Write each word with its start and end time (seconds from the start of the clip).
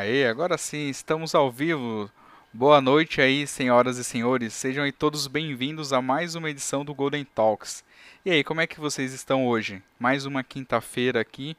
Aê, 0.00 0.26
agora 0.26 0.56
sim, 0.56 0.88
estamos 0.88 1.34
ao 1.34 1.52
vivo. 1.52 2.10
Boa 2.54 2.80
noite 2.80 3.20
aí, 3.20 3.46
senhoras 3.46 3.98
e 3.98 4.02
senhores. 4.02 4.54
Sejam 4.54 4.82
aí 4.82 4.92
todos 4.92 5.26
bem-vindos 5.26 5.92
a 5.92 6.00
mais 6.00 6.34
uma 6.34 6.48
edição 6.48 6.82
do 6.82 6.94
Golden 6.94 7.22
Talks. 7.22 7.84
E 8.24 8.30
aí, 8.30 8.42
como 8.42 8.62
é 8.62 8.66
que 8.66 8.80
vocês 8.80 9.12
estão 9.12 9.46
hoje? 9.46 9.82
Mais 9.98 10.24
uma 10.24 10.42
quinta-feira 10.42 11.20
aqui 11.20 11.54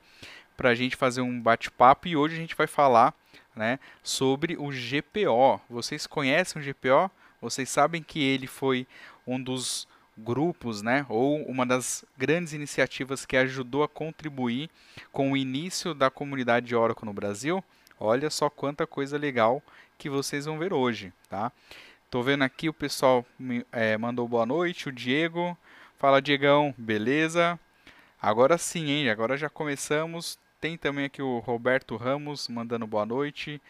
para 0.58 0.70
a 0.70 0.74
gente 0.74 0.96
fazer 0.96 1.22
um 1.22 1.40
bate-papo 1.40 2.08
e 2.08 2.18
hoje 2.18 2.34
a 2.34 2.40
gente 2.40 2.56
vai 2.56 2.66
falar 2.66 3.14
né, 3.56 3.78
sobre 4.02 4.58
o 4.58 4.70
GPO. 4.72 5.62
Vocês 5.70 6.08
conhecem 6.08 6.60
o 6.60 6.66
GPO? 6.66 7.12
Vocês 7.40 7.70
sabem 7.70 8.02
que 8.02 8.24
ele 8.24 8.48
foi 8.48 8.88
um 9.28 9.40
dos 9.40 9.88
grupos, 10.18 10.82
né, 10.82 11.06
ou 11.10 11.44
uma 11.44 11.64
das 11.64 12.04
grandes 12.18 12.54
iniciativas 12.54 13.24
que 13.24 13.38
ajudou 13.38 13.84
a 13.84 13.88
contribuir 13.88 14.68
com 15.12 15.32
o 15.32 15.38
início 15.38 15.94
da 15.94 16.10
comunidade 16.10 16.66
de 16.66 16.76
Oracle 16.76 17.06
no 17.06 17.14
Brasil? 17.14 17.64
Olha 18.04 18.32
só 18.32 18.50
quanta 18.50 18.88
coisa 18.88 19.16
legal 19.16 19.62
que 19.96 20.10
vocês 20.10 20.46
vão 20.46 20.58
ver 20.58 20.74
hoje, 20.74 21.14
tá? 21.30 21.52
Tô 22.10 22.24
vendo 22.24 22.44
aqui 22.44 22.68
o 22.68 22.74
pessoal 22.74 23.24
me, 23.38 23.64
é, 23.72 23.96
mandou 23.96 24.28
boa 24.28 24.44
noite, 24.44 24.90
o 24.90 24.92
Diego. 24.92 25.56
Fala, 26.00 26.20
Diegão, 26.20 26.74
beleza? 26.76 27.60
Agora 28.20 28.58
sim, 28.58 28.90
hein? 28.90 29.10
Agora 29.12 29.38
já 29.38 29.52
começamos. 29.52 30.40
Tem 30.60 30.80
também 30.80 31.06
aqui 31.06 31.22
o 31.22 31.38
Roberto 31.38 31.96
Ramos 31.96 32.48
mandando 32.48 32.88
boa 32.88 33.06
noite. 33.06 33.62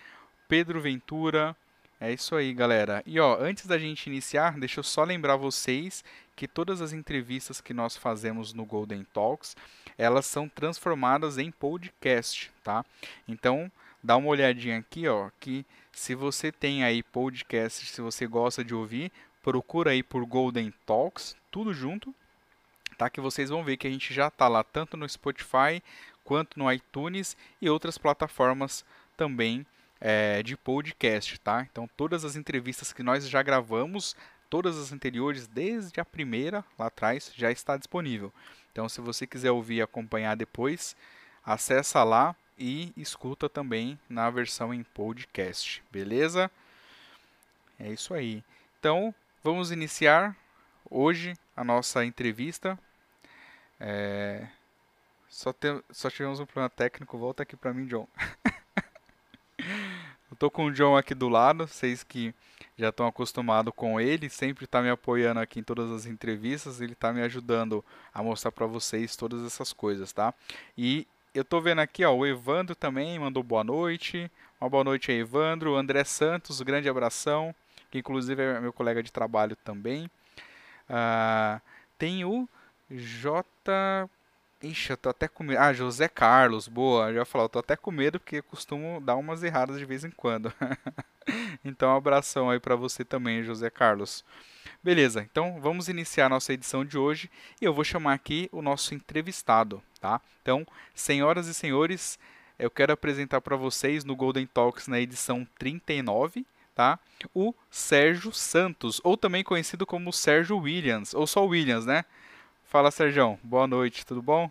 Pedro 0.47 0.79
Ventura. 0.79 1.53
É 1.99 2.13
isso 2.13 2.33
aí, 2.33 2.53
galera. 2.53 3.03
E 3.05 3.19
ó, 3.19 3.37
antes 3.37 3.65
da 3.65 3.77
gente 3.77 4.07
iniciar, 4.07 4.57
deixa 4.57 4.79
eu 4.79 4.83
só 4.83 5.03
lembrar 5.03 5.35
vocês 5.35 6.05
que 6.37 6.47
todas 6.47 6.81
as 6.81 6.93
entrevistas 6.93 7.59
que 7.59 7.73
nós 7.73 7.97
fazemos 7.97 8.53
no 8.53 8.63
Golden 8.63 9.05
Talks, 9.13 9.57
elas 9.97 10.25
são 10.25 10.47
transformadas 10.47 11.37
em 11.37 11.51
podcast, 11.51 12.49
tá? 12.63 12.85
Então, 13.27 13.69
dá 14.03 14.17
uma 14.17 14.29
olhadinha 14.29 14.79
aqui, 14.79 15.07
ó, 15.07 15.29
que 15.39 15.65
se 15.91 16.15
você 16.15 16.51
tem 16.51 16.83
aí 16.83 17.03
podcast, 17.03 17.85
se 17.85 18.01
você 18.01 18.25
gosta 18.25 18.63
de 18.63 18.73
ouvir, 18.73 19.11
procura 19.41 19.91
aí 19.91 20.01
por 20.01 20.25
Golden 20.25 20.73
Talks, 20.85 21.35
tudo 21.49 21.73
junto, 21.73 22.13
tá? 22.97 23.09
Que 23.09 23.21
vocês 23.21 23.49
vão 23.49 23.63
ver 23.63 23.77
que 23.77 23.87
a 23.87 23.91
gente 23.91 24.13
já 24.13 24.27
está 24.27 24.47
lá 24.47 24.63
tanto 24.63 24.95
no 24.95 25.07
Spotify 25.07 25.81
quanto 26.23 26.57
no 26.57 26.71
iTunes 26.71 27.35
e 27.61 27.69
outras 27.69 27.97
plataformas 27.97 28.85
também 29.17 29.65
é, 29.99 30.41
de 30.41 30.55
podcast, 30.55 31.39
tá? 31.39 31.67
Então 31.71 31.89
todas 31.97 32.23
as 32.25 32.35
entrevistas 32.35 32.93
que 32.93 33.03
nós 33.03 33.27
já 33.27 33.41
gravamos, 33.43 34.15
todas 34.49 34.77
as 34.77 34.91
anteriores, 34.91 35.47
desde 35.47 35.99
a 35.99 36.05
primeira 36.05 36.63
lá 36.77 36.87
atrás, 36.87 37.31
já 37.35 37.51
está 37.51 37.77
disponível. 37.77 38.33
Então 38.71 38.87
se 38.87 39.01
você 39.01 39.27
quiser 39.27 39.51
ouvir 39.51 39.75
e 39.75 39.81
acompanhar 39.81 40.35
depois, 40.35 40.95
acessa 41.45 42.03
lá 42.03 42.35
e 42.61 42.93
escuta 42.95 43.49
também 43.49 43.99
na 44.07 44.29
versão 44.29 44.71
em 44.71 44.83
podcast, 44.83 45.83
beleza? 45.91 46.51
É 47.79 47.89
isso 47.89 48.13
aí. 48.13 48.43
Então, 48.79 49.13
vamos 49.43 49.71
iniciar 49.71 50.37
hoje 50.87 51.33
a 51.57 51.63
nossa 51.63 52.05
entrevista. 52.05 52.77
É... 53.79 54.47
Só, 55.27 55.51
tem... 55.51 55.81
Só 55.89 56.11
tivemos 56.11 56.39
um 56.39 56.45
problema 56.45 56.69
técnico, 56.69 57.17
volta 57.17 57.41
aqui 57.41 57.55
para 57.55 57.73
mim, 57.73 57.87
John. 57.87 58.07
Eu 60.29 60.37
tô 60.37 60.51
com 60.51 60.65
o 60.65 60.71
John 60.71 60.95
aqui 60.95 61.15
do 61.15 61.27
lado, 61.27 61.67
vocês 61.67 62.03
que 62.03 62.33
já 62.77 62.89
estão 62.89 63.07
acostumados 63.07 63.73
com 63.75 63.99
ele, 63.99 64.29
sempre 64.29 64.65
está 64.65 64.83
me 64.83 64.89
apoiando 64.89 65.39
aqui 65.39 65.59
em 65.59 65.63
todas 65.63 65.89
as 65.89 66.05
entrevistas, 66.05 66.79
ele 66.79 66.93
está 66.93 67.11
me 67.11 67.21
ajudando 67.23 67.83
a 68.13 68.21
mostrar 68.21 68.51
para 68.51 68.67
vocês 68.67 69.15
todas 69.15 69.43
essas 69.43 69.73
coisas, 69.73 70.13
tá? 70.13 70.33
E 70.77 71.07
eu 71.33 71.45
tô 71.45 71.61
vendo 71.61 71.79
aqui, 71.79 72.03
ó, 72.03 72.13
o 72.13 72.25
Evandro 72.25 72.75
também 72.75 73.17
mandou 73.17 73.41
boa 73.41 73.63
noite. 73.63 74.29
Uma 74.59 74.69
boa 74.69 74.83
noite 74.83 75.11
aí, 75.11 75.19
Evandro. 75.19 75.75
André 75.75 76.03
Santos, 76.03 76.61
grande 76.61 76.89
abração, 76.89 77.55
que 77.89 77.99
inclusive 77.99 78.41
é 78.41 78.59
meu 78.59 78.73
colega 78.73 79.01
de 79.01 79.11
trabalho 79.11 79.55
também. 79.55 80.09
Uh, 80.89 81.61
tem 81.97 82.25
o 82.25 82.47
J. 82.89 83.45
Ixi, 84.61 84.91
eu 84.91 84.97
tô 84.97 85.09
até 85.09 85.27
com 85.27 85.43
medo. 85.43 85.59
Ah, 85.59 85.73
José 85.73 86.07
Carlos, 86.07 86.67
boa. 86.67 87.09
Eu 87.09 87.15
já 87.15 87.25
falei, 87.25 87.45
eu 87.45 87.49
tô 87.49 87.59
até 87.59 87.75
com 87.75 87.91
medo 87.91 88.19
porque 88.19 88.37
eu 88.37 88.43
costumo 88.43 89.01
dar 89.01 89.15
umas 89.15 89.41
erradas 89.41 89.79
de 89.79 89.85
vez 89.85 90.03
em 90.03 90.11
quando. 90.11 90.53
então, 91.65 91.89
um 91.89 91.95
abração 91.95 92.49
aí 92.49 92.59
para 92.59 92.75
você 92.75 93.03
também, 93.03 93.43
José 93.43 93.69
Carlos. 93.69 94.23
Beleza, 94.83 95.21
então 95.21 95.59
vamos 95.61 95.87
iniciar 95.87 96.25
a 96.25 96.29
nossa 96.29 96.53
edição 96.53 96.83
de 96.83 96.97
hoje 96.97 97.29
e 97.59 97.65
eu 97.65 97.73
vou 97.73 97.83
chamar 97.83 98.13
aqui 98.13 98.49
o 98.51 98.61
nosso 98.61 98.93
entrevistado, 98.93 99.81
tá? 100.01 100.19
Então, 100.41 100.67
senhoras 100.93 101.47
e 101.47 101.53
senhores, 101.53 102.19
eu 102.59 102.69
quero 102.69 102.91
apresentar 102.91 103.39
para 103.39 103.55
vocês 103.55 104.03
no 104.03 104.15
Golden 104.15 104.47
Talks 104.47 104.87
na 104.87 104.99
edição 104.99 105.47
39, 105.57 106.45
tá? 106.75 106.99
O 107.33 107.53
Sérgio 107.69 108.33
Santos, 108.33 108.99
ou 109.03 109.15
também 109.15 109.43
conhecido 109.43 109.85
como 109.85 110.11
Sérgio 110.11 110.57
Williams, 110.57 111.13
ou 111.13 111.27
só 111.27 111.45
Williams, 111.45 111.85
né? 111.85 112.03
Fala, 112.65 112.89
Sérgio, 112.89 113.39
boa 113.43 113.67
noite, 113.67 114.05
tudo 114.05 114.21
bom? 114.21 114.49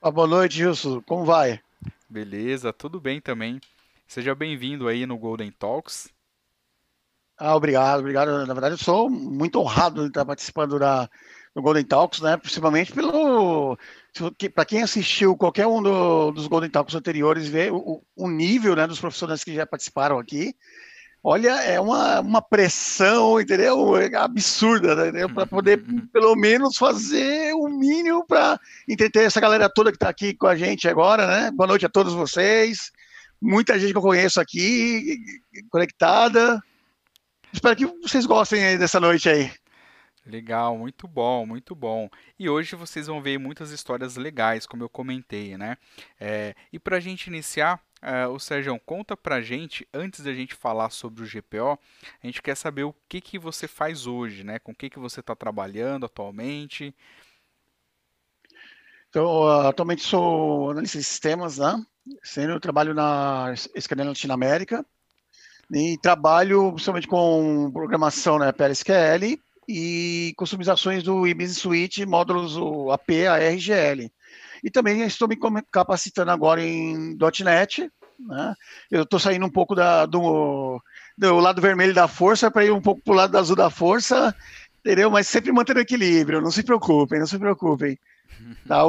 Ah, 0.00 0.10
boa 0.10 0.26
noite, 0.26 0.56
Gilson, 0.56 1.02
como 1.02 1.24
vai? 1.24 1.60
Beleza, 2.08 2.72
tudo 2.72 2.98
bem 2.98 3.20
também. 3.20 3.60
Seja 4.06 4.34
bem-vindo 4.34 4.88
aí 4.88 5.04
no 5.04 5.18
Golden 5.18 5.50
Talks. 5.50 6.08
Ah, 7.36 7.54
obrigado, 7.54 8.00
obrigado. 8.00 8.46
Na 8.46 8.54
verdade, 8.54 8.74
eu 8.74 8.78
sou 8.78 9.10
muito 9.10 9.60
honrado 9.60 10.02
de 10.02 10.08
estar 10.08 10.24
participando 10.24 10.78
da, 10.78 11.08
do 11.54 11.62
Golden 11.62 11.84
Talks, 11.84 12.20
né? 12.20 12.36
Principalmente 12.36 12.92
pelo. 12.92 13.78
Para 14.54 14.64
quem 14.64 14.82
assistiu 14.82 15.36
qualquer 15.36 15.66
um 15.66 15.82
do, 15.82 16.32
dos 16.32 16.46
Golden 16.46 16.70
Talks 16.70 16.94
anteriores, 16.94 17.48
vê 17.48 17.70
o, 17.70 18.02
o, 18.16 18.28
nível 18.28 18.74
né, 18.74 18.86
dos 18.86 19.00
profissionais 19.00 19.44
que 19.44 19.54
já 19.54 19.66
participaram 19.66 20.18
aqui. 20.18 20.54
Olha, 21.22 21.50
é 21.62 21.80
uma, 21.80 22.20
uma 22.20 22.40
pressão, 22.40 23.40
entendeu? 23.40 23.96
É 23.96 24.14
absurda, 24.16 25.10
né? 25.10 25.26
Para 25.28 25.46
poder, 25.46 25.82
pelo 26.12 26.34
menos, 26.36 26.76
fazer 26.76 27.52
o 27.54 27.68
mínimo 27.68 28.24
para 28.26 28.58
entreter 28.88 29.24
essa 29.24 29.40
galera 29.40 29.68
toda 29.68 29.90
que 29.90 29.96
está 29.96 30.08
aqui 30.08 30.34
com 30.34 30.46
a 30.46 30.56
gente 30.56 30.88
agora, 30.88 31.26
né? 31.26 31.50
Boa 31.50 31.66
noite 31.66 31.84
a 31.86 31.88
todos 31.88 32.14
vocês. 32.14 32.90
Muita 33.40 33.78
gente 33.78 33.92
que 33.92 33.98
eu 33.98 34.02
conheço 34.02 34.40
aqui, 34.40 35.18
conectada. 35.70 36.60
Espero 37.52 37.76
que 37.76 37.86
vocês 37.86 38.26
gostem 38.26 38.78
dessa 38.78 39.00
noite 39.00 39.28
aí. 39.28 39.50
Legal, 40.28 40.76
muito 40.76 41.08
bom, 41.08 41.46
muito 41.46 41.74
bom. 41.74 42.10
E 42.38 42.50
hoje 42.50 42.76
vocês 42.76 43.06
vão 43.06 43.22
ver 43.22 43.38
muitas 43.38 43.70
histórias 43.70 44.16
legais, 44.16 44.66
como 44.66 44.82
eu 44.82 44.88
comentei, 44.88 45.56
né? 45.56 45.78
É, 46.20 46.54
e 46.70 46.78
para 46.78 46.98
a 46.98 47.00
gente 47.00 47.28
iniciar, 47.28 47.80
é, 48.02 48.26
o 48.26 48.38
Sérgio, 48.38 48.78
conta 48.84 49.16
pra 49.16 49.40
gente, 49.40 49.88
antes 49.92 50.20
da 50.20 50.34
gente 50.34 50.54
falar 50.54 50.90
sobre 50.90 51.22
o 51.24 51.26
GPO, 51.26 51.78
a 52.22 52.26
gente 52.26 52.42
quer 52.42 52.54
saber 52.56 52.82
o 52.82 52.94
que, 53.08 53.22
que 53.22 53.38
você 53.38 53.66
faz 53.66 54.06
hoje, 54.06 54.44
né? 54.44 54.58
Com 54.58 54.72
o 54.72 54.74
que, 54.74 54.90
que 54.90 54.98
você 54.98 55.20
está 55.20 55.34
trabalhando 55.34 56.04
atualmente. 56.04 56.94
Então, 59.08 59.48
atualmente 59.66 60.02
sou 60.02 60.72
analista 60.72 60.98
de 60.98 61.04
sistemas, 61.04 61.56
né? 61.56 61.82
Sendo 62.22 62.52
eu 62.52 62.60
trabalho 62.60 62.92
na 62.92 63.54
Escadena 63.74 64.10
Latinoamérica, 64.10 64.84
e 65.70 65.96
trabalho 65.98 66.72
principalmente 66.72 67.08
com 67.08 67.70
programação 67.72 68.38
né, 68.38 68.52
PLSQL 68.52 69.38
e 69.68 70.32
customizações 70.36 71.02
do 71.02 71.26
eBusiness 71.26 71.58
Suite, 71.58 72.06
módulos 72.06 72.56
AP, 72.90 73.10
ARGL. 73.30 74.10
E 74.64 74.70
também 74.70 75.02
estou 75.02 75.28
me 75.28 75.36
capacitando 75.70 76.30
agora 76.30 76.62
em 76.62 77.16
.NET. 77.44 77.90
Né? 78.18 78.54
Eu 78.90 79.02
estou 79.02 79.20
saindo 79.20 79.44
um 79.44 79.50
pouco 79.50 79.74
da, 79.74 80.06
do, 80.06 80.82
do 81.16 81.36
lado 81.36 81.60
vermelho 81.60 81.92
da 81.92 82.08
força 82.08 82.50
para 82.50 82.64
ir 82.64 82.72
um 82.72 82.80
pouco 82.80 83.02
para 83.02 83.12
o 83.12 83.16
lado 83.16 83.36
azul 83.36 83.54
da 83.54 83.70
força, 83.70 84.34
entendeu? 84.80 85.10
Mas 85.10 85.28
sempre 85.28 85.52
mantendo 85.52 85.80
equilíbrio, 85.80 86.40
não 86.40 86.50
se 86.50 86.62
preocupem, 86.62 87.20
não 87.20 87.26
se 87.26 87.38
preocupem. 87.38 87.98
Tá, 88.66 88.82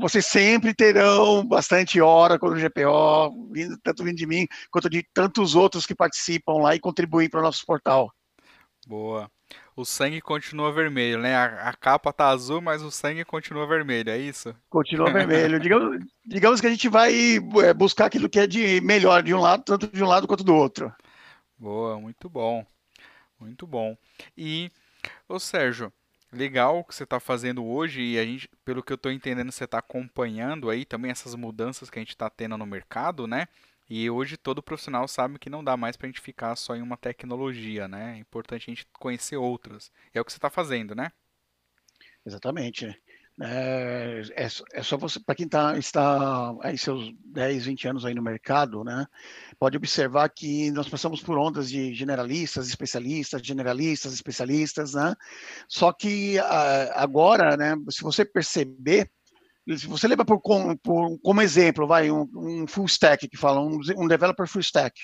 vocês 0.00 0.26
sempre 0.26 0.74
terão 0.74 1.46
bastante 1.46 2.00
hora 2.00 2.38
com 2.38 2.48
o 2.48 2.54
GPO, 2.54 3.50
vindo, 3.50 3.78
tanto 3.82 4.04
vindo 4.04 4.16
de 4.16 4.26
mim 4.26 4.46
quanto 4.70 4.90
de 4.90 5.06
tantos 5.12 5.54
outros 5.54 5.86
que 5.86 5.94
participam 5.94 6.54
lá 6.62 6.74
e 6.74 6.80
contribuem 6.80 7.28
para 7.28 7.40
o 7.40 7.42
nosso 7.42 7.64
portal. 7.64 8.12
Boa. 8.86 9.30
O 9.78 9.84
sangue 9.84 10.20
continua 10.20 10.72
vermelho, 10.72 11.20
né? 11.20 11.36
A, 11.36 11.68
a, 11.68 11.72
capa 11.72 12.12
tá 12.12 12.30
azul, 12.30 12.60
mas 12.60 12.82
o 12.82 12.90
sangue 12.90 13.24
continua 13.24 13.64
vermelho, 13.64 14.10
é 14.10 14.18
isso? 14.18 14.52
Continua 14.68 15.06
vermelho. 15.14 15.60
digamos, 15.60 16.04
digamos 16.26 16.60
que 16.60 16.66
a 16.66 16.70
gente 16.70 16.88
vai 16.88 17.36
é, 17.62 17.72
buscar 17.72 18.06
aquilo 18.06 18.28
que 18.28 18.40
é 18.40 18.46
de 18.48 18.80
melhor 18.80 19.22
de 19.22 19.32
um 19.32 19.38
lado, 19.40 19.62
tanto 19.62 19.86
de 19.86 20.02
um 20.02 20.08
lado 20.08 20.26
quanto 20.26 20.42
do 20.42 20.52
outro. 20.52 20.92
Boa, 21.56 22.00
muito 22.00 22.28
bom. 22.28 22.66
Muito 23.38 23.68
bom. 23.68 23.96
E, 24.36 24.68
ô 25.28 25.38
Sérgio, 25.38 25.92
legal 26.32 26.80
o 26.80 26.84
que 26.84 26.92
você 26.92 27.04
está 27.04 27.20
fazendo 27.20 27.64
hoje 27.64 28.02
e 28.02 28.18
a 28.18 28.24
gente, 28.24 28.50
pelo 28.64 28.82
que 28.82 28.92
eu 28.92 28.96
estou 28.96 29.12
entendendo, 29.12 29.52
você 29.52 29.62
está 29.62 29.78
acompanhando 29.78 30.70
aí 30.70 30.84
também 30.84 31.12
essas 31.12 31.36
mudanças 31.36 31.88
que 31.88 32.00
a 32.00 32.02
gente 32.02 32.16
está 32.16 32.28
tendo 32.28 32.58
no 32.58 32.66
mercado, 32.66 33.28
né? 33.28 33.46
E 33.88 34.10
hoje 34.10 34.36
todo 34.36 34.62
profissional 34.62 35.08
sabe 35.08 35.38
que 35.38 35.50
não 35.50 35.64
dá 35.64 35.76
mais 35.76 35.96
para 35.96 36.06
a 36.06 36.10
gente 36.10 36.20
ficar 36.20 36.54
só 36.56 36.76
em 36.76 36.82
uma 36.82 36.96
tecnologia, 36.96 37.88
né? 37.88 38.16
É 38.16 38.18
importante 38.18 38.70
a 38.70 38.74
gente 38.74 38.86
conhecer 38.92 39.36
outras. 39.36 39.90
É 40.12 40.20
o 40.20 40.24
que 40.24 40.32
você 40.32 40.38
está 40.38 40.50
fazendo, 40.50 40.94
né? 40.94 41.10
Exatamente. 42.24 42.94
É, 43.40 44.22
é, 44.34 44.48
é 44.72 44.82
só 44.82 44.96
você, 44.96 45.20
para 45.20 45.34
quem 45.34 45.48
tá, 45.48 45.78
está 45.78 46.52
aí 46.60 46.76
seus 46.76 47.12
10, 47.26 47.66
20 47.66 47.86
anos 47.86 48.04
aí 48.04 48.12
no 48.12 48.20
mercado, 48.20 48.82
né, 48.82 49.06
pode 49.60 49.76
observar 49.76 50.28
que 50.28 50.72
nós 50.72 50.88
passamos 50.88 51.22
por 51.22 51.38
ondas 51.38 51.70
de 51.70 51.94
generalistas, 51.94 52.66
especialistas, 52.66 53.40
generalistas, 53.42 54.12
especialistas, 54.12 54.94
né, 54.94 55.14
só 55.68 55.92
que 55.92 56.36
agora, 56.94 57.56
né, 57.56 57.76
se 57.88 58.02
você 58.02 58.24
perceber, 58.24 59.08
se 59.76 59.86
você 59.86 60.08
leva 60.08 60.24
por, 60.24 60.40
por, 60.40 61.18
como 61.20 61.42
exemplo, 61.42 61.86
vai, 61.86 62.10
um, 62.10 62.28
um 62.34 62.66
full 62.66 62.86
stack 62.86 63.28
que 63.28 63.36
fala, 63.36 63.60
um, 63.60 63.78
um 63.96 64.08
developer 64.08 64.46
full 64.46 64.60
stack, 64.60 64.98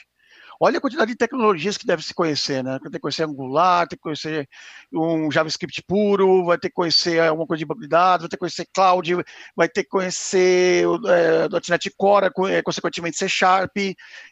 Olha 0.60 0.78
a 0.78 0.80
quantidade 0.80 1.10
de 1.10 1.16
tecnologias 1.16 1.76
que 1.76 1.86
deve 1.86 2.02
se 2.02 2.14
conhecer, 2.14 2.62
né? 2.62 2.78
Tem 2.78 2.92
que 2.92 2.98
conhecer 3.00 3.24
Angular, 3.24 3.88
tem 3.88 3.96
que 3.96 4.02
conhecer 4.02 4.48
um 4.92 5.30
JavaScript 5.30 5.82
puro, 5.82 6.44
vai 6.44 6.58
ter 6.58 6.68
que 6.68 6.74
conhecer 6.74 7.20
alguma 7.20 7.46
coisa 7.46 7.58
de 7.58 7.64
banco 7.64 7.80
de 7.80 7.88
dados, 7.88 8.22
vai 8.22 8.28
ter 8.28 8.36
que 8.36 8.40
conhecer 8.40 8.68
Cloud, 8.72 9.16
vai 9.56 9.68
ter 9.68 9.82
que 9.82 9.88
conhecer 9.88 10.84
é, 11.06 11.48
.NET 11.68 11.90
Core, 11.96 12.30
é, 12.50 12.62
consequentemente 12.62 13.16
C 13.16 13.28
Sharp, 13.28 13.76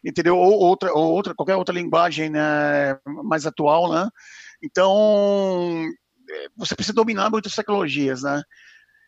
entendeu? 0.04 0.36
Ou 0.36 0.60
outra, 0.60 0.92
ou 0.92 1.12
outra, 1.12 1.34
qualquer 1.34 1.56
outra 1.56 1.74
linguagem 1.74 2.30
né, 2.30 2.98
mais 3.24 3.44
atual, 3.44 3.92
né? 3.92 4.08
Então, 4.62 5.86
é, 6.30 6.46
você 6.56 6.74
precisa 6.76 6.94
dominar 6.94 7.30
muitas 7.30 7.54
tecnologias, 7.54 8.22
né? 8.22 8.42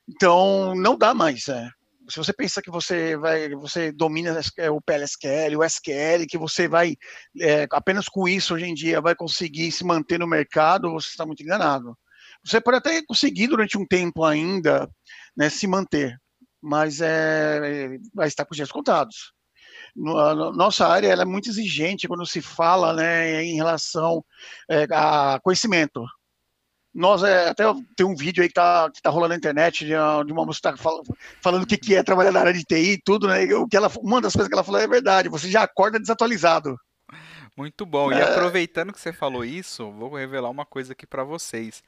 Então, 0.09 0.75
não 0.75 0.97
dá 0.97 1.15
mais, 1.15 1.47
né? 1.47 1.71
se 2.09 2.19
você 2.19 2.33
pensa 2.33 2.61
que 2.61 2.71
você 2.71 3.17
vai, 3.17 3.49
você 3.51 3.91
domina 3.91 4.39
é, 4.59 4.71
o 4.71 4.81
PLSQL, 4.81 5.59
o 5.59 5.65
SQL, 5.65 6.27
que 6.29 6.37
você 6.37 6.69
vai 6.69 6.97
é, 7.41 7.67
apenas 7.71 8.09
com 8.09 8.29
isso 8.29 8.55
hoje 8.55 8.67
em 8.67 8.75
dia 8.75 9.01
vai 9.01 9.15
conseguir 9.15 9.73
se 9.73 9.85
manter 9.85 10.19
no 10.19 10.27
mercado, 10.27 10.93
você 10.93 11.09
está 11.09 11.25
muito 11.25 11.43
enganado. 11.43 11.97
Você 12.45 12.61
pode 12.61 12.79
até 12.79 13.03
conseguir 13.03 13.49
durante 13.49 13.79
um 13.79 13.87
tempo 13.87 14.25
ainda 14.25 14.89
né, 15.37 15.49
se 15.49 15.67
manter, 15.67 16.17
mas 16.63 17.01
é, 17.01 17.97
vai 18.15 18.29
estar 18.29 18.45
com 18.45 18.53
os 18.53 18.57
dias 18.57 18.71
contados. 18.71 19.33
Nossa 19.97 20.87
área 20.87 21.09
é 21.09 21.25
muito 21.25 21.49
exigente 21.49 22.09
quando 22.09 22.27
se 22.27 22.43
fala 22.43 22.93
né, 22.93 23.45
em 23.45 23.55
relação 23.55 24.25
é, 24.69 24.87
a 24.91 25.39
conhecimento 25.43 26.05
nós 26.95 27.23
é, 27.23 27.49
até 27.49 27.65
tem 27.97 28.07
um 28.07 28.15
vídeo 28.15 28.43
aí 28.43 28.49
que 28.49 28.55
tá, 28.55 28.89
que 28.91 29.03
tá 29.03 29.11
rolando 29.11 29.31
na 29.31 29.37
internet 29.37 29.85
de, 29.85 29.93
de 30.27 30.33
uma 30.33 30.47
moça 30.47 30.59
que 30.59 30.63
tá 30.63 30.77
falando, 30.77 31.05
falando 31.43 31.63
o 31.65 31.67
que, 31.67 31.77
que 31.77 31.95
é 31.95 32.03
trabalhar 32.03 32.31
na 32.31 32.41
área 32.41 32.53
de 32.53 32.63
TI 32.63 32.93
e 32.93 33.03
tudo, 33.03 33.27
né? 33.27 33.45
O 33.55 33.67
que 33.67 33.77
ela, 33.77 33.91
uma 33.99 34.21
das 34.21 34.33
coisas 34.33 34.49
que 34.49 34.55
ela 34.55 34.63
falou 34.63 34.81
é 34.81 34.87
verdade, 34.87 35.29
você 35.29 35.51
já 35.51 35.63
acorda 35.63 35.99
desatualizado. 35.99 36.77
Muito 37.57 37.87
bom. 37.87 38.11
E 38.11 38.17
é. 38.17 38.23
aproveitando 38.23 38.93
que 38.93 39.01
você 39.01 39.13
falou 39.13 39.45
isso, 39.45 39.91
vou 39.93 40.13
revelar 40.15 40.51
uma 40.51 40.67
coisa 40.67 40.93
aqui 40.93 41.07
para 41.07 41.23
vocês. 41.23 41.85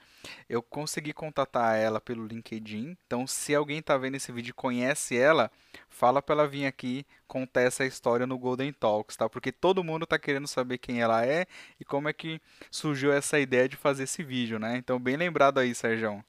Eu 0.49 0.63
consegui 0.63 1.13
contatar 1.13 1.77
ela 1.77 2.01
pelo 2.01 2.25
LinkedIn. 2.25 2.97
Então, 3.07 3.27
se 3.27 3.53
alguém 3.53 3.83
tá 3.83 3.99
vendo 3.99 4.15
esse 4.15 4.31
vídeo 4.31 4.51
e 4.51 4.55
conhece 4.55 5.17
ela, 5.17 5.51
fala 5.89 6.23
para 6.23 6.35
ela 6.37 6.47
vir 6.47 6.67
aqui 6.67 7.05
contar 7.27 7.63
essa 7.63 7.85
história 7.85 8.27
no 8.27 8.39
Golden 8.39 8.73
Talks, 8.73 9.17
tá? 9.17 9.29
Porque 9.29 9.51
todo 9.51 9.83
mundo 9.83 10.07
tá 10.07 10.19
querendo 10.19 10.47
saber 10.47 10.79
quem 10.79 11.01
ela 11.01 11.27
é 11.27 11.47
e 11.81 11.85
como 11.85 12.09
é 12.09 12.13
que 12.13 12.41
surgiu 12.71 13.13
essa 13.13 13.39
ideia 13.41 13.69
de 13.69 13.77
fazer 13.77 14.05
esse 14.05 14.23
vídeo, 14.23 14.61
né? 14.61 14.77
Então, 14.77 15.01
bem 15.01 15.17
lembrado 15.17 15.59
aí, 15.59 15.75
Sérgio 15.75 16.25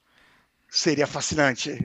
seria 0.70 1.08
fascinante. 1.08 1.78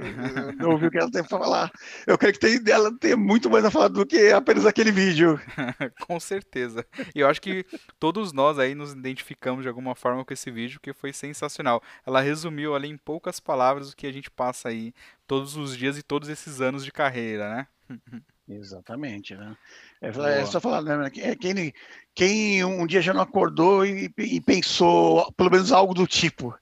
não 0.56 0.70
ouvi 0.70 0.86
o 0.86 0.90
que 0.90 0.98
ela 0.98 1.10
tem 1.10 1.22
para 1.22 1.38
falar. 1.38 1.70
Eu 2.06 2.18
creio 2.18 2.34
que 2.34 2.40
tem, 2.40 2.60
ela 2.72 2.96
tem 2.98 3.14
muito 3.16 3.48
mais 3.48 3.64
a 3.64 3.70
falar 3.70 3.88
do 3.88 4.04
que 4.04 4.30
apenas 4.30 4.66
aquele 4.66 4.90
vídeo. 4.90 5.40
com 6.06 6.18
certeza. 6.18 6.84
E 7.14 7.20
eu 7.20 7.28
acho 7.28 7.40
que 7.40 7.64
todos 7.98 8.32
nós 8.32 8.58
aí 8.58 8.74
nos 8.74 8.92
identificamos 8.92 9.62
de 9.62 9.68
alguma 9.68 9.94
forma 9.94 10.24
com 10.24 10.32
esse 10.32 10.50
vídeo, 10.50 10.80
que 10.80 10.92
foi 10.92 11.12
sensacional. 11.12 11.82
Ela 12.06 12.20
resumiu 12.20 12.74
ali 12.74 12.88
em 12.88 12.96
poucas 12.96 13.38
palavras 13.38 13.92
o 13.92 13.96
que 13.96 14.06
a 14.06 14.12
gente 14.12 14.30
passa 14.30 14.68
aí 14.68 14.92
todos 15.26 15.56
os 15.56 15.76
dias 15.76 15.96
e 15.96 16.02
todos 16.02 16.28
esses 16.28 16.60
anos 16.60 16.84
de 16.84 16.92
carreira, 16.92 17.48
né? 17.54 17.66
Exatamente, 18.48 19.36
né? 19.36 19.56
É, 20.00 20.08
é 20.08 20.44
só 20.44 20.60
falar, 20.60 20.82
né? 20.82 21.10
Quem, 21.10 21.72
quem 22.12 22.64
um 22.64 22.86
dia 22.86 23.00
já 23.00 23.14
não 23.14 23.22
acordou 23.22 23.86
e, 23.86 24.12
e 24.18 24.40
pensou 24.40 25.32
pelo 25.32 25.50
menos 25.50 25.70
algo 25.70 25.94
do 25.94 26.06
tipo. 26.06 26.54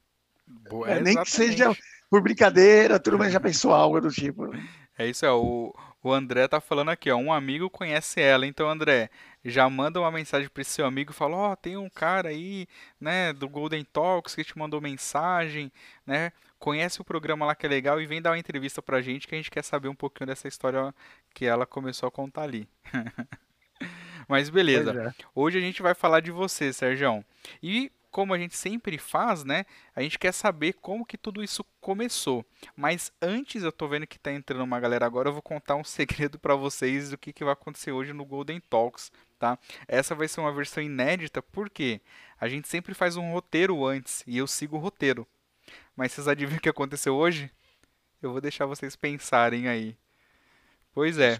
Boa, 0.69 0.89
é, 0.89 1.01
nem 1.01 1.21
que 1.21 1.29
seja 1.29 1.75
por 2.11 2.21
brincadeira, 2.21 2.99
tudo, 2.99 3.17
mas 3.17 3.31
já 3.31 3.39
pensou 3.39 3.73
algo 3.73 4.01
do 4.01 4.11
tipo. 4.11 4.53
É 4.97 5.07
isso, 5.07 5.25
é. 5.25 5.31
O, 5.31 5.73
o 6.03 6.11
André 6.11 6.45
tá 6.45 6.59
falando 6.59 6.89
aqui, 6.89 7.09
ó. 7.09 7.15
Um 7.15 7.31
amigo 7.31 7.69
conhece 7.69 8.19
ela. 8.19 8.45
Então, 8.45 8.69
André, 8.69 9.09
já 9.45 9.69
manda 9.69 9.97
uma 9.97 10.11
mensagem 10.11 10.49
para 10.49 10.61
esse 10.61 10.71
seu 10.71 10.85
amigo 10.85 11.11
e 11.11 11.15
fala: 11.15 11.37
Ó, 11.37 11.51
oh, 11.53 11.55
tem 11.55 11.77
um 11.77 11.89
cara 11.89 12.27
aí, 12.27 12.67
né, 12.99 13.31
do 13.31 13.47
Golden 13.47 13.85
Talks 13.85 14.35
que 14.35 14.43
te 14.43 14.57
mandou 14.57 14.81
mensagem, 14.81 15.71
né? 16.05 16.33
Conhece 16.59 16.99
o 16.99 17.05
programa 17.05 17.45
lá 17.45 17.55
que 17.55 17.65
é 17.65 17.69
legal 17.69 18.01
e 18.01 18.05
vem 18.05 18.21
dar 18.21 18.31
uma 18.31 18.37
entrevista 18.37 18.81
pra 18.81 19.01
gente 19.01 19.25
que 19.25 19.33
a 19.33 19.37
gente 19.37 19.49
quer 19.49 19.63
saber 19.63 19.87
um 19.87 19.95
pouquinho 19.95 20.27
dessa 20.27 20.49
história 20.49 20.93
que 21.33 21.45
ela 21.45 21.65
começou 21.65 22.07
a 22.07 22.11
contar 22.11 22.41
ali. 22.41 22.67
Mas 24.27 24.49
beleza. 24.49 24.91
É. 25.17 25.23
Hoje 25.33 25.57
a 25.57 25.61
gente 25.61 25.81
vai 25.81 25.95
falar 25.95 26.19
de 26.19 26.29
você, 26.29 26.73
Sérgio. 26.73 27.23
E 27.63 27.89
como 28.11 28.33
a 28.33 28.37
gente 28.37 28.55
sempre 28.55 28.97
faz, 28.97 29.43
né? 29.43 29.65
A 29.95 30.01
gente 30.01 30.19
quer 30.19 30.33
saber 30.33 30.73
como 30.73 31.05
que 31.05 31.17
tudo 31.17 31.41
isso 31.43 31.63
começou. 31.79 32.45
Mas 32.75 33.11
antes, 33.21 33.63
eu 33.63 33.71
tô 33.71 33.87
vendo 33.87 34.05
que 34.05 34.19
tá 34.19 34.31
entrando 34.31 34.63
uma 34.63 34.79
galera 34.79 35.05
agora, 35.05 35.29
eu 35.29 35.33
vou 35.33 35.41
contar 35.41 35.75
um 35.75 35.83
segredo 35.85 36.37
para 36.37 36.55
vocês 36.55 37.09
do 37.09 37.17
que, 37.17 37.31
que 37.33 37.43
vai 37.43 37.53
acontecer 37.53 37.91
hoje 37.91 38.13
no 38.13 38.25
Golden 38.25 38.59
Talks, 38.59 39.11
tá? 39.39 39.57
Essa 39.87 40.13
vai 40.13 40.27
ser 40.27 40.41
uma 40.41 40.53
versão 40.53 40.83
inédita, 40.83 41.41
porque 41.41 42.01
a 42.39 42.47
gente 42.47 42.67
sempre 42.67 42.93
faz 42.93 43.15
um 43.15 43.31
roteiro 43.31 43.85
antes 43.85 44.23
e 44.27 44.37
eu 44.37 44.45
sigo 44.45 44.75
o 44.75 44.79
roteiro. 44.79 45.25
Mas 45.95 46.11
vocês 46.11 46.27
adivinham 46.27 46.57
o 46.57 46.61
que 46.61 46.69
aconteceu 46.69 47.15
hoje? 47.15 47.49
Eu 48.21 48.31
vou 48.31 48.41
deixar 48.41 48.65
vocês 48.65 48.95
pensarem 48.95 49.67
aí. 49.67 49.97
Pois 50.93 51.17
é. 51.17 51.39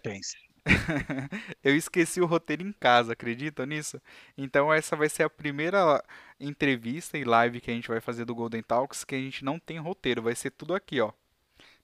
eu 1.63 1.75
esqueci 1.75 2.21
o 2.21 2.25
roteiro 2.25 2.63
em 2.63 2.71
casa, 2.71 3.13
acreditam 3.13 3.65
nisso? 3.65 4.01
Então 4.37 4.71
essa 4.71 4.95
vai 4.95 5.09
ser 5.09 5.23
a 5.23 5.29
primeira 5.29 6.03
entrevista 6.39 7.17
e 7.17 7.23
live 7.23 7.61
que 7.61 7.71
a 7.71 7.73
gente 7.73 7.87
vai 7.87 7.99
fazer 7.99 8.25
do 8.25 8.35
Golden 8.35 8.61
Talks 8.61 9.03
que 9.03 9.15
a 9.15 9.19
gente 9.19 9.43
não 9.43 9.59
tem 9.59 9.79
roteiro, 9.79 10.21
vai 10.21 10.35
ser 10.35 10.51
tudo 10.51 10.73
aqui, 10.75 11.01
ó. 11.01 11.11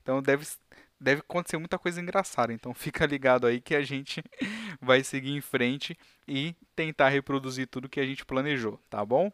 Então 0.01 0.21
deve 0.21 0.45
deve 0.99 1.21
acontecer 1.21 1.57
muita 1.57 1.77
coisa 1.77 2.01
engraçada, 2.01 2.53
então 2.53 2.73
fica 2.75 3.05
ligado 3.05 3.47
aí 3.47 3.61
que 3.61 3.75
a 3.75 3.81
gente 3.81 4.23
vai 4.81 5.03
seguir 5.03 5.31
em 5.31 5.41
frente 5.41 5.97
e 6.27 6.55
tentar 6.75 7.09
reproduzir 7.09 7.67
tudo 7.67 7.89
que 7.89 7.99
a 7.99 8.05
gente 8.05 8.25
planejou, 8.25 8.79
tá 8.89 9.05
bom? 9.05 9.31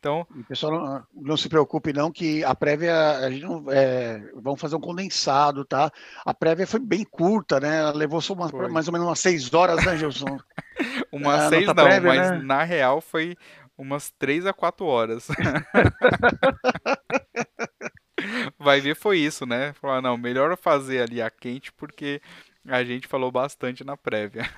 Então, 0.00 0.26
e 0.34 0.42
pessoal, 0.44 0.72
não, 0.72 1.02
não, 1.14 1.36
se 1.36 1.46
preocupe 1.46 1.92
não 1.92 2.10
que 2.10 2.42
a 2.42 2.54
prévia 2.54 3.18
a 3.18 3.30
gente 3.30 3.44
não 3.44 3.70
é, 3.70 4.18
vamos 4.34 4.58
fazer 4.58 4.74
um 4.74 4.80
condensado, 4.80 5.62
tá? 5.62 5.92
A 6.24 6.32
prévia 6.32 6.66
foi 6.66 6.80
bem 6.80 7.04
curta, 7.04 7.60
né? 7.60 7.80
Ela 7.80 7.92
levou 7.92 8.22
só 8.22 8.32
uma, 8.32 8.48
mais 8.70 8.88
ou 8.88 8.94
menos 8.94 9.06
umas 9.06 9.20
seis 9.20 9.52
horas, 9.52 9.84
né, 9.84 9.98
Gilson? 9.98 10.38
umas 11.12 11.42
é, 11.42 11.48
seis 11.50 11.66
não, 11.66 11.74
prévia, 11.74 12.00
mas 12.00 12.30
né? 12.30 12.38
na 12.38 12.64
real 12.64 13.02
foi 13.02 13.36
umas 13.76 14.10
três 14.18 14.46
a 14.46 14.54
quatro 14.54 14.86
horas. 14.86 15.28
Vai 18.58 18.80
ver 18.80 18.96
foi 18.96 19.18
isso, 19.18 19.44
né? 19.44 19.74
Falar, 19.74 20.00
não, 20.00 20.16
melhor 20.16 20.56
fazer 20.56 21.02
ali 21.02 21.20
a 21.20 21.30
quente 21.30 21.70
porque 21.74 22.22
a 22.66 22.82
gente 22.82 23.06
falou 23.06 23.30
bastante 23.30 23.84
na 23.84 23.98
prévia. 23.98 24.48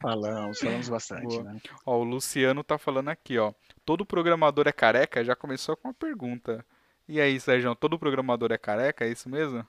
Falamos, 0.00 0.58
falamos 0.58 0.88
bastante, 0.88 1.26
Boa. 1.26 1.42
né? 1.42 1.60
Ó, 1.84 1.98
o 1.98 2.04
Luciano 2.04 2.64
tá 2.64 2.78
falando 2.78 3.08
aqui, 3.08 3.36
ó. 3.36 3.52
Todo 3.90 4.06
programador 4.06 4.68
é 4.68 4.72
careca? 4.72 5.24
Já 5.24 5.34
começou 5.34 5.76
com 5.76 5.88
uma 5.88 5.94
pergunta. 5.94 6.64
E 7.08 7.20
aí, 7.20 7.40
Sérgio, 7.40 7.74
todo 7.74 7.98
programador 7.98 8.52
é 8.52 8.56
careca? 8.56 9.04
É 9.04 9.08
isso 9.08 9.28
mesmo? 9.28 9.66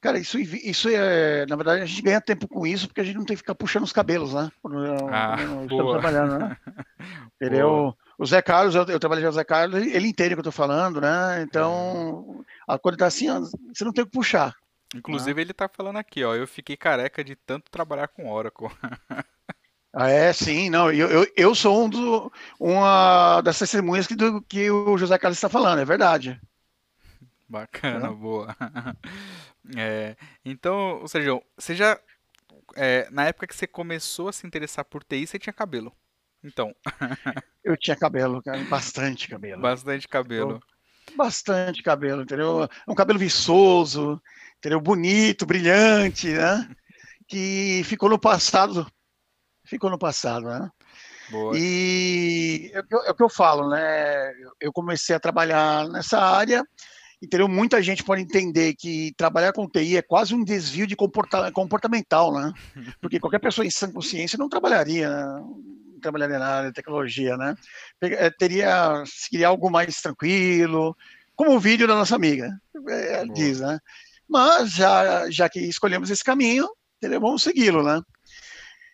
Cara, 0.00 0.18
isso, 0.18 0.36
isso 0.40 0.88
é. 0.88 1.46
Na 1.46 1.54
verdade, 1.54 1.82
a 1.82 1.86
gente 1.86 2.02
ganha 2.02 2.20
tempo 2.20 2.48
com 2.48 2.66
isso 2.66 2.88
porque 2.88 3.00
a 3.00 3.04
gente 3.04 3.14
não 3.14 3.24
tem 3.24 3.36
que 3.36 3.42
ficar 3.42 3.54
puxando 3.54 3.84
os 3.84 3.92
cabelos, 3.92 4.34
né? 4.34 4.50
Quando 4.60 4.84
ah, 5.08 5.36
estamos 5.62 5.92
trabalhando, 5.92 6.36
né? 6.36 6.56
Entendeu? 7.40 7.96
O 8.18 8.26
Zé 8.26 8.42
Carlos, 8.42 8.74
eu, 8.74 8.84
eu 8.86 8.98
trabalhei 8.98 9.22
com 9.22 9.30
o 9.30 9.34
Zé 9.34 9.44
Carlos, 9.44 9.80
ele 9.86 10.08
entende 10.08 10.34
o 10.34 10.36
que 10.38 10.40
eu 10.40 10.44
tô 10.44 10.50
falando, 10.50 11.00
né? 11.00 11.42
Então, 11.42 12.44
é. 12.68 12.76
quando 12.76 12.96
tá 12.96 13.06
assim, 13.06 13.28
você 13.72 13.84
não 13.84 13.92
tem 13.92 14.04
que 14.04 14.10
puxar. 14.10 14.52
Inclusive, 14.92 15.40
ah. 15.40 15.42
ele 15.42 15.52
tá 15.52 15.68
falando 15.68 15.98
aqui, 15.98 16.24
ó. 16.24 16.34
Eu 16.34 16.48
fiquei 16.48 16.76
careca 16.76 17.22
de 17.22 17.36
tanto 17.36 17.70
trabalhar 17.70 18.08
com 18.08 18.28
Oracle. 18.28 18.66
Ah, 19.98 20.10
é, 20.10 20.30
sim, 20.30 20.68
não. 20.68 20.92
Eu, 20.92 21.08
eu, 21.08 21.32
eu 21.34 21.54
sou 21.54 21.86
um 21.86 21.88
do, 21.88 22.30
uma 22.60 23.40
das 23.40 23.58
testemunhas 23.58 24.06
que, 24.06 24.14
do, 24.14 24.42
que 24.42 24.70
o 24.70 24.98
José 24.98 25.16
Carlos 25.16 25.38
está 25.38 25.48
falando, 25.48 25.78
é 25.78 25.86
verdade. 25.86 26.38
Bacana, 27.48 28.08
é. 28.08 28.10
boa. 28.10 28.54
É, 29.76 30.14
então, 30.44 31.00
ou 31.00 31.08
seja, 31.08 31.42
você 31.58 31.74
já. 31.74 31.98
É, 32.76 33.08
na 33.10 33.24
época 33.24 33.48
que 33.48 33.56
você 33.56 33.66
começou 33.66 34.28
a 34.28 34.32
se 34.32 34.46
interessar 34.46 34.84
por 34.84 35.02
TI, 35.02 35.26
você 35.26 35.40
tinha 35.40 35.52
cabelo. 35.52 35.92
Então. 36.44 36.72
eu 37.64 37.76
tinha 37.76 37.96
cabelo, 37.96 38.40
cara, 38.40 38.62
bastante 38.66 39.26
cabelo. 39.28 39.60
Bastante 39.60 40.06
cabelo. 40.06 40.62
Bastante 41.16 41.82
cabelo, 41.82 42.22
entendeu? 42.22 42.68
Um 42.86 42.94
cabelo 42.94 43.18
viçoso, 43.18 44.22
entendeu? 44.56 44.80
Bonito, 44.80 45.44
brilhante, 45.44 46.28
né? 46.28 46.70
Que 47.26 47.82
ficou 47.84 48.08
no 48.08 48.20
passado. 48.20 48.86
Ficou 49.66 49.90
no 49.90 49.98
passado, 49.98 50.46
né? 50.46 50.70
Boa. 51.30 51.52
E 51.56 52.70
é, 52.72 52.78
é 52.78 53.10
o 53.10 53.14
que 53.14 53.22
eu 53.22 53.28
falo, 53.28 53.68
né? 53.68 54.32
Eu 54.60 54.72
comecei 54.72 55.14
a 55.14 55.20
trabalhar 55.20 55.88
nessa 55.88 56.18
área 56.18 56.64
entendeu? 57.22 57.48
Muita 57.48 57.82
gente 57.82 58.04
pode 58.04 58.22
entender 58.22 58.74
que 58.74 59.12
trabalhar 59.16 59.52
com 59.52 59.68
TI 59.68 59.96
é 59.96 60.02
quase 60.02 60.34
um 60.34 60.44
desvio 60.44 60.86
de 60.86 60.96
comporta 60.96 61.50
comportamental, 61.52 62.32
né? 62.32 62.52
Porque 63.00 63.20
qualquer 63.20 63.38
pessoa 63.38 63.66
em 63.66 63.70
sã 63.70 63.90
consciência 63.90 64.38
não 64.38 64.48
trabalharia, 64.48 65.08
né? 65.08 65.40
não 65.94 66.00
trabalharia 66.00 66.38
na 66.38 66.46
área 66.46 66.68
de 66.68 66.74
tecnologia, 66.74 67.36
né? 67.36 67.54
Eh, 68.02 68.30
teria, 68.30 69.02
seria 69.06 69.48
algo 69.48 69.70
mais 69.70 70.00
tranquilo, 70.00 70.96
como 71.34 71.54
o 71.54 71.60
vídeo 71.60 71.86
da 71.86 71.94
nossa 71.94 72.14
amiga 72.14 72.50
é, 72.88 73.24
diz, 73.26 73.60
né? 73.60 73.78
Mas 74.28 74.72
já, 74.72 75.30
já 75.30 75.48
que 75.48 75.60
escolhemos 75.60 76.10
esse 76.10 76.24
caminho, 76.24 76.68
entendeu? 76.98 77.20
vamos 77.20 77.42
segui-lo, 77.42 77.82
né? 77.82 78.00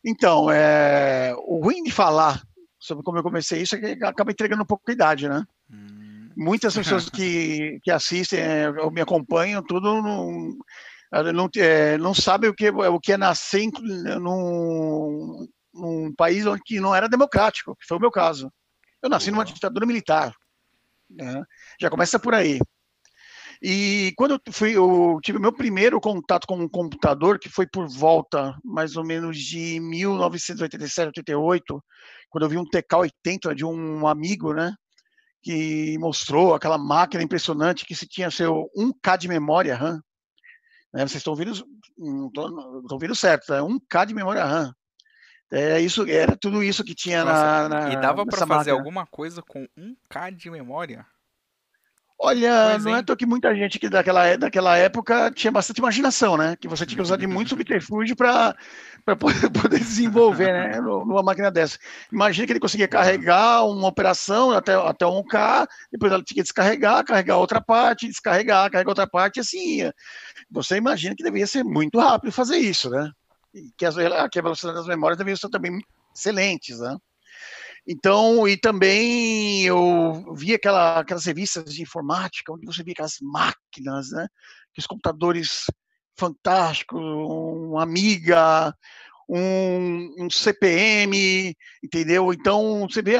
Então, 0.04 0.50
é, 0.50 1.34
o 1.46 1.62
ruim 1.62 1.82
de 1.82 1.90
falar 1.90 2.42
sobre 2.78 3.04
como 3.04 3.18
eu 3.18 3.22
comecei 3.22 3.62
isso 3.62 3.76
é 3.76 3.78
que 3.94 4.04
acaba 4.04 4.32
entregando 4.32 4.62
um 4.62 4.66
pouco 4.66 4.82
a 4.88 4.92
idade, 4.92 5.28
né? 5.28 5.44
Hum. 5.70 6.30
Muitas 6.36 6.74
pessoas 6.74 7.08
que, 7.08 7.78
que 7.82 7.90
assistem 7.90 8.40
é, 8.40 8.70
ou 8.70 8.90
me 8.90 9.00
acompanham, 9.00 9.62
tudo 9.62 10.02
não, 10.02 10.56
não, 11.12 11.50
é, 11.56 11.98
não 11.98 12.14
sabem 12.14 12.50
o 12.50 12.54
que, 12.54 12.70
o 12.70 12.98
que 12.98 13.12
é 13.12 13.16
nascer 13.16 13.70
num, 14.20 15.46
num 15.72 16.12
país 16.14 16.46
onde 16.46 16.80
não 16.80 16.94
era 16.94 17.08
democrático, 17.08 17.76
que 17.76 17.86
foi 17.86 17.98
o 17.98 18.00
meu 18.00 18.10
caso. 18.10 18.50
Eu 19.02 19.10
nasci 19.10 19.30
numa 19.30 19.44
ditadura 19.44 19.86
militar. 19.86 20.34
Né? 21.10 21.44
Já 21.80 21.90
começa 21.90 22.18
por 22.18 22.34
aí. 22.34 22.58
E 23.64 24.12
quando 24.16 24.32
eu, 24.32 24.52
fui, 24.52 24.76
eu 24.76 25.20
tive 25.22 25.38
meu 25.38 25.52
primeiro 25.52 26.00
contato 26.00 26.48
com 26.48 26.56
um 26.56 26.68
computador, 26.68 27.38
que 27.38 27.48
foi 27.48 27.64
por 27.64 27.88
volta 27.88 28.58
mais 28.64 28.96
ou 28.96 29.04
menos 29.04 29.38
de 29.38 29.78
1987, 29.78 31.06
88, 31.06 31.84
quando 32.28 32.42
eu 32.42 32.48
vi 32.48 32.58
um 32.58 32.64
TK-80 32.64 33.54
de 33.54 33.64
um 33.64 34.04
amigo, 34.08 34.52
né? 34.52 34.74
Que 35.40 35.96
mostrou 35.98 36.54
aquela 36.54 36.76
máquina 36.76 37.22
impressionante 37.22 37.86
que 37.86 37.94
se 37.94 38.04
tinha 38.08 38.32
seu 38.32 38.68
1K 38.76 39.16
de 39.16 39.28
memória 39.28 39.76
RAM. 39.76 40.02
Né, 40.92 41.06
vocês 41.06 41.20
estão 41.20 41.32
ouvindo, 41.32 41.52
estão 41.52 42.86
ouvindo 42.90 43.14
certo, 43.14 43.54
é 43.54 43.60
1K 43.60 44.06
de 44.06 44.14
memória 44.14 44.44
RAM. 44.44 44.74
É 45.52 45.78
isso, 45.80 46.04
era 46.08 46.36
tudo 46.36 46.64
isso 46.64 46.82
que 46.82 46.94
tinha 46.94 47.24
Nossa, 47.24 47.68
na, 47.68 47.80
na, 47.80 47.92
E 47.92 48.00
dava 48.00 48.24
para 48.24 48.38
fazer 48.38 48.54
máquina. 48.54 48.76
alguma 48.76 49.06
coisa 49.06 49.40
com 49.40 49.68
1K 49.78 50.34
de 50.34 50.50
memória? 50.50 51.06
Olha, 52.24 52.70
pois 52.70 52.84
não 52.84 52.96
é 52.96 53.02
tão 53.02 53.16
que 53.16 53.26
muita 53.26 53.52
gente 53.54 53.80
que 53.80 53.88
daquela, 53.88 54.36
daquela 54.36 54.76
época 54.76 55.30
tinha 55.32 55.50
bastante 55.50 55.78
imaginação, 55.78 56.36
né? 56.36 56.54
Que 56.54 56.68
você 56.68 56.86
tinha 56.86 56.96
que 56.96 57.02
usar 57.02 57.16
de 57.16 57.26
muito 57.26 57.48
subterfúgio 57.48 58.14
para 58.14 58.54
poder, 59.18 59.50
poder 59.50 59.80
desenvolver, 59.80 60.52
né? 60.52 60.80
Numa 60.80 61.22
máquina 61.22 61.50
dessa. 61.50 61.78
Imagina 62.12 62.46
que 62.46 62.52
ele 62.52 62.60
conseguia 62.60 62.86
carregar 62.86 63.64
uma 63.64 63.88
operação 63.88 64.52
até, 64.52 64.74
até 64.74 65.04
1K, 65.04 65.66
depois 65.90 66.12
ela 66.12 66.22
tinha 66.22 66.36
que 66.36 66.42
descarregar, 66.42 67.04
carregar 67.04 67.38
outra 67.38 67.60
parte, 67.60 68.06
descarregar, 68.06 68.70
carregar 68.70 68.90
outra 68.90 69.06
parte, 69.06 69.38
e 69.38 69.40
assim 69.40 69.78
ia. 69.78 69.94
Você 70.48 70.76
imagina 70.76 71.16
que 71.16 71.24
deveria 71.24 71.46
ser 71.46 71.64
muito 71.64 71.98
rápido 71.98 72.30
fazer 72.30 72.58
isso, 72.58 72.88
né? 72.88 73.10
que, 73.76 73.84
as, 73.84 73.94
que 74.30 74.38
a 74.38 74.42
velocidade 74.42 74.78
das 74.78 74.86
memórias 74.86 75.18
deveriam 75.18 75.36
ser 75.36 75.48
também 75.50 75.78
excelentes, 76.14 76.78
né? 76.78 76.96
Então, 77.86 78.46
e 78.46 78.56
também 78.56 79.64
eu 79.64 80.34
vi 80.34 80.54
aquela, 80.54 81.00
aquelas 81.00 81.24
revistas 81.24 81.74
de 81.74 81.82
informática, 81.82 82.52
onde 82.52 82.64
você 82.64 82.82
via 82.82 82.92
aquelas 82.92 83.16
máquinas, 83.20 84.10
né? 84.10 84.28
Aqueles 84.70 84.86
computadores 84.86 85.64
fantásticos, 86.16 87.00
um 87.00 87.78
Amiga, 87.78 88.72
um, 89.28 90.24
um 90.24 90.30
CPM, 90.30 91.56
entendeu? 91.82 92.32
Então, 92.32 92.86
você 92.88 93.02
vê 93.02 93.16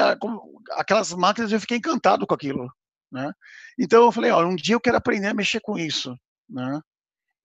aquelas 0.71 1.13
máquinas, 1.13 1.51
eu 1.51 1.59
fiquei 1.59 1.77
encantado 1.77 2.25
com 2.25 2.33
aquilo, 2.33 2.71
né? 3.11 3.31
Então, 3.77 4.05
eu 4.05 4.11
falei, 4.11 4.31
ó, 4.31 4.45
um 4.45 4.55
dia 4.55 4.75
eu 4.75 4.81
quero 4.81 4.97
aprender 4.97 5.27
a 5.27 5.33
mexer 5.33 5.59
com 5.59 5.77
isso, 5.77 6.15
né? 6.49 6.79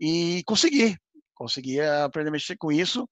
E 0.00 0.42
consegui, 0.46 0.96
consegui 1.38 1.80
aprender 1.80 2.28
a 2.28 2.32
mexer 2.32 2.56
com 2.56 2.72
isso. 2.72 3.08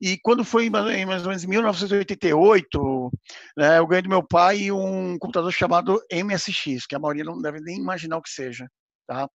E 0.00 0.18
quando 0.18 0.44
foi 0.44 0.66
em 0.66 0.70
mais 0.70 1.22
ou 1.22 1.28
menos 1.28 1.44
1988, 1.44 3.10
né, 3.56 3.78
eu 3.78 3.86
ganhei 3.86 4.02
do 4.02 4.08
meu 4.08 4.22
pai 4.22 4.70
um 4.72 5.16
computador 5.18 5.52
chamado 5.52 6.02
MSX, 6.12 6.86
que 6.86 6.96
a 6.96 6.98
maioria 6.98 7.24
não 7.24 7.40
deve 7.40 7.60
nem 7.60 7.78
imaginar 7.78 8.16
o 8.18 8.22
que 8.22 8.30
seja. 8.30 8.68
Tá? 9.06 9.28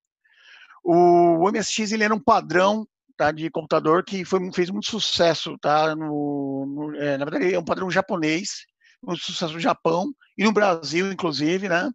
O 0.83 1.49
MSX 1.49 1.93
ele 1.93 2.03
era 2.03 2.13
um 2.13 2.19
padrão 2.19 2.85
tá, 3.15 3.31
de 3.31 3.49
computador 3.49 4.03
que 4.03 4.25
foi, 4.25 4.39
fez 4.51 4.69
muito 4.69 4.89
sucesso. 4.89 5.57
Tá, 5.59 5.95
no, 5.95 6.65
no 6.65 6.95
é, 6.97 7.17
na 7.17 7.25
verdade, 7.25 7.53
é 7.53 7.59
um 7.59 7.65
padrão 7.65 7.89
japonês, 7.89 8.65
muito 9.01 9.23
sucesso 9.23 9.53
no 9.53 9.59
Japão 9.59 10.13
e 10.37 10.43
no 10.43 10.51
Brasil, 10.51 11.11
inclusive, 11.11 11.69
né? 11.69 11.89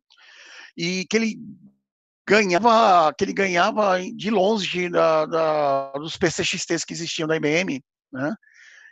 E 0.76 1.04
que 1.10 1.16
ele 1.16 1.36
ganhava, 2.28 3.14
que 3.14 3.24
ele 3.24 3.32
ganhava 3.32 3.98
de 4.14 4.30
longe 4.30 4.90
da, 4.90 5.24
da, 5.24 5.92
dos 5.92 6.16
PCXTs 6.18 6.84
que 6.84 6.92
existiam 6.92 7.26
da 7.26 7.36
IBM, 7.36 7.82
né? 8.12 8.34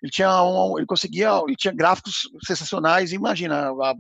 Ele 0.02 0.11
tinha 0.11 0.43
um, 0.43 0.78
ele 0.78 0.87
conseguia, 0.87 1.31
ele 1.47 1.57
tinha 1.57 1.75
gráficos 1.75 2.28
sensacionais. 2.47 3.12
Imagina, 3.12 3.71
a, 3.71 3.95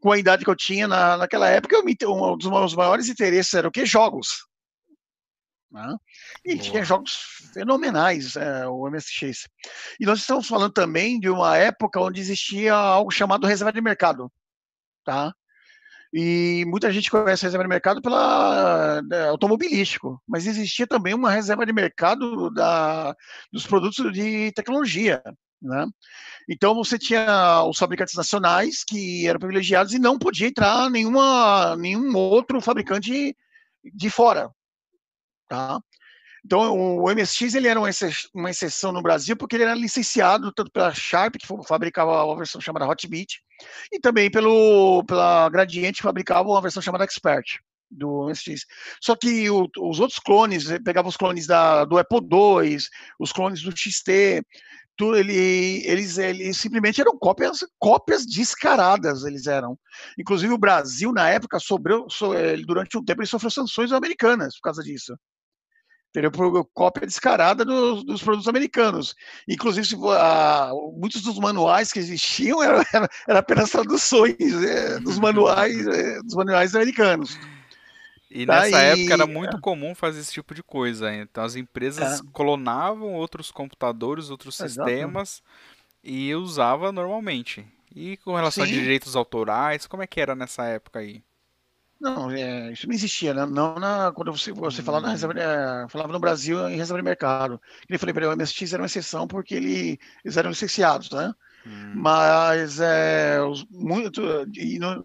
com 0.00 0.12
a 0.12 0.18
idade 0.18 0.44
que 0.44 0.50
eu 0.50 0.56
tinha 0.56 0.88
na, 0.88 1.16
naquela 1.16 1.48
época, 1.48 1.76
eu, 2.00 2.12
um 2.12 2.36
dos 2.36 2.50
meus 2.50 2.74
maiores 2.74 3.08
interesses 3.08 3.52
era 3.52 3.68
o 3.68 3.70
que 3.70 3.84
jogos. 3.84 4.46
Né? 5.70 5.96
E 6.44 6.54
Boa. 6.54 6.62
tinha 6.62 6.84
jogos 6.84 7.12
fenomenais, 7.52 8.36
é, 8.36 8.66
o 8.68 8.88
MSX. 8.90 9.48
E 9.98 10.04
nós 10.04 10.20
estamos 10.20 10.46
falando 10.46 10.72
também 10.72 11.18
de 11.18 11.30
uma 11.30 11.56
época 11.56 12.00
onde 12.00 12.20
existia 12.20 12.74
algo 12.74 13.10
chamado 13.10 13.46
reserva 13.46 13.72
de 13.72 13.80
mercado, 13.80 14.30
tá? 15.04 15.34
E 16.12 16.64
muita 16.66 16.92
gente 16.92 17.10
conhece 17.10 17.44
a 17.44 17.48
reserva 17.48 17.64
de 17.64 17.68
mercado 17.70 18.02
pela 18.02 19.00
da, 19.00 19.28
automobilístico, 19.30 20.22
mas 20.28 20.46
existia 20.46 20.86
também 20.86 21.14
uma 21.14 21.30
reserva 21.30 21.64
de 21.64 21.72
mercado 21.72 22.50
da, 22.50 23.16
dos 23.50 23.66
produtos 23.66 24.12
de 24.12 24.52
tecnologia. 24.52 25.22
Né? 25.60 25.86
Então 26.48 26.74
você 26.74 26.98
tinha 26.98 27.64
os 27.64 27.78
fabricantes 27.78 28.14
nacionais 28.14 28.84
que 28.84 29.26
eram 29.26 29.38
privilegiados 29.40 29.94
e 29.94 29.98
não 29.98 30.18
podia 30.18 30.48
entrar 30.48 30.90
nenhuma, 30.90 31.76
nenhum 31.76 32.14
outro 32.14 32.60
fabricante 32.60 33.34
de 33.82 34.10
fora. 34.10 34.50
Tá? 35.48 35.80
Então, 36.44 36.98
o 36.98 37.08
MSX 37.08 37.54
ele 37.54 37.68
era 37.68 37.80
uma 37.80 38.50
exceção 38.50 38.90
no 38.90 39.02
Brasil 39.02 39.36
porque 39.36 39.56
ele 39.56 39.62
era 39.62 39.74
licenciado 39.74 40.52
tanto 40.52 40.72
pela 40.72 40.92
Sharp, 40.92 41.36
que 41.36 41.46
fabricava 41.66 42.24
uma 42.24 42.36
versão 42.36 42.60
chamada 42.60 42.86
Hotbit, 42.86 43.40
e 43.92 44.00
também 44.00 44.30
pelo, 44.30 45.04
pela 45.04 45.48
Gradiente, 45.48 45.98
que 45.98 46.02
fabricava 46.02 46.48
uma 46.48 46.60
versão 46.60 46.82
chamada 46.82 47.04
Expert 47.04 47.60
do 47.88 48.28
MSX. 48.28 48.66
Só 49.00 49.14
que 49.14 49.48
o, 49.50 49.68
os 49.78 50.00
outros 50.00 50.18
clones, 50.18 50.70
eh, 50.70 50.80
pegavam 50.80 51.10
os 51.10 51.16
clones 51.16 51.46
da, 51.46 51.84
do 51.84 51.98
Apple 51.98 52.20
II, 52.20 52.78
os 53.20 53.32
clones 53.32 53.62
do 53.62 53.70
XT, 53.76 54.42
tudo, 54.96 55.16
ele, 55.16 55.82
eles, 55.86 56.18
eles 56.18 56.56
simplesmente 56.56 57.00
eram 57.00 57.16
cópias, 57.18 57.60
cópias 57.78 58.26
descaradas, 58.26 59.24
eles 59.24 59.46
eram. 59.46 59.78
Inclusive 60.18 60.52
o 60.52 60.58
Brasil, 60.58 61.12
na 61.12 61.28
época, 61.28 61.58
sobreu, 61.60 62.06
so, 62.10 62.34
eh, 62.34 62.56
durante 62.58 62.96
um 62.98 63.04
tempo, 63.04 63.20
ele 63.20 63.28
sofreu 63.28 63.50
sanções 63.50 63.92
americanas 63.92 64.56
por 64.56 64.62
causa 64.62 64.82
disso 64.82 65.14
entendeu? 66.12 66.30
Por 66.30 66.64
cópia 66.74 67.06
descarada 67.06 67.64
dos, 67.64 68.04
dos 68.04 68.22
produtos 68.22 68.46
americanos. 68.46 69.16
Inclusive, 69.48 69.96
a, 70.10 70.70
muitos 70.94 71.22
dos 71.22 71.38
manuais 71.38 71.90
que 71.90 71.98
existiam 71.98 72.62
eram 72.62 72.84
era, 72.92 73.08
era 73.26 73.38
apenas 73.38 73.70
traduções 73.70 74.36
é, 74.38 75.00
dos 75.00 75.18
manuais 75.18 75.86
é, 75.86 76.22
dos 76.22 76.34
manuais 76.34 76.74
americanos. 76.76 77.38
E 78.30 78.46
tá, 78.46 78.60
nessa 78.60 78.78
época 78.78 79.12
era 79.12 79.26
muito 79.26 79.60
comum 79.60 79.94
fazer 79.94 80.20
esse 80.20 80.32
tipo 80.32 80.54
de 80.54 80.62
coisa. 80.62 81.12
Então 81.14 81.42
as 81.42 81.56
empresas 81.56 82.20
é. 82.20 82.22
clonavam 82.32 83.14
outros 83.14 83.50
computadores, 83.50 84.30
outros 84.30 84.60
Exato. 84.60 84.88
sistemas 84.88 85.42
e 86.04 86.34
usava 86.34 86.92
normalmente. 86.92 87.66
E 87.94 88.16
com 88.18 88.34
relação 88.34 88.64
Sim. 88.64 88.72
a 88.72 88.74
direitos 88.74 89.16
autorais, 89.16 89.86
como 89.86 90.02
é 90.02 90.06
que 90.06 90.20
era 90.20 90.34
nessa 90.34 90.64
época 90.64 91.00
aí? 91.00 91.22
Não, 92.02 92.32
é, 92.32 92.72
isso 92.72 92.88
não 92.88 92.94
existia, 92.94 93.32
né? 93.32 93.46
Não 93.46 93.76
na, 93.76 94.10
quando 94.10 94.32
você, 94.32 94.50
você 94.50 94.82
falava, 94.82 95.06
na 95.06 95.12
reserva, 95.12 95.38
é, 95.38 95.88
falava 95.88 96.12
no 96.12 96.18
Brasil 96.18 96.68
em 96.68 96.76
reserva 96.76 97.00
de 97.00 97.04
mercado. 97.04 97.60
Ele 97.88 97.96
falei 97.96 98.12
para 98.12 98.28
o 98.28 98.36
MSX 98.36 98.72
era 98.72 98.82
uma 98.82 98.86
exceção 98.86 99.28
porque 99.28 99.54
ele, 99.54 100.00
eles 100.24 100.36
eram 100.36 100.50
licenciados, 100.50 101.10
né? 101.12 101.32
Hum. 101.64 101.92
Mas 101.94 102.80
é, 102.80 103.40
os, 103.40 103.64
muito, 103.70 104.20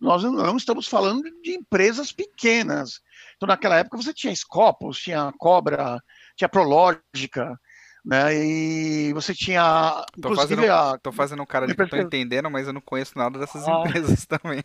nós 0.02 0.24
não 0.24 0.58
estamos 0.58 0.88
falando 0.88 1.22
de 1.44 1.52
empresas 1.52 2.12
pequenas. 2.12 3.00
Então, 3.36 3.46
naquela 3.46 3.76
época, 3.76 3.98
você 3.98 4.12
tinha 4.12 4.36
Scopus, 4.36 4.98
tinha 4.98 5.32
Cobra, 5.38 6.02
tinha 6.36 6.50
Prológica, 6.50 7.60
né? 8.04 8.36
E 8.36 9.14
você 9.14 9.36
tinha. 9.36 10.04
Tô 10.20 10.34
fazendo, 10.34 10.72
a, 10.72 10.98
tô 10.98 11.12
fazendo 11.12 11.44
um 11.44 11.46
cara 11.46 11.68
de 11.68 11.76
que 11.76 11.82
eu 11.84 11.90
tô 11.90 11.98
entendendo, 11.98 12.50
mas 12.50 12.66
eu 12.66 12.74
não 12.74 12.82
conheço 12.82 13.16
nada 13.16 13.38
dessas 13.38 13.68
ah, 13.68 13.84
empresas 13.86 14.26
também. 14.26 14.64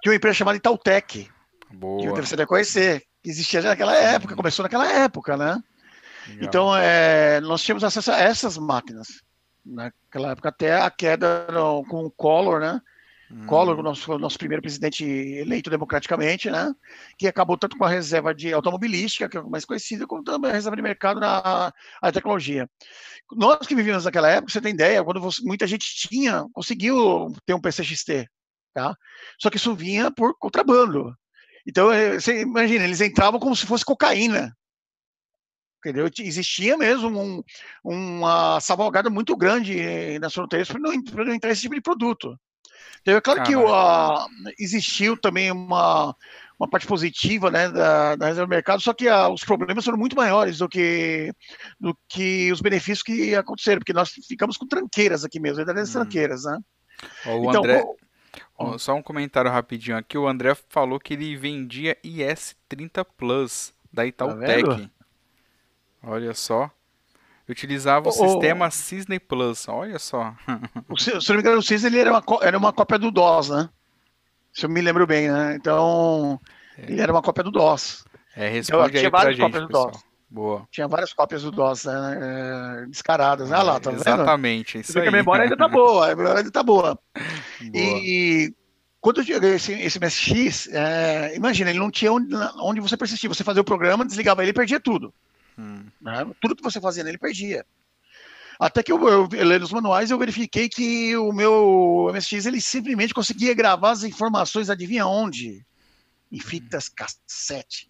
Tinha 0.00 0.12
uma 0.12 0.14
empresa 0.14 0.34
chamada 0.34 0.56
Itautec. 0.56 1.28
Boa. 1.72 2.14
Que 2.14 2.20
você 2.20 2.36
deve 2.36 2.48
conhecer. 2.48 3.04
Existia 3.24 3.60
naquela 3.62 3.94
época, 3.94 4.34
começou 4.34 4.62
naquela 4.62 4.90
época, 4.90 5.36
né? 5.36 5.62
Legal. 6.26 6.44
Então, 6.44 6.76
é, 6.76 7.40
nós 7.40 7.62
tínhamos 7.62 7.84
acesso 7.84 8.10
a 8.12 8.18
essas 8.18 8.56
máquinas. 8.56 9.22
Naquela 9.64 10.32
época, 10.32 10.48
até 10.48 10.80
a 10.80 10.90
queda 10.90 11.46
no, 11.52 11.84
com 11.84 12.04
o 12.04 12.10
Collor, 12.10 12.60
né? 12.60 12.80
Hum. 13.30 13.46
Collor, 13.46 13.80
nosso, 13.82 14.18
nosso 14.18 14.38
primeiro 14.38 14.62
presidente 14.62 15.04
eleito 15.04 15.70
democraticamente, 15.70 16.50
né? 16.50 16.74
Que 17.16 17.28
acabou 17.28 17.56
tanto 17.56 17.76
com 17.76 17.84
a 17.84 17.88
reserva 17.88 18.34
de 18.34 18.52
automobilística, 18.52 19.28
que 19.28 19.38
é 19.38 19.42
mais 19.42 19.64
conhecida, 19.64 20.06
como 20.06 20.24
também 20.24 20.50
a 20.50 20.54
reserva 20.54 20.76
de 20.76 20.82
mercado 20.82 21.20
na 21.20 21.72
tecnologia. 22.12 22.68
Nós 23.32 23.66
que 23.66 23.74
vivíamos 23.74 24.04
naquela 24.04 24.28
época, 24.28 24.52
você 24.52 24.60
tem 24.60 24.72
ideia, 24.72 25.04
quando 25.04 25.20
você, 25.20 25.42
muita 25.44 25.66
gente 25.66 25.86
tinha, 26.08 26.46
conseguiu 26.52 27.32
ter 27.46 27.54
um 27.54 27.60
PCXT, 27.60 28.26
tá? 28.74 28.96
Só 29.38 29.48
que 29.48 29.58
isso 29.58 29.74
vinha 29.74 30.10
por 30.10 30.36
contrabando. 30.38 31.14
Então, 31.70 31.92
eh, 31.92 32.18
você 32.18 32.40
imagina, 32.40 32.84
eles 32.84 33.00
entravam 33.00 33.38
como 33.38 33.54
se 33.54 33.64
fosse 33.64 33.84
cocaína. 33.84 34.52
Entendeu? 35.78 36.10
Existia 36.18 36.76
mesmo 36.76 37.08
um, 37.08 37.42
uma 37.84 38.60
salvaguarda 38.60 39.08
muito 39.08 39.36
grande 39.36 40.18
nas 40.18 40.34
fronteiras 40.34 40.68
para 40.68 40.80
não, 40.80 40.90
não 40.92 41.32
entrar 41.32 41.52
esse 41.52 41.62
tipo 41.62 41.76
de 41.76 41.80
produto. 41.80 42.36
Então, 43.00 43.14
é 43.14 43.20
claro 43.20 43.44
que 43.44 43.54
a, 43.54 44.26
existiu 44.58 45.16
também 45.16 45.50
uma, 45.52 46.14
uma 46.58 46.68
parte 46.68 46.88
positiva 46.88 47.52
né, 47.52 47.68
da, 47.70 48.16
da 48.16 48.26
reserva 48.26 48.46
do 48.46 48.50
mercado, 48.50 48.82
só 48.82 48.92
que 48.92 49.08
a, 49.08 49.28
os 49.28 49.44
problemas 49.44 49.84
foram 49.84 49.96
muito 49.96 50.16
maiores 50.16 50.58
do 50.58 50.68
que, 50.68 51.32
do 51.78 51.96
que 52.08 52.50
os 52.52 52.60
benefícios 52.60 53.02
que 53.02 53.34
aconteceram, 53.36 53.78
porque 53.78 53.92
nós 53.92 54.10
ficamos 54.10 54.56
com 54.56 54.66
tranqueiras 54.66 55.24
aqui 55.24 55.38
mesmo, 55.38 55.58
verdadeiras 55.58 55.90
hum. 55.90 56.00
tranqueiras, 56.00 56.42
né? 56.42 56.58
O 57.26 57.48
então, 57.48 57.62
André, 57.62 57.82
o, 57.82 57.96
só 58.78 58.94
um 58.94 59.02
comentário 59.02 59.50
rapidinho 59.50 59.96
aqui, 59.96 60.16
o 60.16 60.26
André 60.26 60.54
falou 60.68 61.00
que 61.00 61.14
ele 61.14 61.36
vendia 61.36 61.96
IS-30 62.04 63.06
Plus 63.16 63.74
da 63.92 64.06
Itautec. 64.06 64.64
Tá 64.64 64.90
Olha 66.02 66.34
só. 66.34 66.70
Utilizava 67.48 68.08
o, 68.08 68.10
o 68.10 68.12
sistema 68.12 68.70
Cisne 68.70 69.18
Plus, 69.18 69.66
olha 69.68 69.98
só. 69.98 70.34
O, 70.88 70.96
se, 70.96 71.20
se 71.20 71.28
não 71.28 71.36
me 71.36 71.42
engano, 71.42 71.58
o 71.58 71.62
Cisne 71.62 71.88
ele 71.88 71.98
era, 71.98 72.12
uma, 72.12 72.22
era 72.42 72.56
uma 72.56 72.72
cópia 72.72 72.98
do 72.98 73.10
DOS, 73.10 73.50
né? 73.50 73.68
Se 74.52 74.66
eu 74.66 74.70
me 74.70 74.80
lembro 74.80 75.06
bem, 75.06 75.28
né? 75.28 75.56
Então, 75.56 76.40
é. 76.78 76.82
ele 76.82 77.00
era 77.00 77.12
uma 77.12 77.22
cópia 77.22 77.42
do 77.42 77.50
DOS. 77.50 78.04
É, 78.36 78.48
responde 78.48 78.90
então, 78.90 79.00
tinha 79.00 79.10
várias 79.10 79.36
cópias 79.36 79.62
gente, 79.62 79.62
do 79.62 79.66
pessoal. 79.66 79.90
DOS. 79.90 80.09
Boa. 80.30 80.66
Tinha 80.70 80.86
várias 80.86 81.12
cópias 81.12 81.42
do 81.42 81.50
DOS, 81.50 81.84
né? 81.86 82.82
É, 82.82 82.86
descaradas. 82.86 83.50
Olha 83.50 83.62
lá, 83.62 83.80
tá 83.80 83.90
vendo? 83.90 84.00
Exatamente, 84.00 84.78
isso 84.78 84.96
aí. 84.98 85.08
a 85.08 85.10
memória 85.10 85.42
ainda 85.42 85.56
tá 85.56 85.66
boa, 85.66 86.12
a 86.12 86.14
memória 86.14 86.38
ainda 86.38 86.52
tá 86.52 86.62
boa. 86.62 86.96
boa. 87.60 87.72
E 87.74 88.54
quando 89.00 89.20
eu 89.20 89.24
joguei 89.24 89.54
esse, 89.54 89.72
esse 89.72 89.98
MSX, 89.98 90.68
é, 90.68 91.34
imagina, 91.34 91.70
ele 91.70 91.80
não 91.80 91.90
tinha 91.90 92.12
onde, 92.12 92.32
onde 92.60 92.80
você 92.80 92.96
persistir. 92.96 93.28
Você 93.28 93.42
fazia 93.42 93.60
o 93.62 93.64
programa, 93.64 94.04
desligava 94.04 94.42
ele 94.42 94.50
e 94.50 94.54
perdia 94.54 94.78
tudo. 94.78 95.12
Hum. 95.58 95.86
Né? 96.00 96.24
Tudo 96.40 96.54
que 96.54 96.62
você 96.62 96.80
fazia 96.80 97.02
nele 97.02 97.18
perdia. 97.18 97.66
Até 98.58 98.82
que 98.82 98.92
eu, 98.92 99.08
eu, 99.08 99.28
eu 99.32 99.46
lendo 99.46 99.62
os 99.62 99.72
manuais, 99.72 100.10
eu 100.10 100.18
verifiquei 100.18 100.68
que 100.68 101.16
o 101.16 101.32
meu 101.32 102.10
MSX 102.12 102.46
ele 102.46 102.60
simplesmente 102.60 103.14
conseguia 103.14 103.54
gravar 103.54 103.90
as 103.90 104.04
informações, 104.04 104.70
adivinha 104.70 105.06
onde? 105.06 105.64
Em 106.30 106.38
fitas 106.38 106.88
cassete. 106.88 107.88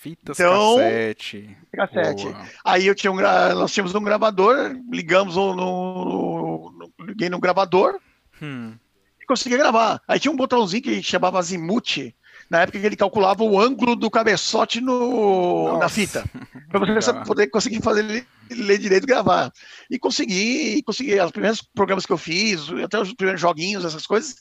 Fitas 0.00 0.40
então, 0.40 0.76
cassete. 0.78 1.56
Cassete. 1.74 2.24
Boa. 2.24 2.48
Aí 2.64 2.86
eu 2.86 2.94
tinha 2.94 3.12
um, 3.12 3.16
nós 3.16 3.70
tínhamos 3.70 3.94
um 3.94 4.02
gravador, 4.02 4.74
ligamos 4.90 5.36
no, 5.36 5.54
no, 5.54 6.72
no 6.72 7.04
liguei 7.04 7.28
no 7.28 7.38
gravador 7.38 8.00
hum. 8.40 8.72
e 9.20 9.26
conseguia 9.26 9.58
gravar. 9.58 10.00
Aí 10.08 10.18
tinha 10.18 10.32
um 10.32 10.36
botãozinho 10.38 10.82
que 10.82 11.02
chamava 11.02 11.38
Azimuth, 11.38 12.14
na 12.48 12.62
época 12.62 12.80
que 12.80 12.86
ele 12.86 12.96
calculava 12.96 13.44
o 13.44 13.60
ângulo 13.60 13.94
do 13.94 14.10
cabeçote 14.10 14.80
no, 14.80 15.76
na 15.76 15.90
fita, 15.90 16.24
para 16.72 16.94
você 16.94 17.12
poder 17.26 17.48
conseguir 17.48 17.82
fazer 17.82 18.24
ler 18.50 18.78
direito 18.78 19.04
e 19.04 19.06
gravar. 19.06 19.52
E 19.90 19.98
consegui, 19.98 20.82
consegui, 20.82 21.20
os 21.20 21.30
primeiros 21.30 21.60
programas 21.60 22.06
que 22.06 22.12
eu 22.12 22.18
fiz, 22.18 22.70
até 22.82 22.98
os 22.98 23.12
primeiros 23.12 23.42
joguinhos, 23.42 23.84
essas 23.84 24.06
coisas, 24.06 24.36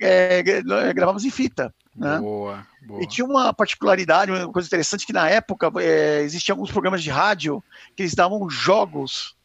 é, 0.00 0.42
gravávamos 0.42 1.24
em 1.24 1.30
fita. 1.30 1.72
Né? 1.98 2.18
Boa, 2.20 2.64
boa. 2.86 3.02
E 3.02 3.06
tinha 3.06 3.26
uma 3.26 3.52
particularidade, 3.52 4.30
uma 4.30 4.52
coisa 4.52 4.68
interessante, 4.68 5.04
que 5.04 5.12
na 5.12 5.28
época 5.28 5.70
é, 5.80 6.20
existiam 6.22 6.54
alguns 6.54 6.70
programas 6.70 7.02
de 7.02 7.10
rádio 7.10 7.62
que 7.96 8.02
eles 8.02 8.14
davam 8.14 8.48
jogos 8.48 9.36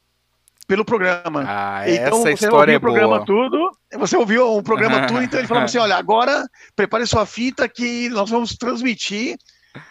pelo 0.68 0.86
programa. 0.86 1.44
Ah, 1.48 1.90
então, 1.90 2.06
essa 2.06 2.16
você 2.18 2.34
história 2.34 2.58
ouviu 2.58 2.74
é 2.74 2.78
o 2.78 2.80
programa 2.80 3.16
boa. 3.16 3.26
tudo, 3.26 3.72
você 3.98 4.16
ouviu 4.16 4.56
o 4.56 4.64
programa 4.64 5.06
tudo, 5.08 5.24
então 5.24 5.40
ele 5.40 5.48
falava 5.48 5.66
assim, 5.66 5.80
olha, 5.80 5.96
agora 5.96 6.48
prepare 6.76 7.06
sua 7.08 7.26
fita 7.26 7.68
que 7.68 8.08
nós 8.10 8.30
vamos 8.30 8.56
transmitir, 8.56 9.38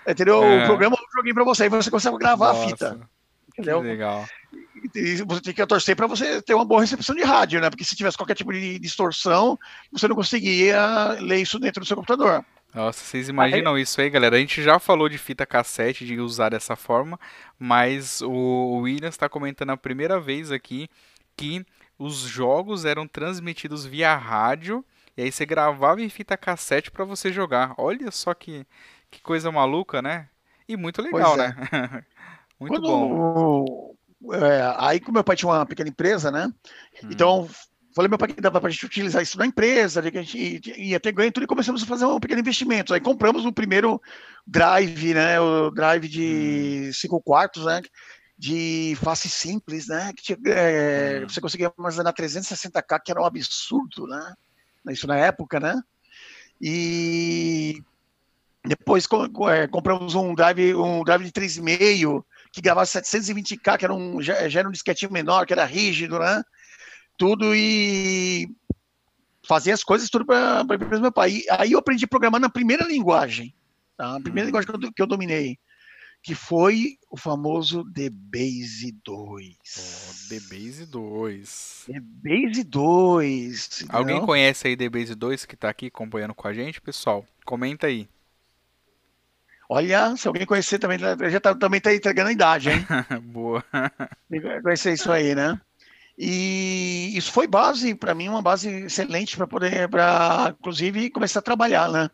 entendeu? 0.07 0.43
É. 0.45 0.63
O 0.63 0.67
programa, 0.67 0.97
eu 0.97 1.05
joguei 1.17 1.35
para 1.35 1.45
você, 1.45 1.67
e 1.67 1.69
você 1.69 1.91
consegue 1.91 2.17
gravar 2.17 2.53
Nossa, 2.53 2.65
a 2.65 2.69
fita. 2.69 3.01
Entendeu? 3.53 3.81
legal. 3.81 4.25
E 4.95 5.17
você 5.23 5.41
tem 5.41 5.55
que 5.55 5.67
torcer 5.67 5.95
para 5.95 6.07
você 6.07 6.43
ter 6.43 6.55
uma 6.55 6.65
boa 6.65 6.81
recepção 6.81 7.15
de 7.15 7.23
rádio, 7.23 7.61
né? 7.61 7.71
Porque 7.71 7.85
se 7.85 7.95
tivesse 7.95 8.17
qualquer 8.17 8.35
tipo 8.35 8.53
de 8.53 8.79
distorção, 8.79 9.59
você 9.93 10.09
não 10.09 10.17
conseguiria 10.17 11.17
ler 11.21 11.39
isso 11.39 11.59
dentro 11.59 11.81
do 11.81 11.87
seu 11.87 11.97
computador. 11.97 12.45
Nossa, 12.75 13.05
vocês 13.05 13.29
imaginam 13.29 13.75
aí... 13.75 13.83
isso 13.83 14.01
aí, 14.01 14.09
galera? 14.09 14.37
A 14.37 14.39
gente 14.39 14.63
já 14.63 14.79
falou 14.79 15.09
de 15.09 15.19
fita 15.19 15.45
cassete, 15.45 16.07
de 16.07 16.19
usar 16.19 16.49
dessa 16.49 16.75
forma, 16.75 17.21
mas 17.59 18.23
o 18.23 18.81
Williams 18.81 19.15
está 19.15 19.29
comentando 19.29 19.71
a 19.71 19.77
primeira 19.77 20.19
vez 20.19 20.51
aqui 20.51 20.89
que 21.37 21.65
os 21.99 22.17
jogos 22.21 22.85
eram 22.85 23.07
transmitidos 23.07 23.85
via 23.85 24.17
rádio 24.17 24.85
e 25.17 25.23
aí 25.23 25.31
você 25.31 25.45
gravava 25.45 26.01
em 26.01 26.09
fita 26.09 26.37
cassete 26.37 26.91
para 26.91 27.05
você 27.05 27.33
jogar. 27.33 27.75
Olha 27.77 28.11
só 28.11 28.33
que, 28.33 28.67
que 29.11 29.21
coisa 29.21 29.53
maluca, 29.53 30.01
né? 30.01 30.29
E 30.67 30.77
muito 30.77 31.03
legal, 31.03 31.35
é. 31.35 31.49
né? 31.49 32.05
muito 32.59 32.81
Quando, 32.81 32.89
bom. 32.89 33.95
É, 34.33 34.75
aí, 34.79 35.01
como 35.01 35.15
meu 35.15 35.25
pai 35.25 35.37
tinha 35.37 35.51
uma 35.51 35.67
pequena 35.67 35.91
empresa, 35.91 36.31
né? 36.31 36.47
Hum. 37.05 37.09
Então 37.11 37.49
Falei 37.95 38.09
meu 38.09 38.19
pai 38.19 38.29
que 38.29 38.41
dava 38.41 38.59
para 38.59 38.69
a 38.69 38.73
gente 38.73 38.87
utilizar 38.87 39.23
isso 39.23 39.37
na 39.39 39.47
empresa, 39.47 40.03
que 40.11 40.17
a 40.17 40.23
gente 40.23 40.73
ia 40.81 40.99
ter 40.99 41.13
ganho 41.13 41.31
tudo 41.31 41.45
e 41.45 41.47
começamos 41.47 41.83
a 41.83 41.87
fazer 41.87 42.07
um 42.07 42.19
pequeno 42.19 42.41
investimento. 42.41 42.95
Aí 42.95 43.01
compramos 43.01 43.45
o 43.45 43.53
primeiro 43.53 44.01
drive, 44.47 45.13
né? 45.13 45.39
O 45.39 45.71
drive 45.71 46.09
de 46.09 46.91
5 46.95 47.17
hum. 47.17 47.21
quartos, 47.23 47.67
né? 47.67 47.83
De 48.39 48.97
face 49.03 49.29
simples, 49.29 49.89
né? 49.89 50.13
Que 50.17 50.23
tinha, 50.23 50.39
é, 50.47 51.21
hum. 51.23 51.29
Você 51.29 51.41
conseguia 51.41 51.73
armazenar 51.77 52.15
360k, 52.15 53.01
que 53.05 53.11
era 53.11 53.21
um 53.21 53.27
absurdo, 53.27 54.07
né? 54.07 54.35
Isso 54.89 55.07
na 55.07 55.17
época, 55.19 55.61
né? 55.61 55.79
E 56.61 57.83
depois 58.65 59.07
é, 59.51 59.67
compramos 59.67 60.15
um 60.15 60.35
drive, 60.35 60.75
um 60.75 61.05
drive 61.05 61.25
de 61.25 61.33
3,5 61.33 62.25
que 62.53 62.61
gravava 62.61 62.87
720k, 62.87 63.77
que 63.77 63.85
era 63.85 63.93
um, 63.93 64.23
já 64.23 64.35
era 64.35 64.69
um 64.69 64.73
disquetinho 64.73 65.13
menor, 65.13 65.47
que 65.47 65.53
era 65.53 65.65
rígido, 65.65 66.19
né? 66.19 66.43
Tudo 67.23 67.55
e 67.55 68.51
fazia 69.47 69.73
as 69.73 69.85
coisas 69.85 70.11
tudo 70.11 70.27
para 70.27 70.59
a 70.59 70.63
empresa 70.63 70.97
do 70.97 71.03
meu 71.03 71.13
pai. 71.13 71.31
E 71.31 71.47
aí 71.51 71.71
eu 71.71 71.79
aprendi 71.79 72.05
a 72.05 72.09
programar 72.09 72.41
na 72.41 72.51
primeira 72.51 72.85
linguagem, 72.85 73.55
tá? 73.97 74.17
a 74.17 74.21
primeira 74.21 74.47
hum. 74.47 74.49
linguagem 74.49 74.69
que 74.69 74.87
eu, 74.87 74.93
que 74.93 75.03
eu, 75.03 75.07
dominei, 75.07 75.57
que 76.21 76.35
foi 76.35 76.99
o 77.09 77.17
famoso 77.17 77.85
DBase 77.85 78.91
2. 79.05 79.57
Oh, 79.79 80.35
DBase 80.35 80.85
2. 80.87 81.85
DBase 81.91 82.65
2. 82.65 83.85
Alguém 83.91 84.19
não? 84.19 84.27
conhece 84.27 84.67
aí 84.67 84.75
DBase 84.75 85.15
2 85.15 85.45
que 85.45 85.55
está 85.55 85.69
aqui 85.69 85.87
acompanhando 85.87 86.35
com 86.35 86.49
a 86.49 86.53
gente, 86.53 86.81
pessoal? 86.81 87.25
Comenta 87.45 87.87
aí. 87.87 88.09
Olha, 89.69 90.17
se 90.17 90.27
alguém 90.27 90.45
conhecer 90.45 90.81
também, 90.81 90.99
já 90.99 91.39
tá, 91.41 91.55
também 91.55 91.79
está 91.79 91.95
entregando 91.95 92.31
a 92.31 92.33
idade, 92.33 92.69
hein? 92.69 92.85
Boa. 93.23 93.65
Conhecer 94.61 94.93
isso 94.95 95.11
aí, 95.11 95.37
né? 95.37 95.61
E 96.17 97.17
isso 97.17 97.33
foi 97.33 97.47
base 97.47 97.95
para 97.95 98.15
mim, 98.15 98.29
uma 98.29 98.43
base 98.43 98.69
excelente 98.85 99.37
para 99.37 99.47
poder, 99.47 99.89
para 99.89 100.55
inclusive 100.59 101.11
começar 101.11 101.39
a 101.41 101.43
trabalhar, 101.43 101.91
né? 101.91 102.11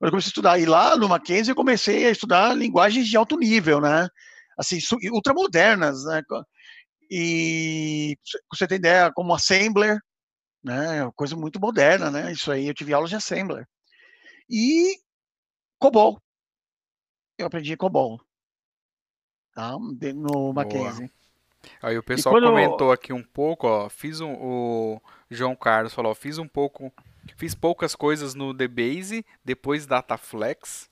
Eu 0.00 0.10
comecei 0.10 0.26
a 0.26 0.28
estudar. 0.28 0.58
E 0.58 0.66
lá 0.66 0.96
no 0.96 1.08
Mackenzie 1.08 1.50
eu 1.52 1.56
comecei 1.56 2.06
a 2.06 2.10
estudar 2.10 2.54
linguagens 2.54 3.08
de 3.08 3.16
alto 3.16 3.36
nível, 3.36 3.80
né? 3.80 4.08
Assim, 4.58 4.78
ultramodernas, 5.10 6.04
né? 6.04 6.22
E 7.10 8.16
você 8.52 8.66
tem 8.66 8.78
ideia, 8.78 9.12
como 9.12 9.34
Assembler, 9.34 9.98
né? 10.62 11.10
Coisa 11.16 11.36
muito 11.36 11.60
moderna, 11.60 12.10
né? 12.10 12.32
Isso 12.32 12.52
aí, 12.52 12.68
eu 12.68 12.74
tive 12.74 12.92
aulas 12.92 13.10
de 13.10 13.16
Assembler. 13.16 13.66
E 14.48 14.96
COBOL. 15.78 16.20
Eu 17.38 17.46
aprendi 17.46 17.76
COBOL. 17.76 18.20
Tá? 19.54 19.76
No 20.14 20.52
Mackenzie. 20.52 21.10
Aí 21.82 21.96
o 21.96 22.02
pessoal 22.02 22.34
quando... 22.34 22.48
comentou 22.48 22.92
aqui 22.92 23.12
um 23.12 23.22
pouco, 23.22 23.66
ó, 23.66 23.88
fiz 23.88 24.20
um, 24.20 24.34
o 24.34 25.00
João 25.30 25.56
Carlos 25.56 25.94
falou, 25.94 26.14
fiz 26.14 26.36
um 26.38 26.46
pouco 26.46 26.92
Fiz 27.36 27.54
poucas 27.54 27.94
coisas 27.94 28.34
no 28.34 28.52
DBase, 28.52 29.24
depois 29.44 29.86
Dataflex. 29.86 30.88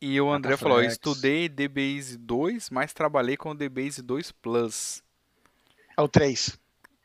E 0.00 0.20
o 0.20 0.30
André 0.30 0.52
Dataflex. 0.52 0.60
falou: 0.60 0.82
estudei 0.82 1.48
DBase 1.48 2.16
2, 2.18 2.70
mas 2.70 2.92
trabalhei 2.92 3.36
com 3.36 3.54
DBase 3.54 4.02
2 4.02 4.32
Plus. 4.32 5.02
É 5.96 6.02
o 6.02 6.08
3. 6.08 6.58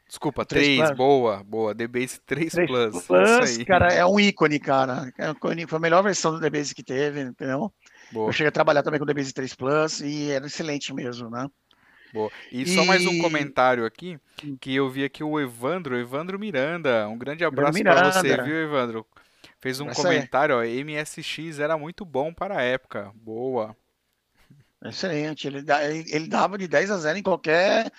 Desculpa, 0.07 0.45
3, 0.45 0.77
3 0.77 0.97
boa, 0.97 1.43
boa. 1.43 1.73
DBase 1.73 2.21
3, 2.25 2.51
3 2.51 2.67
Plus. 2.67 3.05
Plus, 3.05 3.57
cara, 3.65 3.93
é 3.93 4.05
um 4.05 4.19
ícone, 4.19 4.57
cara. 4.57 5.11
É 5.17 5.29
um 5.29 5.33
ícone, 5.33 5.67
foi 5.67 5.77
a 5.77 5.81
melhor 5.81 6.01
versão 6.01 6.31
do 6.31 6.39
DBase 6.39 6.73
que 6.73 6.81
teve, 6.81 7.21
entendeu? 7.21 7.71
Boa. 8.11 8.29
Eu 8.29 8.33
cheguei 8.33 8.47
a 8.47 8.51
trabalhar 8.51 8.83
também 8.83 8.99
com 8.99 9.03
o 9.03 9.07
DBase 9.07 9.33
3 9.33 9.53
Plus 9.53 9.99
e 9.99 10.31
era 10.31 10.47
excelente 10.47 10.93
mesmo, 10.93 11.29
né? 11.29 11.47
Boa. 12.13 12.31
E, 12.51 12.63
e, 12.63 12.67
só 12.67 12.85
mais 12.85 13.05
um 13.05 13.19
comentário 13.21 13.85
aqui, 13.85 14.19
hum. 14.43 14.57
que 14.59 14.73
eu 14.73 14.89
vi 14.89 15.03
aqui 15.03 15.23
o 15.23 15.39
Evandro, 15.39 15.97
Evandro 15.97 16.39
Miranda. 16.39 17.07
Um 17.07 17.17
grande 17.17 17.43
abraço 17.43 17.81
para 17.81 18.11
você, 18.11 18.41
viu, 18.41 18.55
Evandro? 18.55 19.05
Fez 19.59 19.79
um 19.79 19.89
Essa 19.89 20.01
comentário, 20.01 20.53
é. 20.53 20.57
ó, 20.57 20.83
MSX 20.85 21.59
era 21.59 21.77
muito 21.77 22.05
bom 22.05 22.33
para 22.33 22.59
a 22.59 22.61
época. 22.61 23.11
Boa. 23.15 23.75
Excelente. 24.83 25.47
Ele, 25.47 25.63
ele 26.09 26.27
dava 26.27 26.57
de 26.57 26.67
10 26.67 26.91
a 26.91 26.97
0 26.97 27.17
em 27.17 27.23
qualquer 27.23 27.91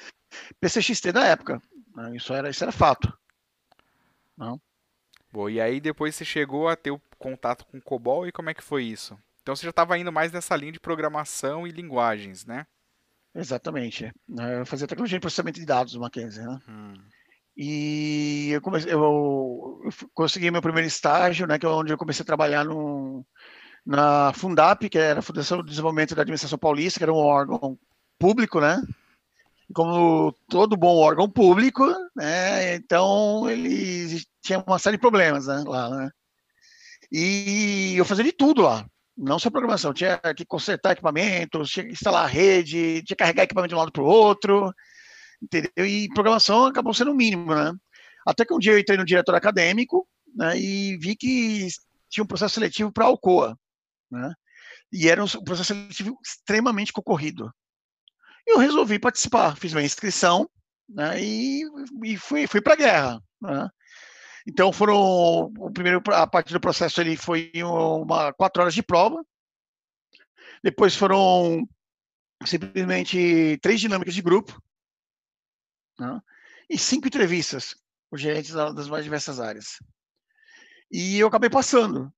PCXT 0.60 1.12
da 1.12 1.24
época. 1.26 1.60
Isso 2.14 2.32
era, 2.32 2.48
isso 2.48 2.62
era 2.62 2.72
fato. 2.72 3.12
Não. 4.36 4.60
Boa. 5.32 5.50
E 5.50 5.60
aí 5.60 5.80
depois 5.80 6.14
você 6.14 6.24
chegou 6.24 6.68
a 6.68 6.76
ter 6.76 6.92
o 6.92 7.00
contato 7.18 7.66
com 7.66 7.78
o 7.78 7.82
COBOL 7.82 8.26
e 8.28 8.32
como 8.32 8.50
é 8.50 8.54
que 8.54 8.62
foi 8.62 8.84
isso? 8.84 9.18
Então 9.42 9.56
você 9.56 9.64
já 9.64 9.70
estava 9.70 9.98
indo 9.98 10.12
mais 10.12 10.30
nessa 10.30 10.54
linha 10.54 10.72
de 10.72 10.80
programação 10.80 11.66
e 11.66 11.70
linguagens, 11.70 12.44
né? 12.46 12.66
Exatamente. 13.34 14.12
Eu 14.28 14.66
fazia 14.66 14.86
tecnologia 14.86 15.18
de 15.18 15.20
processamento 15.20 15.60
de 15.60 15.66
dados 15.66 15.92
do 15.92 16.00
Mackenzie, 16.00 16.42
né? 16.42 16.58
Hum. 16.68 16.94
E 17.56 18.50
eu, 18.52 18.60
comecei, 18.60 18.92
eu, 18.92 19.80
eu, 19.84 19.90
consegui 20.14 20.50
meu 20.50 20.62
primeiro 20.62 20.86
estágio, 20.86 21.44
né, 21.46 21.58
que 21.58 21.66
é 21.66 21.68
onde 21.68 21.92
eu 21.92 21.98
comecei 21.98 22.22
a 22.22 22.26
trabalhar 22.26 22.64
no, 22.64 23.26
na 23.84 24.32
Fundap, 24.32 24.88
que 24.88 24.96
era 24.96 25.18
a 25.18 25.22
Fundação 25.22 25.58
de 25.58 25.70
Desenvolvimento 25.70 26.14
da 26.14 26.22
Administração 26.22 26.56
Paulista, 26.56 27.00
que 27.00 27.04
era 27.04 27.12
um 27.12 27.16
órgão 27.16 27.76
público, 28.16 28.60
né? 28.60 28.80
Como 29.74 30.32
todo 30.48 30.76
bom 30.76 30.96
órgão 30.98 31.28
público, 31.28 31.84
né? 32.14 32.76
Então 32.76 33.50
ele 33.50 34.22
tinha 34.40 34.62
uma 34.64 34.78
série 34.78 34.96
de 34.96 35.00
problemas, 35.00 35.48
né, 35.48 35.64
lá, 35.66 35.90
né? 35.90 36.10
E 37.10 37.94
eu 37.96 38.04
fazia 38.04 38.24
de 38.24 38.32
tudo 38.32 38.62
lá 38.62 38.86
não 39.18 39.38
só 39.38 39.50
programação, 39.50 39.92
tinha 39.92 40.20
que 40.34 40.46
consertar 40.46 40.92
equipamentos, 40.92 41.70
tinha 41.70 41.84
que 41.84 41.92
instalar 41.92 42.24
a 42.24 42.28
rede, 42.28 43.02
tinha 43.02 43.16
que 43.16 43.16
carregar 43.16 43.42
equipamento 43.42 43.70
de 43.70 43.74
um 43.74 43.78
lado 43.78 43.90
para 43.90 44.02
o 44.02 44.06
outro, 44.06 44.72
entendeu? 45.42 45.84
E 45.84 46.08
programação 46.14 46.66
acabou 46.66 46.94
sendo 46.94 47.10
o 47.10 47.14
mínimo, 47.14 47.52
né? 47.52 47.72
Até 48.24 48.44
que 48.44 48.54
um 48.54 48.58
dia 48.58 48.72
eu 48.72 48.78
entrei 48.78 48.96
no 48.96 49.04
diretor 49.04 49.34
acadêmico 49.34 50.08
né, 50.34 50.56
e 50.56 50.96
vi 50.98 51.16
que 51.16 51.66
tinha 52.08 52.22
um 52.22 52.26
processo 52.26 52.54
seletivo 52.54 52.92
para 52.92 53.04
a 53.04 53.08
Alcoa, 53.08 53.58
né? 54.08 54.32
E 54.92 55.08
era 55.08 55.22
um 55.22 55.28
processo 55.44 55.74
seletivo 55.74 56.16
extremamente 56.24 56.92
concorrido. 56.92 57.52
E 58.46 58.54
eu 58.54 58.58
resolvi 58.58 58.98
participar, 58.98 59.56
fiz 59.56 59.72
minha 59.74 59.84
inscrição 59.84 60.48
né, 60.88 61.20
e, 61.20 61.64
e 62.04 62.16
fui, 62.16 62.46
fui 62.46 62.60
para 62.60 62.74
a 62.74 62.76
guerra. 62.76 63.22
Né? 63.42 63.68
Então 64.46 64.72
foram 64.72 65.52
o 65.58 65.70
primeiro 65.72 66.02
a 66.12 66.26
parte 66.26 66.52
do 66.52 66.60
processo 66.60 67.00
ele 67.00 67.16
foi 67.16 67.50
uma 67.56 68.32
quatro 68.32 68.62
horas 68.62 68.74
de 68.74 68.82
prova. 68.82 69.24
Depois 70.62 70.94
foram 70.94 71.66
simplesmente 72.44 73.58
três 73.62 73.80
dinâmicas 73.80 74.14
de 74.14 74.22
grupo 74.22 74.60
né? 75.98 76.20
e 76.68 76.78
cinco 76.78 77.06
entrevistas 77.06 77.74
com 78.10 78.16
gerentes 78.16 78.52
das 78.52 78.88
mais 78.88 79.04
diversas 79.04 79.40
áreas. 79.40 79.78
E 80.90 81.18
eu 81.18 81.28
acabei 81.28 81.50
passando. 81.50 82.12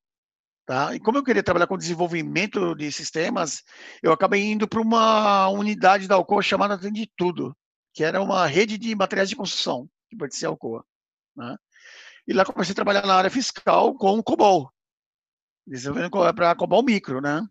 Tá? 0.67 0.95
E 0.95 1.01
como 1.01 1.19
eu 1.19 1.25
queria 1.25 1.43
trabalhar 1.43 1.67
com 1.67 1.77
desenvolvimento 1.77 2.77
de 2.77 2.93
sistemas, 2.93 3.65
eu 4.01 4.13
acabei 4.13 4.53
indo 4.53 4.69
para 4.69 4.81
uma 4.81 5.49
unidade 5.49 6.07
da 6.07 6.15
Alcoa 6.15 6.43
chamada 6.43 6.79
de 6.79 7.11
Tudo, 7.17 7.57
que 7.93 8.05
era 8.05 8.23
uma 8.23 8.47
rede 8.47 8.79
de 8.79 8.95
materiais 8.95 9.29
de 9.29 9.35
construção 9.35 9.91
que 10.09 10.17
pertencia 10.17 10.47
à 10.47 10.51
Alcoa. 10.51 10.85
Né? 11.37 11.57
E 12.31 12.33
lá 12.33 12.45
comecei 12.45 12.71
a 12.71 12.77
trabalhar 12.77 13.05
na 13.05 13.17
área 13.17 13.29
fiscal 13.29 13.93
com 13.97 14.17
o 14.17 14.23
COBOL, 14.23 14.73
desenvolvendo 15.67 16.33
para 16.33 16.55
COBOL 16.55 16.85
micro, 16.85 17.21
né? 17.21 17.45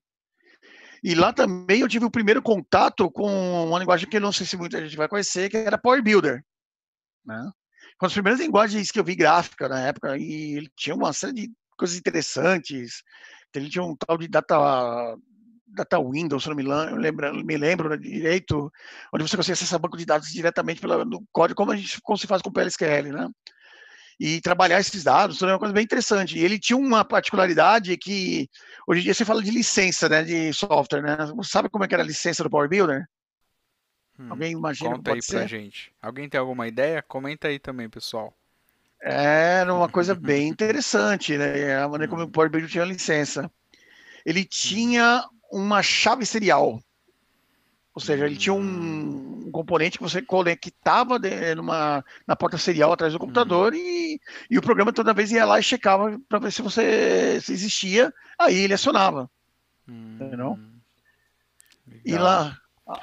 E 1.03 1.13
lá 1.13 1.33
também 1.33 1.81
eu 1.81 1.87
tive 1.89 2.05
o 2.05 2.09
primeiro 2.09 2.41
contato 2.41 3.11
com 3.11 3.65
uma 3.67 3.77
linguagem 3.77 4.07
que 4.07 4.15
eu 4.15 4.21
não 4.21 4.31
sei 4.31 4.45
se 4.45 4.55
muita 4.55 4.81
gente 4.81 4.95
vai 4.95 5.09
conhecer, 5.09 5.49
que 5.49 5.57
era 5.57 5.77
Power 5.77 6.01
Builder, 6.01 6.45
né? 7.25 7.51
Com 7.97 8.05
as 8.05 8.13
primeiras 8.13 8.39
linguagens 8.39 8.89
que 8.89 8.97
eu 8.97 9.03
vi 9.03 9.15
gráfica 9.15 9.67
na 9.67 9.81
época, 9.81 10.17
e 10.17 10.55
ele 10.55 10.71
tinha 10.77 10.95
uma 10.95 11.11
série 11.11 11.33
de 11.33 11.51
coisas 11.77 11.97
interessantes. 11.97 13.03
Ele 13.53 13.69
tinha 13.69 13.83
um 13.83 13.97
tal 13.97 14.17
de 14.17 14.29
data 14.29 15.17
data 15.67 15.99
Windows, 15.99 16.41
se 16.41 16.47
não 16.47 16.55
me 16.55 16.63
lembro, 16.63 17.45
me 17.45 17.57
lembro 17.57 17.97
direito, 17.97 18.71
onde 19.13 19.27
você 19.27 19.35
consegue 19.35 19.53
acessar 19.53 19.77
banco 19.77 19.97
de 19.97 20.05
dados 20.05 20.29
diretamente 20.29 20.79
pelo 20.79 21.21
código, 21.33 21.57
como 21.57 21.73
a 21.73 21.75
gente 21.75 21.99
como 22.01 22.17
se 22.17 22.27
faz 22.27 22.41
com 22.41 22.49
o 22.49 22.53
PLSQL, 22.53 23.11
né? 23.11 23.29
E 24.19 24.41
trabalhar 24.41 24.79
esses 24.79 25.03
dados, 25.03 25.41
é 25.41 25.45
uma 25.47 25.59
coisa 25.59 25.73
bem 25.73 25.83
interessante. 25.83 26.37
E 26.37 26.43
ele 26.43 26.59
tinha 26.59 26.77
uma 26.77 27.05
particularidade 27.05 27.95
que 27.97 28.49
hoje 28.87 29.01
em 29.01 29.03
dia 29.05 29.13
você 29.13 29.25
fala 29.25 29.41
de 29.43 29.51
licença, 29.51 30.09
né, 30.09 30.23
de 30.23 30.53
software, 30.53 31.01
né? 31.01 31.17
Você 31.35 31.51
sabe 31.51 31.69
como 31.69 31.83
é 31.85 31.87
que 31.87 31.93
era 31.95 32.03
a 32.03 32.05
licença 32.07 32.43
do 32.43 32.49
Power 32.49 32.69
Builder? 32.69 33.05
Hum, 34.19 34.29
Alguém 34.31 34.51
imagina 34.51 34.95
Conta 34.97 35.11
aí 35.11 35.21
ser? 35.21 35.39
pra 35.39 35.47
gente. 35.47 35.91
Alguém 36.01 36.29
tem 36.29 36.39
alguma 36.39 36.67
ideia? 36.67 37.01
Comenta 37.01 37.47
aí 37.47 37.57
também, 37.59 37.89
pessoal. 37.89 38.37
Era 39.01 39.73
uma 39.73 39.89
coisa 39.89 40.13
bem 40.15 40.47
interessante, 40.49 41.37
né? 41.37 41.75
A 41.77 41.87
maneira 41.87 42.09
como 42.09 42.23
o 42.23 42.27
hum. 42.27 42.31
Power 42.31 42.49
Builder 42.49 42.69
tinha 42.69 42.85
licença. 42.85 43.51
Ele 44.25 44.45
tinha 44.45 45.25
uma 45.51 45.83
chave 45.83 46.25
serial. 46.25 46.79
Ou 47.93 48.01
seja, 48.01 48.25
ele 48.25 48.37
tinha 48.37 48.53
um, 48.53 49.49
componente 49.51 49.97
que 49.97 50.03
você 50.03 50.21
conectava 50.21 51.19
de, 51.19 51.55
numa, 51.55 52.03
na 52.25 52.35
porta 52.35 52.57
serial 52.57 52.93
atrás 52.93 53.13
do 53.13 53.19
computador 53.19 53.73
uhum. 53.73 53.79
e, 53.79 54.21
e 54.49 54.57
o 54.57 54.61
programa 54.61 54.93
toda 54.93 55.13
vez 55.13 55.31
ia 55.31 55.45
lá 55.45 55.59
e 55.59 55.63
checava 55.63 56.19
para 56.29 56.39
ver 56.39 56.51
se 56.51 56.61
você 56.61 57.39
se 57.41 57.51
existia, 57.51 58.13
aí 58.37 58.57
ele 58.57 58.73
acionava. 58.73 59.29
Uhum. 59.87 60.17
Entendeu? 60.21 60.59
E 62.05 62.13
lá. 62.15 62.57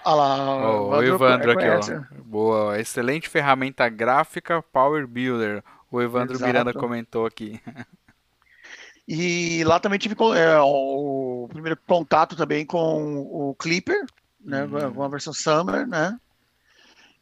Ah 0.04 0.14
lá, 0.14 0.72
oh, 0.72 0.88
o 0.88 1.02
Evandro 1.02 1.52
aqui, 1.52 1.64
ó. 1.68 2.20
Boa, 2.24 2.80
excelente 2.80 3.28
ferramenta 3.28 3.88
gráfica 3.88 4.60
Power 4.60 5.06
Builder. 5.06 5.62
O 5.92 6.02
Evandro 6.02 6.34
Exato. 6.34 6.46
Miranda 6.46 6.72
comentou 6.72 7.24
aqui. 7.24 7.60
E 9.08 9.62
lá 9.62 9.78
também 9.78 10.00
tive 10.00 10.16
é, 10.36 10.58
o 10.58 11.46
primeiro 11.48 11.78
contato 11.86 12.34
também 12.34 12.66
com 12.66 13.18
o 13.18 13.54
Clipper, 13.54 14.04
né, 14.46 14.64
uhum. 14.64 14.94
com 14.94 15.02
a 15.02 15.08
versão 15.08 15.32
Summer, 15.32 15.86
né? 15.86 16.16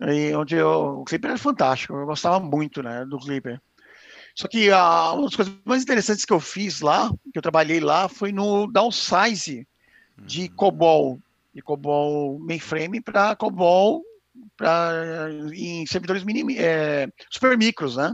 E 0.00 0.34
onde 0.34 0.56
eu, 0.56 1.00
o 1.00 1.04
Clipper 1.04 1.30
era 1.30 1.38
fantástico, 1.38 1.94
eu 1.94 2.06
gostava 2.06 2.38
muito, 2.38 2.82
né, 2.82 3.04
do 3.04 3.18
Clipper. 3.18 3.60
Só 4.34 4.48
que 4.48 4.70
a, 4.70 5.12
uma 5.12 5.24
das 5.24 5.37
coisas 5.37 5.54
mais 5.64 5.82
interessantes 5.82 6.24
que 6.24 6.32
eu 6.32 6.40
fiz 6.40 6.80
lá, 6.80 7.08
que 7.32 7.38
eu 7.38 7.42
trabalhei 7.42 7.80
lá, 7.80 8.08
foi 8.08 8.32
no 8.32 8.66
downsize 8.66 9.66
de 10.18 10.42
uhum. 10.42 10.56
COBOL, 10.56 11.20
de 11.54 11.62
COBOL 11.62 12.38
mainframe 12.40 13.00
para 13.00 13.37
COBOL 13.37 14.02
pra, 14.56 15.28
em 15.54 15.87
servidores 15.87 16.24
mini, 16.24 16.58
é, 16.58 17.08
super 17.30 17.56
micros, 17.56 17.96
né? 17.96 18.12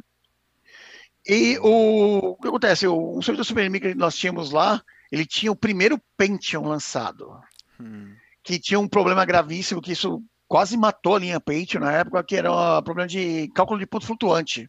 E 1.27 1.59
o, 1.59 2.33
o 2.33 2.37
que 2.37 2.49
acontece? 2.49 2.87
O, 2.87 3.17
o 3.17 3.23
servidor 3.23 3.45
super 3.45 3.69
micro 3.71 3.91
que 3.91 3.99
nós 3.99 4.17
tínhamos 4.17 4.51
lá, 4.51 4.83
ele 5.11 5.25
tinha 5.25 5.51
o 5.51 5.57
primeiro 5.57 6.01
Pentium 6.17 6.69
lançado. 6.69 7.41
Hum 7.81 8.15
que 8.43 8.59
tinha 8.59 8.81
um 8.81 8.89
problema 8.89 9.25
gravíssimo, 9.25 9.81
que 9.81 9.93
isso 9.93 10.23
quase 10.49 10.77
matou 10.77 11.17
a 11.17 11.19
linha 11.19 11.41
Paint 11.41 11.75
na 11.75 11.93
época, 11.93 12.25
que 12.25 12.37
era 12.37 12.51
um 12.53 12.83
problema 12.83 13.07
de 13.07 13.49
cálculo 13.55 13.79
de 13.79 13.87
ponto 13.87 14.07
flutuante. 14.07 14.69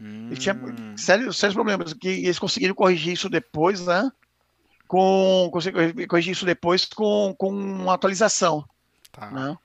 Hum. 0.00 0.28
Ele 0.30 0.36
tinha 0.36 0.56
sérios, 0.96 1.38
sérios 1.38 1.54
problemas, 1.54 1.92
que 1.92 2.08
eles 2.08 2.38
conseguiram 2.38 2.74
corrigir 2.74 3.12
isso 3.12 3.28
depois, 3.28 3.84
né? 3.86 4.10
Com, 4.86 5.50
corrigir 6.08 6.32
isso 6.32 6.46
depois 6.46 6.84
com, 6.84 7.34
com 7.36 7.50
uma 7.50 7.94
atualização. 7.94 8.64
Tá. 9.10 9.30
Né? 9.30 9.56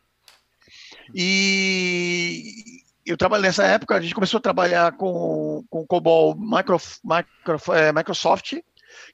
E 1.13 2.81
eu 3.05 3.17
trabalhei 3.17 3.47
nessa 3.47 3.63
época, 3.63 3.95
a 3.95 4.01
gente 4.01 4.15
começou 4.15 4.37
a 4.37 4.41
trabalhar 4.41 4.93
com, 4.93 5.63
com 5.69 5.85
COBOL 5.85 6.35
Micro, 6.35 6.77
Micro, 7.03 7.73
é, 7.73 7.91
Microsoft, 7.91 8.53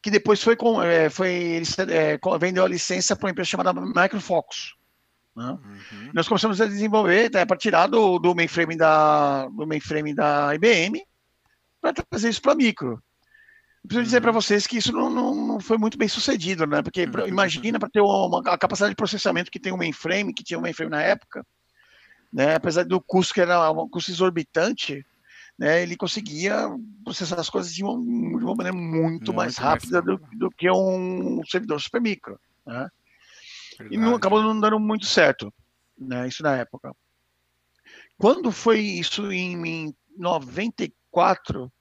que 0.02 0.12
depois 0.12 0.42
foi 0.42 0.56
com, 0.56 0.82
é, 0.82 1.10
foi, 1.10 1.32
eles 1.32 1.78
é, 1.80 2.20
vendeu 2.40 2.64
a 2.64 2.68
licença 2.68 3.16
para 3.16 3.28
uma 3.28 3.32
empresa 3.32 3.50
chamada 3.50 3.74
Microfocus. 3.74 4.76
Né? 5.36 5.52
Uhum. 5.52 6.12
Nós 6.14 6.28
começamos 6.28 6.60
a 6.60 6.66
desenvolver 6.66 7.30
tá, 7.30 7.46
para 7.46 7.58
tirar 7.58 7.86
do, 7.88 8.18
do 8.18 8.34
mainframe 8.34 8.76
da 8.76 9.48
do 9.48 9.68
mainframe 9.68 10.14
da 10.14 10.54
IBM 10.56 11.04
para 11.80 11.94
trazer 11.94 12.30
isso 12.30 12.42
para 12.42 12.56
micro. 12.56 12.94
Eu 12.94 13.88
preciso 13.88 14.00
uhum. 14.00 14.04
dizer 14.04 14.22
para 14.22 14.32
vocês 14.32 14.66
que 14.66 14.78
isso 14.78 14.92
não, 14.92 15.10
não, 15.10 15.36
não, 15.36 15.60
foi 15.60 15.78
muito 15.78 15.98
bem 15.98 16.08
sucedido, 16.08 16.66
né? 16.66 16.82
Porque 16.82 17.04
uhum. 17.04 17.28
imagina 17.28 17.80
para 17.80 17.90
ter 17.90 18.02
uma, 18.02 18.42
a 18.48 18.58
capacidade 18.58 18.94
de 18.94 18.96
processamento 18.96 19.52
que 19.52 19.60
tem 19.60 19.72
um 19.72 19.78
mainframe, 19.78 20.34
que 20.34 20.44
tinha 20.44 20.58
um 20.58 20.62
mainframe 20.62 20.92
na 20.92 21.04
época, 21.04 21.46
né? 22.34 22.56
Apesar 22.56 22.84
do 22.84 23.00
custo 23.00 23.36
que 23.36 23.42
era 23.42 23.72
um 23.72 23.88
custo 23.88 24.10
exorbitante, 24.10 25.06
né? 25.58 25.82
Ele 25.82 25.98
conseguia 25.98 26.70
processar 27.04 27.40
as 27.40 27.50
coisas 27.50 27.74
de 27.74 27.84
uma, 27.84 27.94
de 27.94 28.44
uma 28.44 28.56
maneira 28.56 28.78
muito, 28.78 29.02
muito 29.02 29.34
mais 29.34 29.58
rápida 29.58 30.02
mais 30.02 30.20
do, 30.20 30.28
do, 30.38 30.52
que 30.52 30.70
um 30.70 31.42
servidor 31.46 31.82
super 31.82 32.02
micro, 32.02 32.40
né? 32.66 32.90
Verdade. 33.78 33.96
E 33.96 33.98
não, 33.98 34.16
acabou 34.16 34.42
não 34.42 34.60
dando 34.60 34.80
muito 34.80 35.06
certo, 35.06 35.54
né? 35.98 36.28
Isso 36.28 36.44
na 36.44 36.56
época. 36.56 36.94
Quando 38.18 38.52
foi 38.52 38.80
isso 38.80 39.32
em, 39.32 39.66
em 39.68 39.96
94, 40.18 41.72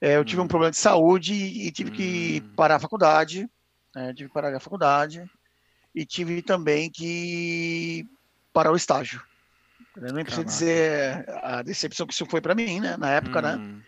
é, 0.00 0.16
eu 0.16 0.24
tive 0.24 0.40
hum. 0.40 0.44
um 0.44 0.48
problema 0.48 0.70
de 0.70 0.76
saúde 0.76 1.34
e 1.34 1.70
tive 1.72 1.90
que 1.90 2.42
hum. 2.44 2.54
parar 2.54 2.76
a 2.76 2.80
faculdade, 2.80 3.48
né? 3.94 4.12
tive 4.14 4.28
que 4.28 4.34
parar 4.34 4.54
a 4.54 4.60
faculdade 4.60 5.24
e 5.94 6.04
tive 6.04 6.42
também 6.42 6.90
que 6.90 8.06
parar 8.52 8.72
o 8.72 8.76
estágio. 8.76 9.22
Eu 9.96 10.12
nem 10.12 10.24
preciso 10.24 10.44
dizer 10.44 11.24
a 11.42 11.62
decepção 11.62 12.06
que 12.06 12.12
isso 12.12 12.26
foi 12.26 12.40
para 12.40 12.54
mim, 12.54 12.80
né? 12.80 12.96
Na 12.96 13.10
época, 13.10 13.40
né? 13.40 13.56
hum. 13.56 13.76
né? 13.76 13.82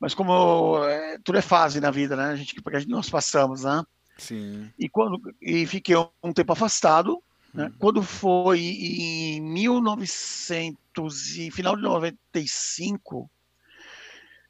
Mas 0.00 0.14
como 0.14 0.84
é, 0.84 1.18
tudo 1.24 1.38
é 1.38 1.42
fase 1.42 1.80
na 1.80 1.90
vida, 1.90 2.16
né? 2.16 2.30
A 2.30 2.36
gente, 2.36 2.54
porque 2.62 2.76
a 2.76 2.80
gente, 2.80 2.90
nós 2.90 3.08
passamos, 3.08 3.64
né? 3.64 3.82
Sim. 4.18 4.70
E, 4.78 4.88
quando, 4.88 5.20
e 5.40 5.66
fiquei 5.66 5.96
um 6.22 6.32
tempo 6.32 6.52
afastado. 6.52 7.22
Né? 7.52 7.66
Hum. 7.66 7.74
Quando 7.78 8.02
foi 8.02 8.60
em 8.60 9.40
1900 9.40 11.36
e 11.36 11.50
final 11.50 11.76
de 11.76 11.82
95, 11.82 13.30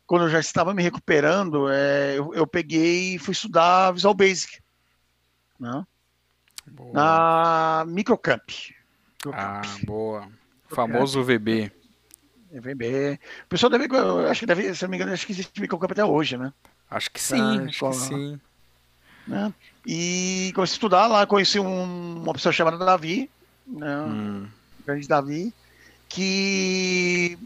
quando 0.07 0.23
eu 0.23 0.31
já 0.31 0.41
estava 0.41 0.73
me 0.75 0.83
recuperando, 0.83 1.69
é, 1.69 2.17
eu, 2.17 2.33
eu, 2.35 2.47
peguei 2.47 3.15
e 3.15 3.19
fui 3.19 3.33
estudar 3.33 3.93
Visual 3.93 4.15
Basic. 4.15 4.61
Né? 5.59 5.85
Na 6.93 7.85
Microcamp. 7.87 8.51
Ah, 9.33 9.63
boa. 9.85 10.29
Famoso 10.77 11.25
VB. 11.25 11.73
VB. 12.53 13.19
O 13.45 13.49
pessoal 13.49 13.71
deve, 13.71 13.89
acho 14.31 14.41
que 14.41 14.47
deve, 14.47 14.75
se 14.75 14.83
não 14.83 14.91
me 14.91 14.97
engano, 14.97 15.13
acho 15.13 15.25
que 15.25 15.33
existe 15.33 15.59
Microcamp 15.59 15.91
até 15.91 16.05
hoje, 16.05 16.37
né? 16.37 16.53
Acho 16.91 17.11
que 17.11 17.21
sim, 17.21 17.67
acho 17.67 17.89
que 17.89 17.97
sim. 17.97 18.41
Né? 19.27 19.53
E 19.87 20.53
comecei 20.55 20.75
a 20.75 20.77
estudar 20.77 21.07
lá, 21.07 21.27
conheci 21.27 21.59
um, 21.59 22.23
uma 22.23 22.35
pessoa 22.35 22.53
chamada 22.53 22.77
Davi, 22.77 23.31
né? 23.67 24.01
Hum. 24.03 24.47
grande 24.87 25.09
Davi, 25.09 25.53
que 26.11 27.39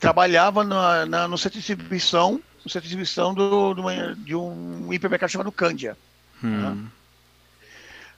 trabalhava 0.00 0.64
na, 0.64 1.04
na, 1.04 1.28
no 1.28 1.36
centro 1.36 1.60
de 1.60 1.66
distribuição, 1.66 2.40
no 2.64 2.70
centro 2.70 2.88
de 2.88 2.96
distribuição 2.96 3.34
do, 3.34 3.74
do, 3.74 4.14
de 4.16 4.34
um 4.34 4.92
hipermercado 4.92 5.30
chamado 5.30 5.52
Cândia. 5.52 5.96
Hum. 6.42 6.48
Né? 6.48 6.90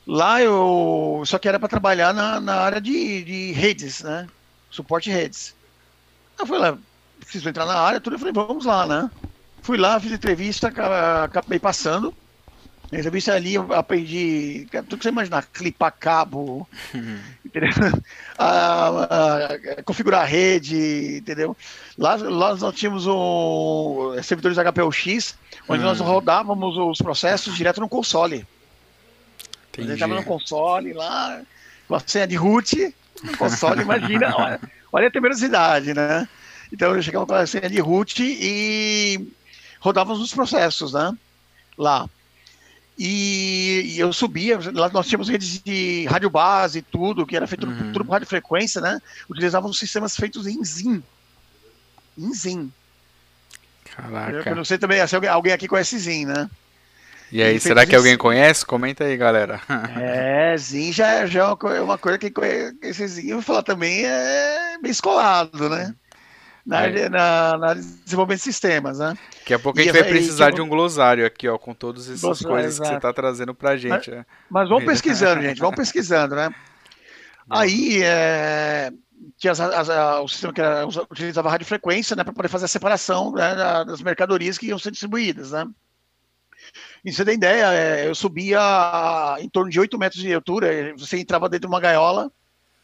Lá 0.09 0.41
eu 0.41 1.23
só 1.27 1.39
que 1.39 1.47
era 1.47 1.59
para 1.59 1.69
trabalhar 1.69 2.15
na, 2.15 2.41
na 2.41 2.55
área 2.55 2.81
de, 2.81 3.23
de 3.23 3.53
redes, 3.53 4.03
né? 4.03 4.27
Suporte 4.71 5.11
redes. 5.11 5.55
Eu 6.39 6.47
fui 6.47 6.57
lá, 6.57 6.79
preciso 7.21 7.47
entrar 7.47 7.67
na 7.67 7.79
área, 7.79 8.01
tudo, 8.01 8.15
eu 8.15 8.19
falei, 8.19 8.33
vamos 8.33 8.65
lá, 8.65 8.87
né? 8.87 9.11
Fui 9.61 9.77
lá, 9.77 10.01
fiz 10.01 10.11
entrevista, 10.11 10.73
acabei 11.23 11.59
passando. 11.59 12.15
Na 12.91 13.01
entrevista 13.01 13.35
ali 13.35 13.57
eu 13.57 13.71
aprendi 13.75 14.67
tudo 14.71 14.97
que 14.97 15.03
você 15.03 15.11
imaginar, 15.11 15.45
clipar 15.53 15.93
cabo, 15.93 16.67
a, 18.39 18.89
a, 19.77 19.83
configurar 19.85 20.23
a 20.23 20.27
rede, 20.27 21.19
entendeu? 21.19 21.55
Lá, 21.99 22.15
lá 22.15 22.57
nós 22.57 22.75
tínhamos 22.75 23.07
o 23.07 24.15
servidores 24.23 24.57
HPUX, 24.57 25.37
onde 25.69 25.83
nós 25.83 26.01
hum. 26.01 26.05
rodávamos 26.05 26.79
os 26.79 26.97
processos 26.97 27.55
direto 27.55 27.79
no 27.79 27.91
console. 27.91 28.47
Entendi. 29.79 29.93
A 29.93 29.95
gente 29.95 30.03
estava 30.03 30.15
no 30.15 30.25
console 30.25 30.93
lá, 30.93 31.41
com 31.87 31.95
a 31.95 32.01
senha 32.05 32.27
de 32.27 32.37
root, 32.37 32.95
no 33.23 33.37
console, 33.37 33.83
imagina, 33.83 34.35
olha, 34.37 34.61
olha 34.93 35.09
a 35.09 35.11
temerosidade, 35.11 35.95
né? 35.95 36.29
Então 36.73 36.95
eu 36.95 37.03
chegava 37.03 37.27
com 37.27 37.35
a 37.35 37.47
senha 37.47 37.69
de 37.69 37.81
root 37.81 38.23
e 38.23 39.29
rodávamos 39.81 40.21
os 40.21 40.35
processos, 40.35 40.93
né? 40.93 41.17
Lá. 41.77 42.09
E, 42.99 43.95
e, 43.95 44.01
eu 44.01 44.13
subia, 44.13 44.59
lá 44.75 44.89
nós 44.89 45.07
tínhamos 45.07 45.29
redes 45.29 45.63
de 45.63 46.05
rádio 46.07 46.29
base 46.29 46.81
e 46.81 46.83
tudo, 46.83 47.25
que 47.25 47.37
era 47.37 47.47
feito 47.47 47.65
uhum. 47.65 47.93
tudo 47.93 48.05
por 48.05 48.13
radiofrequência, 48.13 48.81
né? 48.81 49.01
Utilizávamos 49.31 49.79
sistemas 49.79 50.17
feitos 50.17 50.49
em 50.49 50.63
ZIM. 50.65 51.03
Em 52.19 52.35
ZIM. 52.35 52.73
Caraca. 53.85 54.51
Eu, 54.51 54.57
não 54.57 54.65
sei 54.65 54.79
também 54.79 55.07
se 55.07 55.15
alguém, 55.15 55.31
alguém 55.31 55.53
aqui 55.53 55.69
conhece 55.69 55.97
ZIM, 55.97 56.27
né? 56.27 56.51
E 57.31 57.43
aí, 57.43 57.61
será 57.61 57.85
que 57.85 57.95
alguém 57.95 58.17
conhece? 58.17 58.65
Comenta 58.65 59.05
aí, 59.05 59.17
galera. 59.17 59.61
É, 60.01 60.57
Zin 60.57 60.93
já, 60.93 61.27
já 61.27 61.57
é 61.75 61.81
uma 61.81 61.99
coisa 61.99 62.19
que 62.19 62.33
esse 62.83 63.07
Zin, 63.07 63.29
eu 63.29 63.37
vou 63.37 63.43
falar 63.43 63.63
também, 63.63 64.05
é 64.05 64.79
bem 64.81 64.91
escolado, 64.91 65.69
né? 65.69 65.95
na, 66.69 66.79
área, 66.81 67.09
na, 67.09 67.57
na 67.57 67.75
desenvolvimento 67.75 68.41
de 68.41 68.45
sistemas, 68.45 68.99
né? 68.99 69.17
Daqui 69.39 69.55
a 69.55 69.59
pouco 69.59 69.81
a 69.81 69.83
gente 69.83 69.93
vai 69.93 70.05
precisar 70.05 70.51
de 70.51 70.61
um 70.61 70.69
glossário 70.69 71.25
aqui, 71.25 71.49
ó, 71.49 71.57
com 71.57 71.73
todas 71.73 72.05
essas 72.05 72.21
glossário, 72.21 72.55
coisas 72.55 72.75
exato. 72.75 72.83
que 72.83 72.95
você 72.95 72.97
está 72.97 73.13
trazendo 73.13 73.55
para 73.55 73.71
a 73.71 73.77
gente. 73.79 73.89
Mas, 73.89 74.09
é. 74.09 74.27
mas 74.51 74.69
vamos 74.69 74.85
pesquisando, 74.85 75.41
gente, 75.41 75.59
vamos 75.59 75.77
pesquisando, 75.77 76.37
né? 76.37 76.51
Aí, 77.49 78.03
é, 78.03 78.93
tinha 79.39 79.53
as, 79.53 79.61
as, 79.61 79.89
o 79.89 80.29
sistema 80.29 80.53
que 80.53 80.61
era, 80.61 80.87
utilizava 80.87 81.49
radiofrequência, 81.49 82.15
né, 82.15 82.23
para 82.23 82.35
poder 82.35 82.49
fazer 82.49 82.67
a 82.67 82.69
separação 82.69 83.33
né, 83.33 83.55
das 83.87 84.03
mercadorias 84.03 84.59
que 84.59 84.67
iam 84.67 84.79
ser 84.79 84.91
distribuídas, 84.91 85.53
né? 85.53 85.67
E 87.09 87.13
você 87.13 87.25
tem 87.25 87.37
ideia, 87.37 87.73
é, 87.73 88.07
eu 88.07 88.15
subia 88.15 88.61
em 89.41 89.49
torno 89.49 89.71
de 89.71 89.81
8 89.81 89.99
metros 89.99 90.21
de 90.21 90.35
altura, 90.35 90.95
você 90.95 91.19
entrava 91.19 91.49
dentro 91.49 91.67
de 91.67 91.73
uma 91.73 91.81
gaiola, 91.81 92.31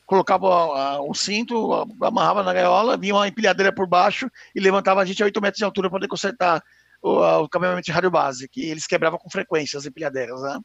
colocava 0.07 0.99
uh, 0.99 1.11
um 1.11 1.13
cinto, 1.13 1.75
amarrava 2.01 2.43
na 2.43 2.55
gaiola, 2.55 2.97
vinha 2.97 3.15
uma 3.15 3.29
empilhadeira 3.29 3.71
por 3.71 3.87
baixo 3.87 4.31
e 4.55 4.61
levantava 4.61 5.03
a 5.03 5.05
gente 5.05 5.23
a 5.23 5.27
8 5.27 5.43
metros 5.43 5.59
de 5.59 5.65
altura 5.65 5.91
para 5.91 5.99
poder 5.99 6.09
consertar 6.09 6.63
o, 7.03 7.19
o 7.43 7.49
cabeamento 7.51 7.85
de 7.85 7.93
rádio 7.93 8.11
base, 8.11 8.49
que 8.49 8.63
eles 8.63 8.87
quebravam 8.87 9.19
com 9.19 9.29
frequência 9.29 9.79
as 9.79 9.85
empilhadeiras, 9.85 10.41
né? 10.41 10.59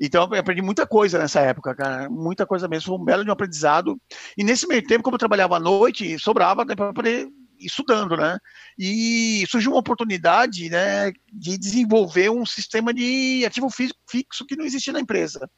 Então 0.00 0.26
eu 0.32 0.40
aprendi 0.40 0.62
muita 0.62 0.86
coisa 0.86 1.18
nessa 1.18 1.40
época, 1.40 1.74
cara, 1.74 2.08
muita 2.08 2.46
coisa 2.46 2.66
mesmo, 2.66 2.86
foi 2.86 2.98
um 2.98 3.04
belo 3.04 3.22
de 3.22 3.28
um 3.28 3.34
aprendizado. 3.34 4.00
E 4.34 4.42
nesse 4.42 4.66
meio 4.66 4.82
tempo, 4.82 5.02
como 5.02 5.16
eu 5.16 5.18
trabalhava 5.18 5.58
à 5.58 5.60
noite, 5.60 6.18
sobrava 6.18 6.64
né, 6.64 6.74
para 6.74 6.94
poder 6.94 7.28
estudando, 7.60 8.16
né? 8.16 8.38
E 8.78 9.44
surgiu 9.48 9.72
uma 9.72 9.80
oportunidade, 9.80 10.68
né, 10.70 11.12
de 11.32 11.58
desenvolver 11.58 12.30
um 12.30 12.46
sistema 12.46 12.92
de 12.92 13.44
ativo 13.46 13.68
fixo 13.70 14.46
que 14.46 14.56
não 14.56 14.64
existia 14.64 14.92
na 14.92 15.00
empresa. 15.00 15.48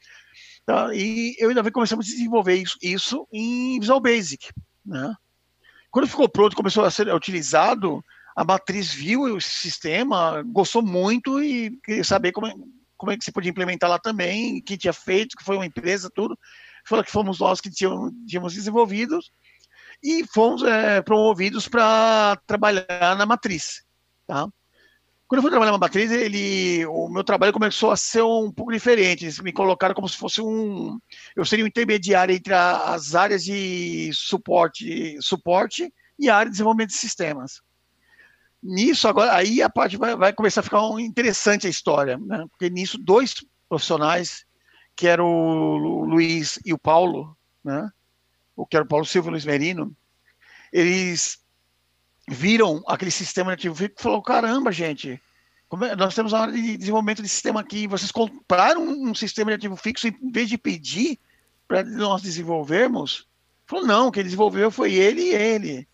Tá? 0.64 0.94
E 0.94 1.34
eu 1.38 1.48
ainda 1.48 1.70
começamos 1.70 2.06
a 2.06 2.10
desenvolver 2.10 2.56
isso, 2.56 2.78
isso 2.82 3.26
em 3.32 3.78
Visual 3.80 4.00
Basic. 4.00 4.48
Né? 4.84 5.14
Quando 5.90 6.08
ficou 6.08 6.28
pronto, 6.28 6.56
começou 6.56 6.84
a 6.84 6.90
ser 6.90 7.12
utilizado, 7.12 8.02
a 8.36 8.44
matriz 8.44 8.92
viu 8.92 9.22
o 9.22 9.40
sistema, 9.40 10.42
gostou 10.46 10.82
muito 10.82 11.42
e 11.42 11.78
queria 11.84 12.04
saber 12.04 12.32
como 12.32 12.46
é, 12.46 12.54
como 12.96 13.12
é 13.12 13.16
que 13.16 13.24
se 13.24 13.32
podia 13.32 13.50
implementar 13.50 13.90
lá 13.90 13.98
também, 13.98 14.62
quem 14.62 14.76
tinha 14.76 14.92
feito, 14.92 15.36
que 15.36 15.44
foi 15.44 15.56
uma 15.56 15.66
empresa, 15.66 16.10
tudo. 16.14 16.38
Falou 16.86 17.04
que 17.04 17.10
fomos 17.10 17.40
nós 17.40 17.60
que 17.60 17.70
tínhamos, 17.70 18.12
tínhamos 18.26 18.54
desenvolvido 18.54 19.18
e 20.02 20.26
fomos 20.26 20.62
é, 20.62 21.00
promovidos 21.02 21.68
para 21.68 22.36
trabalhar 22.46 23.16
na 23.16 23.24
matriz. 23.24 23.84
Tá? 24.26 24.48
Quando 25.32 25.38
eu 25.38 25.42
fui 25.42 25.50
trabalhar 25.50 25.72
na 25.72 25.78
matriz, 25.78 26.10
ele, 26.10 26.84
o 26.86 27.08
meu 27.08 27.24
trabalho 27.24 27.54
começou 27.54 27.90
a 27.90 27.96
ser 27.96 28.22
um 28.22 28.52
pouco 28.52 28.72
diferente. 28.72 29.24
Eles 29.24 29.38
me 29.40 29.52
colocaram 29.52 29.94
como 29.94 30.08
se 30.08 30.18
fosse 30.18 30.42
um, 30.42 30.98
eu 31.34 31.44
seria 31.44 31.64
um 31.64 31.68
intermediário 31.68 32.34
entre 32.34 32.52
a, 32.52 32.92
as 32.92 33.14
áreas 33.14 33.42
de 33.42 34.10
suporte, 34.12 35.16
suporte 35.22 35.90
e 36.18 36.28
a 36.28 36.36
área 36.36 36.50
de 36.50 36.52
desenvolvimento 36.52 36.90
de 36.90 36.96
sistemas. 36.96 37.62
Nisso 38.62 39.08
agora, 39.08 39.34
aí 39.34 39.62
a 39.62 39.70
parte 39.70 39.96
vai, 39.96 40.14
vai 40.14 40.32
começar 40.32 40.60
a 40.60 40.64
ficar 40.64 40.82
interessante 41.00 41.66
a 41.66 41.70
história, 41.70 42.18
né? 42.18 42.44
Porque 42.50 42.68
nisso 42.68 42.98
dois 42.98 43.34
profissionais, 43.68 44.44
que 44.94 45.08
eram 45.08 45.26
o 45.26 46.04
Luiz 46.04 46.60
e 46.64 46.74
o 46.74 46.78
Paulo, 46.78 47.34
né? 47.64 47.90
O 48.56 48.66
que 48.66 48.76
era 48.76 48.84
o 48.84 48.88
Paulo 48.88 49.04
Silva 49.04 49.28
e 49.28 49.30
o 49.30 49.32
Luiz 49.32 49.44
Merino, 49.44 49.96
eles 50.72 51.38
viram 52.28 52.82
aquele 52.86 53.10
sistema 53.10 53.50
de 53.50 53.54
ativo 53.54 53.74
fixo 53.74 53.96
e 53.98 54.02
falaram, 54.02 54.22
caramba, 54.22 54.72
gente, 54.72 55.20
é, 55.82 55.96
nós 55.96 56.14
temos 56.14 56.32
uma 56.32 56.40
área 56.42 56.54
de 56.54 56.76
desenvolvimento 56.76 57.22
de 57.22 57.28
sistema 57.28 57.60
aqui, 57.60 57.86
vocês 57.86 58.12
compraram 58.12 58.82
um 58.82 59.14
sistema 59.14 59.50
de 59.50 59.56
ativo 59.56 59.76
fixo 59.76 60.06
em 60.06 60.30
vez 60.30 60.48
de 60.48 60.58
pedir 60.58 61.18
para 61.66 61.82
nós 61.82 62.22
desenvolvermos? 62.22 63.26
Falou, 63.66 63.86
não, 63.86 64.10
quem 64.10 64.22
desenvolveu 64.22 64.70
foi 64.70 64.92
ele 64.92 65.22
e 65.22 65.34
ele. 65.34 65.88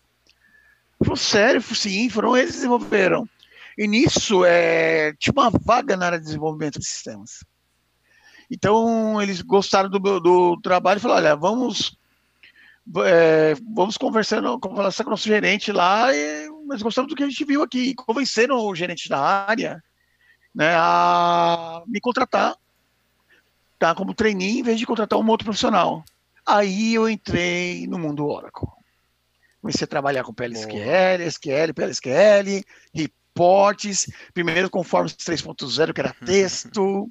Falou, 0.99 1.15
sério? 1.15 1.61
Sim, 1.61 2.09
foram 2.09 2.35
eles 2.35 2.51
que 2.51 2.57
desenvolveram. 2.57 3.27
E 3.77 3.87
nisso, 3.87 4.43
é, 4.43 5.13
tinha 5.13 5.31
uma 5.31 5.49
vaga 5.49 5.95
na 5.95 6.07
área 6.07 6.19
de 6.19 6.25
desenvolvimento 6.25 6.79
de 6.79 6.85
sistemas. 6.85 7.45
Então, 8.51 9.21
eles 9.21 9.41
gostaram 9.41 9.89
do, 9.89 10.19
do 10.19 10.59
trabalho 10.61 10.97
e 10.97 11.01
falaram, 11.01 11.27
olha, 11.27 11.35
vamos 11.37 11.97
é, 13.05 13.55
vamos 13.75 13.97
conversando, 13.97 14.59
conversar 14.59 15.03
com 15.03 15.09
o 15.09 15.11
nosso 15.11 15.27
gerente 15.27 15.71
lá, 15.71 16.13
e, 16.13 16.49
mas 16.65 16.81
gostamos 16.81 17.09
do 17.09 17.15
que 17.15 17.23
a 17.23 17.29
gente 17.29 17.45
viu 17.45 17.61
aqui. 17.61 17.93
Convenceram 17.95 18.57
o 18.57 18.75
gerente 18.75 19.07
da 19.07 19.19
área 19.19 19.83
né, 20.53 20.73
a 20.75 21.83
me 21.87 21.99
contratar 21.99 22.55
tá, 23.79 23.95
como 23.95 24.13
trainee 24.13 24.59
em 24.59 24.63
vez 24.63 24.77
de 24.77 24.85
contratar 24.85 25.17
um 25.17 25.27
outro 25.27 25.45
profissional. 25.45 26.03
Aí 26.45 26.95
eu 26.95 27.09
entrei 27.09 27.87
no 27.87 27.97
mundo 27.97 28.27
Oracle. 28.27 28.67
Comecei 29.61 29.85
a 29.85 29.87
trabalhar 29.87 30.23
com 30.23 30.33
PLSQL, 30.33 31.21
SQL, 31.27 31.73
PLSQL, 31.73 32.63
reportes, 32.93 34.09
primeiro 34.33 34.69
com 34.69 34.83
Forms 34.83 35.15
3.0, 35.15 35.93
que 35.93 36.01
era 36.01 36.15
texto, 36.25 37.09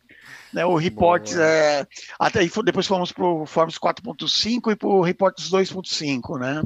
né, 0.52 0.64
o 0.64 0.76
reportes, 0.76 1.36
é, 1.36 1.86
até 2.18 2.40
depois 2.64 2.86
fomos 2.86 3.12
para 3.12 3.24
o 3.24 3.46
Forms 3.46 3.78
4.5 3.78 4.72
e 4.72 4.76
para 4.76 4.88
o 4.88 5.02
reportes 5.02 5.50
2.5, 5.50 6.38
né? 6.38 6.62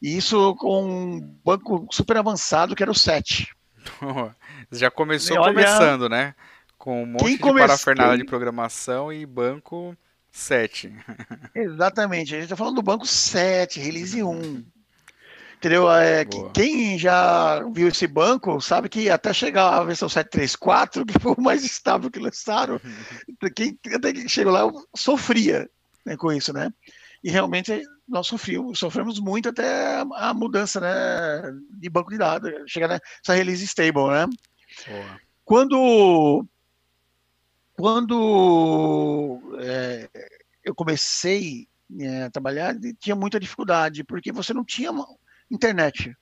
E 0.00 0.16
isso 0.16 0.54
com 0.56 0.82
um 0.82 1.20
banco 1.44 1.86
super 1.90 2.16
avançado 2.16 2.74
que 2.74 2.82
era 2.82 2.92
o 2.92 2.94
7. 2.94 3.48
Já 4.72 4.90
começou 4.90 5.38
olha, 5.38 5.52
começando, 5.52 6.08
né? 6.08 6.34
Com 6.78 7.02
um 7.02 7.06
monte 7.06 7.32
de 7.32 7.38
come... 7.38 7.60
parafernália 7.60 8.18
de 8.18 8.24
programação 8.24 9.12
e 9.12 9.26
banco 9.26 9.96
7. 10.30 10.94
Exatamente, 11.54 12.34
a 12.34 12.38
gente 12.38 12.44
está 12.44 12.56
falando 12.56 12.76
do 12.76 12.82
banco 12.82 13.06
7, 13.06 13.80
release 13.80 14.22
1. 14.22 14.64
Entendeu? 15.60 15.92
É, 15.92 16.24
quem 16.54 16.98
já 16.98 17.62
viu 17.70 17.88
esse 17.88 18.06
banco 18.06 18.58
sabe 18.62 18.88
que 18.88 19.10
até 19.10 19.30
chegar 19.30 19.74
a 19.74 19.84
versão 19.84 20.08
734, 20.08 21.04
que 21.04 21.18
foi 21.18 21.34
o 21.36 21.40
mais 21.40 21.62
estável 21.62 22.10
que 22.10 22.18
lançaram, 22.18 22.80
quem 23.54 23.78
até 23.94 24.10
que 24.10 24.26
chegou 24.26 24.54
lá 24.54 24.72
sofria 24.96 25.68
né, 26.06 26.16
com 26.16 26.32
isso, 26.32 26.50
né? 26.50 26.72
E 27.22 27.30
realmente 27.30 27.82
nós 28.08 28.26
sofrimos, 28.26 28.78
sofremos 28.78 29.20
muito 29.20 29.50
até 29.50 30.00
a 30.14 30.32
mudança 30.32 30.80
né, 30.80 31.52
de 31.78 31.90
banco 31.90 32.10
de 32.10 32.16
dados, 32.16 32.50
chegar 32.66 32.88
nessa 32.88 33.34
release 33.34 33.62
stable, 33.66 34.08
né? 34.08 34.26
Boa. 34.88 35.20
Quando, 35.44 36.46
quando 37.74 39.42
é, 39.60 40.08
eu 40.64 40.74
comecei 40.74 41.68
é, 41.98 42.22
a 42.22 42.30
trabalhar, 42.30 42.74
tinha 42.98 43.14
muita 43.14 43.38
dificuldade, 43.38 44.04
porque 44.04 44.32
você 44.32 44.54
não 44.54 44.64
tinha 44.64 44.90
internet. 45.50 46.16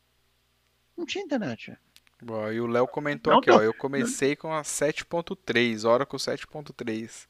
Não 0.97 1.07
tinha 1.07 1.25
internet. 1.25 1.77
Boa, 2.21 2.53
e 2.53 2.61
o 2.61 2.67
Léo 2.67 2.89
comentou 2.89 3.33
não, 3.33 3.41
aqui, 3.41 3.51
ó, 3.51 3.61
eu 3.61 3.73
comecei 3.73 4.35
com 4.35 4.53
a 4.53 4.63
7.3, 4.63 5.89
Oracle 5.89 6.19
7.3. 6.19 7.29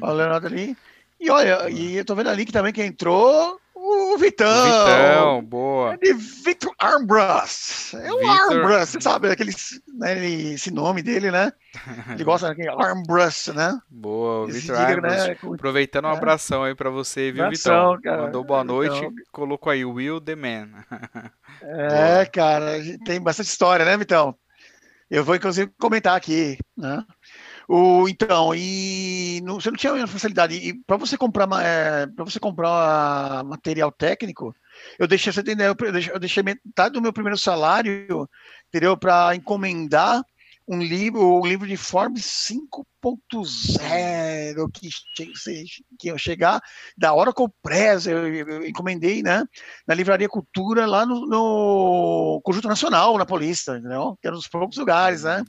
Olha 0.00 0.12
o 0.12 0.16
Leonardo 0.16 0.46
ali. 0.48 0.76
E 1.20 1.30
olha, 1.30 1.70
e 1.70 1.96
eu 1.96 2.04
tô 2.04 2.14
vendo 2.14 2.28
ali 2.28 2.44
que 2.44 2.52
também 2.52 2.72
que 2.72 2.82
entrou 2.82 3.60
o 3.86 4.18
Vitão. 4.18 4.64
Vitão, 4.64 5.44
boa. 5.44 5.94
É 5.94 5.96
de 5.96 6.12
Victor 6.12 6.74
Armbrust. 6.78 7.94
É 7.94 8.12
o 8.12 8.18
Victor... 8.18 8.52
Armbrust, 8.52 8.92
você 8.92 9.00
sabe, 9.00 9.30
aquele, 9.30 9.52
né, 9.94 10.28
esse 10.28 10.72
nome 10.72 11.02
dele, 11.02 11.30
né? 11.30 11.52
Ele 12.10 12.24
gosta 12.24 12.48
daquele 12.48 12.68
Armbrust, 12.68 13.52
né? 13.52 13.78
Boa, 13.88 14.46
Victor 14.46 14.76
Armbrust. 14.76 15.28
Né, 15.28 15.36
Aproveitando 15.54 16.06
um 16.06 16.12
é. 16.12 16.16
abração 16.16 16.64
aí 16.64 16.74
pra 16.74 16.90
você, 16.90 17.30
viu, 17.30 17.44
abração, 17.44 17.96
Vitão? 17.96 18.02
Cara. 18.02 18.22
Mandou 18.22 18.44
boa 18.44 18.64
noite, 18.64 18.96
então... 18.96 19.12
colocou 19.30 19.70
aí, 19.70 19.84
Will 19.84 20.20
the 20.20 20.34
Man. 20.34 20.68
é, 21.62 22.14
boa. 22.14 22.26
cara, 22.26 22.72
tem 23.04 23.20
bastante 23.20 23.48
história, 23.48 23.84
né, 23.84 23.96
Vitão? 23.96 24.36
Eu 25.08 25.24
vou, 25.24 25.36
inclusive, 25.36 25.70
comentar 25.78 26.16
aqui, 26.16 26.58
né? 26.76 27.04
O, 27.68 28.08
então, 28.08 28.54
e 28.54 29.40
não, 29.44 29.60
você 29.60 29.70
não 29.70 29.76
tinha 29.76 30.06
facilidade. 30.06 30.54
E 30.54 30.74
para 30.84 30.96
você 30.96 31.18
comprar 31.18 31.48
é, 31.62 32.06
para 32.06 32.24
você 32.24 32.38
comprar 32.38 33.42
material 33.44 33.90
técnico, 33.90 34.54
eu 34.98 35.08
deixei 35.08 35.32
você 35.32 35.40
eu 35.40 35.92
deixei, 35.92 36.14
eu 36.14 36.20
deixei 36.20 36.42
metade 36.42 36.94
do 36.94 37.02
meu 37.02 37.12
primeiro 37.12 37.38
salário, 37.38 38.28
entendeu? 38.68 38.96
Para 38.96 39.34
encomendar 39.34 40.22
um 40.68 40.80
livro, 40.80 41.40
um 41.40 41.46
livro 41.46 41.66
de 41.66 41.76
Forbes 41.76 42.24
5.0 42.50 44.70
que, 44.72 44.88
que 45.98 46.08
ia 46.08 46.18
chegar 46.18 46.60
da 46.96 47.14
Oracle 47.14 47.46
Press, 47.62 48.06
eu, 48.06 48.26
eu, 48.26 48.48
eu, 48.48 48.66
encomendei, 48.66 49.22
né? 49.22 49.44
Na 49.86 49.94
Livraria 49.94 50.28
Cultura, 50.28 50.86
lá 50.86 51.06
no, 51.06 51.24
no 51.26 52.40
Conjunto 52.42 52.66
Nacional, 52.66 53.16
na 53.16 53.24
Paulista, 53.24 53.78
entendeu? 53.78 54.18
Que 54.20 54.26
era 54.26 54.34
um 54.34 54.38
dos 54.38 54.48
poucos 54.48 54.76
lugares, 54.76 55.22
né? 55.22 55.44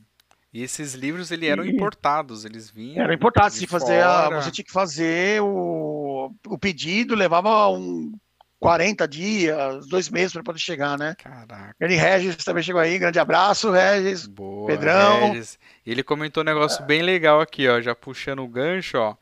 E 0.57 0.63
esses 0.63 0.95
livros 0.95 1.29
ele 1.29 1.45
eram 1.45 1.63
importados, 1.63 2.43
eles 2.43 2.67
vinham. 2.67 3.03
Eram 3.03 3.13
importados, 3.13 3.55
se 3.59 3.67
fazer 3.67 4.01
a, 4.01 4.41
você 4.41 4.49
tinha 4.49 4.65
que 4.65 4.71
fazer 4.71 5.39
o, 5.39 6.33
o 6.47 6.57
pedido, 6.57 7.13
levava 7.13 7.69
um 7.69 8.11
40 8.59 9.07
dias, 9.07 9.87
dois 9.87 10.09
meses 10.09 10.33
para 10.33 10.41
poder 10.41 10.57
chegar, 10.57 10.97
né? 10.97 11.13
Caraca. 11.19 11.75
Ele 11.79 11.95
Regis 11.95 12.37
também 12.37 12.63
chegou 12.63 12.81
aí, 12.81 12.97
grande 12.97 13.19
abraço, 13.19 13.69
Regis. 13.69 14.25
Boa, 14.25 14.65
Pedrão. 14.65 15.27
Regis. 15.27 15.59
Ele 15.85 16.01
comentou 16.01 16.41
um 16.41 16.47
negócio 16.47 16.83
bem 16.85 17.03
legal 17.03 17.39
aqui, 17.39 17.67
ó, 17.69 17.79
já 17.79 17.93
puxando 17.93 18.39
o 18.39 18.47
gancho, 18.47 18.97
ó. 18.97 19.15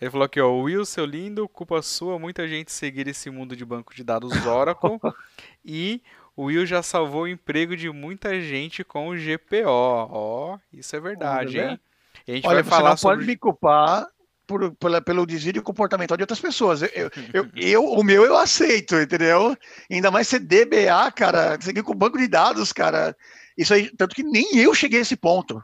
Ele 0.00 0.10
falou 0.10 0.24
aqui, 0.24 0.40
ó, 0.40 0.50
Will, 0.50 0.86
seu 0.86 1.04
lindo, 1.04 1.46
culpa 1.50 1.82
sua, 1.82 2.18
muita 2.18 2.48
gente 2.48 2.72
seguir 2.72 3.06
esse 3.08 3.28
mundo 3.28 3.54
de 3.54 3.62
banco 3.62 3.94
de 3.94 4.02
dados 4.02 4.32
Oracle 4.46 4.98
e 5.62 6.00
o 6.38 6.44
Will 6.44 6.64
já 6.64 6.84
salvou 6.84 7.22
o 7.22 7.28
emprego 7.28 7.76
de 7.76 7.90
muita 7.90 8.40
gente 8.40 8.84
com 8.84 9.08
o 9.08 9.16
GPO. 9.16 9.66
Ó, 9.66 10.54
oh, 10.54 10.58
isso 10.72 10.94
é 10.94 11.00
verdade, 11.00 11.58
Olha, 11.58 11.70
hein? 11.72 11.80
E 12.28 12.30
a 12.30 12.34
gente 12.36 12.46
Olha, 12.46 12.62
vai 12.62 12.70
falar 12.70 12.90
não 12.90 12.96
sobre... 12.96 13.16
pode 13.16 13.26
me 13.26 13.36
culpar 13.36 14.06
por, 14.46 14.72
por, 14.76 15.02
pelo 15.02 15.26
desvio 15.26 15.60
comportamental 15.64 16.16
de 16.16 16.22
outras 16.22 16.38
pessoas. 16.38 16.82
Eu, 16.82 17.10
eu, 17.32 17.48
eu, 17.56 17.84
o 17.84 18.04
meu 18.04 18.24
eu 18.24 18.36
aceito, 18.36 18.94
entendeu? 18.94 19.56
Ainda 19.90 20.12
mais 20.12 20.28
ser 20.28 20.38
DBA, 20.38 21.10
cara, 21.10 21.60
seguir 21.60 21.82
com 21.82 21.92
banco 21.92 22.16
de 22.16 22.28
dados, 22.28 22.72
cara. 22.72 23.16
Isso 23.56 23.74
aí, 23.74 23.90
tanto 23.96 24.14
que 24.14 24.22
nem 24.22 24.58
eu 24.58 24.72
cheguei 24.76 25.00
a 25.00 25.02
esse 25.02 25.16
ponto. 25.16 25.54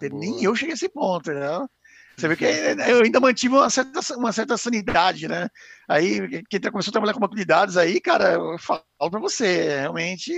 Boa. 0.00 0.20
Nem 0.20 0.42
eu 0.42 0.56
cheguei 0.56 0.72
a 0.72 0.74
esse 0.74 0.88
ponto, 0.88 1.30
entendeu? 1.30 1.68
Você 2.16 2.28
vê 2.28 2.34
que 2.34 2.46
eu 2.90 3.02
ainda 3.02 3.20
mantive 3.20 3.52
uma 3.52 3.68
certa, 3.68 4.00
uma 4.16 4.32
certa 4.32 4.56
sanidade, 4.56 5.28
né? 5.28 5.50
Aí, 5.86 6.42
quem 6.48 6.58
tá, 6.58 6.70
começou 6.70 6.90
a 6.90 6.92
trabalhar 6.92 7.12
com 7.12 7.20
banco 7.20 7.36
de 7.36 7.44
dados 7.44 7.76
aí, 7.76 8.00
cara, 8.00 8.32
eu 8.32 8.58
falo 8.58 8.82
para 9.08 9.20
você, 9.20 9.46
é 9.46 9.80
realmente 9.80 10.32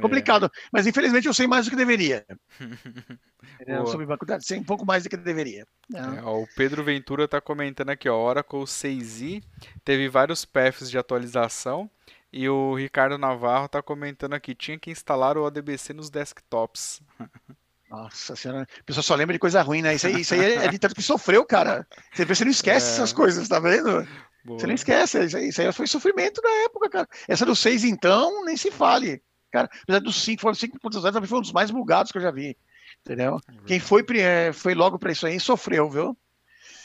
complicado. 0.00 0.46
É. 0.46 0.50
Mas 0.72 0.86
infelizmente 0.86 1.26
eu 1.26 1.34
sei 1.34 1.46
mais 1.46 1.64
do 1.64 1.70
que 1.70 1.76
deveria. 1.76 2.26
é, 3.66 3.86
sobre 3.86 4.06
banco 4.06 4.24
de 4.24 4.30
dados, 4.30 4.46
sei 4.46 4.58
um 4.58 4.64
pouco 4.64 4.84
mais 4.84 5.02
do 5.04 5.08
que 5.08 5.16
deveria. 5.16 5.66
Né? 5.88 6.00
É, 6.18 6.22
ó, 6.22 6.42
o 6.42 6.48
Pedro 6.56 6.82
Ventura 6.82 7.24
está 7.24 7.40
comentando 7.40 7.90
aqui, 7.90 8.08
ó, 8.08 8.16
Oracle 8.16 8.60
6i 8.60 9.42
teve 9.84 10.08
vários 10.08 10.44
paths 10.44 10.90
de 10.90 10.98
atualização. 10.98 11.90
E 12.30 12.46
o 12.46 12.74
Ricardo 12.74 13.16
Navarro 13.16 13.66
está 13.66 13.80
comentando 13.80 14.34
aqui, 14.34 14.54
tinha 14.54 14.78
que 14.78 14.90
instalar 14.90 15.38
o 15.38 15.44
ODBC 15.44 15.94
nos 15.94 16.10
desktops. 16.10 17.00
Nossa 17.90 18.36
senhora, 18.36 18.68
a 18.78 18.82
pessoa 18.84 19.02
só 19.02 19.14
lembra 19.14 19.32
de 19.32 19.38
coisa 19.38 19.62
ruim, 19.62 19.80
né? 19.80 19.94
Isso 19.94 20.06
aí, 20.06 20.20
isso 20.20 20.34
aí 20.34 20.56
é 20.56 20.68
de 20.68 20.78
tanto 20.78 20.94
que 20.94 21.02
sofreu, 21.02 21.42
cara. 21.46 21.86
Você, 22.12 22.26
você 22.26 22.44
não 22.44 22.50
esquece 22.50 22.86
é. 22.86 22.92
essas 22.92 23.14
coisas, 23.14 23.48
tá 23.48 23.58
vendo? 23.58 24.06
Boa. 24.44 24.58
Você 24.58 24.66
não 24.66 24.74
esquece, 24.74 25.24
isso 25.24 25.36
aí, 25.36 25.48
isso 25.48 25.60
aí 25.60 25.72
foi 25.72 25.86
sofrimento 25.86 26.40
da 26.40 26.50
época, 26.64 26.88
cara. 26.88 27.08
Essa 27.26 27.44
do 27.44 27.56
6, 27.56 27.84
então, 27.84 28.44
nem 28.44 28.56
se 28.56 28.70
fale. 28.70 29.22
Cara, 29.50 29.68
apesar 29.82 30.00
do 30.00 30.12
5, 30.12 30.40
foi 30.40 30.52
5.0 30.52 31.12
também 31.12 31.28
foi 31.28 31.38
um 31.38 31.42
dos 31.42 31.52
mais 31.52 31.70
bugados 31.70 32.12
que 32.12 32.18
eu 32.18 32.22
já 32.22 32.30
vi. 32.30 32.56
Entendeu? 33.00 33.38
É 33.48 33.66
Quem 33.66 33.80
foi, 33.80 34.04
é, 34.16 34.52
foi 34.52 34.74
logo 34.74 34.98
para 34.98 35.12
isso 35.12 35.26
aí 35.26 35.38
sofreu, 35.40 35.88
viu? 35.90 36.16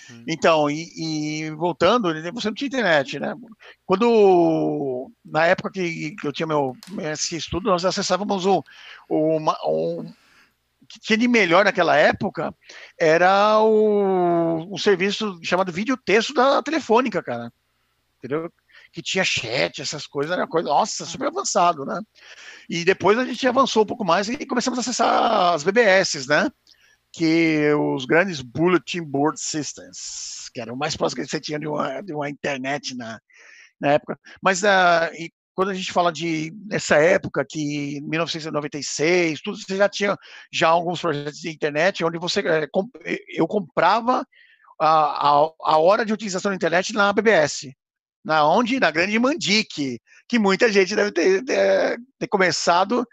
Hum. 0.10 0.24
Então, 0.28 0.70
e, 0.70 0.90
e, 0.96 1.52
voltando, 1.52 2.14
você 2.34 2.48
não 2.48 2.54
tinha 2.54 2.68
internet, 2.68 3.20
né? 3.20 3.34
Quando, 3.86 5.12
na 5.24 5.46
época 5.46 5.72
que, 5.72 6.16
que 6.16 6.28
eu 6.28 6.34
tinha 6.34 6.48
meu, 6.48 6.76
meu 6.90 7.12
estudo, 7.12 7.70
nós 7.70 7.86
acessávamos 7.86 8.46
o, 8.46 8.64
o, 9.10 9.38
um, 9.38 10.14
que 10.94 11.00
tinha 11.00 11.18
de 11.18 11.28
melhor 11.28 11.66
naquela 11.66 11.96
época 11.98 12.54
era 13.00 13.60
o, 13.60 14.72
o 14.72 14.78
serviço 14.78 15.40
chamado 15.44 15.72
vídeo 15.72 15.98
texto 15.98 16.34
da 16.34 16.62
telefônica, 16.62 17.22
cara. 17.24 17.52
Entendeu? 18.20 18.50
Que 18.92 19.02
tinha 19.02 19.24
chat, 19.24 19.82
essas 19.82 20.06
coisas, 20.06 20.32
era 20.32 20.48
coisa, 20.48 20.70
nossa, 20.70 21.06
super 21.06 21.28
avançado, 21.28 21.84
né? 21.84 22.00
E 22.70 22.86
depois 22.86 23.18
a 23.18 23.26
gente 23.26 23.48
avançou 23.48 23.84
um 23.84 23.88
pouco 23.88 24.06
mais 24.06 24.30
e 24.30 24.46
começamos 24.46 24.78
a 24.78 24.82
acessar 24.82 25.54
as 25.54 25.64
BBS, 25.64 26.28
né? 26.28 26.50
que 27.14 27.72
os 27.74 28.06
grandes 28.06 28.42
Bulletin 28.42 29.04
Board 29.04 29.40
Systems, 29.40 30.50
que 30.52 30.60
era 30.60 30.74
o 30.74 30.78
mais 30.78 30.98
próximo 30.98 31.24
que 31.24 31.30
você 31.30 31.40
tinha 31.40 31.60
de 31.60 31.68
uma, 31.68 32.02
de 32.02 32.12
uma 32.12 32.28
internet 32.28 32.96
na, 32.98 33.20
na 33.80 33.92
época. 33.92 34.20
Mas 34.42 34.64
uh, 34.64 35.14
e 35.14 35.32
quando 35.56 35.70
a 35.70 35.74
gente 35.74 35.92
fala 35.92 36.12
de 36.12 36.52
nessa 36.66 36.96
época 36.96 37.46
que 37.48 38.02
1996, 38.02 39.42
tudo 39.42 39.58
você 39.58 39.78
já 39.78 39.88
tinha 39.88 40.18
já 40.52 40.70
alguns 40.70 41.00
projetos 41.00 41.40
de 41.40 41.50
internet 41.50 42.04
onde 42.04 42.18
você 42.18 42.40
é, 42.42 42.68
eu 43.30 43.48
comprava 43.48 44.26
a, 44.80 45.30
a, 45.30 45.52
a 45.64 45.78
hora 45.78 46.06
de 46.06 46.14
utilização 46.14 46.52
da 46.52 46.56
internet 46.56 46.94
na 46.94 47.14
BBS, 47.14 47.72
na 48.24 48.48
onde 48.48 48.80
na 48.80 48.92
Grande 48.92 49.20
Mandique, 49.20 50.00
que 50.28 50.40
muita 50.40 50.72
gente 50.72 50.96
deve 50.96 51.12
ter, 51.12 51.44
ter, 51.44 52.00
ter 52.20 52.28
começado 52.28 53.06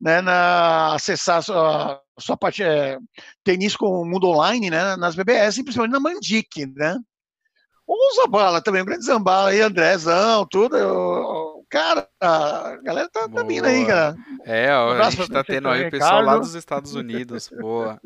né, 0.00 0.20
na 0.20 0.94
acessar 0.94 1.42
sua, 1.42 2.00
sua 2.18 2.36
parte 2.36 2.62
é, 2.62 2.98
ter 3.44 3.54
início 3.54 3.78
com 3.78 4.02
o 4.02 4.04
mundo 4.04 4.28
online, 4.28 4.70
né, 4.70 4.96
nas 4.96 5.14
BBS, 5.14 5.62
principalmente 5.62 5.92
na 5.92 6.00
Mandique, 6.00 6.66
né? 6.66 6.98
O 7.86 8.14
Zambala 8.14 8.62
também, 8.62 8.82
o 8.82 8.84
grande 8.84 9.04
Zambala 9.04 9.50
aí, 9.50 9.60
Andrezão, 9.60 10.46
tudo. 10.50 10.76
Eu, 10.76 11.43
cara, 11.74 12.08
a 12.20 12.76
galera 12.84 13.08
tá, 13.08 13.28
tá 13.28 13.42
vindo 13.42 13.64
aí, 13.64 13.84
cara. 13.84 14.16
É, 14.44 14.72
ó, 14.72 14.94
um 14.94 15.02
a 15.02 15.10
gente 15.10 15.28
tá 15.28 15.42
tendo 15.42 15.68
aí 15.68 15.88
o 15.88 15.90
pessoal 15.90 16.22
lá 16.22 16.38
dos 16.38 16.54
Estados 16.54 16.94
Unidos, 16.94 17.50
boa. 17.60 18.00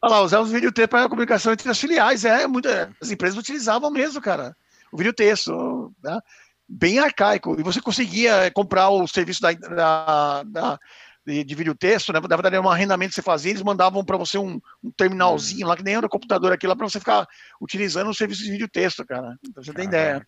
Olha 0.00 0.14
lá, 0.14 0.20
usar 0.20 0.38
os 0.38 0.52
videotextos 0.52 0.90
para 0.90 1.08
comunicação 1.08 1.52
entre 1.52 1.68
as 1.68 1.80
filiais, 1.80 2.24
é, 2.24 2.46
muita, 2.46 2.92
as 3.02 3.10
empresas 3.10 3.36
utilizavam 3.36 3.90
mesmo, 3.90 4.20
cara. 4.20 4.56
O 4.92 4.96
videotexto, 4.96 5.92
né? 6.04 6.20
bem 6.68 7.00
arcaico. 7.00 7.58
E 7.58 7.64
você 7.64 7.80
conseguia 7.80 8.48
comprar 8.54 8.90
o 8.90 9.08
serviço 9.08 9.42
da, 9.42 9.52
da, 9.52 10.42
da 10.44 10.78
de, 11.26 11.44
de 11.44 11.54
videotexto, 11.54 12.12
né? 12.12 12.20
Na 12.20 12.36
verdade, 12.36 12.56
era 12.56 12.64
um 12.64 12.70
arrendamento 12.70 13.10
que 13.10 13.14
você 13.16 13.22
fazia, 13.22 13.50
eles 13.50 13.62
mandavam 13.62 14.04
para 14.04 14.16
você 14.16 14.38
um, 14.38 14.60
um, 14.82 14.90
terminalzinho 14.90 15.66
lá, 15.66 15.76
que 15.76 15.82
nem 15.82 15.94
era 15.94 16.08
computador 16.08 16.52
aqui 16.52 16.66
lá, 16.66 16.74
para 16.74 16.88
você 16.88 16.98
ficar 16.98 17.26
utilizando 17.60 18.10
o 18.10 18.14
serviço 18.14 18.42
de 18.42 18.50
videotexto, 18.50 19.04
cara. 19.06 19.36
Então 19.44 19.62
você 19.62 19.72
tem 19.72 19.86
ideia. 19.86 20.26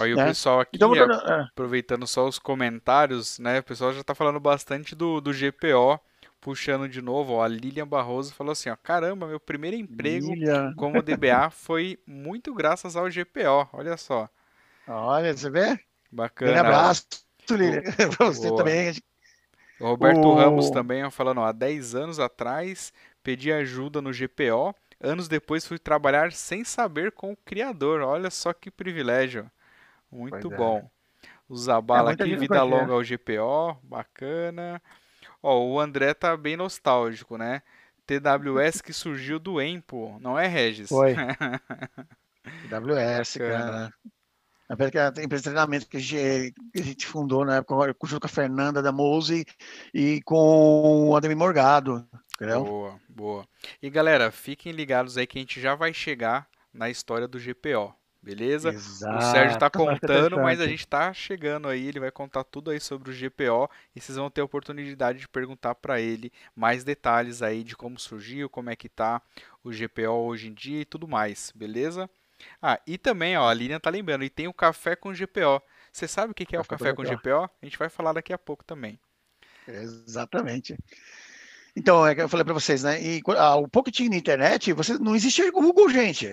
Olha, 0.00 0.16
né? 0.16 0.24
o 0.24 0.26
pessoal 0.26 0.60
aqui, 0.60 0.76
então, 0.76 0.94
é. 0.94 1.42
aproveitando 1.42 2.06
só 2.06 2.26
os 2.26 2.38
comentários, 2.38 3.38
né? 3.38 3.58
O 3.58 3.62
pessoal 3.62 3.92
já 3.92 4.00
está 4.00 4.14
falando 4.14 4.40
bastante 4.40 4.94
do, 4.94 5.20
do 5.20 5.32
GPO 5.32 6.00
puxando 6.40 6.88
de 6.88 7.02
novo, 7.02 7.34
ó, 7.34 7.44
a 7.44 7.48
Lilian 7.48 7.86
Barroso 7.86 8.32
falou 8.34 8.52
assim, 8.52 8.70
ó, 8.70 8.76
caramba, 8.76 9.26
meu 9.26 9.38
primeiro 9.38 9.76
emprego 9.76 10.32
Lilian. 10.32 10.72
como 10.76 11.02
DBA 11.02 11.50
foi 11.50 11.98
muito 12.06 12.54
graças 12.54 12.96
ao 12.96 13.10
GPO, 13.10 13.68
olha 13.72 13.96
só. 13.96 14.28
Olha, 14.88 15.36
você 15.36 15.50
vê? 15.50 15.78
Bacana. 16.10 16.52
Um 16.52 16.60
abraço, 16.60 17.06
Lilian, 17.50 17.82
pra 18.16 18.26
você 18.26 18.48
Boa. 18.48 18.58
também. 18.58 18.94
O 19.78 19.86
Roberto. 19.88 20.34
Ramos 20.34 20.70
também 20.70 21.04
ó, 21.04 21.10
falando, 21.10 21.38
ó, 21.38 21.44
há 21.44 21.52
10 21.52 21.94
anos 21.94 22.18
atrás 22.18 22.92
pedi 23.22 23.52
ajuda 23.52 24.00
no 24.00 24.12
GPO, 24.12 24.74
anos 25.00 25.28
depois 25.28 25.66
fui 25.66 25.78
trabalhar 25.78 26.32
sem 26.32 26.64
saber 26.64 27.12
com 27.12 27.32
o 27.32 27.36
criador, 27.36 28.00
olha 28.00 28.30
só 28.30 28.52
que 28.52 28.70
privilégio. 28.70 29.50
Muito 30.10 30.48
pois 30.48 30.52
é. 30.52 30.56
bom. 30.56 30.78
É. 30.78 31.00
O 31.48 31.56
Zabala 31.56 32.10
é, 32.10 32.14
aqui, 32.14 32.36
vida 32.36 32.62
longa 32.62 32.92
ao 32.92 33.02
GPO, 33.02 33.78
bacana. 33.82 34.80
Ó, 35.42 35.66
o 35.66 35.80
André 35.80 36.14
tá 36.14 36.36
bem 36.36 36.56
nostálgico, 36.56 37.36
né? 37.36 37.62
TWS 38.06 38.80
que 38.80 38.92
surgiu 38.92 39.38
do 39.38 39.60
Empo, 39.60 40.18
não 40.20 40.38
é, 40.38 40.46
Regis? 40.46 40.88
Foi. 40.88 41.14
TWS, 42.68 43.38
cara. 43.38 43.92
A 44.68 44.74
empresa 44.74 45.36
de 45.38 45.42
treinamento 45.42 45.88
que 45.88 45.96
a, 45.96 46.00
gente, 46.00 46.54
que 46.72 46.80
a 46.80 46.84
gente 46.84 47.04
fundou 47.04 47.44
na 47.44 47.56
época, 47.56 47.92
junto 48.04 48.20
com 48.20 48.26
a 48.26 48.30
Fernanda 48.30 48.80
da 48.80 48.92
Mose 48.92 49.44
e 49.92 50.22
com 50.22 51.08
o 51.08 51.16
Ademir 51.16 51.36
Morgado. 51.36 52.08
Entendeu? 52.36 52.64
Boa, 52.64 53.00
boa. 53.08 53.48
E 53.82 53.90
galera, 53.90 54.30
fiquem 54.30 54.72
ligados 54.72 55.16
aí 55.16 55.26
que 55.26 55.38
a 55.38 55.40
gente 55.40 55.60
já 55.60 55.74
vai 55.74 55.92
chegar 55.92 56.48
na 56.72 56.88
história 56.88 57.26
do 57.26 57.38
GPO. 57.38 57.92
Beleza? 58.22 58.70
Exato. 58.70 59.18
O 59.18 59.30
Sérgio 59.30 59.54
está 59.54 59.70
contando, 59.70 60.36
mas 60.36 60.60
a 60.60 60.66
gente 60.66 60.80
está 60.80 61.12
chegando 61.12 61.68
aí. 61.68 61.86
Ele 61.86 62.00
vai 62.00 62.10
contar 62.10 62.44
tudo 62.44 62.70
aí 62.70 62.78
sobre 62.78 63.10
o 63.10 63.14
GPO 63.14 63.70
e 63.96 64.00
vocês 64.00 64.16
vão 64.16 64.30
ter 64.30 64.42
a 64.42 64.44
oportunidade 64.44 65.18
de 65.18 65.28
perguntar 65.28 65.74
para 65.74 66.00
ele 66.00 66.32
mais 66.54 66.84
detalhes 66.84 67.40
aí 67.42 67.64
de 67.64 67.74
como 67.74 67.98
surgiu, 67.98 68.50
como 68.50 68.70
é 68.70 68.76
que 68.76 68.88
tá 68.88 69.22
o 69.64 69.70
GPO 69.70 70.26
hoje 70.26 70.48
em 70.48 70.54
dia 70.54 70.82
e 70.82 70.84
tudo 70.84 71.08
mais, 71.08 71.52
beleza? 71.54 72.08
Ah, 72.60 72.80
e 72.86 72.96
também, 72.96 73.36
ó, 73.36 73.48
a 73.48 73.54
Lilian 73.54 73.80
tá 73.80 73.90
lembrando, 73.90 74.24
e 74.24 74.30
tem 74.30 74.48
o 74.48 74.54
café 74.54 74.96
com 74.96 75.12
GPO. 75.12 75.62
Você 75.92 76.08
sabe 76.08 76.32
o 76.32 76.34
que 76.34 76.42
é 76.44 76.58
café 76.58 76.60
o 76.60 76.78
café 76.78 76.94
com 76.94 77.02
GPO? 77.02 77.50
A 77.60 77.64
gente 77.64 77.78
vai 77.78 77.88
falar 77.88 78.12
daqui 78.12 78.32
a 78.32 78.38
pouco 78.38 78.64
também. 78.64 78.98
Exatamente. 79.66 80.76
Então, 81.76 82.06
é 82.06 82.14
que 82.14 82.20
eu 82.20 82.28
falei 82.28 82.44
para 82.44 82.54
vocês, 82.54 82.82
né? 82.82 83.00
E 83.02 83.22
ah, 83.36 83.56
o 83.56 83.68
pouco 83.68 83.90
que 83.90 83.96
tinha 83.96 84.10
na 84.10 84.16
internet, 84.16 84.72
você 84.72 84.98
não 84.98 85.14
existia 85.14 85.50
Google, 85.50 85.88
gente. 85.88 86.26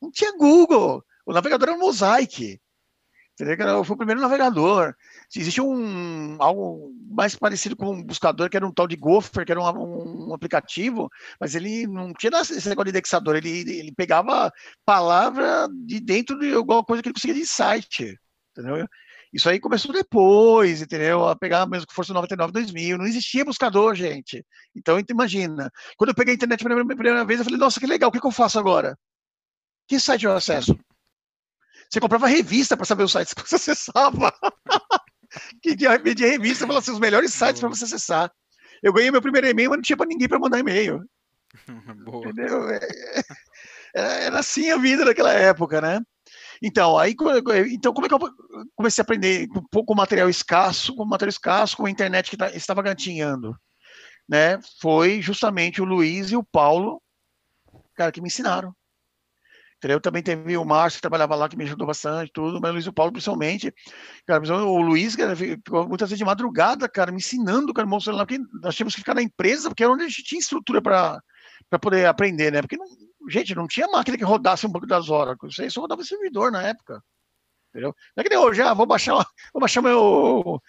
Não 0.00 0.10
tinha 0.10 0.36
Google. 0.36 1.04
O 1.30 1.32
navegador 1.32 1.68
era 1.68 1.78
um 1.78 1.80
Mosaic. 1.80 2.60
Entendeu? 3.40 3.84
Foi 3.84 3.94
o 3.94 3.96
primeiro 3.96 4.20
navegador. 4.20 4.92
Existe 5.34 5.60
um 5.60 6.36
algo 6.42 6.92
mais 7.08 7.36
parecido 7.36 7.76
com 7.76 7.92
um 7.92 8.02
buscador, 8.02 8.50
que 8.50 8.56
era 8.56 8.66
um 8.66 8.72
tal 8.72 8.88
de 8.88 8.96
Gopher, 8.96 9.46
que 9.46 9.52
era 9.52 9.60
um, 9.60 10.28
um 10.28 10.34
aplicativo, 10.34 11.08
mas 11.40 11.54
ele 11.54 11.86
não 11.86 12.12
tinha 12.12 12.32
esse 12.40 12.68
negócio 12.68 12.86
de 12.86 12.90
indexador, 12.90 13.36
ele, 13.36 13.60
ele 13.60 13.92
pegava 13.96 14.52
palavra 14.84 15.68
de 15.86 16.00
dentro 16.00 16.36
de 16.36 16.52
alguma 16.52 16.84
coisa 16.84 17.00
que 17.00 17.08
ele 17.08 17.14
conseguia 17.14 17.36
de 17.36 17.46
site. 17.46 18.18
Entendeu? 18.50 18.84
Isso 19.32 19.48
aí 19.48 19.60
começou 19.60 19.92
depois, 19.92 20.82
entendeu? 20.82 21.28
A 21.28 21.36
pegar 21.36 21.64
mesmo 21.64 21.86
que 21.86 21.94
fosse 21.94 22.12
99, 22.12 22.52
2000. 22.52 22.98
Não 22.98 23.06
existia 23.06 23.44
buscador, 23.44 23.94
gente. 23.94 24.44
Então, 24.74 25.00
imagina. 25.08 25.70
Quando 25.96 26.10
eu 26.10 26.14
peguei 26.16 26.32
a 26.32 26.34
internet 26.34 26.64
pela 26.64 26.84
primeira 26.84 27.24
vez, 27.24 27.38
eu 27.38 27.44
falei, 27.44 27.60
nossa, 27.60 27.78
que 27.78 27.86
legal, 27.86 28.08
o 28.10 28.12
que, 28.12 28.20
que 28.20 28.26
eu 28.26 28.32
faço 28.32 28.58
agora? 28.58 28.98
Que 29.86 30.00
site 30.00 30.24
eu 30.24 30.32
acesso? 30.32 30.76
Você 31.90 31.98
comprava 31.98 32.28
revista 32.28 32.76
para 32.76 32.86
saber 32.86 33.02
os 33.02 33.12
sites 33.12 33.34
que 33.34 33.42
você 33.42 33.56
acessava. 33.56 34.32
que 35.60 35.74
dia 35.74 35.98
de 35.98 36.26
revista 36.26 36.66
para 36.66 36.78
assim, 36.78 36.92
os 36.92 37.00
melhores 37.00 37.32
sites 37.34 37.60
para 37.60 37.68
você 37.68 37.84
acessar. 37.84 38.30
Eu 38.82 38.92
ganhei 38.92 39.10
meu 39.10 39.20
primeiro 39.20 39.48
e-mail, 39.48 39.70
mas 39.70 39.78
não 39.78 39.82
tinha 39.82 39.96
para 39.96 40.06
ninguém 40.06 40.28
para 40.28 40.38
mandar 40.38 40.58
e-mail. 40.58 41.04
Entendeu? 42.06 42.68
É, 42.70 42.80
é, 43.94 44.24
era 44.26 44.38
assim 44.38 44.70
a 44.70 44.76
vida 44.76 45.04
naquela 45.04 45.32
época, 45.32 45.80
né? 45.80 46.00
Então, 46.62 46.96
aí, 46.96 47.16
então 47.70 47.92
como 47.92 48.06
é 48.06 48.08
que 48.08 48.14
eu 48.14 48.20
comecei 48.76 49.02
a 49.02 49.04
aprender 49.04 49.48
com, 49.48 49.84
com 49.84 49.94
material 49.94 50.28
escasso, 50.28 50.94
com 50.94 51.04
material 51.04 51.30
escasso, 51.30 51.76
com 51.76 51.86
a 51.86 51.90
internet 51.90 52.30
que 52.30 52.44
estava 52.54 52.82
gatinhando, 52.82 53.56
né? 54.28 54.60
Foi 54.80 55.20
justamente 55.20 55.82
o 55.82 55.86
Luiz 55.86 56.30
e 56.30 56.36
o 56.36 56.44
Paulo, 56.44 57.02
cara, 57.94 58.12
que 58.12 58.20
me 58.20 58.28
ensinaram. 58.28 58.74
Entendeu? 59.80 59.98
Também 59.98 60.22
teve 60.22 60.58
o 60.58 60.64
Márcio, 60.64 60.98
que 60.98 61.00
trabalhava 61.00 61.34
lá, 61.34 61.48
que 61.48 61.56
me 61.56 61.64
ajudou 61.64 61.86
bastante, 61.86 62.30
tudo, 62.30 62.60
mas 62.60 62.70
o 62.70 62.74
Luiz 62.74 62.84
e 62.84 62.88
o 62.90 62.92
Paulo, 62.92 63.12
principalmente. 63.12 63.74
Cara, 64.26 64.42
o 64.62 64.82
Luiz, 64.82 65.16
cara, 65.16 65.34
ficou 65.34 65.88
muitas 65.88 66.10
vezes 66.10 66.18
de 66.18 66.24
madrugada, 66.24 66.86
cara, 66.86 67.10
me 67.10 67.16
ensinando, 67.16 67.72
cara, 67.72 67.88
mostrando 67.88 68.18
lá, 68.18 68.26
porque 68.26 68.42
nós 68.62 68.76
tínhamos 68.76 68.94
que 68.94 69.00
ficar 69.00 69.14
na 69.14 69.22
empresa, 69.22 69.70
porque 69.70 69.82
era 69.82 69.90
onde 69.90 70.04
a 70.04 70.08
gente 70.08 70.22
tinha 70.22 70.38
estrutura 70.38 70.82
para 70.82 71.22
poder 71.80 72.04
aprender, 72.04 72.52
né? 72.52 72.60
Porque, 72.60 72.76
não, 72.76 72.84
gente, 73.26 73.54
não 73.54 73.66
tinha 73.66 73.88
máquina 73.88 74.18
que 74.18 74.24
rodasse 74.24 74.66
um 74.66 74.70
banco 74.70 74.86
das 74.86 75.08
horas. 75.08 75.38
Aí 75.58 75.70
só 75.70 75.80
rodava 75.80 76.04
servidor 76.04 76.52
na 76.52 76.62
época. 76.62 77.02
Entendeu? 77.70 77.96
Não 78.14 78.20
é 78.20 78.22
que 78.22 78.28
nem 78.28 78.38
hoje, 78.38 78.60
ah, 78.60 78.74
vou 78.74 78.84
baixar, 78.84 79.14
vou 79.50 79.60
baixar 79.60 79.80
meu 79.80 80.60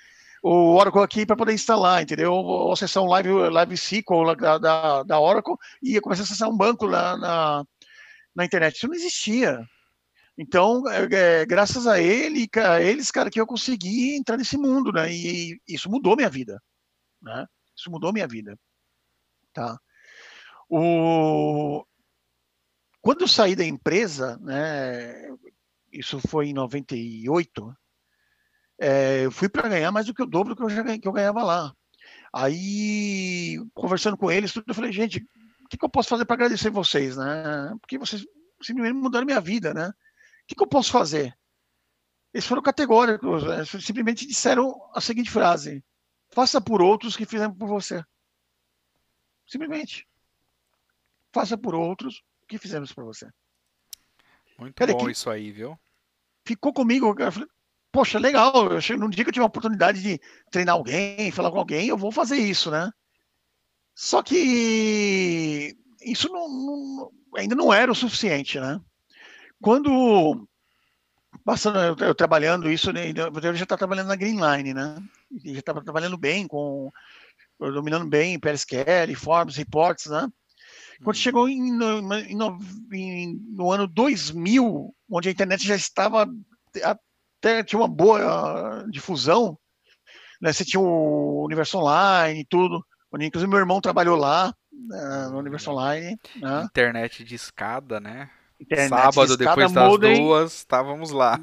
o 0.44 0.76
Oracle 0.76 1.02
aqui 1.02 1.26
para 1.26 1.36
poder 1.36 1.54
instalar, 1.54 2.02
entendeu? 2.02 2.34
Ou 2.34 2.72
acessar 2.72 3.04
um 3.04 3.08
Live, 3.08 3.30
live 3.30 3.74
SQL 3.76 4.36
da, 4.36 4.58
da, 4.58 5.04
da 5.04 5.20
Oracle 5.20 5.56
e 5.84 6.00
começar 6.02 6.24
a 6.24 6.26
acessar 6.26 6.50
um 6.50 6.58
banco 6.58 6.86
lá 6.88 7.18
na, 7.18 7.58
na 7.58 7.66
internet. 8.40 8.76
Isso 8.76 8.88
não 8.88 8.96
existia. 8.96 9.60
Então, 10.38 10.84
é, 10.90 11.42
é, 11.42 11.46
graças 11.46 11.86
a 11.86 12.00
ele, 12.00 12.50
a 12.56 12.82
eles, 12.82 13.12
cara, 13.12 13.30
que 13.30 13.40
eu 13.40 13.46
consegui 13.46 14.16
entrar 14.16 14.38
nesse 14.38 14.58
mundo, 14.58 14.92
né? 14.92 15.12
E, 15.14 15.54
e 15.68 15.76
isso 15.76 15.90
mudou 15.90 16.16
minha 16.16 16.30
vida, 16.30 16.62
né? 17.22 17.46
Isso 17.76 17.92
mudou 17.92 18.14
minha 18.14 18.28
vida, 18.28 18.58
tá? 19.54 19.80
O... 20.70 21.86
Quando 23.02 23.22
eu 23.22 23.28
saí 23.28 23.56
da 23.56 23.66
empresa, 23.66 24.38
né? 24.38 25.30
Isso 25.92 26.20
foi 26.28 26.48
em 26.48 26.54
98. 26.54 27.76
É, 28.80 29.26
eu 29.26 29.32
fui 29.32 29.50
para 29.50 29.70
ganhar 29.70 29.92
mais 29.92 30.06
do 30.08 30.14
que 30.14 30.24
o 30.24 30.26
dobro 30.26 30.56
que 30.56 30.64
eu, 30.64 30.70
já, 30.70 30.84
que 30.98 31.08
eu 31.08 31.12
ganhava 31.12 31.44
lá. 31.44 31.74
Aí, 32.34 33.58
conversando 33.74 34.18
com 34.18 34.32
eles, 34.32 34.54
tudo, 34.54 34.66
eu 34.68 34.74
falei, 34.74 34.92
gente, 34.92 35.26
que, 35.72 35.78
que 35.78 35.86
eu 35.86 35.90
posso 35.90 36.10
fazer 36.10 36.26
para 36.26 36.34
agradecer 36.34 36.70
vocês, 36.70 37.16
né? 37.16 37.74
Porque 37.80 37.98
vocês 37.98 38.26
simplesmente 38.62 38.94
mudaram 38.94 39.26
minha 39.26 39.40
vida, 39.40 39.74
né? 39.74 39.88
O 39.88 39.94
que, 40.48 40.56
que 40.56 40.62
eu 40.62 40.68
posso 40.68 40.92
fazer? 40.92 41.34
Eles 42.34 42.46
foram 42.46 42.62
categóricos, 42.62 43.44
né? 43.44 43.64
simplesmente 43.66 44.28
disseram 44.28 44.76
a 44.94 45.00
seguinte 45.00 45.32
frase: 45.32 45.84
faça 46.30 46.60
por 46.60 46.82
outros 46.82 47.16
que 47.16 47.26
fizeram 47.26 47.54
por 47.54 47.70
você. 47.70 48.04
Simplesmente. 49.48 50.08
Faça 51.34 51.58
por 51.58 51.74
outros 51.74 52.22
o 52.44 52.48
que 52.48 52.58
fizemos 52.58 52.92
por 52.92 53.06
você. 53.06 53.30
Muito 54.60 54.76
Cara, 54.76 54.94
bom 54.94 55.10
isso 55.10 55.30
aí, 55.30 55.52
viu? 55.52 55.80
Ficou 56.46 56.74
comigo, 56.74 57.14
cara. 57.16 57.32
Falei, 57.32 57.48
Poxa, 57.92 58.20
legal. 58.20 58.70
Eu, 58.72 58.98
num 58.98 59.10
dia 59.10 59.24
que 59.24 59.30
eu 59.30 59.34
tive 59.34 59.44
a 59.44 59.48
oportunidade 59.48 60.02
de 60.02 60.20
treinar 60.50 60.76
alguém, 60.76 61.32
falar 61.32 61.52
com 61.52 61.60
alguém, 61.60 61.88
eu 61.88 61.98
vou 61.98 62.12
fazer 62.12 62.38
isso, 62.38 62.72
né? 62.72 62.90
Só 63.96 64.24
que 64.24 65.76
isso 66.02 66.30
não, 66.30 66.48
não, 66.50 67.12
ainda 67.36 67.56
não 67.56 67.74
era 67.74 67.92
o 67.92 67.96
suficiente, 67.96 68.60
né? 68.60 68.80
Quando 69.62 70.48
passando 71.46 71.80
eu, 71.80 71.96
eu 72.08 72.16
trabalhando 72.16 72.72
isso, 72.72 72.92
né, 72.92 73.10
eu 73.10 73.56
já 73.56 73.64
estava 73.64 73.80
trabalhando 73.80 74.08
na 74.08 74.16
Greenline, 74.16 74.74
né? 74.74 75.02
já 75.46 75.60
estava 75.60 75.84
trabalhando 75.84 76.18
bem 76.18 76.48
com 76.48 76.92
dominando 77.60 78.08
bem 78.08 78.40
PSQL, 78.40 79.16
Forbes, 79.16 79.56
Reports, 79.56 80.08
né? 80.08 80.28
Quando 81.04 81.16
uhum. 81.16 81.22
chegou 81.22 81.50
em, 81.50 81.72
no, 81.72 82.60
em, 82.92 83.40
no 83.50 83.72
ano 83.72 83.88
2000, 83.88 84.94
onde 85.10 85.30
a 85.30 85.32
internet 85.32 85.66
já 85.66 85.76
estava 85.76 86.28
até 86.84 87.64
tinha 87.64 87.80
uma 87.80 87.88
boa 87.88 88.86
difusão, 88.90 89.58
né? 90.42 90.52
Você 90.52 90.66
tinha 90.66 90.80
o 90.80 91.46
Universo 91.46 91.78
Online 91.78 92.42
e 92.42 92.46
tudo. 92.46 92.84
Inclusive 93.20 93.50
meu 93.50 93.60
irmão 93.60 93.82
trabalhou 93.82 94.16
lá 94.16 94.54
né, 94.72 95.28
no 95.32 95.40
Universo 95.40 95.72
Online. 95.72 96.18
Né? 96.36 96.64
Internet 96.64 97.24
de 97.24 97.36
escada, 97.36 98.00
né? 98.00 98.30
Internet 98.60 98.90
Sábado, 98.90 99.38
de 99.38 99.38
depois 99.38 99.72
das 99.72 99.90
modem, 99.90 100.22
duas, 100.22 100.54
estávamos 100.54 101.10
lá. 101.10 101.40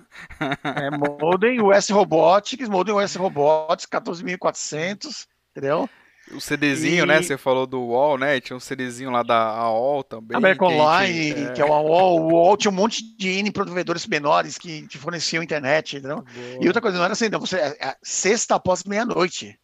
É, 0.62 0.90
modem 0.96 1.60
US 1.60 1.88
Robotics, 1.90 2.68
modem 2.68 2.94
US 2.94 3.16
Robotics, 3.16 3.86
14.400, 3.86 5.26
entendeu? 5.50 5.90
O 6.30 6.40
CDzinho, 6.40 7.06
né, 7.06 7.14
e... 7.14 7.16
né? 7.16 7.22
Você 7.22 7.36
falou 7.36 7.66
do 7.66 7.80
UOL, 7.80 8.18
né? 8.18 8.40
Tinha 8.40 8.56
um 8.56 8.60
CDzinho 8.60 9.10
lá 9.10 9.22
da 9.22 9.36
AOL 9.36 10.04
também. 10.04 10.36
American 10.36 10.68
Online, 10.68 11.34
que, 11.34 11.40
é... 11.40 11.52
que 11.54 11.60
é 11.60 11.64
o 11.64 11.72
AOL. 11.72 12.20
O 12.20 12.32
UOL 12.34 12.56
tinha 12.56 12.70
um 12.70 12.74
monte 12.74 13.02
de 13.16 13.30
N 13.30 13.50
provedores 13.50 14.06
menores 14.06 14.58
que 14.58 14.86
te 14.86 14.98
forneciam 14.98 15.42
internet, 15.42 15.96
entendeu? 15.96 16.22
Boa. 16.22 16.58
E 16.60 16.66
outra 16.66 16.82
coisa, 16.82 16.98
não 16.98 17.04
era 17.04 17.14
assim, 17.14 17.28
não, 17.28 17.40
você, 17.40 17.56
é, 17.56 17.76
é, 17.80 17.96
sexta 18.02 18.56
após 18.56 18.84
meia-noite. 18.84 19.58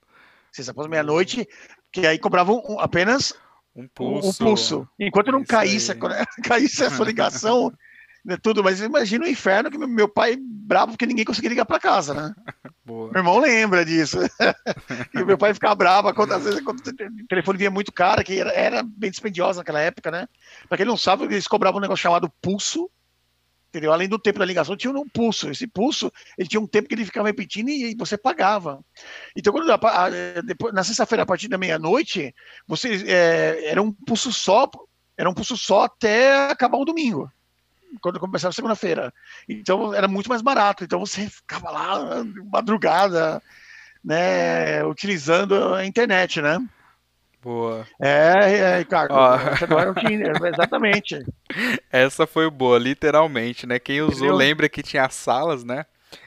Sexta 0.51 0.73
após 0.73 0.89
meia-noite, 0.89 1.47
que 1.95 2.07
aí 2.07 2.19
cobravam 2.19 2.61
apenas 2.81 3.33
um 3.75 3.87
pulso. 3.89 4.29
Um 4.29 4.33
pulso. 4.33 4.89
Enquanto 4.99 5.31
não 5.31 5.45
caísse, 5.45 5.95
caísse 6.43 6.85
a 6.85 6.91
sua 6.91 7.07
ligação, 7.07 7.73
né, 8.25 8.37
tudo, 8.41 8.65
mas 8.65 8.81
imagina 8.81 9.25
o 9.25 9.29
inferno 9.29 9.71
que 9.71 9.79
meu 9.79 10.09
pai 10.09 10.37
bravo 10.39 10.93
porque 10.93 11.07
ninguém 11.07 11.25
conseguia 11.25 11.51
ligar 11.51 11.65
para 11.65 11.79
casa, 11.79 12.13
né? 12.15 12.35
Boa. 12.85 13.11
Meu 13.13 13.21
irmão 13.21 13.39
lembra 13.39 13.85
disso. 13.85 14.19
e 15.15 15.25
meu 15.25 15.39
pai 15.39 15.55
ficava 15.55 15.75
bravo 15.75 16.13
quando 16.13 16.33
às 16.33 16.45
vezes 16.45 16.61
quando 16.61 16.81
o 16.81 17.27
telefone 17.29 17.59
vinha 17.59 17.71
muito 17.71 17.93
caro, 17.93 18.25
que 18.25 18.41
era, 18.41 18.53
era 18.53 18.83
bem 18.83 19.11
dispendiosa 19.11 19.61
naquela 19.61 19.81
época, 19.81 20.11
né? 20.11 20.29
Para 20.69 20.79
quem 20.79 20.87
não 20.87 20.97
sabe, 20.97 21.25
eles 21.25 21.47
cobravam 21.47 21.79
um 21.79 21.83
negócio 21.83 22.03
chamado 22.03 22.31
pulso, 22.43 22.91
entendeu? 23.75 23.93
Além 23.93 24.09
do 24.09 24.21
tempo 24.21 24.39
da 24.39 24.45
ligação, 24.45 24.77
tinha 24.77 24.93
um 24.93 25.09
pulso. 25.09 25.51
Esse 25.51 25.67
pulso, 25.67 26.13
ele 26.39 26.49
tinha 26.49 26.61
um 26.61 26.67
tempo 26.67 26.89
que 26.89 26.95
ele 26.95 27.05
ficava 27.05 27.27
repetindo 27.27 27.69
e 27.69 27.97
você 27.97 28.17
pagava. 28.17 28.81
Então, 29.37 29.53
quando 29.53 29.67
depois, 30.45 30.73
na 30.73 30.85
sexta-feira, 30.85 31.25
a 31.25 31.27
partir 31.27 31.49
da 31.49 31.59
meia-noite, 31.59 32.33
você 32.69 33.05
é, 33.09 33.71
era 33.71 33.83
um 33.83 33.91
pulso 33.91 34.33
só, 34.33 34.71
era 35.19 35.29
um 35.29 35.35
pulso 35.35 35.57
só 35.57 35.85
até 35.85 36.51
acabar 36.51 36.79
o 36.79 36.85
domingo 36.85 37.31
quando 38.01 38.21
começava 38.21 38.53
segunda-feira. 38.53 39.13
Então 39.49 39.93
era 39.95 40.09
muito 40.09 40.29
mais 40.29 40.43
barato. 40.43 40.85
Então 40.85 40.99
você 40.99 41.29
ficava 41.29 41.71
lá 41.71 42.25
madrugada, 42.53 43.43
né, 44.05 44.85
utilizando 44.85 45.75
a 45.75 45.87
internet, 45.87 46.41
né? 46.41 46.59
Boa. 47.45 47.87
É, 48.01 48.57
é 48.57 48.79
Ricardo. 48.79 49.13
Ó. 49.13 49.37
exatamente. 50.49 51.23
Essa 51.93 52.27
foi 52.27 52.49
boa, 52.49 52.79
literalmente, 52.79 53.67
né? 53.67 53.79
Quem 53.79 54.01
usou 54.01 54.15
Entendeu? 54.15 54.35
lembra 54.35 54.69
que 54.69 54.83
tinha 54.83 55.11
salas, 55.11 55.63
né? 55.63 55.85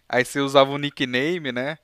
Aí 0.08 0.24
você 0.24 0.40
usava 0.40 0.70
o 0.70 0.78
nickname, 0.78 1.52
né? 1.52 1.80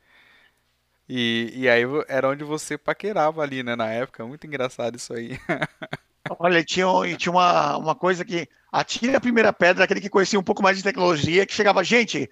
E, 1.10 1.52
e 1.56 1.68
aí 1.68 1.84
era 2.08 2.30
onde 2.30 2.44
você 2.44 2.78
paquerava 2.78 3.42
ali, 3.42 3.64
né? 3.64 3.76
Na 3.76 3.90
época. 3.90 4.24
Muito 4.24 4.46
engraçado 4.46 4.98
isso 4.98 5.12
aí. 5.14 5.40
Olha, 6.40 6.64
tinha, 6.64 6.86
tinha 7.18 7.32
uma, 7.32 7.78
uma 7.78 7.96
coisa 7.96 8.24
que 8.24 8.48
atire 8.72 9.16
a 9.16 9.20
primeira 9.20 9.52
pedra, 9.52 9.84
aquele 9.84 10.00
que 10.00 10.10
conhecia 10.10 10.40
um 10.40 10.44
pouco 10.44 10.62
mais 10.62 10.78
de 10.78 10.84
tecnologia, 10.84 11.46
que 11.46 11.54
chegava, 11.54 11.84
gente, 11.84 12.30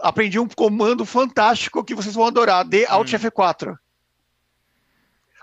aprendi 0.00 0.38
um 0.38 0.48
comando 0.48 1.04
fantástico 1.04 1.84
que 1.84 1.94
vocês 1.94 2.14
vão 2.14 2.26
adorar, 2.26 2.64
dê 2.64 2.86
Alt 2.86 3.12
hum. 3.12 3.16
F4. 3.18 3.78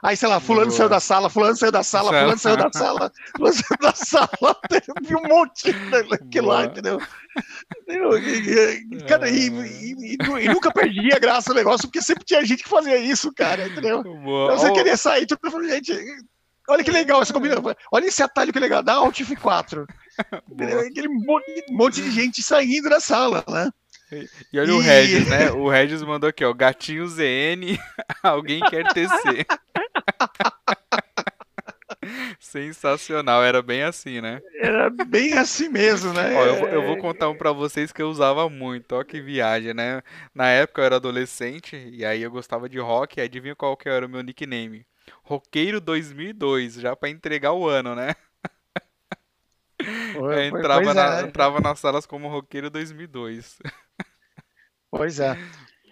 Aí, 0.04 0.16
sei 0.16 0.28
lá, 0.30 0.40
fulano 0.40 0.68
Boa. 0.68 0.78
saiu 0.78 0.90
da 0.90 1.00
sala, 1.00 1.30
fulano 1.30 1.56
saiu 1.56 1.72
da 1.72 1.84
sala, 1.84 2.10
fulano 2.10 2.38
saiu 2.38 2.58
da 2.58 2.70
sala, 2.72 3.12
fulano 3.36 3.56
saiu 3.56 3.78
da 3.82 3.94
sala, 3.94 4.60
vi 5.02 5.16
um 5.16 5.28
monte 5.28 5.72
daquilo 6.10 6.48
lá, 6.48 6.66
entendeu? 6.66 7.02
E, 7.88 9.04
cara, 9.08 9.30
e, 9.30 9.48
e, 9.48 10.18
e, 10.42 10.48
nunca 10.48 10.72
perdia 10.72 11.16
a 11.16 11.20
graça 11.20 11.54
do 11.54 11.58
negócio, 11.58 11.88
porque 11.88 12.02
sempre 12.02 12.24
tinha 12.24 12.46
gente 12.46 12.64
que 12.64 12.70
fazia 12.70 12.98
isso, 12.98 13.34
cara, 13.34 13.68
entendeu? 13.68 14.04
Boa. 14.04 14.54
Então, 14.54 14.58
você 14.60 14.72
queria 14.74 14.98
sair, 14.98 15.26
tudo 15.26 15.50
falando, 15.50 15.70
gente, 15.70 15.94
Olha 16.68 16.84
que 16.84 16.92
legal 16.92 17.22
essa 17.22 17.34
combinação. 17.34 17.76
Olha 17.92 18.06
esse 18.06 18.24
atalho 18.24 18.52
que 18.52 18.60
legal. 18.60 18.82
Dá 18.82 18.94
Alt 18.94 19.20
F4. 19.22 19.86
Aquele 20.88 21.08
monte, 21.08 21.66
monte, 21.70 22.02
de 22.02 22.12
gente 22.12 22.42
saindo 22.42 22.90
da 22.90 23.00
sala, 23.00 23.44
né? 23.48 23.70
E 24.52 24.60
olha 24.60 24.70
e... 24.70 24.72
o 24.72 24.80
Regis, 24.80 25.28
né? 25.28 25.52
O 25.52 25.70
Regis 25.70 26.02
mandou 26.02 26.30
aqui, 26.30 26.44
ó. 26.44 26.54
Gatinho 26.54 27.08
ZN, 27.08 27.78
alguém 28.24 28.62
quer 28.62 28.92
TC. 28.94 29.46
Sensacional, 32.40 33.44
era 33.44 33.62
bem 33.62 33.84
assim, 33.84 34.22
né? 34.22 34.42
Era 34.60 34.90
bem 34.90 35.34
assim 35.34 35.70
mesmo, 35.70 36.14
né? 36.14 36.36
Ó, 36.36 36.46
eu, 36.46 36.68
eu, 36.70 36.84
vou 36.84 36.98
contar 36.98 37.30
um 37.30 37.38
pra 37.38 37.52
vocês 37.52 37.92
que 37.92 38.02
eu 38.02 38.10
usava 38.10 38.50
muito, 38.50 38.96
ó 38.96 39.04
que 39.04 39.20
viagem, 39.20 39.74
né? 39.74 40.02
Na 40.34 40.50
época 40.50 40.82
eu 40.82 40.86
era 40.86 40.96
adolescente 40.98 41.76
e 41.76 42.06
aí 42.06 42.22
eu 42.22 42.32
gostava 42.32 42.70
de 42.70 42.80
rock, 42.80 43.20
e 43.20 43.22
adivinha 43.22 43.56
qual 43.56 43.76
que 43.76 43.90
era 43.90 44.06
o 44.06 44.10
meu 44.10 44.22
nickname? 44.22 44.86
Roqueiro 45.24 45.82
2002, 45.82 46.76
já 46.76 46.96
para 46.96 47.10
entregar 47.10 47.54
o 47.54 47.68
ano, 47.68 47.96
né? 47.96 48.16
Foi, 50.14 50.46
entrava, 50.46 50.94
na, 50.94 51.20
é. 51.20 51.22
entrava 51.24 51.60
nas 51.60 51.80
salas 51.80 52.06
como 52.06 52.30
Roqueiro 52.30 52.70
2002. 52.70 53.60
Pois 54.90 55.20
é. 55.20 55.38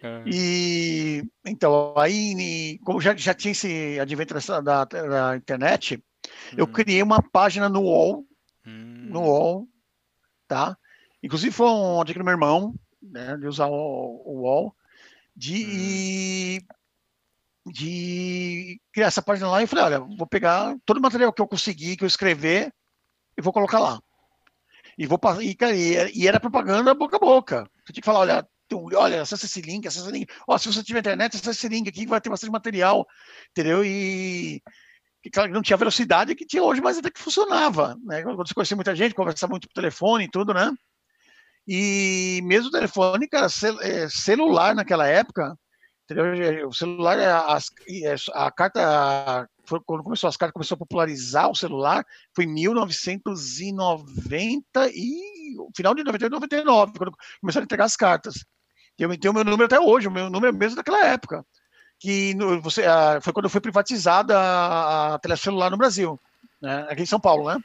É. 0.03 0.23
E 0.27 1.23
então, 1.45 1.93
aí, 1.97 2.79
como 2.83 3.01
já, 3.01 3.15
já 3.15 3.33
tinha 3.33 3.51
esse 3.51 3.99
advento 3.99 4.33
da, 4.61 4.85
da 4.85 5.35
internet, 5.35 5.95
hum. 5.97 6.55
eu 6.57 6.67
criei 6.67 7.01
uma 7.01 7.21
página 7.21 7.69
no 7.69 7.81
UOL, 7.81 8.25
hum. 8.65 9.07
no 9.09 9.21
UOL, 9.21 9.67
tá? 10.47 10.77
Inclusive 11.21 11.51
foi 11.51 11.67
um 11.67 12.03
dica 12.03 12.19
do 12.19 12.25
meu 12.25 12.33
irmão, 12.33 12.75
né, 13.01 13.37
de 13.37 13.47
usar 13.47 13.67
o, 13.67 14.21
o 14.25 14.41
UOL, 14.41 14.75
de 15.35 16.59
hum 16.61 16.73
de 17.65 18.79
criar 18.91 19.07
essa 19.07 19.21
página 19.21 19.49
lá 19.49 19.63
e 19.63 19.67
falei, 19.67 19.85
olha, 19.85 19.99
vou 19.99 20.27
pegar 20.27 20.75
todo 20.85 20.97
o 20.97 21.01
material 21.01 21.31
que 21.31 21.41
eu 21.41 21.47
conseguir, 21.47 21.95
que 21.95 22.03
eu 22.03 22.07
escrever, 22.07 22.73
e 23.37 23.41
vou 23.41 23.53
colocar 23.53 23.79
lá. 23.79 24.01
E 24.97 25.07
vou 25.07 25.19
e, 25.41 25.55
cara, 25.55 25.73
e 25.75 26.27
era 26.27 26.39
propaganda 26.39 26.93
boca 26.93 27.15
a 27.15 27.19
boca. 27.19 27.69
Você 27.83 27.93
tinha 27.93 28.01
que 28.01 28.05
falar, 28.05 28.19
olha, 28.19 28.47
olha, 28.73 29.21
acessa 29.21 29.45
esse 29.45 29.61
link, 29.61 29.87
acessa 29.87 30.05
esse 30.05 30.13
link. 30.13 30.29
Ó, 30.47 30.57
se 30.57 30.71
você 30.71 30.83
tiver 30.83 30.99
internet, 30.99 31.35
acessa 31.35 31.51
esse 31.51 31.67
link 31.67 31.87
aqui, 31.87 32.05
vai 32.05 32.21
ter 32.21 32.29
bastante 32.29 32.51
material, 32.51 33.07
entendeu? 33.51 33.83
E 33.83 34.61
que 35.21 35.29
claro, 35.29 35.53
não 35.53 35.61
tinha 35.61 35.77
velocidade 35.77 36.35
que 36.35 36.45
tinha 36.45 36.63
hoje, 36.63 36.81
mas 36.81 36.97
até 36.97 37.09
que 37.09 37.19
funcionava, 37.19 37.97
né? 38.03 38.23
Quando 38.23 38.37
você 38.37 38.53
conhecia 38.53 38.75
muita 38.75 38.95
gente, 38.95 39.15
conversava 39.15 39.51
muito 39.51 39.67
por 39.67 39.73
telefone 39.73 40.25
e 40.25 40.31
tudo, 40.31 40.53
né? 40.53 40.71
E 41.67 42.41
mesmo 42.43 42.71
telefone, 42.71 43.27
cara, 43.27 43.47
é, 43.81 44.09
celular 44.09 44.75
naquela 44.75 45.07
época, 45.07 45.57
Entendeu? 46.03 46.67
O 46.67 46.73
celular, 46.73 47.17
é 47.17 47.31
a, 47.31 47.57
é, 47.87 48.15
a, 48.33 48.51
carta, 48.51 49.47
foi, 49.65 49.79
quando 49.85 50.03
começou 50.03 50.27
as 50.27 50.35
cartas, 50.35 50.51
começou 50.53 50.75
a 50.75 50.79
popularizar 50.79 51.49
o 51.49 51.55
celular, 51.55 52.05
foi 52.35 52.43
em 52.43 52.53
1990 52.53 54.89
e 54.93 55.55
final 55.75 55.95
de 55.95 56.03
98, 56.03 56.29
99, 56.29 56.91
quando 56.97 57.13
começaram 57.39 57.63
a 57.63 57.65
entregar 57.65 57.85
as 57.85 57.95
cartas. 57.95 58.43
Eu 58.97 59.17
tenho 59.17 59.31
o 59.31 59.35
meu 59.35 59.43
número 59.43 59.65
até 59.65 59.79
hoje, 59.79 60.07
o 60.07 60.11
meu 60.11 60.29
número 60.29 60.55
é 60.55 60.57
mesmo 60.57 60.75
daquela 60.75 61.05
época. 61.05 61.45
Que 61.99 62.35
você, 62.61 62.83
a, 62.83 63.19
foi 63.21 63.33
quando 63.33 63.49
foi 63.49 63.61
privatizada 63.61 64.37
a, 64.37 65.15
a 65.15 65.19
telecelular 65.19 65.71
no 65.71 65.77
Brasil, 65.77 66.19
né? 66.61 66.85
aqui 66.89 67.03
em 67.03 67.05
São 67.05 67.19
Paulo, 67.19 67.49
né? 67.49 67.59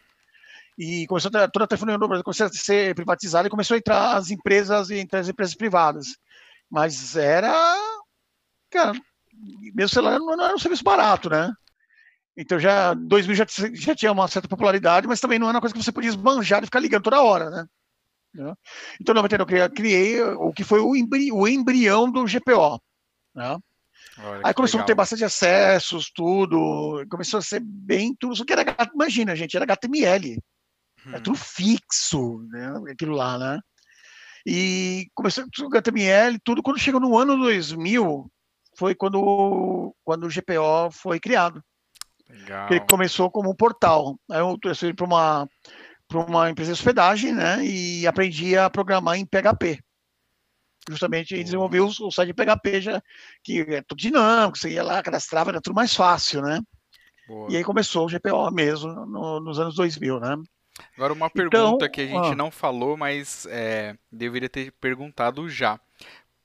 E 0.79 1.07
começou 1.09 1.31
a, 1.35 1.49
toda 1.49 1.65
a 1.65 1.69
telefonia 1.69 1.99
no 1.99 2.07
Brasil 2.07 2.25
começou 2.25 2.47
a 2.47 2.51
ser 2.51 2.95
privatizada 2.95 3.49
e 3.49 3.51
começou 3.51 3.75
a 3.75 3.79
entrar 3.79 4.17
as 4.17 4.31
empresas, 4.31 4.91
entrar 4.91 5.21
as 5.21 5.29
empresas 5.29 5.55
privadas. 5.55 6.07
Mas 6.71 7.17
era 7.17 7.53
cara, 8.71 8.93
meu 9.75 9.89
celular 9.89 10.19
não 10.19 10.33
era 10.45 10.55
um 10.55 10.59
serviço 10.59 10.85
barato, 10.85 11.29
né? 11.29 11.53
Então 12.37 12.59
já 12.61 12.95
2000 12.95 13.35
já, 13.35 13.47
já 13.75 13.95
tinha 13.95 14.13
uma 14.13 14.29
certa 14.29 14.47
popularidade, 14.49 15.09
mas 15.09 15.21
também 15.21 15.39
não 15.39 15.49
era 15.49 15.57
uma 15.57 15.61
coisa 15.61 15.75
que 15.75 15.83
você 15.83 15.91
podia 15.91 16.11
esbanjar 16.11 16.63
e 16.63 16.67
ficar 16.67 16.79
ligando 16.79 17.03
toda 17.03 17.23
hora, 17.23 17.51
né? 17.51 17.67
Então, 19.01 19.13
em 19.13 19.17
99, 19.17 19.61
eu 19.61 19.71
criei 19.71 20.23
o 20.23 20.53
que 20.53 20.65
foi 20.65 20.81
o, 20.81 20.95
embri, 20.95 21.33
o 21.33 21.47
embrião 21.49 22.11
do 22.11 22.25
GPO. 22.25 22.81
Né? 23.35 23.59
Olha, 24.19 24.43
Aí 24.45 24.55
começou 24.55 24.79
legal. 24.79 24.85
a 24.85 24.87
ter 24.87 24.95
bastante 24.95 25.25
acessos, 25.25 26.11
tudo. 26.15 27.05
Começou 27.11 27.39
a 27.39 27.43
ser 27.43 27.61
bem 27.61 28.15
tudo. 28.19 28.37
Só 28.37 28.45
que 28.45 28.53
era, 28.53 28.65
imagina, 28.95 29.37
gente, 29.37 29.57
era 29.57 29.65
HTML. 29.65 30.39
Hum. 31.07 31.11
Era 31.11 31.21
tudo 31.21 31.37
fixo, 31.37 32.39
né? 32.51 32.93
Aquilo 32.93 33.15
lá, 33.15 33.39
né? 33.39 33.61
E 34.47 35.09
começou 35.15 35.45
com 35.45 35.67
HTML, 35.67 36.39
tudo. 36.45 36.63
Quando 36.63 36.79
chegou 36.79 37.01
no 37.01 37.17
ano 37.17 37.37
2000, 37.37 38.31
foi 38.77 38.95
quando, 38.95 39.95
quando 40.05 40.25
o 40.25 40.31
GPO 40.31 40.91
foi 40.93 41.21
criado. 41.21 41.63
Legal. 42.29 42.69
Ele 42.71 42.81
começou 42.81 43.31
como 43.31 43.51
um 43.51 43.57
portal. 43.57 44.19
Aí 44.31 44.41
eu 44.41 44.59
transferi 44.59 44.95
para 44.95 45.07
uma 45.07 45.49
para 46.09 46.21
uma 46.21 46.51
empresa 46.51 46.73
de 46.73 46.79
hospedagem, 46.79 47.35
né? 47.35 47.65
E 47.65 48.07
aprendi 48.07 48.57
a 48.57 48.71
programar 48.71 49.17
em 49.17 49.27
PHP. 49.27 49.79
Justamente 50.89 51.35
uhum. 51.35 51.43
desenvolvi 51.43 51.81
o, 51.81 51.87
o 51.87 52.11
site 52.11 52.33
PHP, 52.33 52.81
já, 52.81 53.03
que 53.45 53.61
é 53.61 53.83
tudo 53.83 53.99
dinâmico, 53.99 54.59
você 54.59 54.71
ia 54.71 54.83
lá, 54.83 55.03
cadastrava, 55.03 55.51
era 55.51 55.61
tudo 55.61 55.75
mais 55.75 55.95
fácil, 55.95 56.41
né? 56.41 56.61
Boa. 57.27 57.53
E 57.53 57.57
aí 57.59 57.63
começou 57.63 58.07
o 58.07 58.09
GPO 58.09 58.51
mesmo, 58.51 58.91
no, 59.07 59.39
nos 59.39 59.61
anos 59.61 59.75
2000, 59.75 60.19
né? 60.19 60.37
Agora, 60.97 61.13
uma 61.13 61.27
então, 61.27 61.51
pergunta 61.51 61.85
então, 61.85 61.89
que 61.91 62.01
a 62.01 62.07
gente 62.07 62.35
não 62.35 62.51
falou, 62.51 62.97
mas 62.97 63.47
é, 63.51 63.97
deveria 64.11 64.49
ter 64.49 64.73
perguntado 64.73 65.49
já. 65.49 65.79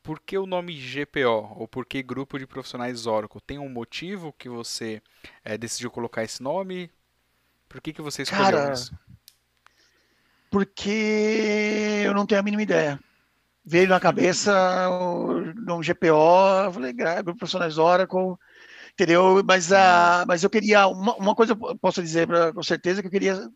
Por 0.02 0.20
que 0.20 0.38
o 0.38 0.46
nome 0.46 0.74
GPO, 0.74 1.56
ou 1.56 1.66
por 1.66 1.86
que 1.86 2.04
Grupo 2.04 2.38
de 2.38 2.46
Profissionais 2.46 3.08
Oracle? 3.08 3.40
Tem 3.40 3.58
um 3.58 3.70
motivo 3.70 4.34
que 4.34 4.50
você 4.50 5.02
é, 5.46 5.58
decidiu 5.58 5.90
colocar 5.90 6.24
esse 6.24 6.44
nome? 6.44 6.92
Por 7.70 7.80
que, 7.80 7.94
que 7.94 8.02
você 8.02 8.24
escolheu 8.24 8.44
Cara, 8.44 8.74
isso? 8.74 8.94
Porque 10.54 12.04
eu 12.06 12.14
não 12.14 12.28
tenho 12.28 12.40
a 12.40 12.44
mínima 12.44 12.62
ideia. 12.62 13.00
Veio 13.66 13.88
na 13.88 14.00
cabeça 14.00 14.54
um 15.68 15.82
GPO, 15.82 16.66
eu 16.66 16.74
falei, 16.74 16.94
Grupo 16.94 17.40
Profissionais 17.40 17.80
Oracle, 17.80 18.36
entendeu? 18.92 19.44
Mas, 19.44 19.74
a, 19.74 20.24
mas 20.28 20.44
eu 20.44 20.52
queria, 20.52 20.86
uma, 20.86 21.16
uma 21.16 21.34
coisa 21.34 21.54
eu 21.60 21.76
posso 21.80 22.04
dizer 22.04 22.28
pra, 22.28 22.54
com 22.54 22.62
certeza, 22.62 23.02
que 23.02 23.08
eu 23.08 23.12
queria 23.12 23.50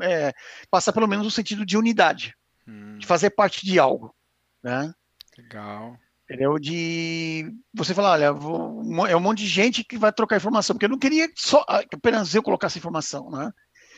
é, 0.00 0.32
passar 0.70 0.92
pelo 0.92 1.08
menos 1.08 1.26
o 1.26 1.30
sentido 1.30 1.66
de 1.66 1.76
unidade, 1.76 2.32
hum. 2.68 2.98
de 2.98 3.06
fazer 3.06 3.30
parte 3.30 3.66
de 3.66 3.76
algo, 3.80 4.14
né? 4.62 4.94
Legal. 5.36 5.98
Entendeu? 6.22 6.56
De 6.56 7.52
você 7.74 7.92
falar, 7.92 8.12
olha, 8.12 8.32
vou, 8.32 9.08
é 9.08 9.16
um 9.16 9.20
monte 9.20 9.38
de 9.38 9.48
gente 9.48 9.82
que 9.82 9.98
vai 9.98 10.12
trocar 10.12 10.36
informação, 10.36 10.76
porque 10.76 10.84
eu 10.84 10.90
não 10.90 11.00
queria 11.00 11.28
só 11.34 11.66
apenas 11.68 12.32
eu 12.32 12.44
colocar 12.44 12.68
essa 12.68 12.78
informação, 12.78 13.28
né? 13.28 13.50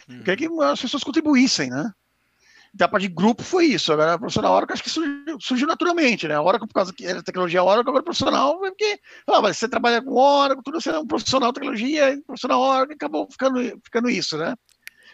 Hum. 0.09 0.21
Eu 0.21 0.25
queria 0.25 0.49
que 0.49 0.63
as 0.63 0.81
pessoas 0.81 1.05
contribuíssem, 1.05 1.69
né? 1.69 1.93
Da 2.77 2.87
parte 2.87 3.09
de 3.09 3.15
grupo 3.15 3.43
foi 3.43 3.67
isso. 3.67 3.91
Agora, 3.91 4.15
a 4.15 4.19
profissional 4.19 4.53
Oracle 4.55 4.75
acho 4.75 4.83
que 4.83 4.91
surgiu, 4.91 5.41
surgiu 5.41 5.67
naturalmente, 5.67 6.29
né? 6.29 6.35
A 6.35 6.43
Oracle, 6.43 6.69
por 6.69 6.75
causa 6.75 6.93
que 6.93 7.07
era 7.07 7.23
tecnologia 7.23 7.65
Oracle, 7.65 7.89
agora 7.89 8.05
profissional, 8.05 8.59
porque 8.59 9.01
ah, 9.27 9.41
mas 9.41 9.57
você 9.57 9.67
trabalha 9.67 10.03
com 10.03 10.13
Oracle, 10.13 10.63
tudo 10.63 10.79
você 10.79 10.91
é 10.91 10.99
um 10.99 11.07
profissional 11.07 11.51
de 11.51 11.55
tecnologia, 11.55 12.21
profissional 12.27 12.61
Oracle, 12.61 12.95
acabou 12.95 13.27
ficando, 13.31 13.81
ficando 13.83 14.11
isso, 14.11 14.37
né? 14.37 14.55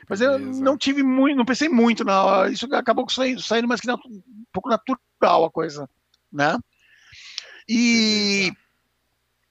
Mas 0.08 0.20
eu 0.20 0.40
não 0.40 0.76
tive 0.76 1.04
muito, 1.04 1.36
não 1.36 1.44
pensei 1.44 1.68
muito 1.68 2.04
na 2.04 2.24
hora. 2.24 2.50
Isso 2.50 2.66
acabou 2.74 3.08
saindo, 3.08 3.40
saindo 3.40 3.68
mais 3.68 3.80
que 3.80 3.88
um 3.88 4.22
pouco 4.52 4.68
natural 4.68 5.44
a 5.44 5.50
coisa, 5.50 5.88
né? 6.32 6.58
E, 7.68 8.52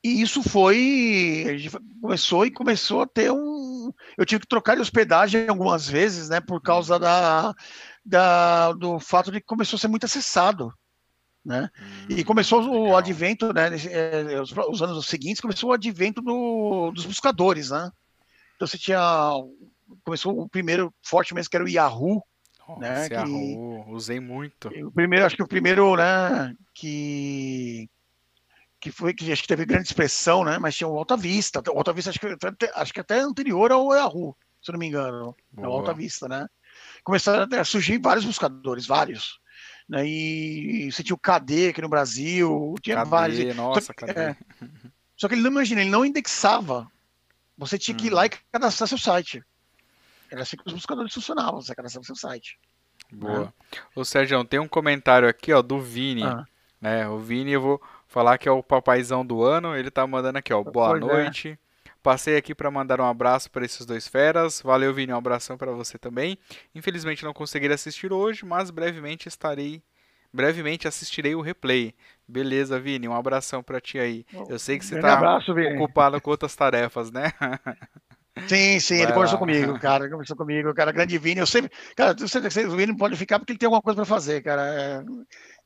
e 0.03 0.21
isso 0.21 0.43
foi, 0.43 1.45
a 1.47 1.57
gente 1.57 1.77
começou 2.01 2.45
e 2.45 2.51
começou 2.51 3.03
a 3.03 3.07
ter 3.07 3.31
um, 3.31 3.91
eu 4.17 4.25
tive 4.25 4.41
que 4.41 4.47
trocar 4.47 4.75
de 4.75 4.81
hospedagem 4.81 5.47
algumas 5.47 5.87
vezes, 5.87 6.29
né? 6.29 6.39
Por 6.39 6.61
causa 6.61 6.99
da, 6.99 7.53
da 8.03 8.71
do 8.73 8.99
fato 8.99 9.31
de 9.31 9.39
que 9.39 9.45
começou 9.45 9.77
a 9.77 9.79
ser 9.79 9.87
muito 9.87 10.05
acessado. 10.05 10.73
Né? 11.43 11.71
Hum, 11.79 12.05
e 12.09 12.23
começou 12.23 12.61
legal. 12.61 12.81
o 12.81 12.95
advento, 12.95 13.51
né? 13.51 13.69
É, 13.89 14.39
os, 14.39 14.51
os, 14.51 14.81
anos 14.83 15.07
seguintes 15.07 15.41
começou 15.41 15.71
o 15.71 15.73
advento 15.73 16.21
do, 16.21 16.91
dos 16.91 17.05
buscadores, 17.05 17.71
né? 17.71 17.89
Então 18.55 18.67
você 18.67 18.77
tinha 18.77 18.99
começou 20.03 20.39
o 20.39 20.47
primeiro 20.47 20.93
forte 21.01 21.33
mesmo, 21.33 21.49
que 21.49 21.55
era 21.55 21.65
o 21.65 21.69
Yahoo. 21.69 22.23
Oh, 22.67 22.79
né, 22.79 23.09
que, 23.09 23.15
Yahoo, 23.15 23.89
usei 23.89 24.19
muito. 24.19 24.67
O 24.67 24.91
primeiro, 24.91 25.25
acho 25.25 25.35
que 25.35 25.43
o 25.43 25.47
primeiro, 25.47 25.95
né, 25.95 26.55
que 26.73 27.89
que 28.79 28.91
foi 28.91 29.13
que 29.13 29.31
acho 29.31 29.43
que 29.43 29.47
teve 29.47 29.65
grande 29.65 29.87
expressão, 29.87 30.43
né? 30.43 30.57
Mas 30.57 30.75
tinha 30.75 30.87
o 30.87 30.97
Alta 30.97 31.15
Vista. 31.15 31.61
O 31.71 31.77
Alta 31.77 31.93
Vista 31.93 32.09
acho 32.09 32.19
que, 32.19 32.27
acho 32.73 32.93
que 32.93 32.99
até 32.99 33.19
anterior 33.19 33.71
ao 33.71 33.93
Yahoo, 33.93 34.35
se 34.61 34.71
não 34.71 34.79
me 34.79 34.87
engano. 34.87 35.35
É 35.55 35.67
o 35.67 35.71
Alta 35.71 35.93
Vista, 35.93 36.27
né? 36.27 36.47
Começaram 37.03 37.47
a 37.59 37.63
surgir 37.63 37.97
vários 37.99 38.25
buscadores, 38.25 38.85
vários. 38.85 39.39
Né? 39.89 40.05
E 40.07 40.91
você 40.91 41.03
tinha 41.03 41.15
o 41.15 41.19
KD 41.19 41.69
aqui 41.69 41.81
no 41.81 41.89
Brasil, 41.89 42.75
tinha 42.81 42.97
KD, 42.97 43.09
vários. 43.09 43.55
Nossa, 43.55 43.81
só, 43.81 43.93
KD. 43.93 44.19
É, 44.19 44.35
só 45.17 45.27
que 45.27 45.33
ele 45.33 45.41
não 45.41 45.51
imagina, 45.51 45.81
ele 45.81 45.89
não 45.89 46.05
indexava. 46.05 46.89
Você 47.57 47.77
tinha 47.77 47.95
que 47.95 48.07
ir 48.07 48.09
lá 48.11 48.25
e 48.25 48.29
hum. 48.29 48.37
cadastrar 48.51 48.87
seu 48.87 48.97
site. 48.97 49.43
Era 50.31 50.43
assim 50.43 50.55
que 50.55 50.63
os 50.65 50.73
buscadores 50.73 51.13
funcionavam, 51.13 51.61
você 51.61 51.75
cadastrava 51.75 52.05
seu 52.05 52.15
site. 52.15 52.57
Boa. 53.11 53.41
Né? 53.41 53.53
Ô 53.93 54.05
Sérgio, 54.05 54.43
tem 54.45 54.59
um 54.59 54.67
comentário 54.67 55.27
aqui, 55.27 55.51
ó, 55.51 55.61
do 55.61 55.79
Vini. 55.79 56.23
Ah. 56.23 56.45
Né? 56.79 57.07
O 57.07 57.19
Vini, 57.19 57.51
eu 57.51 57.61
vou 57.61 57.81
falar 58.07 58.37
que 58.37 58.47
é 58.47 58.51
o 58.51 58.63
papaizão 58.63 59.25
do 59.25 59.43
ano. 59.43 59.75
Ele 59.75 59.91
tá 59.91 60.07
mandando 60.07 60.37
aqui, 60.37 60.53
ó. 60.53 60.63
Boa 60.63 60.91
pois 60.91 61.03
é. 61.03 61.05
noite. 61.05 61.49
É. 61.49 61.70
Passei 62.03 62.35
aqui 62.35 62.55
para 62.55 62.71
mandar 62.71 62.99
um 62.99 63.05
abraço 63.05 63.49
para 63.51 63.63
esses 63.63 63.85
dois 63.85 64.07
feras. 64.07 64.61
Valeu, 64.61 64.93
Vini, 64.93 65.13
um 65.13 65.17
abração 65.17 65.57
para 65.57 65.71
você 65.71 65.97
também. 65.97 66.37
Infelizmente 66.73 67.23
não 67.23 67.33
consegui 67.33 67.67
assistir 67.67 68.11
hoje, 68.11 68.45
mas 68.45 68.71
brevemente 68.71 69.27
estarei 69.27 69.83
brevemente 70.33 70.87
assistirei 70.87 71.35
o 71.35 71.41
replay. 71.41 71.93
Beleza, 72.27 72.79
Vini, 72.79 73.07
um 73.07 73.13
abração 73.13 73.61
para 73.61 73.81
ti 73.81 73.99
aí. 73.99 74.25
Eu 74.47 74.57
sei 74.57 74.79
que 74.79 74.85
você 74.85 74.95
está 74.95 75.37
ocupado 75.75 76.21
com 76.21 76.31
outras 76.31 76.55
tarefas, 76.55 77.11
né? 77.11 77.33
Sim, 78.47 78.79
sim, 78.79 78.93
Vai 78.95 79.03
ele 79.03 79.07
lá. 79.07 79.13
conversou 79.13 79.37
comigo, 79.37 79.77
cara, 79.77 80.09
conversou 80.09 80.37
comigo, 80.37 80.73
cara, 80.73 80.93
grande 80.93 81.17
Vini, 81.17 81.41
eu 81.41 81.45
sempre, 81.45 81.69
cara, 81.95 82.15
o 82.15 82.75
Vini 82.77 82.95
pode 82.95 83.17
ficar 83.17 83.37
porque 83.37 83.51
ele 83.51 83.59
tem 83.59 83.67
alguma 83.67 83.81
coisa 83.81 83.97
para 83.97 84.05
fazer, 84.05 84.41
cara, 84.41 84.61
é, 84.63 85.03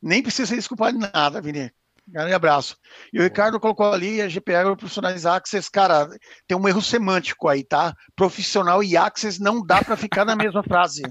nem 0.01 0.23
precisa 0.23 0.47
se 0.47 0.55
desculpar 0.55 0.91
de 0.91 0.97
nada, 0.97 1.39
Vini, 1.41 1.71
grande 2.07 2.33
abraço. 2.33 2.77
E 3.11 3.19
o 3.19 3.23
Ricardo 3.23 3.59
colocou 3.59 3.91
ali 3.91 4.21
a 4.21 4.27
GPR 4.27 4.75
Profissionais 4.75 5.25
Access, 5.25 5.69
cara, 5.69 6.07
tem 6.47 6.57
um 6.57 6.67
erro 6.67 6.81
semântico 6.81 7.47
aí, 7.47 7.63
tá? 7.63 7.95
Profissional 8.15 8.83
e 8.83 8.95
Access 8.95 9.41
não 9.41 9.65
dá 9.65 9.83
para 9.83 9.97
ficar 9.97 10.25
na 10.25 10.35
mesma 10.35 10.61
frase. 10.63 11.03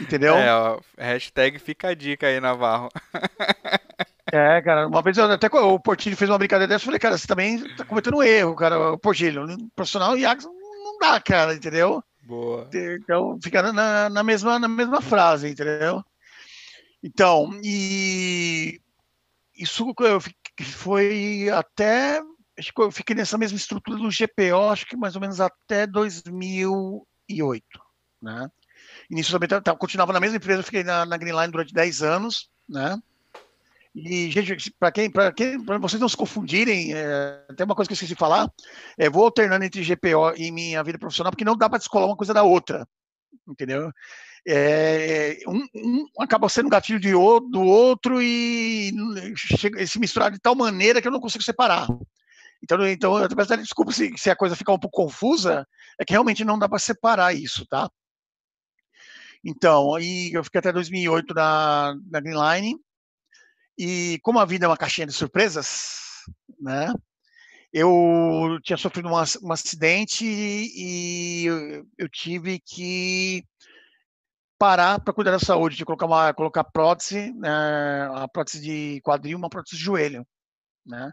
Entendeu? 0.00 0.36
É, 0.36 0.54
ó, 0.54 0.80
hashtag 0.96 1.58
fica 1.58 1.88
a 1.88 1.94
dica 1.94 2.26
aí, 2.26 2.40
Navarro. 2.40 2.88
É, 4.34 4.62
cara, 4.62 4.86
uma 4.86 5.02
vez 5.02 5.18
eu, 5.18 5.30
até 5.30 5.46
o 5.48 5.78
Portilho 5.78 6.16
fez 6.16 6.30
uma 6.30 6.38
brincadeira 6.38 6.66
dessa, 6.66 6.84
eu 6.84 6.86
falei, 6.86 6.98
cara, 6.98 7.18
você 7.18 7.26
também 7.26 7.62
tá 7.76 7.84
cometendo 7.84 8.16
um 8.16 8.22
erro, 8.22 8.56
cara, 8.56 8.92
o 8.92 8.98
Portilho, 8.98 9.44
profissional 9.76 10.16
e 10.16 10.22
Iax 10.22 10.44
não 10.44 10.98
dá, 10.98 11.20
cara, 11.20 11.52
entendeu? 11.52 12.02
Boa. 12.22 12.66
Então, 12.72 13.38
fica 13.42 13.70
na, 13.72 14.08
na, 14.08 14.22
mesma, 14.22 14.58
na 14.58 14.68
mesma 14.68 15.02
frase, 15.02 15.50
entendeu? 15.50 16.02
Então, 17.02 17.50
e 17.62 18.80
isso 19.62 19.94
foi 20.74 21.48
até, 21.50 22.20
acho 22.58 22.72
que 22.72 22.82
eu 22.82 22.90
fiquei 22.90 23.14
nessa 23.14 23.38
mesma 23.38 23.56
estrutura 23.56 23.96
do 23.98 24.10
GPO, 24.10 24.70
acho 24.70 24.86
que 24.86 24.96
mais 24.96 25.14
ou 25.14 25.20
menos 25.20 25.40
até 25.40 25.86
2008, 25.86 27.64
né? 28.20 28.50
Inicialmente, 29.10 29.54
eu 29.54 29.76
continuava 29.76 30.12
na 30.12 30.20
mesma 30.20 30.36
empresa, 30.36 30.62
fiquei 30.62 30.82
na, 30.82 31.06
na 31.06 31.16
Greenline 31.16 31.52
durante 31.52 31.72
10 31.72 32.02
anos, 32.02 32.50
né? 32.68 33.00
E, 33.94 34.30
gente, 34.30 34.70
para 34.78 34.90
quem, 34.90 35.10
para 35.10 35.30
quem, 35.32 35.62
para 35.62 35.78
vocês 35.78 36.00
não 36.00 36.08
se 36.08 36.16
confundirem, 36.16 36.94
é, 36.94 37.44
tem 37.56 37.64
uma 37.64 37.74
coisa 37.74 37.88
que 37.88 37.92
eu 37.92 37.94
esqueci 37.94 38.14
de 38.14 38.18
falar. 38.18 38.50
É, 38.96 39.10
vou 39.10 39.24
alternando 39.24 39.64
entre 39.64 39.84
GPO 39.84 40.34
e 40.36 40.50
minha 40.50 40.82
vida 40.82 40.98
profissional, 40.98 41.30
porque 41.30 41.44
não 41.44 41.56
dá 41.56 41.68
para 41.68 41.78
descolar 41.78 42.06
uma 42.06 42.16
coisa 42.16 42.32
da 42.32 42.42
outra, 42.42 42.88
entendeu? 43.46 43.92
É, 44.46 45.38
um, 45.46 45.64
um, 45.74 46.06
acaba 46.18 46.48
sendo 46.48 46.66
um 46.66 46.70
gatilho 46.70 46.98
de, 46.98 47.12
do 47.12 47.62
outro 47.62 48.20
e 48.20 48.92
chega, 49.36 49.86
se 49.86 50.00
misturar 50.00 50.32
de 50.32 50.40
tal 50.40 50.54
maneira 50.54 51.00
que 51.00 51.06
eu 51.06 51.12
não 51.12 51.20
consigo 51.20 51.44
separar. 51.44 51.86
Então, 52.62 52.86
então 52.86 53.18
eu 53.18 53.28
peço 53.36 53.56
desculpa 53.56 53.92
se, 53.92 54.12
se 54.16 54.30
a 54.30 54.36
coisa 54.36 54.56
ficar 54.56 54.72
um 54.72 54.78
pouco 54.78 55.04
confusa, 55.04 55.66
é 55.98 56.04
que 56.04 56.12
realmente 56.12 56.44
não 56.44 56.58
dá 56.58 56.68
para 56.68 56.78
separar 56.78 57.34
isso, 57.34 57.66
tá? 57.66 57.90
Então, 59.44 59.94
aí 59.94 60.32
eu 60.32 60.44
fiquei 60.44 60.60
até 60.60 60.72
2008 60.72 61.34
na, 61.34 61.96
na 62.08 62.20
Greenline, 62.20 62.78
e 63.76 64.18
como 64.22 64.38
a 64.38 64.44
vida 64.44 64.64
é 64.64 64.68
uma 64.68 64.76
caixinha 64.76 65.06
de 65.06 65.12
surpresas, 65.12 66.22
né? 66.60 66.92
Eu 67.72 68.58
tinha 68.62 68.76
sofrido 68.76 69.08
um, 69.08 69.16
acidente 69.52 70.24
e 70.24 71.46
eu 71.96 72.08
tive 72.08 72.60
que 72.60 73.44
parar 74.62 75.00
para 75.00 75.12
cuidar 75.12 75.32
da 75.32 75.40
saúde, 75.40 75.76
de 75.76 75.84
colocar 75.84 76.06
uma 76.06 76.32
colocar 76.32 76.62
prótese, 76.62 77.32
né, 77.32 78.08
a 78.14 78.28
prótese 78.28 78.60
de 78.60 79.00
quadril, 79.00 79.36
uma 79.36 79.50
prótese 79.50 79.76
de 79.76 79.82
joelho, 79.82 80.24
né? 80.86 81.10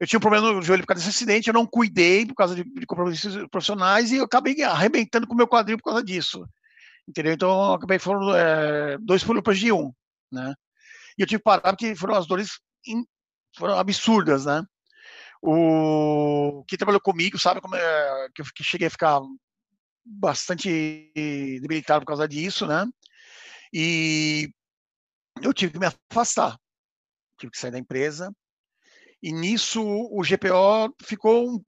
Eu 0.00 0.06
tinha 0.06 0.16
um 0.16 0.22
problema 0.22 0.50
no 0.50 0.62
joelho 0.62 0.82
por 0.82 0.86
causa 0.86 1.04
desse 1.04 1.14
acidente, 1.14 1.48
eu 1.48 1.52
não 1.52 1.66
cuidei 1.66 2.24
por 2.24 2.34
causa 2.34 2.54
de, 2.54 2.64
de 2.64 2.86
compromissos 2.86 3.46
profissionais 3.50 4.10
e 4.10 4.16
eu 4.16 4.24
acabei 4.24 4.62
arrebentando 4.62 5.26
com 5.26 5.34
o 5.34 5.36
meu 5.36 5.46
quadril 5.46 5.76
por 5.76 5.84
causa 5.84 6.02
disso, 6.02 6.48
entendeu? 7.06 7.34
Então 7.34 7.50
eu 7.50 7.74
acabei 7.74 7.98
foram 7.98 8.34
é, 8.34 8.96
dois 9.02 9.22
pulos 9.22 9.58
de 9.58 9.70
um, 9.70 9.92
né? 10.32 10.54
E 11.18 11.22
eu 11.22 11.26
tive 11.26 11.40
que 11.40 11.44
parar 11.44 11.74
porque 11.74 11.94
foram 11.94 12.14
as 12.14 12.26
dores 12.26 12.58
in, 12.86 13.04
foram 13.54 13.78
absurdas, 13.78 14.46
né? 14.46 14.64
O 15.42 16.64
que 16.66 16.78
trabalhou 16.78 17.02
comigo 17.02 17.38
sabe 17.38 17.60
como 17.60 17.76
é, 17.76 18.28
que 18.34 18.40
eu 18.40 18.46
cheguei 18.62 18.86
a 18.86 18.90
ficar 18.90 19.20
bastante 20.04 21.12
debilitado 21.60 22.00
por 22.00 22.08
causa 22.08 22.28
disso, 22.28 22.66
né? 22.66 22.86
E 23.72 24.52
eu 25.42 25.52
tive 25.52 25.72
que 25.72 25.78
me 25.78 25.86
afastar, 25.86 26.58
tive 27.38 27.52
que 27.52 27.58
sair 27.58 27.70
da 27.70 27.78
empresa. 27.78 28.34
E 29.22 29.32
nisso 29.32 29.82
o 29.82 30.22
GPO 30.22 30.94
ficou 31.04 31.48
um, 31.48 31.64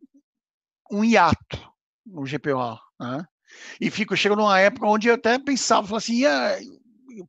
um 0.90 1.04
hiato, 1.04 1.72
no 2.04 2.24
GPO, 2.24 2.78
né? 3.00 3.24
E 3.80 3.90
fico, 3.90 4.16
chego 4.16 4.36
numa 4.36 4.58
época 4.58 4.86
onde 4.86 5.08
eu 5.08 5.14
até 5.14 5.38
pensava, 5.38 5.96
assim, 5.96 6.14
ia, 6.14 6.58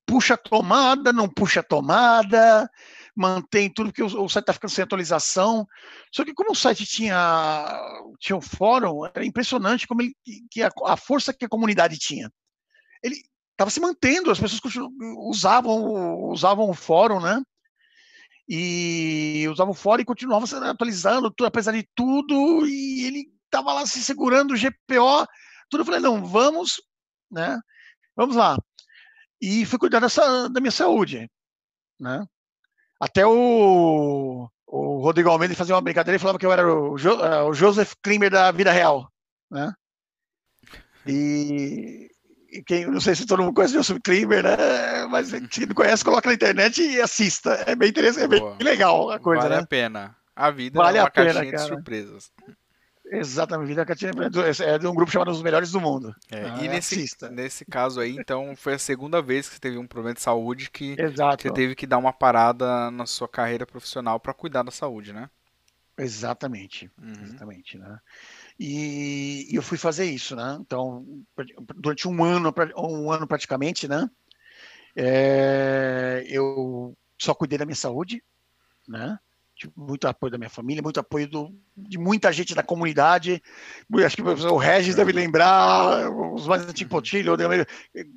puxa 0.06 0.36
tomada, 0.36 1.14
não 1.14 1.30
puxa 1.30 1.62
tomada, 1.62 2.70
mantém 3.16 3.70
tudo, 3.70 3.88
porque 3.88 4.04
o, 4.04 4.24
o 4.24 4.30
site 4.30 4.44
está 4.44 4.54
ficando 4.54 4.72
sem 4.72 4.84
atualização. 4.84 5.66
Só 6.12 6.26
que 6.26 6.34
como 6.34 6.52
o 6.52 6.56
site 6.56 6.86
tinha, 6.86 7.80
tinha 8.20 8.36
um 8.36 8.42
fórum, 8.42 9.06
era 9.06 9.26
impressionante 9.26 9.88
como 9.88 10.02
ele, 10.02 10.14
que 10.52 10.62
a, 10.62 10.70
a 10.86 10.98
força 10.98 11.34
que 11.34 11.46
a 11.46 11.50
comunidade 11.50 11.98
tinha. 11.98 12.32
Ele 13.02 13.16
estava 13.52 13.72
se 13.72 13.80
mantendo, 13.80 14.30
as 14.30 14.40
pessoas 14.40 14.62
usavam, 15.30 16.30
usavam 16.30 16.70
o 16.70 16.74
fórum, 16.74 17.22
né? 17.22 17.42
E 18.48 19.48
usavam 19.50 19.72
o 19.72 19.76
fórum 19.76 20.02
e 20.02 20.06
continuavam 20.06 20.46
se 20.46 20.56
atualizando, 20.56 21.32
tudo, 21.32 21.48
apesar 21.48 21.72
de 21.72 21.88
tudo, 21.96 22.68
e 22.68 23.06
ele 23.06 23.32
estava 23.46 23.74
lá 23.74 23.86
se 23.86 24.04
segurando 24.04 24.54
o 24.54 24.58
GPO, 24.58 25.26
tudo. 25.70 25.82
Eu 25.82 25.86
falei, 25.86 26.02
não, 26.02 26.24
vamos, 26.26 26.82
né? 27.32 27.60
Vamos 28.16 28.36
lá. 28.36 28.58
E 29.42 29.66
fui 29.66 29.80
cuidar 29.80 30.00
dessa, 30.00 30.50
da 30.50 30.60
minha 30.60 30.72
saúde, 30.72 31.30
né? 32.00 32.26
Até 33.00 33.26
o, 33.26 34.50
o 34.68 35.00
Rodrigo 35.02 35.30
Almeida 35.30 35.56
fazia 35.56 35.76
uma 35.76 35.82
brincadeira 35.82 36.16
e 36.16 36.20
falava 36.20 36.40
que 36.40 36.46
eu 36.46 36.52
era 36.52 36.68
o, 36.68 36.98
jo, 36.98 37.12
é, 37.22 37.44
o 37.44 37.54
Joseph 37.54 37.94
Klimer 38.02 38.32
da 38.32 38.52
vida 38.52 38.72
real, 38.72 39.10
né? 39.52 39.74
E, 41.06 42.10
e 42.52 42.64
quem, 42.64 42.88
não 42.88 43.00
sei 43.00 43.16
se 43.16 43.26
todo 43.26 43.44
mundo 43.44 43.54
conhece 43.54 43.74
o 43.76 43.78
Joseph 43.78 44.00
Klimer, 44.04 44.44
né? 44.44 45.06
Mas 45.10 45.32
quem 45.52 45.66
não 45.66 45.76
conhece, 45.76 46.04
coloca 46.04 46.30
na 46.30 46.36
internet 46.36 46.82
e 46.82 47.02
assista. 47.02 47.64
É 47.68 47.76
bem 47.76 47.90
interessante, 47.90 48.26
é 48.26 48.28
bem 48.28 48.40
Boa. 48.40 48.58
legal 48.62 49.12
a 49.12 49.20
coisa, 49.20 49.44
vale 49.44 49.56
né? 49.56 49.62
a 49.62 49.68
pena. 49.68 50.16
A 50.36 50.52
vida 50.52 50.78
vale 50.78 50.98
é 50.98 51.02
uma 51.02 51.08
a 51.08 51.12
pena, 51.12 51.34
caixinha 51.34 51.52
cara. 51.52 51.64
de 51.64 51.70
surpresas. 51.70 52.32
Exatamente, 53.12 53.68
Vida 53.68 53.86
Catina 53.86 54.12
é 54.64 54.78
de 54.80 54.88
um 54.88 54.96
grupo 54.96 55.12
chamado 55.12 55.32
Os 55.32 55.42
Melhores 55.42 55.72
do 55.72 55.80
Mundo. 55.80 56.16
É, 56.32 56.44
ah, 56.44 56.64
e 56.64 56.68
nesse, 56.68 57.06
nesse 57.32 57.64
caso 57.66 58.00
aí, 58.00 58.16
então, 58.18 58.56
foi 58.56 58.74
a 58.74 58.80
segunda 58.80 59.22
vez 59.22 59.48
que 59.48 59.56
você 59.56 59.60
teve 59.60 59.78
um 59.78 59.88
problema 59.88 60.16
de 60.16 60.22
saúde 60.22 60.72
que 60.72 60.96
Exato. 61.00 61.44
você 61.44 61.54
teve 61.54 61.76
que 61.76 61.86
dar 61.86 61.98
uma 61.98 62.12
parada 62.12 62.90
na 62.92 63.06
sua 63.06 63.28
carreira 63.28 63.66
profissional 63.66 64.20
para 64.20 64.34
cuidar 64.34 64.64
da 64.64 64.72
saúde, 64.72 65.14
né? 65.14 65.30
Exatamente, 65.98 66.92
uhum. 67.02 67.14
exatamente, 67.24 67.78
né? 67.78 68.00
E, 68.60 69.48
e, 69.50 69.56
eu 69.56 69.62
fui 69.62 69.78
fazer 69.78 70.06
isso, 70.06 70.36
né? 70.36 70.58
Então, 70.60 71.06
durante 71.76 72.08
um 72.08 72.24
ano, 72.24 72.54
um 72.78 73.12
ano 73.12 73.28
praticamente, 73.28 73.88
né? 73.88 74.10
É, 74.96 76.26
eu 76.28 76.98
só 77.18 77.34
cuidei 77.34 77.58
da 77.58 77.66
minha 77.66 77.76
saúde, 77.76 78.24
né? 78.88 79.18
Muito 79.76 80.08
apoio 80.08 80.32
da 80.32 80.38
minha 80.38 80.50
família, 80.50 80.84
muito 80.84 81.00
apoio 81.00 81.28
do, 81.28 81.54
de 81.76 81.98
muita 81.98 82.32
gente 82.32 82.54
da 82.54 82.62
comunidade. 82.62 83.42
Acho 84.06 84.16
que 84.18 84.22
o 84.22 84.58
Regis 84.58 84.96
deve 84.96 85.12
lembrar, 85.12 86.10
os 86.10 86.48
mais 86.48 86.64
antigos 86.64 86.92
Potilho, 86.92 87.36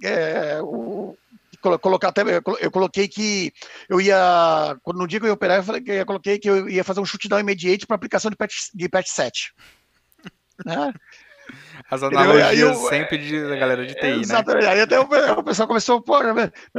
é, 0.03 0.61
o, 0.63 1.17
colocar 1.61 2.09
até 2.09 2.23
eu 2.61 2.71
coloquei 2.71 3.09
que 3.09 3.53
eu 3.89 4.01
ia 4.01 4.77
quando 4.83 4.99
no 4.99 5.07
dia 5.07 5.19
que 5.19 5.27
eu 5.27 5.29
ia 5.29 5.35
operar 5.35 5.59
eu, 5.59 5.65
falei, 5.65 5.83
eu 5.87 6.07
coloquei 6.07 6.39
que 6.39 6.49
eu 6.49 6.69
ia 6.69 6.85
fazer 6.85 7.01
um 7.01 7.05
chute 7.05 7.29
down 7.29 7.41
immediate 7.41 7.87
para 7.87 7.97
aplicação 7.97 8.31
de 8.31 8.37
patch, 8.37 8.71
de 8.73 8.89
patch 8.89 9.09
7 9.09 9.53
né? 10.65 10.93
As 11.91 12.03
analogias 12.03 12.59
eu, 12.59 12.75
sempre 12.89 13.17
de, 13.17 13.49
da 13.49 13.57
galera 13.57 13.87
de 13.87 13.95
TI, 13.95 14.03
né? 14.03 14.17
exatamente. 14.17 14.65
né? 14.65 14.73
Aí 14.73 14.81
até 14.81 15.01
o, 15.01 15.05
o 15.39 15.43
pessoal 15.43 15.67
começou, 15.67 16.03
pô, 16.03 16.17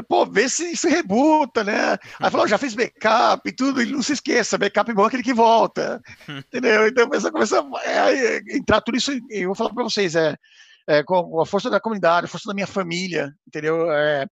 pô, 0.07 0.25
vê 0.25 0.47
se 0.47 0.71
isso 0.71 0.87
rebuta, 0.87 1.63
né? 1.63 1.97
Aí 2.19 2.29
falou, 2.29 2.47
já 2.47 2.59
fiz 2.59 2.75
backup 2.75 3.41
e 3.49 3.51
tudo, 3.51 3.81
e 3.81 3.87
não 3.87 4.03
se 4.03 4.13
esqueça, 4.13 4.57
backup 4.57 4.91
é 4.91 4.93
bom 4.93 5.05
aquele 5.05 5.23
que 5.23 5.33
volta, 5.33 5.99
entendeu? 6.29 6.87
Então 6.87 7.07
o 7.07 7.09
pessoal 7.09 7.33
começou 7.33 7.75
a 7.75 8.13
é, 8.13 8.37
entrar 8.55 8.81
tudo 8.81 8.97
isso, 8.97 9.11
e 9.11 9.23
eu 9.31 9.47
vou 9.47 9.55
falar 9.55 9.73
para 9.73 9.83
vocês, 9.83 10.15
é, 10.15 10.35
é, 10.87 11.03
com 11.03 11.41
a 11.41 11.45
força 11.45 11.71
da 11.71 11.79
comunidade, 11.79 12.25
a 12.25 12.29
força 12.29 12.47
da 12.47 12.53
minha 12.53 12.67
família, 12.67 13.33
entendeu? 13.47 13.91
É, 13.91 14.27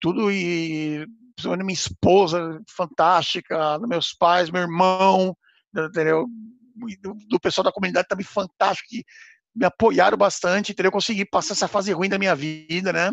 tudo 0.00 0.30
e 0.30 1.06
principalmente 1.36 1.66
minha 1.66 1.74
esposa 1.74 2.60
fantástica, 2.68 3.78
meus 3.80 4.12
pais, 4.12 4.50
meu 4.50 4.62
irmão, 4.62 5.36
entendeu? 5.72 6.26
Do, 7.00 7.16
do 7.28 7.40
pessoal 7.40 7.64
da 7.64 7.72
comunidade 7.72 8.08
também 8.08 8.24
fantástico, 8.24 8.88
que 8.88 9.04
me 9.56 9.64
apoiaram 9.64 10.18
bastante, 10.18 10.72
entendeu? 10.72 10.88
Eu 10.88 10.92
consegui 10.92 11.24
passar 11.24 11.54
essa 11.54 11.66
fase 11.66 11.90
ruim 11.92 12.08
da 12.08 12.18
minha 12.18 12.36
vida, 12.36 12.92
né? 12.92 13.10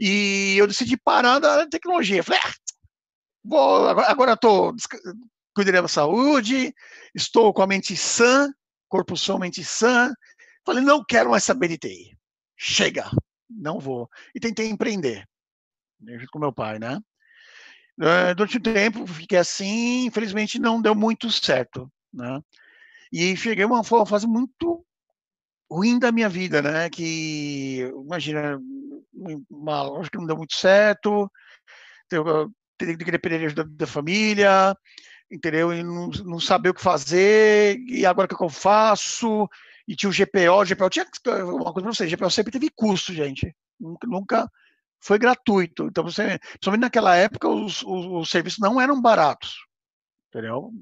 E 0.00 0.56
eu 0.58 0.66
decidi 0.66 0.96
parar 0.96 1.38
da 1.38 1.66
tecnologia. 1.68 2.24
Falei, 2.24 2.40
ah, 2.44 2.52
vou, 3.44 3.88
agora, 3.88 4.32
estou 4.32 4.74
cuidando 5.54 5.82
da 5.82 5.88
saúde, 5.88 6.74
estou 7.14 7.52
com 7.54 7.62
a 7.62 7.66
mente 7.66 7.96
sã, 7.96 8.50
corpo 8.88 9.16
são, 9.16 9.38
mente 9.38 9.62
sã. 9.62 10.12
Falei, 10.66 10.82
não 10.82 11.04
quero 11.04 11.30
mais 11.30 11.44
saber 11.44 11.68
de 11.68 11.78
TI. 11.78 12.16
Chega, 12.56 13.08
não 13.48 13.78
vou. 13.78 14.08
E 14.34 14.40
tentei 14.40 14.68
empreender, 14.68 15.24
né, 16.00 16.18
junto 16.18 16.30
com 16.32 16.38
meu 16.40 16.52
pai, 16.52 16.78
né? 16.78 17.00
Eh, 18.02 18.34
durante 18.34 18.56
um 18.56 18.60
tempo 18.60 19.06
fiquei 19.06 19.38
assim, 19.38 20.06
infelizmente 20.06 20.58
não 20.58 20.80
deu 20.80 20.94
muito 20.94 21.30
certo, 21.30 21.90
né? 22.12 22.40
E 23.12 23.36
cheguei 23.36 23.64
a 23.64 23.66
uma 23.66 23.84
fase 23.84 24.26
muito 24.26 24.84
ruim 25.70 25.98
da 25.98 26.10
minha 26.10 26.28
vida, 26.28 26.60
né? 26.60 26.90
Que, 26.90 27.90
imagina, 28.04 28.60
uma 29.48 29.82
loja 29.82 30.10
que 30.10 30.18
não 30.18 30.26
deu 30.26 30.36
muito 30.36 30.56
certo, 30.56 31.30
ter 32.08 32.96
que 32.96 33.10
depender 33.10 33.38
de 33.38 33.46
ajuda 33.46 33.64
da 33.64 33.86
família, 33.86 34.76
entendeu? 35.30 35.72
E 35.72 35.82
não, 35.82 36.08
não 36.24 36.40
saber 36.40 36.70
o 36.70 36.74
que 36.74 36.82
fazer, 36.82 37.78
e 37.86 38.04
agora 38.04 38.26
o 38.32 38.36
que 38.36 38.42
eu 38.42 38.48
faço? 38.48 39.48
E 39.86 39.94
tinha 39.94 40.10
o 40.10 40.12
GPO, 40.12 40.60
o 40.60 40.64
GPO 40.64 40.90
tinha 40.90 41.06
uma 41.44 41.72
coisa 41.72 41.82
para 41.82 41.92
vocês, 41.92 42.10
GPO 42.10 42.30
sempre 42.30 42.52
teve 42.52 42.70
custo, 42.70 43.12
gente. 43.12 43.54
Nunca, 43.78 44.06
nunca 44.06 44.50
foi 45.00 45.18
gratuito. 45.18 45.86
Então, 45.86 46.04
você, 46.04 46.38
principalmente 46.38 46.82
naquela 46.82 47.16
época, 47.16 47.48
os, 47.48 47.82
os, 47.82 48.06
os 48.06 48.30
serviços 48.30 48.58
não 48.58 48.80
eram 48.80 49.00
baratos, 49.00 49.56
entendeu? 50.28 50.72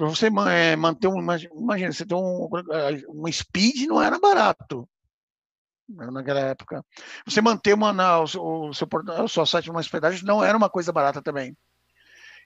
Para 0.00 0.08
você 0.08 0.28
é, 0.50 0.76
manter 0.76 1.08
um, 1.08 1.20
imagina, 1.20 1.92
você 1.92 2.06
tem 2.06 2.16
um, 2.16 3.30
speed 3.30 3.86
não 3.86 4.00
era 4.00 4.18
barato 4.18 4.88
naquela 5.88 6.40
época. 6.40 6.84
Você 7.26 7.40
manter 7.42 7.74
uma, 7.74 7.92
na, 7.92 8.20
o, 8.20 8.26
seu, 8.26 8.88
o 9.22 9.28
seu 9.28 9.44
site 9.44 9.68
numa 9.68 9.80
hospedagem 9.80 10.24
não 10.24 10.42
era 10.42 10.56
uma 10.56 10.70
coisa 10.70 10.92
barata 10.92 11.20
também. 11.20 11.56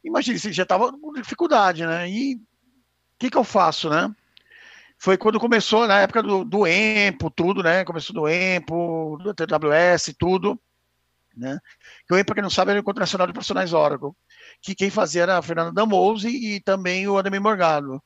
Imagina, 0.03 0.39
você 0.39 0.53
já 0.53 0.65
estava 0.65 0.91
com 0.91 1.13
dificuldade, 1.13 1.87
né? 1.87 2.09
E 2.09 2.37
o 2.37 2.41
que, 3.19 3.31
que 3.31 3.37
eu 3.37 3.45
faço, 3.45 3.89
né? 3.89 4.13
Foi 4.99 5.17
quando 5.17 5.39
começou, 5.39 5.87
na 5.87 6.01
época 6.01 6.23
do, 6.23 6.45
do 6.45 6.67
EMPO, 6.67 7.31
tudo, 7.31 7.63
né? 7.63 7.85
Começou 7.85 8.15
do 8.15 8.29
EMPO, 8.29 9.19
do 9.23 9.35
TWS, 9.35 10.15
tudo, 10.19 10.59
né? 11.37 11.59
Que 12.07 12.15
o 12.15 12.25
para 12.25 12.35
quem 12.35 12.43
não 12.43 12.51
sabe, 12.51 12.73
é 12.73 12.75
o 12.75 12.79
Encontro 12.79 13.01
Nacional 13.01 13.27
de 13.27 13.33
Profissionais 13.33 13.73
Oracle 13.73 14.13
que 14.65 14.75
quem 14.75 14.91
fazia 14.91 15.23
era 15.23 15.39
a 15.39 15.43
Fernanda 15.43 15.73
Damose 15.73 16.29
e, 16.29 16.61
também 16.61 17.07
o 17.07 17.19
Ademir 17.19 17.41
Morgado. 17.41 18.03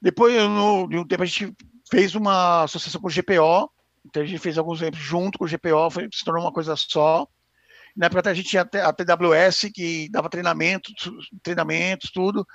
Depois, 0.00 0.34
no, 0.34 0.88
de 0.88 0.96
um 0.96 1.06
tempo, 1.06 1.22
a 1.22 1.26
gente 1.26 1.54
fez 1.90 2.14
uma 2.14 2.64
associação 2.64 3.00
com 3.00 3.08
o 3.08 3.10
GPO, 3.10 3.70
então 4.06 4.22
a 4.22 4.26
gente 4.26 4.38
fez 4.38 4.56
alguns 4.56 4.80
exemplos 4.80 5.02
junto 5.02 5.38
com 5.38 5.44
o 5.44 5.48
GPO, 5.48 5.90
foi, 5.90 6.08
se 6.12 6.24
tornou 6.24 6.42
uma 6.42 6.52
coisa 6.52 6.74
só. 6.76 7.26
Na 7.96 8.06
época 8.06 8.30
a 8.30 8.34
gente 8.34 8.48
tinha 8.48 8.62
a 8.62 8.92
TWS, 8.92 9.70
que 9.72 10.08
dava 10.10 10.30
treinamento, 10.30 10.90
treinamentos, 11.42 12.10
tudo. 12.10 12.46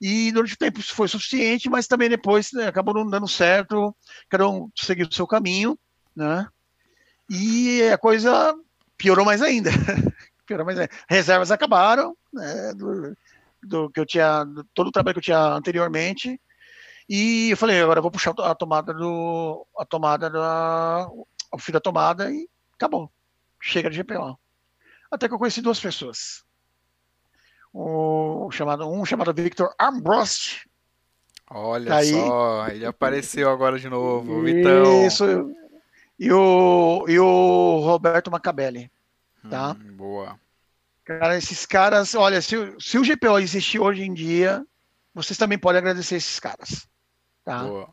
E 0.00 0.30
durante 0.32 0.54
o 0.54 0.58
tempo 0.58 0.80
isso 0.80 0.94
foi 0.94 1.08
suficiente, 1.08 1.68
mas 1.70 1.86
também 1.86 2.08
depois 2.08 2.52
né, 2.52 2.66
acabou 2.68 2.94
não 2.94 3.08
dando 3.08 3.26
certo, 3.26 3.96
cada 4.28 4.48
um 4.48 4.68
seguiu 4.76 5.06
o 5.06 5.14
seu 5.14 5.26
caminho, 5.26 5.78
né? 6.14 6.46
E 7.30 7.82
a 7.90 7.96
coisa 7.96 8.54
piorou 8.96 9.24
mais 9.24 9.42
ainda. 9.42 9.70
mas 10.64 10.78
é, 10.78 10.88
reservas 11.08 11.50
acabaram, 11.50 12.16
né, 12.32 12.74
do, 12.74 13.16
do, 13.62 13.90
que 13.90 14.00
eu 14.00 14.06
tinha, 14.06 14.44
todo 14.74 14.88
o 14.88 14.92
trabalho 14.92 15.14
que 15.14 15.18
eu 15.20 15.24
tinha 15.24 15.38
anteriormente, 15.38 16.40
e 17.08 17.50
eu 17.50 17.56
falei, 17.56 17.80
agora 17.80 17.98
eu 17.98 18.02
vou 18.02 18.10
puxar 18.10 18.34
a 18.38 18.54
tomada 18.54 18.92
do, 18.92 19.66
a 19.78 19.84
tomada 19.84 20.28
da, 20.30 21.08
o 21.52 21.58
fio 21.58 21.72
da 21.72 21.80
tomada 21.80 22.30
e 22.30 22.48
acabou, 22.74 23.10
chega 23.60 23.90
de 23.90 24.02
GPO. 24.02 24.38
Até 25.10 25.28
que 25.28 25.34
eu 25.34 25.38
conheci 25.38 25.62
duas 25.62 25.80
pessoas, 25.80 26.44
o 27.72 28.50
chamado, 28.50 28.88
um 28.88 29.04
chamado 29.04 29.32
Victor 29.32 29.74
Armbrost, 29.78 30.66
Olha 31.50 31.90
tá 31.90 32.02
só, 32.02 32.68
ele 32.68 32.86
apareceu 32.86 33.50
agora 33.50 33.78
de 33.78 33.88
novo. 33.88 34.48
Isso, 35.06 35.24
e 36.18 36.32
o, 36.32 37.04
e 37.08 37.18
o 37.18 37.80
Roberto 37.80 38.30
Macabelli 38.30 38.90
tá? 39.48 39.72
Hum, 39.72 39.96
boa. 39.96 40.38
Cara, 41.04 41.36
esses 41.36 41.66
caras, 41.66 42.14
olha, 42.14 42.40
se, 42.40 42.56
se 42.78 42.98
o 42.98 43.02
GPO 43.02 43.38
existir 43.38 43.78
hoje 43.78 44.02
em 44.02 44.14
dia, 44.14 44.64
vocês 45.14 45.36
também 45.36 45.58
podem 45.58 45.78
agradecer 45.78 46.16
esses 46.16 46.40
caras, 46.40 46.88
tá? 47.44 47.62
Boa. 47.62 47.92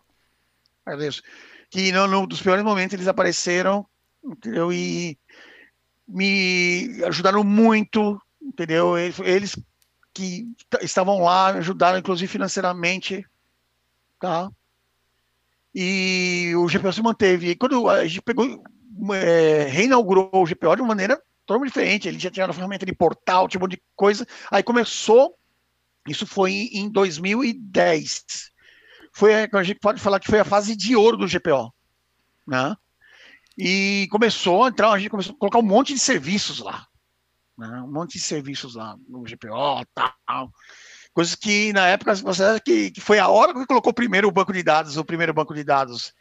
Agradeço. 0.85 1.21
Que 1.69 1.91
no, 1.91 2.07
no, 2.07 2.25
dos 2.25 2.41
piores 2.41 2.63
momentos 2.63 2.93
eles 2.93 3.07
apareceram, 3.07 3.85
entendeu? 4.23 4.71
E 4.71 5.17
me 6.07 7.03
ajudaram 7.05 7.43
muito, 7.43 8.21
entendeu? 8.41 8.97
Eles, 8.97 9.19
eles 9.19 9.59
que 10.13 10.47
estavam 10.81 11.21
lá, 11.21 11.47
ajudaram 11.47 11.99
inclusive 11.99 12.31
financeiramente, 12.31 13.25
tá? 14.19 14.49
E 15.73 16.53
o 16.55 16.67
GPO 16.67 16.91
se 16.93 17.01
manteve. 17.01 17.51
E 17.51 17.55
quando 17.55 17.89
a 17.89 18.05
gente 18.05 18.21
pegou, 18.21 18.63
é, 19.13 19.63
reinaugurou 19.63 20.29
o 20.33 20.45
GPO 20.45 20.75
de 20.75 20.81
uma 20.81 20.89
maneira 20.89 21.21
totalmente 21.45 21.69
diferente, 21.69 22.07
ele 22.07 22.19
já 22.19 22.29
tinha 22.29 22.45
uma 22.45 22.53
ferramenta 22.53 22.85
de 22.85 22.93
portal, 22.93 23.47
tipo 23.47 23.67
de 23.67 23.81
coisa. 23.95 24.27
Aí 24.49 24.61
começou, 24.61 25.35
isso 26.07 26.27
foi 26.27 26.69
em 26.73 26.89
2010. 26.89 28.51
Foi, 29.13 29.33
a 29.33 29.63
gente 29.63 29.79
pode 29.79 29.99
falar 29.99 30.19
que 30.19 30.29
foi 30.29 30.39
a 30.39 30.45
fase 30.45 30.75
de 30.75 30.95
ouro 30.95 31.17
do 31.17 31.27
GPO. 31.27 31.73
Né? 32.47 32.75
E 33.57 34.07
começou 34.11 34.63
a 34.63 34.69
entrar, 34.69 34.91
a 34.91 34.99
gente 34.99 35.09
começou 35.09 35.35
a 35.35 35.37
colocar 35.37 35.59
um 35.59 35.63
monte 35.63 35.93
de 35.93 35.99
serviços 35.99 36.59
lá. 36.59 36.87
Né? 37.57 37.81
Um 37.81 37.91
monte 37.91 38.13
de 38.13 38.19
serviços 38.19 38.75
lá 38.75 38.97
no 39.07 39.23
GPO 39.23 39.85
tal. 39.93 40.51
Coisas 41.13 41.35
que 41.35 41.73
na 41.73 41.87
época 41.87 42.15
você 42.15 42.43
acha 42.43 42.59
que, 42.59 42.91
que 42.91 43.01
foi 43.01 43.19
a 43.19 43.27
hora 43.27 43.53
que 43.53 43.65
colocou 43.65 43.93
primeiro 43.93 44.27
o 44.27 44.31
banco 44.31 44.53
de 44.53 44.63
dados, 44.63 44.97
o 44.97 45.05
primeiro 45.05 45.33
banco 45.33 45.53
de 45.53 45.63
dados 45.63 46.13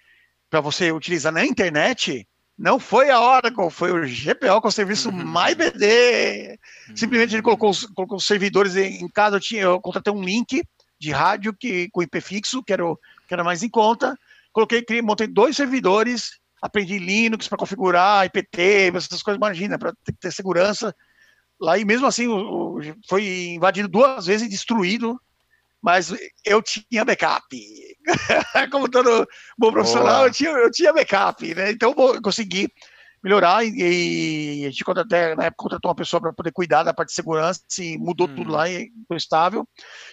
para 0.49 0.61
você 0.61 0.91
utilizar 0.91 1.32
na 1.32 1.45
internet, 1.45 2.26
não 2.59 2.78
foi 2.78 3.09
a 3.09 3.18
Oracle, 3.18 3.70
foi 3.70 3.91
o 3.91 4.07
GPO 4.07 4.61
com 4.61 4.68
o 4.68 4.72
serviço 4.72 5.09
uhum. 5.09 5.24
MyBD. 5.24 6.59
Simplesmente 6.95 7.34
ele 7.34 7.43
colocou, 7.43 7.72
colocou 7.95 8.18
os 8.18 8.26
servidores 8.26 8.76
em, 8.76 9.03
em 9.03 9.09
casa. 9.09 9.36
Eu, 9.36 9.41
tinha, 9.41 9.62
eu 9.62 9.80
contratei 9.80 10.12
um 10.12 10.22
link 10.22 10.62
de 10.99 11.11
rádio 11.11 11.55
que, 11.55 11.88
com 11.91 12.03
IP 12.03 12.20
fixo, 12.20 12.62
que 12.62 12.72
era, 12.72 12.84
o, 12.84 12.99
que 13.26 13.32
era 13.32 13.43
mais 13.43 13.62
em 13.62 13.68
conta. 13.70 14.14
Coloquei, 14.53 14.82
criei, 14.82 15.01
montei 15.01 15.26
dois 15.26 15.57
servidores, 15.57 16.38
aprendi 16.61 16.99
Linux 16.99 17.49
para 17.49 17.57
configurar, 17.57 18.26
IPT, 18.26 18.93
essas 18.95 19.22
coisas, 19.22 19.38
imagina, 19.38 19.78
para 19.78 19.95
ter, 20.05 20.12
ter, 20.20 20.30
segurança. 20.30 20.95
Lá 21.61 21.76
e 21.78 21.84
mesmo 21.84 22.06
assim 22.06 22.26
o, 22.26 22.78
o, 22.78 22.80
foi 23.08 23.26
invadido 23.54 23.88
duas 23.88 24.26
vezes 24.26 24.46
e 24.46 24.50
destruído, 24.50 25.20
mas 25.82 26.14
eu 26.44 26.62
tinha 26.62 27.04
backup. 27.04 27.44
Como 28.70 28.88
todo 28.88 29.26
bom 29.58 29.72
profissional, 29.72 30.26
eu 30.26 30.32
tinha, 30.32 30.50
eu 30.50 30.70
tinha 30.70 30.92
backup, 30.92 31.54
né? 31.54 31.70
Então 31.70 31.94
eu 31.96 32.22
consegui 32.22 32.68
melhorar 33.22 33.64
e, 33.64 34.62
e 34.62 34.66
a 34.66 34.70
gente 34.70 34.82
até 34.88 35.34
na 35.34 35.44
época 35.44 35.64
contratou 35.64 35.90
uma 35.90 35.94
pessoa 35.94 36.20
para 36.20 36.32
poder 36.32 36.52
cuidar 36.52 36.82
da 36.82 36.94
parte 36.94 37.11
de 37.11 37.14
segurança 37.14 37.61
e 37.78 37.98
mudou 37.98 38.26
hum. 38.26 38.34
tudo 38.34 38.50
lá 38.50 38.68
e 38.68 38.90
foi 39.06 39.16
estável. 39.16 39.68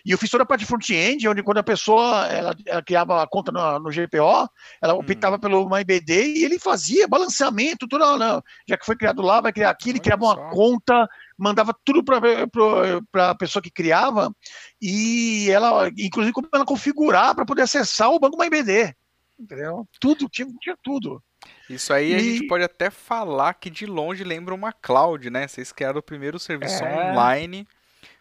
E 0.05 0.11
eu 0.11 0.17
fiz 0.17 0.29
toda 0.29 0.43
a 0.43 0.45
parte 0.45 0.61
de 0.61 0.65
front-end, 0.65 1.27
onde 1.27 1.43
quando 1.43 1.59
a 1.59 1.63
pessoa 1.63 2.27
ela, 2.27 2.55
ela 2.65 2.83
criava 2.83 3.23
a 3.23 3.27
conta 3.27 3.51
no, 3.51 3.79
no 3.79 3.89
GPO, 3.89 4.49
ela 4.81 4.93
hum. 4.93 4.99
optava 4.99 5.39
pelo 5.39 5.69
MyBD 5.69 6.37
e 6.37 6.43
ele 6.43 6.59
fazia 6.59 7.07
balanceamento, 7.07 7.87
tudo, 7.87 8.17
não, 8.17 8.41
já 8.67 8.77
que 8.77 8.85
foi 8.85 8.95
criado 8.95 9.21
lá, 9.21 9.39
vai 9.39 9.53
criar 9.53 9.69
aqui, 9.69 9.89
ele 9.89 9.99
criava 9.99 10.25
uma 10.25 10.49
conta, 10.49 11.07
mandava 11.37 11.75
tudo 11.85 12.03
para 12.03 13.29
a 13.29 13.35
pessoa 13.35 13.61
que 13.61 13.69
criava 13.69 14.33
e 14.81 15.49
ela, 15.51 15.89
inclusive, 15.97 16.33
como 16.33 16.49
ela 16.53 16.65
configurar 16.65 17.35
para 17.35 17.45
poder 17.45 17.61
acessar 17.61 18.09
o 18.09 18.19
banco 18.19 18.37
MyBD. 18.37 18.95
Entendeu? 19.39 19.87
Tudo, 19.99 20.27
tinha, 20.27 20.47
tinha 20.59 20.75
tudo. 20.81 21.21
Isso 21.69 21.93
aí 21.93 22.11
e... 22.11 22.15
a 22.15 22.19
gente 22.19 22.47
pode 22.47 22.63
até 22.63 22.89
falar 22.89 23.53
que 23.53 23.69
de 23.69 23.85
longe 23.85 24.23
lembra 24.23 24.53
uma 24.53 24.73
cloud, 24.73 25.29
né? 25.29 25.47
Vocês 25.47 25.71
criaram 25.71 25.99
o 25.99 26.03
primeiro 26.03 26.39
serviço 26.39 26.83
é... 26.83 27.11
online 27.11 27.67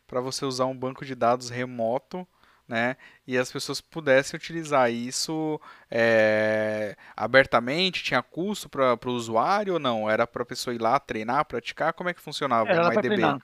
para 0.06 0.20
você 0.20 0.44
usar 0.44 0.66
um 0.66 0.76
banco 0.76 1.04
de 1.04 1.14
dados 1.14 1.50
remoto, 1.50 2.26
né? 2.68 2.96
E 3.26 3.38
as 3.38 3.50
pessoas 3.50 3.80
pudessem 3.80 4.36
utilizar 4.36 4.90
isso 4.90 5.60
é, 5.90 6.96
abertamente, 7.16 8.02
tinha 8.02 8.22
custo 8.22 8.68
para 8.68 8.98
o 9.04 9.12
usuário 9.12 9.74
ou 9.74 9.78
não? 9.78 10.08
Era 10.08 10.26
para 10.26 10.42
a 10.42 10.46
pessoa 10.46 10.74
ir 10.74 10.80
lá 10.80 10.98
treinar, 10.98 11.44
praticar? 11.44 11.92
Como 11.92 12.08
é 12.08 12.14
que 12.14 12.20
funcionava 12.20 12.68
Era 12.68 12.88
o 12.88 12.88
MyDB? 12.88 13.40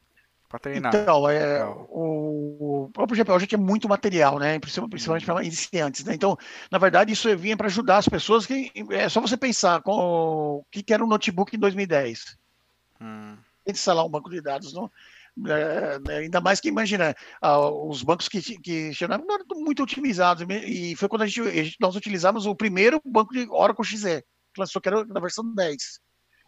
para 0.53 0.59
treinar. 0.59 0.95
Então, 0.95 1.29
é, 1.31 1.65
o, 1.65 2.85
o 2.85 2.91
próprio 2.93 3.17
GPO 3.17 3.41
já 3.41 3.47
tinha 3.47 3.59
muito 3.59 3.89
material, 3.89 4.39
né? 4.39 4.59
Principalmente 4.59 5.25
para 5.25 5.43
iniciantes, 5.43 6.05
né? 6.05 6.15
Então, 6.15 6.37
na 6.71 6.77
verdade, 6.77 7.13
isso 7.13 7.35
vinha 7.37 7.57
para 7.57 7.69
ajudar 7.69 7.99
as 7.99 8.09
pessoas 8.09 8.45
que 8.45 8.71
é 8.91 9.09
só 9.09 9.21
você 9.21 9.37
pensar 9.37 9.81
com 9.81 9.93
o 9.93 10.65
que, 10.71 10.83
que 10.83 10.93
era 10.93 11.03
um 11.03 11.09
notebook 11.09 11.57
em 11.57 11.59
2010. 11.59 12.37
Hum. 13.01 13.37
Instalar 13.67 14.05
um 14.05 14.11
banco 14.11 14.29
de 14.29 14.43
dados, 14.43 14.75
não? 14.75 14.91
É, 15.47 15.99
né, 16.01 16.17
ainda 16.19 16.43
mais 16.43 16.61
que 16.61 16.69
imagina 16.69 17.15
os 17.41 18.03
bancos 18.03 18.29
que, 18.29 18.43
que 18.43 18.93
não 19.09 19.15
eram 19.15 19.47
muito 19.55 19.83
otimizados 19.83 20.47
e 20.67 20.95
foi 20.95 21.09
quando 21.09 21.23
a 21.23 21.27
gente, 21.27 21.75
nós 21.81 21.97
utilizamos 21.97 22.45
o 22.45 22.55
primeiro 22.55 23.01
banco 23.03 23.33
de 23.33 23.49
Oracle 23.49 23.83
XE 23.83 24.23
que 24.53 24.61
lançou 24.61 24.83
que 24.83 24.89
era 24.91 25.07
na 25.07 25.21
versão 25.21 25.43
10 25.55 26.01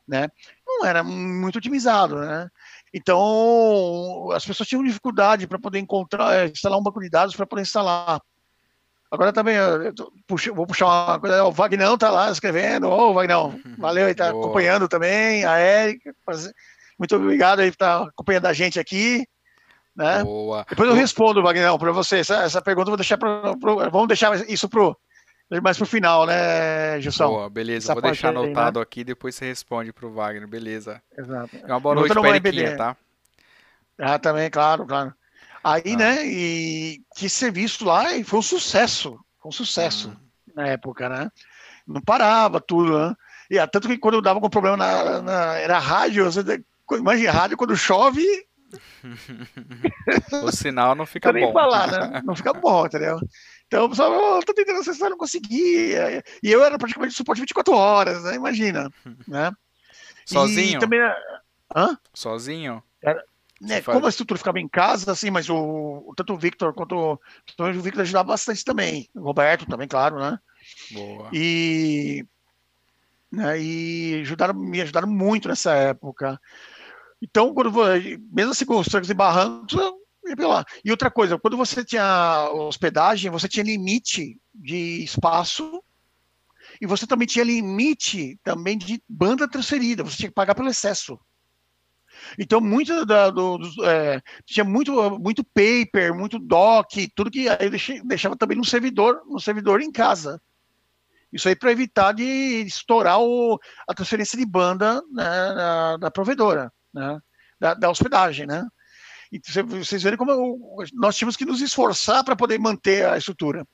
né? 0.07 0.28
Não 0.66 0.85
era 0.85 1.03
muito 1.03 1.57
otimizado 1.57 2.16
né? 2.16 2.51
Então, 2.93 4.30
as 4.32 4.45
pessoas 4.45 4.68
tinham 4.68 4.85
dificuldade 4.85 5.49
para 5.49 5.59
poder 5.59 5.80
encontrar, 5.80 6.32
é, 6.37 6.47
instalar 6.47 6.78
um 6.78 6.82
banco 6.82 7.01
de 7.01 7.11
dados 7.11 7.35
para 7.35 7.45
poder 7.45 7.62
instalar. 7.62 8.20
Agora 9.11 9.32
também, 9.32 9.57
puxo, 10.28 10.55
vou 10.55 10.66
puxar 10.66 10.87
uma 10.87 11.18
coisa, 11.18 11.45
o 11.45 11.51
Vagnão 11.51 11.95
está 11.95 12.11
lá 12.11 12.30
escrevendo, 12.30 12.89
ô 12.89 13.11
oh, 13.11 13.14
Vagnão, 13.14 13.61
valeu, 13.78 14.09
está 14.09 14.30
acompanhando 14.30 14.89
também, 14.89 15.45
a 15.45 15.57
Érica, 15.57 16.14
muito 16.99 17.16
obrigado 17.16 17.61
aí 17.61 17.70
por 17.70 17.74
estar 17.74 18.03
acompanhando 18.03 18.47
a 18.47 18.53
gente 18.53 18.78
aqui. 18.78 19.26
Né? 19.95 20.24
Boa. 20.24 20.66
Depois 20.68 20.88
eu 20.88 20.95
respondo, 20.95 21.42
Vagnão, 21.42 21.78
para 21.78 21.92
você, 21.92 22.18
essa, 22.18 22.42
essa 22.42 22.61
pergunta 22.61 22.90
vou 22.90 22.97
deixar 22.97 23.16
para, 23.16 23.53
vamos 23.90 24.09
deixar 24.09 24.34
isso 24.49 24.68
pro, 24.68 24.97
mais 25.62 25.76
pro 25.76 25.86
final, 25.86 26.26
né, 26.26 27.01
Gilson? 27.01 27.28
Boa, 27.28 27.51
beleza. 27.51 27.86
Essa 27.86 27.95
Vou 27.95 28.03
deixar 28.03 28.28
anotado 28.30 28.78
aí, 28.78 28.82
né? 28.82 28.82
aqui 28.82 29.05
depois 29.05 29.34
você 29.34 29.47
responde 29.47 29.92
pro 29.92 30.12
Wagner, 30.12 30.49
beleza? 30.49 31.01
Exato. 31.16 31.57
uma 31.64 31.80
boa 31.80 31.95
noite 31.95 32.12
pra 32.12 32.28
Eriquinha, 32.30 32.76
tá? 32.76 32.97
Ah, 33.99 34.18
também, 34.18 34.51
claro, 34.51 34.84
claro. 34.86 35.14
Aí, 35.62 35.95
ah. 35.95 35.97
né, 35.97 36.26
e 36.26 37.03
que 37.16 37.28
serviço 37.28 37.84
lá 37.84 38.05
foi 38.24 38.38
um 38.38 38.42
sucesso, 38.42 39.18
foi 39.40 39.49
um 39.49 39.53
sucesso 39.53 40.09
hum. 40.09 40.16
na 40.57 40.66
época, 40.66 41.09
né? 41.09 41.30
Não 41.86 42.01
parava 42.01 42.61
tudo, 42.61 42.99
né? 42.99 43.14
E 43.51 43.59
ah, 43.59 43.66
tanto 43.66 43.88
que 43.88 43.99
quando 43.99 44.14
eu 44.14 44.22
dava 44.22 44.38
algum 44.38 44.49
problema 44.49 44.76
na, 44.76 45.22
na 45.22 45.55
era 45.55 45.78
rádio, 45.78 46.24
você, 46.24 46.42
imagina, 46.93 47.32
rádio 47.32 47.57
quando 47.57 47.76
chove... 47.76 48.24
o 50.43 50.51
sinal 50.51 50.97
não 50.97 51.07
fica 51.07 51.32
bom. 51.32 51.53
Falar, 51.53 52.11
né? 52.11 52.22
Não 52.24 52.35
fica 52.35 52.53
bom, 52.53 52.87
entendeu? 52.87 53.20
Então, 53.66 53.85
o 53.85 53.89
pessoal, 53.89 54.39
oh, 54.39 54.43
tô 54.43 54.53
tentando 54.53 54.80
acessar, 54.80 55.11
não 55.11 55.16
consegui. 55.16 55.93
E 56.43 56.51
eu 56.51 56.64
era 56.64 56.76
praticamente 56.76 57.14
suporte 57.14 57.41
24 57.41 57.72
horas, 57.72 58.24
né? 58.24 58.35
Imagina. 58.35 58.91
Né? 59.28 59.53
Sozinho? 60.26 60.76
E 60.76 60.80
também, 60.80 61.01
hã? 61.74 61.97
Sozinho? 62.12 62.82
Era, 63.01 63.22
né, 63.61 63.80
como 63.80 64.07
a 64.07 64.09
estrutura 64.09 64.39
ficava 64.39 64.61
em 64.61 64.68
casa, 64.68 65.12
assim, 65.12 65.30
mas 65.30 65.49
o, 65.49 66.12
tanto 66.16 66.35
o 66.35 66.39
Victor 66.39 66.74
quanto 66.74 66.97
o, 66.97 67.12
o 67.59 67.82
Victor 67.82 68.03
ajudava 68.03 68.28
bastante 68.28 68.64
também. 68.64 69.09
O 69.14 69.22
Roberto 69.22 69.66
também, 69.66 69.89
claro, 69.89 70.18
né? 70.18 70.39
Boa. 70.93 71.30
E, 71.32 72.26
né, 73.30 73.61
e 73.61 74.20
ajudaram, 74.20 74.55
me 74.55 74.80
ajudaram 74.80 75.09
muito 75.09 75.49
nessa 75.49 75.74
época. 75.74 76.41
Então, 77.25 77.55
quando, 77.55 77.72
mesmo 78.31 78.53
assim 78.53 78.66
com 78.66 78.79
os 78.79 78.87
trancos 78.87 79.09
e 79.09 79.14
barrancos, 79.14 79.75
e 80.85 80.91
outra 80.91 81.11
coisa, 81.11 81.39
quando 81.39 81.57
você 81.57 81.83
tinha 81.83 82.51
hospedagem, 82.53 83.31
você 83.31 83.49
tinha 83.49 83.64
limite 83.64 84.39
de 84.55 85.03
espaço 85.03 85.83
e 86.79 86.87
você 86.87 87.07
também 87.07 87.27
tinha 87.27 87.45
limite 87.45 88.39
também 88.45 88.77
de 88.77 89.03
banda 89.09 89.49
transferida, 89.49 90.05
você 90.05 90.18
tinha 90.18 90.29
que 90.29 90.35
pagar 90.35 90.55
pelo 90.55 90.68
excesso. 90.68 91.18
Então, 92.39 92.61
muito 92.61 93.07
da, 93.07 93.31
do, 93.31 93.57
do 93.57 93.85
é, 93.87 94.20
tinha 94.45 94.64
muito, 94.64 95.18
muito 95.18 95.43
paper, 95.43 96.14
muito 96.14 96.39
doc, 96.39 96.93
tudo 97.16 97.31
que 97.31 97.49
aí 97.49 97.70
deixava 98.05 98.37
também 98.37 98.59
no 98.59 98.66
servidor, 98.66 99.22
no 99.27 99.41
servidor 99.41 99.81
em 99.81 99.91
casa. 99.91 100.41
Isso 101.33 101.49
aí 101.49 101.57
para 101.57 101.72
evitar 101.72 102.12
de 102.12 102.22
estourar 102.66 103.18
o, 103.18 103.59
a 103.89 103.95
transferência 103.95 104.39
de 104.39 104.45
banda 104.45 105.03
né, 105.11 105.25
da, 105.25 105.97
da 105.97 106.11
provedora, 106.11 106.70
né, 106.95 107.18
da, 107.61 107.74
da 107.74 107.90
hospedagem, 107.90 108.47
né? 108.47 108.66
E 109.32 109.40
vocês 109.64 110.03
verem 110.03 110.16
como 110.16 110.84
nós 110.92 111.16
tínhamos 111.16 111.36
que 111.36 111.45
nos 111.45 111.61
esforçar 111.61 112.22
para 112.22 112.36
poder 112.36 112.59
manter 112.59 113.07
a 113.07 113.18
estrutura. 113.18 113.66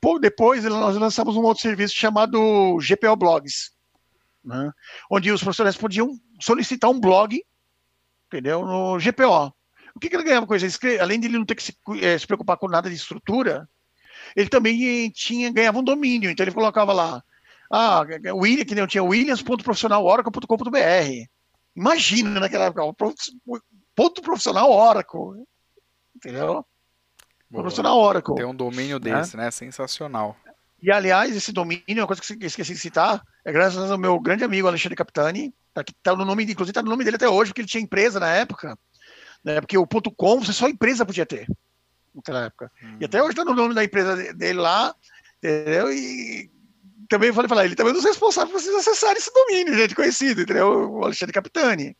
Pouco 0.00 0.18
depois, 0.18 0.64
nós 0.64 0.96
lançamos 0.96 1.36
um 1.36 1.42
outro 1.42 1.62
serviço 1.62 1.94
chamado 1.94 2.78
GPO 2.78 3.14
Blogs, 3.16 3.70
né? 4.44 4.72
onde 5.10 5.30
os 5.30 5.42
professores 5.42 5.76
podiam 5.76 6.10
solicitar 6.40 6.90
um 6.90 6.98
blog, 6.98 7.40
entendeu, 8.26 8.64
no 8.64 8.98
GPO. 8.98 9.54
O 9.94 10.00
que, 10.00 10.08
que 10.08 10.16
ele 10.16 10.24
ganhava 10.24 10.46
com 10.46 10.56
isso? 10.56 10.80
Além 11.00 11.20
de 11.20 11.26
ele 11.26 11.38
não 11.38 11.44
ter 11.44 11.54
que 11.54 11.62
se, 11.62 11.76
é, 12.00 12.18
se 12.18 12.26
preocupar 12.26 12.56
com 12.56 12.66
nada 12.66 12.88
de 12.88 12.96
estrutura, 12.96 13.68
ele 14.34 14.48
também 14.48 15.10
tinha, 15.10 15.52
ganhava 15.52 15.78
um 15.78 15.84
domínio. 15.84 16.30
Então 16.30 16.42
ele 16.42 16.54
colocava 16.54 16.92
lá, 16.92 17.22
ah, 17.70 18.02
William, 18.34 18.64
que 18.64 18.74
não 18.74 18.86
tinha 18.86 19.04
williams.profissionaloracle.com.br. 19.04 21.28
Imagina 21.74 22.40
naquela 22.40 22.66
época, 22.66 22.82
ponto 23.94 24.22
profissional 24.22 24.70
Oracle. 24.70 25.44
Entendeu? 26.14 26.64
Boa. 27.50 27.62
Profissional 27.62 27.98
Oracle. 27.98 28.34
Tem 28.34 28.44
um 28.44 28.54
domínio 28.54 28.98
né? 28.98 29.18
desse, 29.18 29.36
né? 29.36 29.44
né? 29.44 29.50
Sensacional. 29.50 30.36
E, 30.82 30.90
aliás, 30.90 31.36
esse 31.36 31.52
domínio, 31.52 31.84
uma 31.88 32.06
coisa 32.06 32.22
que 32.22 32.32
eu 32.32 32.46
esqueci 32.46 32.72
de 32.72 32.78
citar, 32.78 33.22
é 33.44 33.52
graças 33.52 33.90
ao 33.90 33.98
meu 33.98 34.18
grande 34.18 34.44
amigo 34.44 34.66
Alexandre 34.66 34.96
Capitani, 34.96 35.52
tá, 35.74 35.84
que 35.84 35.92
tá 36.02 36.16
no 36.16 36.24
nome, 36.24 36.44
inclusive 36.44 36.72
tá 36.72 36.82
no 36.82 36.90
nome 36.90 37.04
dele 37.04 37.16
até 37.16 37.28
hoje, 37.28 37.50
porque 37.50 37.60
ele 37.60 37.68
tinha 37.68 37.82
empresa 37.82 38.18
na 38.18 38.28
época, 38.28 38.78
né? 39.44 39.60
Porque 39.60 39.76
o 39.76 39.86
ponto 39.86 40.10
.com, 40.10 40.40
você 40.40 40.52
só 40.52 40.68
empresa 40.68 41.04
podia 41.04 41.26
ter 41.26 41.46
naquela 42.14 42.46
época. 42.46 42.72
Hum. 42.82 42.96
E 43.00 43.04
até 43.04 43.22
hoje 43.22 43.36
tá 43.36 43.44
no 43.44 43.54
nome 43.54 43.74
da 43.74 43.84
empresa 43.84 44.16
dele 44.34 44.58
lá, 44.58 44.94
entendeu? 45.38 45.92
E 45.92 46.50
também 47.08 47.32
falei, 47.32 47.48
falei, 47.48 47.66
ele 47.66 47.74
também 47.74 47.90
é 47.90 47.94
um 47.94 47.96
dos 47.96 48.04
responsáveis 48.04 48.52
por 48.52 48.60
vocês 48.60 48.74
acessarem 48.74 49.16
esse 49.16 49.32
domínio, 49.32 49.74
gente 49.74 49.94
conhecido, 49.94 50.42
entendeu? 50.42 50.90
O 50.90 51.04
Alexandre 51.04 51.32
Capitani. 51.32 51.96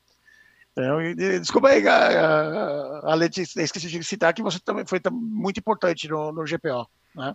Então, 0.72 0.98
desculpa 1.40 1.68
aí, 1.68 1.86
a, 1.86 3.00
a 3.04 3.14
Letícia, 3.14 3.62
esqueci 3.62 3.88
de 3.88 4.04
citar 4.04 4.32
que 4.32 4.42
você 4.42 4.58
também 4.60 4.86
foi 4.86 5.00
muito 5.10 5.58
importante 5.58 6.08
no, 6.08 6.32
no 6.32 6.44
GPO, 6.44 6.88
né? 7.14 7.34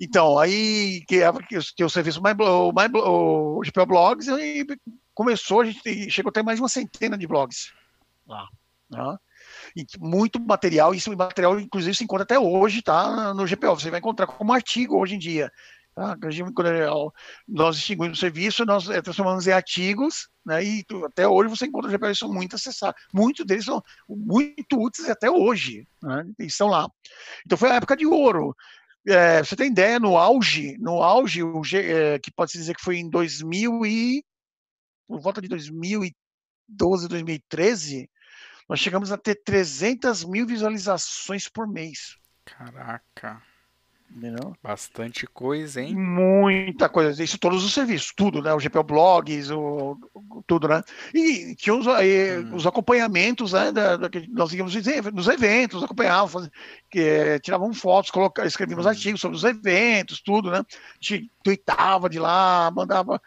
Então, 0.00 0.38
aí 0.38 1.02
que, 1.06 1.22
é, 1.22 1.32
que 1.74 1.84
o 1.84 1.88
serviço 1.88 2.20
mais 2.20 2.36
o, 2.38 2.72
mais, 2.72 2.90
o 2.92 3.60
GPO 3.64 3.86
Blogs 3.86 4.28
e 4.28 4.66
começou, 5.14 5.62
a 5.62 5.64
gente 5.64 6.10
chegou 6.10 6.28
até 6.28 6.42
mais 6.42 6.58
de 6.58 6.62
uma 6.62 6.68
centena 6.68 7.16
de 7.16 7.26
blogs 7.26 7.72
lá. 8.26 8.46
Né? 8.90 9.16
E 9.74 9.86
muito 9.98 10.38
material, 10.38 10.94
isso 10.94 11.14
material 11.16 11.58
inclusive 11.58 11.94
se 11.94 12.04
encontra 12.04 12.24
até 12.24 12.38
hoje, 12.38 12.82
tá? 12.82 13.32
No 13.32 13.46
GPO, 13.46 13.74
você 13.74 13.90
vai 13.90 14.00
encontrar 14.00 14.26
como 14.26 14.52
artigo 14.52 14.98
hoje 14.98 15.14
em 15.14 15.18
dia. 15.18 15.50
Tá? 15.96 16.14
Nós 17.48 17.78
extinguimos 17.78 18.18
o 18.18 18.20
serviço, 18.20 18.66
nós 18.66 18.86
eh, 18.90 19.00
transformamos 19.00 19.46
em 19.46 19.52
artigos, 19.52 20.28
né? 20.44 20.62
e 20.62 20.84
até 21.06 21.26
hoje 21.26 21.48
você 21.48 21.64
encontra 21.64 21.90
GPO, 21.90 22.14
são 22.14 22.30
muito 22.30 22.54
acessados. 22.54 23.00
Muitos 23.14 23.46
deles 23.46 23.64
são 23.64 23.82
muito 24.06 24.78
úteis 24.78 25.08
até 25.08 25.30
hoje, 25.30 25.88
né? 26.02 26.22
e 26.38 26.44
estão 26.44 26.68
lá. 26.68 26.86
Então 27.46 27.56
foi 27.56 27.70
a 27.70 27.76
época 27.76 27.96
de 27.96 28.06
ouro. 28.06 28.54
É, 29.08 29.42
você 29.42 29.56
tem 29.56 29.70
ideia, 29.70 29.98
no 29.98 30.18
auge, 30.18 30.76
no 30.78 31.02
auge, 31.02 31.42
o, 31.42 31.62
é, 31.72 32.18
que 32.18 32.30
pode 32.30 32.52
se 32.52 32.58
dizer 32.58 32.74
que 32.74 32.84
foi 32.84 32.98
em 32.98 33.08
2000 33.08 33.86
e 33.86 34.22
por 35.08 35.18
volta 35.18 35.40
de 35.40 35.48
2012, 35.48 37.08
2013, 37.08 38.10
nós 38.68 38.80
chegamos 38.80 39.10
a 39.10 39.16
ter 39.16 39.36
300 39.42 40.24
mil 40.24 40.46
visualizações 40.46 41.48
por 41.48 41.66
mês. 41.66 42.18
Caraca. 42.44 43.42
Entendeu? 44.10 44.56
Bastante 44.62 45.26
coisa, 45.26 45.82
hein? 45.82 45.94
Muita 45.94 46.88
coisa. 46.88 47.22
Isso 47.22 47.38
todos 47.38 47.64
os 47.64 47.72
serviços, 47.74 48.12
tudo, 48.16 48.40
né? 48.40 48.52
O 48.54 48.60
GPL 48.60 48.82
Blogs, 48.82 49.50
o, 49.50 49.98
tudo, 50.46 50.68
né? 50.68 50.82
E 51.12 51.54
tinha 51.54 51.74
os, 51.74 51.86
aí, 51.86 52.38
hum. 52.38 52.54
os 52.54 52.66
acompanhamentos, 52.66 53.52
né? 53.52 53.70
Da, 53.72 53.96
da, 53.96 54.08
que 54.08 54.26
nós 54.28 54.52
íamos 54.54 54.74
nos 55.12 55.28
eventos, 55.28 55.82
acompanhávamos, 55.82 56.48
que, 56.90 57.00
é, 57.00 57.38
tiravam 57.38 57.74
fotos, 57.74 58.10
coloca, 58.10 58.46
escrevíamos 58.46 58.86
hum. 58.86 58.88
artigos 58.88 59.20
sobre 59.20 59.36
os 59.36 59.44
eventos, 59.44 60.20
tudo, 60.20 60.50
né? 60.50 60.58
A 60.60 60.98
gente 61.00 61.30
tweetava 61.42 62.08
de 62.08 62.18
lá, 62.18 62.70
mandava 62.74 63.20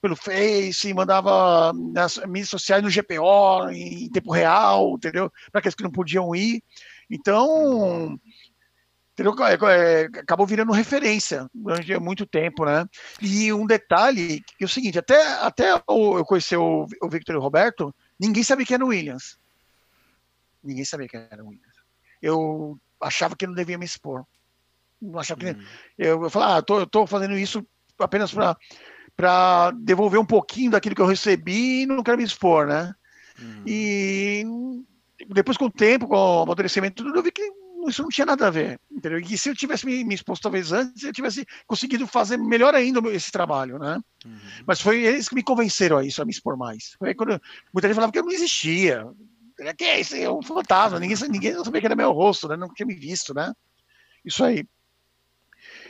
pelo 0.00 0.14
Face, 0.14 0.94
mandava 0.94 1.72
nas 1.72 2.18
mídias 2.18 2.50
sociais 2.50 2.82
no 2.82 2.90
GPO, 2.90 3.70
em 3.72 4.08
tempo 4.10 4.30
real, 4.30 4.94
entendeu? 4.94 5.32
Para 5.50 5.58
aqueles 5.58 5.74
que 5.74 5.82
não 5.82 5.90
podiam 5.90 6.34
ir. 6.36 6.62
Então, 7.10 8.18
entendeu? 9.16 9.34
É, 9.44 10.02
é, 10.02 10.04
acabou 10.04 10.46
virando 10.46 10.72
referência 10.72 11.48
durante 11.54 11.98
muito 11.98 12.26
tempo, 12.26 12.66
né? 12.66 12.86
E 13.20 13.50
um 13.52 13.66
detalhe 13.66 14.44
que 14.58 14.64
é 14.64 14.66
o 14.66 14.68
seguinte, 14.68 14.98
até, 14.98 15.20
até 15.40 15.72
eu 15.72 16.24
conhecer 16.26 16.56
o, 16.56 16.86
o 17.02 17.08
Victor 17.08 17.34
e 17.34 17.38
o 17.38 17.40
Roberto, 17.40 17.94
ninguém 18.20 18.42
sabia 18.42 18.66
que 18.66 18.74
era 18.74 18.84
o 18.84 18.88
Williams. 18.88 19.38
Ninguém 20.62 20.84
sabia 20.84 21.08
que 21.08 21.16
era 21.16 21.42
o 21.42 21.48
Williams. 21.48 21.76
Eu 22.20 22.78
achava 23.00 23.34
que 23.34 23.46
não 23.46 23.54
devia 23.54 23.78
me 23.78 23.86
expor. 23.86 24.24
Não 25.00 25.18
achava 25.18 25.40
que... 25.40 25.50
Hum. 25.50 25.64
Eu, 25.96 26.22
eu 26.24 26.30
falava, 26.30 26.58
ah, 26.58 26.62
tô, 26.62 26.80
eu 26.80 26.86
tô 26.86 27.06
fazendo 27.06 27.38
isso 27.38 27.66
apenas 27.98 28.32
para 28.32 28.56
para 29.16 29.70
devolver 29.70 30.20
um 30.20 30.26
pouquinho 30.26 30.72
daquilo 30.72 30.94
que 30.94 31.00
eu 31.00 31.06
recebi 31.06 31.82
e 31.82 31.86
não 31.86 32.02
quero 32.02 32.18
me 32.18 32.24
expor, 32.24 32.66
né? 32.66 32.94
Uhum. 33.40 33.62
E 33.66 34.44
depois, 35.30 35.56
com 35.56 35.64
o 35.64 35.70
tempo, 35.70 36.06
com 36.06 36.14
o 36.14 36.42
amadurecimento, 36.42 37.02
tudo, 37.02 37.16
eu 37.16 37.22
vi 37.22 37.32
que 37.32 37.50
isso 37.88 38.02
não 38.02 38.08
tinha 38.08 38.26
nada 38.26 38.46
a 38.46 38.50
ver, 38.50 38.80
entendeu? 38.90 39.18
E 39.18 39.38
se 39.38 39.48
eu 39.48 39.54
tivesse 39.54 39.86
me, 39.86 40.04
me 40.04 40.14
exposto 40.14 40.42
talvez 40.42 40.72
antes, 40.72 41.02
eu 41.02 41.12
tivesse 41.12 41.46
conseguido 41.66 42.06
fazer 42.06 42.36
melhor 42.36 42.74
ainda 42.74 43.00
esse 43.10 43.30
trabalho, 43.30 43.78
né? 43.78 44.00
Uhum. 44.24 44.38
Mas 44.66 44.80
foi 44.80 45.04
eles 45.04 45.28
que 45.28 45.34
me 45.34 45.42
convenceram 45.42 45.98
a 45.98 46.04
isso, 46.04 46.20
a 46.20 46.24
me 46.24 46.30
expor 46.30 46.56
mais. 46.56 46.94
Foi 46.98 47.14
quando 47.14 47.40
muita 47.72 47.88
gente 47.88 47.94
falava 47.94 48.12
que 48.12 48.18
eu 48.18 48.24
não 48.24 48.32
existia. 48.32 49.06
Que 49.76 49.84
é 49.84 50.00
isso? 50.00 50.14
É 50.16 50.30
um 50.30 50.42
fantasma, 50.42 51.00
ninguém, 51.00 51.16
ninguém 51.30 51.64
sabia 51.64 51.80
que 51.80 51.86
era 51.86 51.96
meu 51.96 52.12
rosto, 52.12 52.46
né? 52.48 52.56
Não 52.56 52.72
tinha 52.72 52.86
me 52.86 52.94
visto, 52.94 53.32
né? 53.32 53.52
Isso 54.24 54.44
aí. 54.44 54.66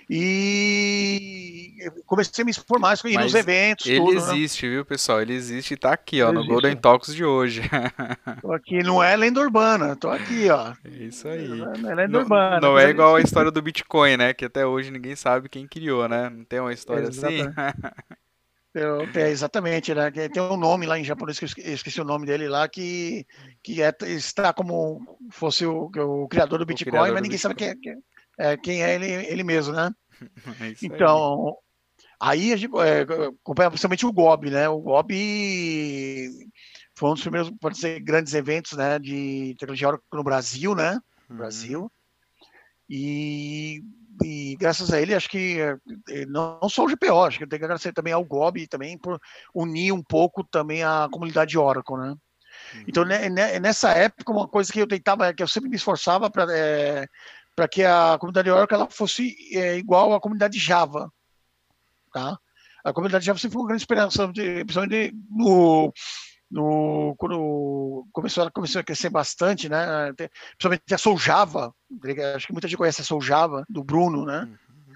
E 0.09 1.79
comecei 2.07 2.43
a 2.43 2.45
me 2.45 2.51
expor 2.53 2.79
mais 2.79 3.03
ir 3.05 3.19
nos 3.19 3.35
eventos. 3.35 3.87
Ele 3.87 3.99
tudo, 3.99 4.13
né? 4.13 4.19
existe, 4.19 4.67
né? 4.67 4.73
viu, 4.73 4.85
pessoal? 4.85 5.21
Ele 5.21 5.35
existe 5.35 5.75
e 5.75 5.77
tá 5.77 5.93
aqui, 5.93 6.23
ó, 6.23 6.27
ele 6.29 6.35
no 6.35 6.41
existe. 6.41 6.53
Golden 6.53 6.77
Talks 6.77 7.15
de 7.15 7.25
hoje. 7.25 7.63
tô 8.41 8.53
aqui, 8.53 8.83
não 8.85 9.03
é 9.03 9.17
lenda 9.17 9.41
urbana, 9.41 9.97
tô 9.97 10.09
aqui, 10.09 10.49
ó. 10.49 10.73
É 10.85 10.89
isso 11.05 11.27
aí. 11.27 11.49
Não 11.49 11.91
é 11.91 11.95
lenda 11.95 12.19
urbana. 12.19 12.61
Não, 12.61 12.79
é 12.79 12.89
igual 12.89 13.17
a 13.17 13.21
história 13.21 13.51
do 13.51 13.61
Bitcoin, 13.61 14.17
né? 14.17 14.33
Que 14.33 14.45
até 14.45 14.65
hoje 14.65 14.93
ninguém 14.93 15.17
sabe 15.17 15.49
quem 15.49 15.67
criou, 15.67 16.09
né? 16.09 16.31
Não 16.31 16.45
tem 16.45 16.61
uma 16.61 16.73
história 16.73 17.09
assim? 17.09 17.41
Eu, 18.73 19.09
é, 19.15 19.31
exatamente, 19.31 19.95
né? 19.95 20.11
Tem 20.11 20.43
um 20.43 20.57
nome 20.59 20.85
lá 20.85 20.99
em 20.99 21.05
japonês 21.05 21.39
que 21.39 21.47
eu 21.47 21.73
esqueci 21.73 21.99
o 21.99 22.05
nome 22.05 22.27
dele 22.27 22.47
lá, 22.47 22.69
que, 22.69 23.27
que 23.63 23.81
é, 23.81 23.91
está 24.03 24.53
como 24.53 25.19
fosse 25.31 25.65
o, 25.65 25.91
o 25.97 26.29
criador 26.29 26.59
do 26.59 26.67
Bitcoin, 26.67 26.91
criador 26.91 27.13
mas 27.15 27.23
ninguém 27.23 27.39
sabe 27.39 27.55
quem 27.55 27.69
é, 27.69 27.75
é, 28.39 28.57
quem 28.57 28.83
é 28.83 28.95
ele, 28.95 29.07
ele 29.07 29.45
mesmo, 29.45 29.73
né? 29.73 29.91
É 30.61 30.75
então, 30.83 31.57
aí, 32.19 32.45
aí 32.47 32.53
a 32.53 32.57
gente 32.57 32.73
é, 32.79 33.03
acompanha 33.43 33.71
principalmente 33.71 34.07
o 34.07 34.13
GOB, 34.13 34.51
né? 34.51 34.69
O 34.69 34.81
GOB 34.81 36.31
foi 36.95 37.11
um 37.11 37.15
dos 37.15 37.23
primeiros, 37.23 37.51
pode 37.61 37.79
ser, 37.79 38.01
grandes 38.01 38.33
eventos 38.33 38.73
né, 38.73 38.99
de 38.99 39.55
tecnologia 39.59 39.99
no 40.13 40.25
Brasil, 40.25 40.75
né? 40.75 40.99
Uhum. 41.29 41.37
Brasil. 41.37 41.93
E, 42.89 43.83
e, 44.25 44.57
graças 44.59 44.93
a 44.93 45.01
ele, 45.01 45.15
acho 45.15 45.29
que 45.29 45.59
é, 46.09 46.27
não, 46.27 46.67
só 46.69 46.85
o 46.85 46.89
GPO, 46.89 47.25
acho 47.25 47.39
que 47.39 47.47
tem 47.47 47.59
que 47.59 47.65
agradecer 47.65 47.93
também 47.93 48.13
ao 48.13 48.25
GOB 48.25 48.67
também 48.67 48.97
por 48.97 49.21
unir 49.55 49.93
um 49.93 50.03
pouco 50.03 50.43
também 50.45 50.83
a 50.83 51.09
comunidade 51.13 51.59
Oracle, 51.59 51.97
né? 51.97 52.15
Então, 52.89 53.03
uhum. 53.03 53.09
né, 53.09 53.61
nessa 53.61 53.91
época, 53.91 54.33
uma 54.33 54.49
coisa 54.49 54.73
que 54.73 54.81
eu 54.81 54.87
tentava, 54.87 55.33
que 55.35 55.43
eu 55.43 55.49
sempre 55.49 55.69
me 55.69 55.77
esforçava 55.77 56.31
para 56.31 56.47
é, 56.51 57.07
para 57.57 57.67
que 57.67 57.83
a 57.83 58.19
comunidade 58.21 58.51
Oracle 58.51 58.77
ela 58.77 58.91
fosse 58.91 59.35
é, 59.57 59.79
igual 59.79 60.13
à 60.13 60.21
comunidade 60.21 60.59
Java, 60.59 61.11
tá? 62.13 62.39
A 62.85 62.93
comunidade 62.93 63.25
Java 63.25 63.39
sempre 63.39 63.55
foi 63.55 63.63
uma 63.63 63.69
grande 63.69 63.83
esperança, 63.83 64.29
principalmente 64.29 65.13
no, 65.31 65.93
no, 66.51 67.17
quando 67.17 68.07
começou, 68.13 68.51
começou 68.53 68.81
a 68.81 68.85
crescer 68.85 69.09
bastante, 69.09 69.71
né? 69.71 70.13
Principalmente 70.13 70.95
a 70.95 70.99
Soul 70.99 71.19
Java, 71.19 71.75
acho 72.37 72.47
que 72.47 72.53
muita 72.53 72.69
gente 72.69 72.77
conhece 72.77 73.01
a 73.01 73.05
Soul 73.05 73.23
Java, 73.23 73.65
do 73.69 73.83
Bruno, 73.83 74.27
né? 74.27 74.43
Uhum. 74.43 74.95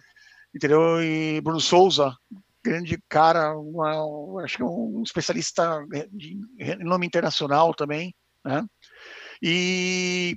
Entendeu? 0.55 1.03
E 1.03 1.41
Bruno 1.41 1.61
Souza, 1.61 2.15
grande 2.63 3.03
cara, 3.09 3.57
uma, 3.59 4.45
acho 4.45 4.59
que 4.59 4.63
um 4.63 5.03
especialista 5.03 5.83
de 6.13 6.39
nome 6.81 7.07
internacional 7.07 7.73
também, 7.75 8.15
né? 8.45 8.65
E 9.43 10.37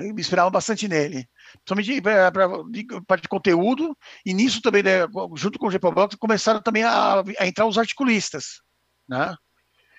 eu 0.00 0.14
me 0.14 0.20
inspirava 0.20 0.50
bastante 0.50 0.88
nele. 0.88 1.28
Principalmente 1.64 2.02
para 2.02 2.48
parte 3.06 3.22
de 3.22 3.28
conteúdo, 3.28 3.96
e 4.24 4.34
nisso 4.34 4.60
também, 4.60 4.82
né, 4.82 5.06
junto 5.36 5.58
com 5.58 5.66
o 5.66 5.70
GPO 5.70 6.18
começaram 6.18 6.60
também 6.60 6.82
a, 6.82 7.22
a, 7.38 7.46
entrar 7.46 7.66
os 7.66 7.78
articulistas. 7.78 8.60
Né? 9.08 9.34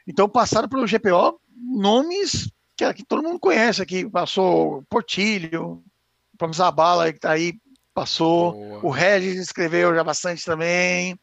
Então 0.08 0.30
passaram 0.30 0.70
pelo 0.70 0.88
GPO 0.88 1.40
nomes 1.56 2.50
que, 2.78 2.94
que 2.94 3.06
todo 3.06 3.24
mundo 3.24 3.40
conhece 3.40 3.82
aqui. 3.82 4.10
Passou 4.10 4.84
Portilho, 4.90 5.84
o 6.34 6.38
próprio 6.38 6.58
Zabala, 6.58 7.12
que 7.12 7.18
está 7.18 7.32
aí, 7.32 7.54
passou. 7.94 8.54
Boa. 8.54 8.86
O 8.86 8.90
Regis 8.90 9.38
escreveu 9.38 9.94
já 9.96 10.04
bastante 10.04 10.46
também. 10.46 11.20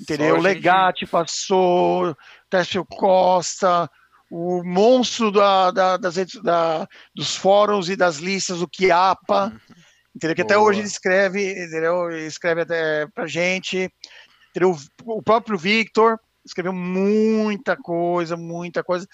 Entendeu? 0.00 0.36
o 0.36 0.40
Legate 0.40 1.06
passou, 1.06 2.16
Tércio 2.50 2.84
Costa, 2.84 3.88
o 4.34 4.64
monstro 4.64 5.30
da, 5.30 5.70
da, 5.70 5.96
das, 5.98 6.14
da, 6.42 6.88
dos 7.14 7.36
fóruns 7.36 7.90
e 7.90 7.96
das 7.96 8.16
listas, 8.16 8.62
o 8.62 8.66
Kiapa, 8.66 9.48
uhum. 9.48 9.76
entendeu? 10.16 10.34
Que 10.34 10.40
até 10.40 10.56
hoje 10.56 10.80
ele 10.80 10.88
escreve, 10.88 11.50
entendeu? 11.50 12.10
Ele 12.10 12.24
escreve 12.24 12.62
até 12.62 13.06
pra 13.08 13.26
gente. 13.26 13.92
Entendeu? 14.48 14.74
O 15.04 15.22
próprio 15.22 15.58
Victor 15.58 16.18
escreveu 16.42 16.72
muita 16.72 17.76
coisa, 17.76 18.34
muita 18.34 18.82
coisa. 18.82 19.06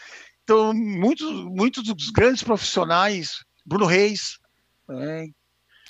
Então, 0.45 0.73
muitos, 0.73 1.29
muitos 1.47 1.83
dos 1.83 2.11
grandes 2.11 2.45
profissionais, 2.45 3.45
Bruno 3.67 3.87
Reis, 3.87 4.39
né, 4.89 5.27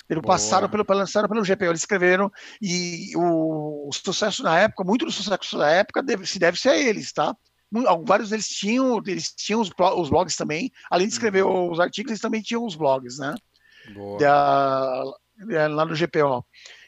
eles 0.09 0.23
passaram 0.25 0.67
pelo, 0.67 0.83
lançaram 0.89 1.29
pelo 1.29 1.43
GPO, 1.43 1.65
eles 1.65 1.81
escreveram, 1.81 2.31
e 2.59 3.15
o, 3.15 3.89
o, 3.89 3.93
sucesso 3.93 4.41
na 4.41 4.59
época, 4.59 4.83
muito 4.83 5.05
do 5.05 5.11
sucesso 5.11 5.55
da 5.55 5.69
época 5.69 6.01
deve, 6.01 6.25
se 6.25 6.39
deve 6.39 6.59
ser 6.59 6.69
a 6.69 6.77
eles, 6.77 7.13
tá? 7.13 7.35
Vários 8.05 8.29
deles 8.29 8.47
tinham, 8.47 9.01
eles 9.05 9.33
tinham 9.33 9.61
os, 9.61 9.69
os 9.95 10.09
blogs 10.09 10.35
também, 10.35 10.71
além 10.89 11.07
de 11.07 11.13
escrever 11.13 11.43
uhum. 11.43 11.71
os 11.71 11.79
artigos, 11.79 12.11
eles 12.11 12.21
também 12.21 12.41
tinham 12.41 12.65
os 12.65 12.75
blogs, 12.75 13.17
né? 13.19 13.35
Da, 14.19 15.03
lá 15.69 15.85
no 15.85 15.95
GPO. 15.95 16.45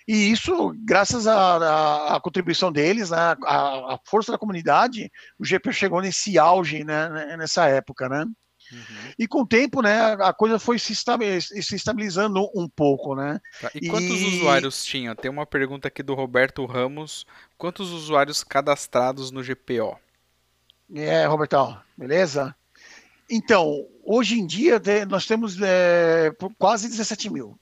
E 0.08 0.32
isso, 0.32 0.74
graças 0.84 1.28
à, 1.28 2.20
contribuição 2.22 2.72
deles, 2.72 3.12
né, 3.12 3.36
à, 3.46 4.00
força 4.06 4.32
da 4.32 4.38
comunidade, 4.38 5.12
o 5.40 5.44
GPO 5.44 5.72
chegou 5.72 6.02
nesse 6.02 6.38
auge, 6.38 6.84
né, 6.84 7.38
nessa 7.38 7.68
época, 7.68 8.10
né? 8.10 8.26
Uhum. 8.72 9.12
E 9.20 9.28
com 9.28 9.42
o 9.42 9.48
tempo, 9.48 9.82
né, 9.82 10.14
a 10.20 10.34
coisa 10.34 10.58
foi 10.58 10.80
se, 10.80 10.94
estabilizando 10.94 12.50
um 12.56 12.68
pouco, 12.68 13.16
né? 13.16 13.40
Tá. 13.60 13.70
E, 13.76 13.86
e 13.86 13.90
quantos 13.90 14.22
usuários 14.22 14.84
tinha? 14.84 15.16
Tem 15.16 15.30
uma 15.30 15.46
pergunta 15.46 15.88
aqui 15.88 16.02
do 16.02 16.14
Roberto 16.14 16.66
Ramos. 16.66 17.26
Quantos 17.58 17.92
usuários 17.92 18.44
cadastrados 18.44 19.30
no 19.30 19.44
GPO? 19.44 20.00
É, 20.94 21.26
Robertão, 21.26 21.80
beleza? 21.98 22.56
Então, 23.30 23.88
hoje 24.04 24.40
em 24.40 24.46
dia 24.46 24.82
nós 25.08 25.26
temos 25.26 25.58
é, 25.62 26.32
quase 26.58 26.90
17 26.90 27.30
mil. 27.30 27.58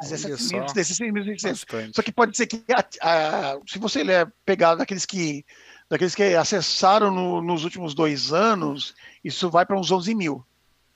17 0.00 0.54
mil, 0.54 0.64
16 0.64 1.12
mil, 1.12 1.92
Só 1.92 2.00
que 2.00 2.10
pode 2.10 2.34
ser 2.34 2.46
que, 2.46 2.64
a, 2.72 2.82
a, 3.02 3.58
se 3.66 3.78
você 3.78 4.02
pegar 4.44 4.74
daqueles 4.74 5.04
que, 5.04 5.44
daqueles 5.90 6.14
que 6.14 6.34
acessaram 6.34 7.10
no, 7.10 7.42
nos 7.42 7.64
últimos 7.64 7.94
dois 7.94 8.32
anos, 8.32 8.94
isso 9.22 9.50
vai 9.50 9.66
para 9.66 9.78
uns 9.78 9.90
11 9.90 10.14
mil. 10.14 10.44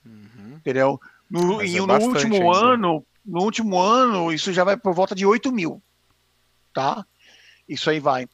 Uhum. 0.03 0.55
Entendeu? 0.55 0.99
No, 1.29 1.61
é 1.61 1.67
no 1.67 1.93
último 2.07 2.35
ainda. 2.35 2.67
ano, 2.73 3.05
no 3.23 3.41
último 3.41 3.79
ano, 3.79 4.33
isso 4.33 4.51
já 4.51 4.63
vai 4.63 4.75
por 4.75 4.95
volta 4.95 5.13
de 5.13 5.25
8 5.25 5.51
mil. 5.51 5.81
Tá? 6.73 7.05
Isso 7.69 7.89
aí 7.89 7.99
vai. 7.99 8.27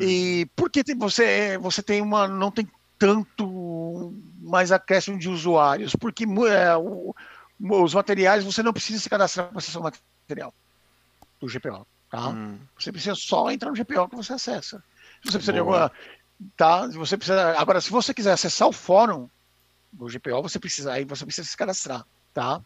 E 0.00 0.46
por 0.54 0.70
que 0.70 0.82
você, 0.94 1.56
você 1.58 1.82
tem 1.82 2.00
uma. 2.02 2.28
não 2.28 2.50
tem 2.50 2.68
tanto 2.98 4.12
mais 4.40 4.72
acréscimo 4.72 5.18
de 5.18 5.28
usuários? 5.28 5.94
Porque 5.96 6.24
é, 6.24 6.76
o, 6.76 7.14
os 7.60 7.94
materiais 7.94 8.44
você 8.44 8.62
não 8.62 8.72
precisa 8.72 9.00
se 9.00 9.08
cadastrar 9.08 9.48
para 9.48 9.58
acessar 9.58 9.80
o 9.80 9.84
material 9.84 10.52
do 11.40 11.46
GPO. 11.46 11.86
Tá? 12.10 12.28
Hum. 12.28 12.58
Você 12.78 12.92
precisa 12.92 13.14
só 13.14 13.50
entrar 13.50 13.70
no 13.70 13.76
GPO 13.76 14.08
que 14.08 14.16
você 14.16 14.32
acessa. 14.32 14.82
Se 15.22 15.30
você 15.30 15.38
precisa 15.38 15.52
Boa. 15.52 15.52
de 15.52 15.58
alguma. 15.58 15.92
Tá? 16.56 16.86
Você 16.88 17.16
precisa, 17.16 17.58
agora, 17.58 17.80
se 17.80 17.90
você 17.90 18.14
quiser 18.14 18.32
acessar 18.32 18.68
o 18.68 18.72
fórum 18.72 19.28
do 19.92 20.06
GPO, 20.06 20.42
você 20.42 20.58
precisa, 20.58 20.92
aí 20.92 21.04
você 21.04 21.24
precisa 21.24 21.48
se 21.48 21.56
cadastrar. 21.56 22.04
Tá? 22.32 22.60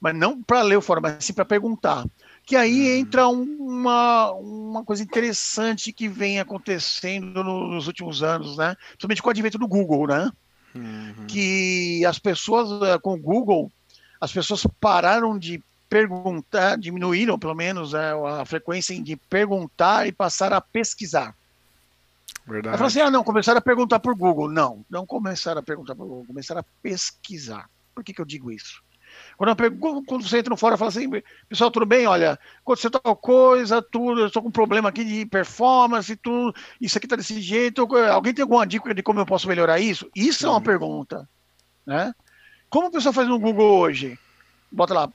Mas 0.00 0.14
não 0.14 0.42
para 0.42 0.62
ler 0.62 0.76
o 0.76 0.82
fórum, 0.82 1.00
mas 1.00 1.24
sim 1.24 1.32
para 1.32 1.44
perguntar. 1.44 2.04
Que 2.52 2.56
aí 2.56 2.82
hum. 2.82 3.00
entra 3.00 3.28
uma, 3.28 4.30
uma 4.32 4.84
coisa 4.84 5.02
interessante 5.02 5.90
que 5.90 6.06
vem 6.06 6.38
acontecendo 6.38 7.42
nos 7.42 7.86
últimos 7.86 8.22
anos, 8.22 8.58
né? 8.58 8.76
Principalmente 8.90 9.22
com 9.22 9.28
o 9.28 9.30
advento 9.30 9.56
do 9.56 9.66
Google, 9.66 10.06
né? 10.06 10.30
Uhum. 10.74 11.26
Que 11.26 12.04
as 12.04 12.18
pessoas 12.18 12.68
eh, 12.90 12.98
com 12.98 13.14
o 13.14 13.18
Google 13.18 13.72
as 14.20 14.30
pessoas 14.30 14.66
pararam 14.78 15.38
de 15.38 15.62
perguntar, 15.88 16.76
diminuíram 16.76 17.38
pelo 17.38 17.54
menos 17.54 17.94
é, 17.94 18.12
a 18.38 18.44
frequência 18.44 19.02
de 19.02 19.16
perguntar 19.16 20.06
e 20.06 20.12
passaram 20.12 20.58
a 20.58 20.60
pesquisar. 20.60 21.34
Verdade. 22.46 22.76
Aí 22.76 22.86
assim, 22.86 23.00
ah, 23.00 23.10
não, 23.10 23.24
começaram 23.24 23.60
a 23.60 23.62
perguntar 23.62 23.98
por 23.98 24.14
Google. 24.14 24.50
Não, 24.50 24.84
não 24.90 25.06
começaram 25.06 25.60
a 25.60 25.62
perguntar 25.62 25.94
por 25.94 26.06
Google, 26.06 26.26
começaram 26.26 26.60
a 26.60 26.64
pesquisar. 26.82 27.70
Por 27.94 28.04
que, 28.04 28.12
que 28.12 28.20
eu 28.20 28.26
digo 28.26 28.52
isso? 28.52 28.82
Quando, 29.42 29.56
pergunto, 29.56 30.06
quando 30.06 30.22
você 30.22 30.38
entra 30.38 30.50
no 30.50 30.54
e 30.54 30.58
fala 30.58 30.86
assim, 30.86 31.10
pessoal, 31.48 31.68
tudo 31.68 31.84
bem? 31.84 32.06
Olha, 32.06 32.38
aconteceu 32.60 32.88
tal 32.92 33.16
coisa, 33.16 33.82
tudo, 33.82 34.20
eu 34.20 34.28
estou 34.28 34.40
com 34.40 34.50
um 34.50 34.52
problema 34.52 34.88
aqui 34.88 35.04
de 35.04 35.26
performance, 35.26 36.14
tudo, 36.14 36.54
isso 36.80 36.96
aqui 36.96 37.06
está 37.06 37.16
desse 37.16 37.40
jeito. 37.40 37.80
Alguém 38.12 38.32
tem 38.32 38.44
alguma 38.44 38.64
dica 38.64 38.94
de 38.94 39.02
como 39.02 39.18
eu 39.18 39.26
posso 39.26 39.48
melhorar 39.48 39.80
isso? 39.80 40.08
Isso 40.14 40.46
é 40.46 40.48
uma 40.48 40.60
pergunta. 40.60 41.28
Né? 41.84 42.14
Como 42.70 42.86
a 42.86 42.90
pessoa 42.92 43.12
faz 43.12 43.26
no 43.26 43.36
Google 43.36 43.80
hoje? 43.80 44.16
Bota 44.70 44.94
lá, 44.94 45.12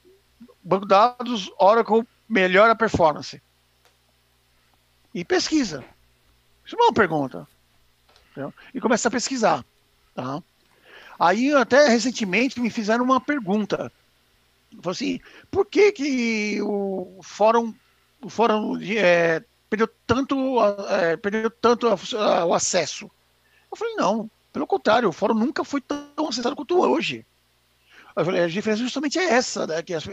banco 0.61 0.83
de 0.83 0.89
dados, 0.89 1.49
Oracle, 1.57 2.05
melhora 2.27 2.73
a 2.73 2.75
performance. 2.75 3.41
E 5.13 5.23
pesquisa. 5.23 5.85
Isso 6.65 6.75
não 6.75 6.83
é 6.83 6.87
uma 6.89 6.93
pergunta. 6.93 7.47
Entendeu? 8.31 8.53
E 8.73 8.81
começa 8.81 9.07
a 9.07 9.11
pesquisar. 9.11 9.63
Tá? 10.13 10.43
Aí, 11.17 11.53
até 11.53 11.87
recentemente, 11.87 12.59
me 12.59 12.69
fizeram 12.69 13.05
uma 13.05 13.21
pergunta. 13.21 13.89
Falei 14.81 14.93
assim, 14.93 15.19
por 15.49 15.65
que, 15.65 15.91
que 15.91 16.61
o 16.61 17.19
fórum, 17.23 17.73
o 18.21 18.29
fórum 18.29 18.79
é, 18.81 19.43
perdeu 19.69 19.89
tanto, 20.05 20.59
é, 20.89 21.17
perdeu 21.17 21.49
tanto 21.49 21.87
o 21.87 22.53
acesso? 22.53 23.09
Eu 23.71 23.77
falei, 23.77 23.95
não, 23.95 24.29
pelo 24.53 24.67
contrário, 24.67 25.09
o 25.09 25.13
fórum 25.13 25.33
nunca 25.33 25.63
foi 25.63 25.81
tão 25.81 26.27
acessado 26.29 26.55
quanto 26.55 26.79
hoje. 26.79 27.25
A 28.15 28.47
diferença 28.47 28.81
justamente 28.81 29.19
é 29.19 29.25
essa, 29.25 29.67
né? 29.67 29.83
que 29.83 29.93
as, 29.93 30.03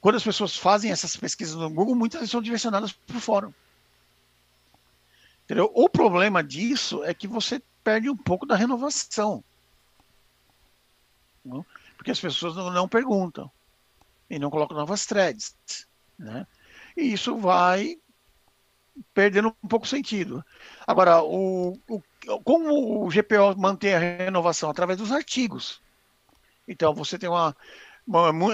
quando 0.00 0.16
as 0.16 0.24
pessoas 0.24 0.56
fazem 0.56 0.90
essas 0.90 1.16
pesquisas 1.16 1.54
no 1.54 1.70
Google, 1.70 1.94
muitas 1.94 2.28
são 2.30 2.42
direcionadas 2.42 2.92
para 2.92 3.16
o 3.16 3.20
fórum. 3.20 3.52
Entendeu? 5.44 5.70
O 5.74 5.88
problema 5.88 6.44
disso 6.44 7.02
é 7.04 7.14
que 7.14 7.26
você 7.26 7.62
perde 7.82 8.10
um 8.10 8.16
pouco 8.16 8.44
da 8.44 8.54
renovação. 8.54 9.42
Porque 11.96 12.10
as 12.10 12.20
pessoas 12.20 12.54
não, 12.54 12.70
não, 12.70 12.86
perguntam 12.86 13.50
e 14.28 14.38
não 14.38 14.50
colocam 14.50 14.76
novas 14.76 15.06
threads. 15.06 15.56
Né? 16.18 16.46
E 16.96 17.12
isso 17.12 17.36
vai 17.36 17.96
perdendo 19.14 19.54
um 19.62 19.68
pouco 19.68 19.86
sentido. 19.86 20.44
Agora, 20.86 21.22
o, 21.22 21.78
o, 21.88 22.02
como 22.44 23.04
o 23.04 23.08
GPO 23.08 23.56
mantém 23.56 23.94
a 23.94 23.98
renovação? 23.98 24.70
Através 24.70 24.98
dos 24.98 25.12
artigos. 25.12 25.80
Então, 26.66 26.94
você 26.94 27.18
tem 27.18 27.28
uma. 27.28 27.56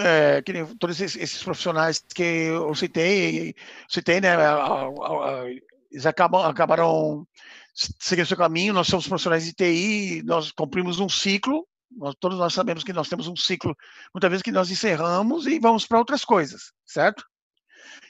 é, 0.04 0.42
que 0.42 0.52
nem 0.52 0.66
todos 0.76 1.00
esses, 1.00 1.20
esses, 1.20 1.42
profissionais 1.42 2.04
que 2.14 2.22
eu 2.22 2.74
citei, 2.74 3.54
citei, 3.88 4.20
né? 4.20 4.34
Eles 5.90 6.06
acabam, 6.06 6.44
acabaram 6.44 7.26
seguindo 7.74 8.26
seu 8.26 8.36
caminho. 8.36 8.74
Nós 8.74 8.86
somos 8.86 9.08
profissionais 9.08 9.44
de 9.44 9.52
TI, 9.52 10.22
nós 10.24 10.52
cumprimos 10.52 11.00
um 11.00 11.08
ciclo. 11.08 11.66
Nós, 11.90 12.14
todos 12.18 12.38
nós 12.38 12.52
sabemos 12.52 12.82
que 12.82 12.92
nós 12.92 13.08
temos 13.08 13.28
um 13.28 13.36
ciclo, 13.36 13.76
muitas 14.12 14.30
vezes 14.30 14.42
que 14.42 14.52
nós 14.52 14.70
encerramos 14.70 15.46
e 15.46 15.58
vamos 15.58 15.86
para 15.86 15.98
outras 15.98 16.24
coisas, 16.24 16.72
certo? 16.84 17.24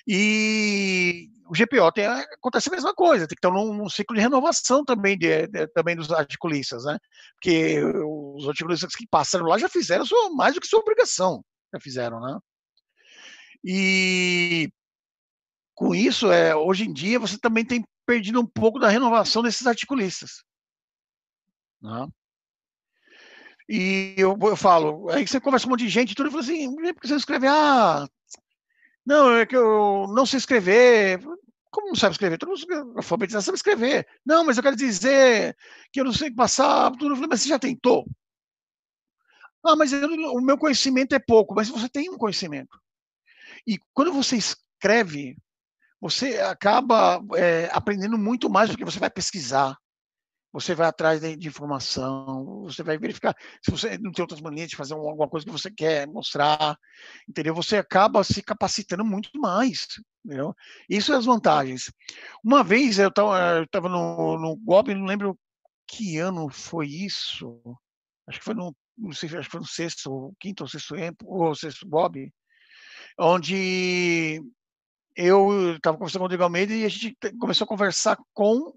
E 0.07 1.31
o 1.47 1.53
GPO 1.53 1.93
tem, 1.93 2.07
acontece 2.07 2.69
a 2.69 2.73
mesma 2.73 2.95
coisa, 2.95 3.27
tem 3.27 3.37
que 3.37 3.47
estar 3.47 3.51
num, 3.51 3.75
num 3.75 3.89
ciclo 3.89 4.17
de 4.17 4.23
renovação 4.23 4.85
também, 4.85 5.19
de, 5.19 5.47
de, 5.47 5.67
também 5.69 5.97
dos 5.97 6.11
articulistas, 6.11 6.85
né? 6.85 6.99
Porque 7.35 7.83
os 7.83 8.49
articulistas 8.49 8.95
que 8.95 9.07
passaram 9.07 9.47
lá 9.47 9.59
já 9.59 9.69
fizeram 9.69 10.07
sua, 10.07 10.31
mais 10.31 10.55
do 10.55 10.61
que 10.61 10.67
sua 10.67 10.81
obrigação, 10.81 11.45
já 11.73 11.81
fizeram, 11.81 12.21
né? 12.21 12.39
E 13.65 14.71
com 15.75 15.95
isso, 15.95 16.31
é, 16.31 16.55
hoje 16.55 16.85
em 16.85 16.93
dia, 16.93 17.19
você 17.19 17.39
também 17.39 17.65
tem 17.65 17.85
perdido 18.07 18.41
um 18.41 18.47
pouco 18.47 18.79
da 18.79 18.89
renovação 18.89 19.43
desses 19.43 19.67
articulistas. 19.67 20.45
Né? 21.81 22.09
E 23.69 24.15
eu, 24.19 24.37
eu 24.43 24.57
falo, 24.57 25.09
aí 25.11 25.27
você 25.27 25.41
conversa 25.41 25.65
com 25.65 25.71
um 25.71 25.73
monte 25.73 25.85
de 25.85 25.89
gente 25.89 26.13
e 26.13 26.15
tudo, 26.15 26.27
eu 26.27 26.31
falo 26.31 26.43
assim, 26.43 26.75
por 26.75 27.01
que 27.01 27.09
você 27.09 27.17
escreve, 27.17 27.47
ah, 27.47 28.07
não, 29.07 29.37
é 29.37 29.45
que 29.47 29.57
eu 29.57 30.07
não 30.09 30.25
sei 30.25 30.39
escrever. 30.39 31.21
Como 31.71 31.89
não 31.89 31.95
sabe 31.95 32.13
escrever? 32.13 32.39
Todo 32.39 32.51
mundo 32.51 32.95
alfabetizado 32.97 33.45
sabe 33.45 33.57
escrever. 33.57 34.07
Não, 34.25 34.45
mas 34.45 34.57
eu 34.57 34.63
quero 34.63 34.77
dizer 34.77 35.57
que 35.93 36.01
eu 36.01 36.05
não 36.05 36.13
sei 36.13 36.31
passar. 36.31 36.91
Tudo. 36.93 37.17
Mas 37.29 37.43
você 37.43 37.49
já 37.49 37.59
tentou? 37.59 38.07
Ah, 39.65 39.77
mas 39.77 39.93
eu, 39.93 40.09
o 40.09 40.41
meu 40.41 40.57
conhecimento 40.57 41.15
é 41.15 41.19
pouco. 41.19 41.55
Mas 41.55 41.69
você 41.69 41.89
tem 41.89 42.09
um 42.09 42.17
conhecimento. 42.17 42.79
E 43.67 43.79
quando 43.93 44.13
você 44.13 44.37
escreve, 44.37 45.37
você 46.01 46.39
acaba 46.41 47.21
é, 47.37 47.69
aprendendo 47.73 48.17
muito 48.17 48.49
mais 48.49 48.71
do 48.71 48.77
que 48.77 48.85
você 48.85 48.99
vai 48.99 49.11
pesquisar 49.11 49.77
você 50.55 50.73
vai 50.73 50.87
atrás 50.87 51.21
de, 51.21 51.35
de, 51.35 51.49
informação, 51.49 52.63
você 52.63 52.85
vai 52.85 52.97
verificar 52.97 53.37
se 53.61 53.73
você 53.73 53.99
não 53.99 54.13
tem 54.13 54.23
outras 54.23 54.41
maneiras 54.41 54.71
de 54.71 54.77
fazer 54.77 54.95
alguma 54.95 55.29
coisa 55.29 55.45
que 55.45 55.51
você 55.51 55.69
quer 55.69 56.07
mostrar, 56.07 56.79
entendeu? 57.29 57.53
Você 57.57 57.77
acaba 57.77 58.23
se 58.23 58.41
capacitando 58.41 59.05
muito 59.05 59.31
mais, 59.35 59.89
entendeu? 60.25 60.55
Isso 60.89 61.13
é 61.13 61.17
as 61.17 61.25
vantagens. 61.25 61.93
Uma 62.43 62.63
vez 62.63 63.01
eu 63.01 63.09
estava 63.09 63.89
no, 63.89 64.39
no 64.39 64.57
GOB, 64.59 64.95
não 64.95 65.07
lembro 65.07 65.37
que 65.89 66.19
ano 66.19 66.49
foi 66.49 66.87
isso, 66.87 67.61
acho 68.29 68.39
que 68.39 68.45
foi 68.45 68.55
no, 68.55 68.73
não 68.97 69.11
sei, 69.11 69.29
acho 69.31 69.49
que 69.49 69.51
foi 69.51 69.61
no 69.61 69.67
sexto, 69.67 70.37
quinto 70.39 70.63
ou 70.63 70.69
sexto, 70.69 70.95
ou 71.25 71.55
sexto 71.57 71.89
GOB, 71.89 72.33
onde 73.19 74.41
eu 75.17 75.75
estava 75.75 75.99
conversando 75.99 76.21
com 76.21 76.27
o 76.27 76.29
Diego 76.29 76.45
Almeida 76.45 76.73
e 76.73 76.85
a 76.85 76.89
gente 76.89 77.17
começou 77.41 77.65
a 77.65 77.69
conversar 77.69 78.17
com 78.33 78.73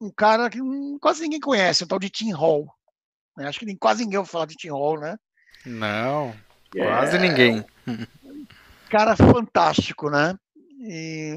um 0.00 0.10
cara 0.10 0.48
que 0.48 0.58
quase 1.00 1.22
ninguém 1.22 1.40
conhece, 1.40 1.84
o 1.84 1.86
tal 1.86 1.98
de 1.98 2.10
Tim 2.10 2.32
Hall. 2.32 2.72
Né? 3.36 3.46
Acho 3.46 3.58
que 3.58 3.66
nem, 3.66 3.76
quase 3.76 4.04
ninguém 4.04 4.18
ouviu 4.18 4.30
falar 4.30 4.46
de 4.46 4.56
Tim 4.56 4.70
Hall, 4.70 4.98
né? 4.98 5.16
Não, 5.64 6.34
quase 6.70 7.16
é, 7.16 7.20
ninguém. 7.20 7.64
Cara 8.88 9.16
fantástico, 9.16 10.10
né? 10.10 10.36
E 10.80 11.34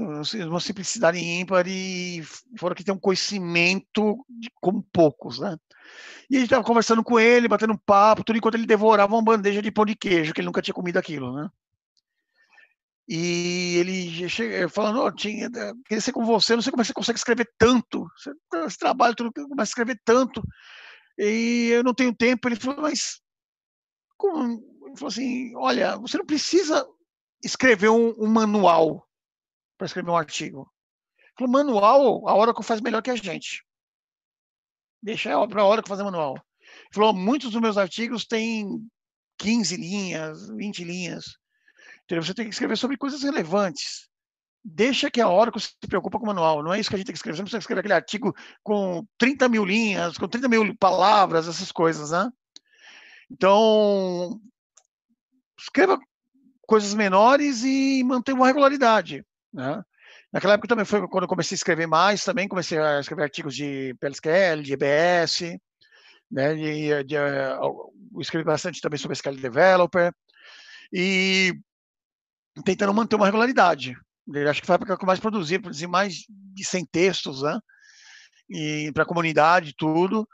uma 0.47 0.59
simplicidade 0.59 1.19
ímpar 1.19 1.65
e 1.67 2.23
fora 2.57 2.75
que 2.75 2.83
tem 2.83 2.93
um 2.93 2.99
conhecimento 2.99 4.23
de, 4.29 4.49
como 4.61 4.85
poucos, 4.93 5.39
né? 5.39 5.57
E 6.29 6.35
a 6.35 6.39
gente 6.39 6.47
estava 6.47 6.63
conversando 6.63 7.03
com 7.03 7.19
ele, 7.19 7.47
batendo 7.47 7.73
um 7.73 7.77
papo, 7.77 8.23
tudo 8.23 8.37
enquanto 8.37 8.55
ele 8.55 8.67
devorava 8.67 9.13
uma 9.13 9.23
bandeja 9.23 9.61
de 9.61 9.71
pão 9.71 9.85
de 9.85 9.95
queijo, 9.95 10.33
que 10.33 10.39
ele 10.39 10.45
nunca 10.45 10.61
tinha 10.61 10.73
comido 10.73 10.97
aquilo, 10.97 11.35
né? 11.35 11.49
E 13.13 13.75
ele 13.75 14.29
chega 14.29 14.69
falando, 14.69 15.01
oh, 15.01 15.11
tinha, 15.11 15.49
queria 15.85 15.99
ser 15.99 16.13
com 16.13 16.23
você, 16.23 16.55
não 16.55 16.61
sei 16.61 16.71
como 16.71 16.81
é 16.81 16.85
você 16.85 16.93
consegue 16.93 17.19
escrever 17.19 17.51
tanto. 17.57 18.07
Esse 18.65 18.77
trabalho, 18.77 19.13
tudo 19.13 19.33
começa 19.33 19.63
a 19.63 19.71
escrever 19.71 19.99
tanto. 20.05 20.41
E 21.17 21.71
eu 21.73 21.83
não 21.83 21.93
tenho 21.93 22.15
tempo. 22.15 22.47
Ele 22.47 22.55
falou, 22.55 22.83
mas 22.83 23.21
ele 24.23 24.95
falou 24.95 25.09
assim, 25.09 25.53
olha, 25.57 25.97
você 25.97 26.17
não 26.17 26.25
precisa 26.25 26.87
escrever 27.43 27.89
um, 27.89 28.13
um 28.17 28.27
manual 28.27 29.05
para 29.77 29.87
escrever 29.87 30.09
um 30.09 30.15
artigo. 30.15 30.71
Ele 31.19 31.49
falou, 31.49 31.51
manual, 31.51 32.29
a 32.29 32.33
Oracle 32.33 32.63
faz 32.63 32.79
melhor 32.79 33.01
que 33.01 33.11
a 33.11 33.15
gente. 33.17 33.61
Deixa 35.03 35.31
para 35.49 35.63
a 35.63 35.67
Oracle 35.67 35.89
fazer 35.89 36.03
manual. 36.03 36.35
Ele 36.61 36.93
falou, 36.93 37.13
muitos 37.13 37.51
dos 37.51 37.61
meus 37.61 37.75
artigos 37.75 38.25
têm 38.25 38.89
15 39.37 39.75
linhas, 39.75 40.47
20 40.47 40.85
linhas. 40.85 41.40
Você 42.19 42.33
tem 42.33 42.45
que 42.45 42.51
escrever 42.51 42.77
sobre 42.77 42.97
coisas 42.97 43.23
relevantes. 43.23 44.09
Deixa 44.63 45.09
que 45.09 45.21
a 45.21 45.29
Oracle 45.29 45.61
se 45.61 45.73
preocupa 45.87 46.17
com 46.17 46.25
o 46.25 46.27
manual. 46.27 46.61
Não 46.61 46.73
é 46.73 46.79
isso 46.79 46.89
que 46.89 46.95
a 46.95 46.97
gente 46.97 47.07
tem 47.07 47.13
que 47.13 47.17
escrever. 47.17 47.37
Você 47.37 47.41
não 47.41 47.45
precisa 47.45 47.59
escrever 47.59 47.79
aquele 47.79 47.93
artigo 47.93 48.35
com 48.63 49.05
30 49.17 49.49
mil 49.49 49.65
linhas, 49.65 50.17
com 50.17 50.27
30 50.27 50.47
mil 50.47 50.75
palavras, 50.77 51.47
essas 51.47 51.71
coisas, 51.71 52.11
né? 52.11 52.29
Então, 53.29 54.39
escreva 55.57 55.97
coisas 56.67 56.93
menores 56.93 57.63
e 57.63 58.03
mantenha 58.03 58.35
uma 58.35 58.47
regularidade, 58.47 59.25
né? 59.53 59.83
Naquela 60.31 60.53
época 60.53 60.67
também 60.67 60.85
foi 60.85 61.05
quando 61.07 61.23
eu 61.23 61.29
comecei 61.29 61.55
a 61.55 61.57
escrever 61.57 61.87
mais, 61.87 62.23
também 62.23 62.47
comecei 62.47 62.77
a 62.77 62.99
escrever 62.99 63.23
artigos 63.23 63.55
de 63.55 63.93
PLSQL, 63.99 64.61
de 64.63 64.73
EBS, 64.73 65.41
né? 66.31 66.53
De, 66.55 66.61
de, 66.61 67.03
de, 67.03 67.15
eu 67.15 67.91
escrevi 68.19 68.45
bastante 68.45 68.79
também 68.79 68.97
sobre 68.97 69.13
SQL 69.13 69.35
Developer 69.35 70.13
e 70.93 71.53
tentando 72.65 72.93
manter 72.93 73.15
uma 73.15 73.25
regularidade. 73.25 73.95
Acho 74.49 74.61
que 74.61 74.67
foi 74.67 74.73
a 74.73 74.77
época 74.77 74.97
que 74.97 75.03
eu 75.03 75.07
mais 75.07 75.19
produzi, 75.19 75.59
produzi 75.59 75.87
mais 75.87 76.13
de 76.29 76.65
100 76.65 76.85
textos, 76.85 77.41
né? 77.41 77.59
E 78.49 78.91
para 78.93 79.03
a 79.03 79.05
comunidade 79.05 79.73
tudo. 79.77 80.27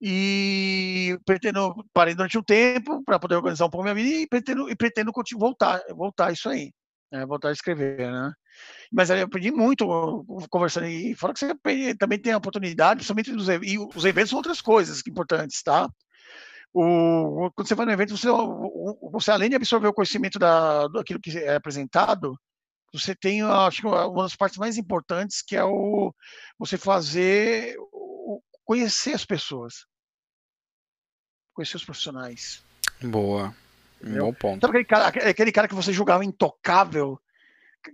E 0.00 1.18
pretendo 1.24 1.74
parei 1.92 2.14
durante 2.14 2.36
um 2.36 2.42
tempo 2.42 3.02
para 3.04 3.18
poder 3.18 3.36
organizar 3.36 3.66
um 3.66 3.70
pouco 3.70 3.84
minha 3.84 3.94
vida 3.94 4.08
e 4.08 4.26
pretendo 4.26 4.68
e 4.68 4.76
pretendo 4.76 5.12
voltar, 5.38 5.80
voltar 5.90 6.32
isso 6.32 6.48
aí, 6.48 6.72
né? 7.10 7.24
voltar 7.24 7.48
a 7.48 7.52
escrever, 7.52 8.10
né? 8.12 8.32
Mas 8.92 9.10
eu 9.10 9.24
aprendi 9.24 9.50
muito 9.50 9.86
conversando 10.50 10.86
e 10.86 11.14
fora 11.14 11.32
que 11.32 11.40
você 11.40 11.94
também 11.96 12.20
tem 12.20 12.32
a 12.32 12.38
oportunidade, 12.38 12.98
principalmente 12.98 13.32
dos 13.32 13.48
e 13.48 13.78
os 13.78 14.04
eventos 14.04 14.30
são 14.30 14.38
outras 14.38 14.60
coisas 14.60 15.02
importantes, 15.06 15.62
tá? 15.62 15.88
O, 16.76 17.52
quando 17.54 17.68
você 17.68 17.74
vai 17.76 17.86
no 17.86 17.92
evento, 17.92 18.16
você, 18.16 18.26
você 19.12 19.30
além 19.30 19.48
de 19.48 19.54
absorver 19.54 19.86
o 19.86 19.92
conhecimento 19.92 20.40
da, 20.40 20.88
daquilo 20.88 21.20
que 21.20 21.38
é 21.38 21.54
apresentado, 21.54 22.36
você 22.92 23.14
tem, 23.14 23.42
acho 23.42 23.80
que 23.80 23.86
uma 23.86 24.24
das 24.24 24.34
partes 24.34 24.58
mais 24.58 24.76
importantes 24.76 25.40
que 25.40 25.56
é 25.56 25.64
o 25.64 26.12
você 26.58 26.76
fazer 26.76 27.76
conhecer 28.64 29.14
as 29.14 29.24
pessoas, 29.24 29.86
conhecer 31.52 31.76
os 31.76 31.84
profissionais. 31.84 32.62
Boa, 33.00 33.54
Entendeu? 34.00 34.26
bom 34.26 34.34
ponto. 34.34 34.60
Sabe 34.60 34.78
aquele 34.78 34.84
cara, 34.84 35.30
aquele 35.30 35.52
cara 35.52 35.68
que 35.68 35.74
você 35.74 35.92
julgava 35.92 36.24
intocável? 36.24 37.20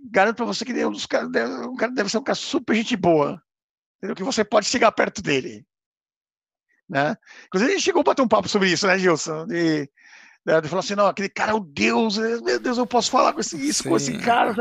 Garanto 0.09 0.37
para 0.37 0.45
você 0.45 0.65
que 0.65 0.73
um, 0.85 0.91
dos 0.91 1.05
caras, 1.05 1.29
um 1.67 1.75
cara 1.75 1.91
deve 1.91 2.09
ser 2.09 2.17
um 2.17 2.23
cara 2.23 2.35
super 2.35 2.75
gente 2.75 2.95
boa, 2.95 3.41
entendeu? 3.97 4.15
que 4.15 4.23
você 4.23 4.43
pode 4.43 4.65
chegar 4.65 4.91
perto 4.91 5.21
dele. 5.21 5.65
Né? 6.91 7.15
Inclusive, 7.47 7.71
a 7.71 7.75
gente 7.75 7.85
chegou 7.85 8.01
a 8.01 8.03
bater 8.03 8.21
um 8.21 8.27
papo 8.27 8.49
sobre 8.49 8.69
isso, 8.69 8.85
né, 8.85 8.99
Gilson? 8.99 9.47
De, 9.47 9.89
né, 10.45 10.59
de 10.59 10.67
falar 10.67 10.81
assim, 10.81 10.93
não, 10.93 11.07
aquele 11.07 11.29
cara 11.29 11.51
é 11.53 11.55
o 11.55 11.61
Deus, 11.61 12.17
é, 12.17 12.41
meu 12.41 12.59
Deus, 12.59 12.77
eu 12.77 12.85
posso 12.85 13.09
falar 13.09 13.31
com 13.31 13.39
esse, 13.39 13.55
isso 13.55 13.83
Sim. 13.83 13.89
com 13.89 13.95
esse 13.95 14.17
cara, 14.17 14.53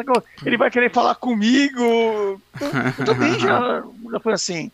ele 0.47 0.57
vai 0.57 0.71
querer 0.71 0.93
falar 0.93 1.17
comigo. 1.17 1.81
Eu, 1.81 2.41
eu 3.01 3.05
também 3.05 3.37
já, 3.41 3.83
já 4.13 4.21
foi 4.21 4.33
assim. 4.33 4.71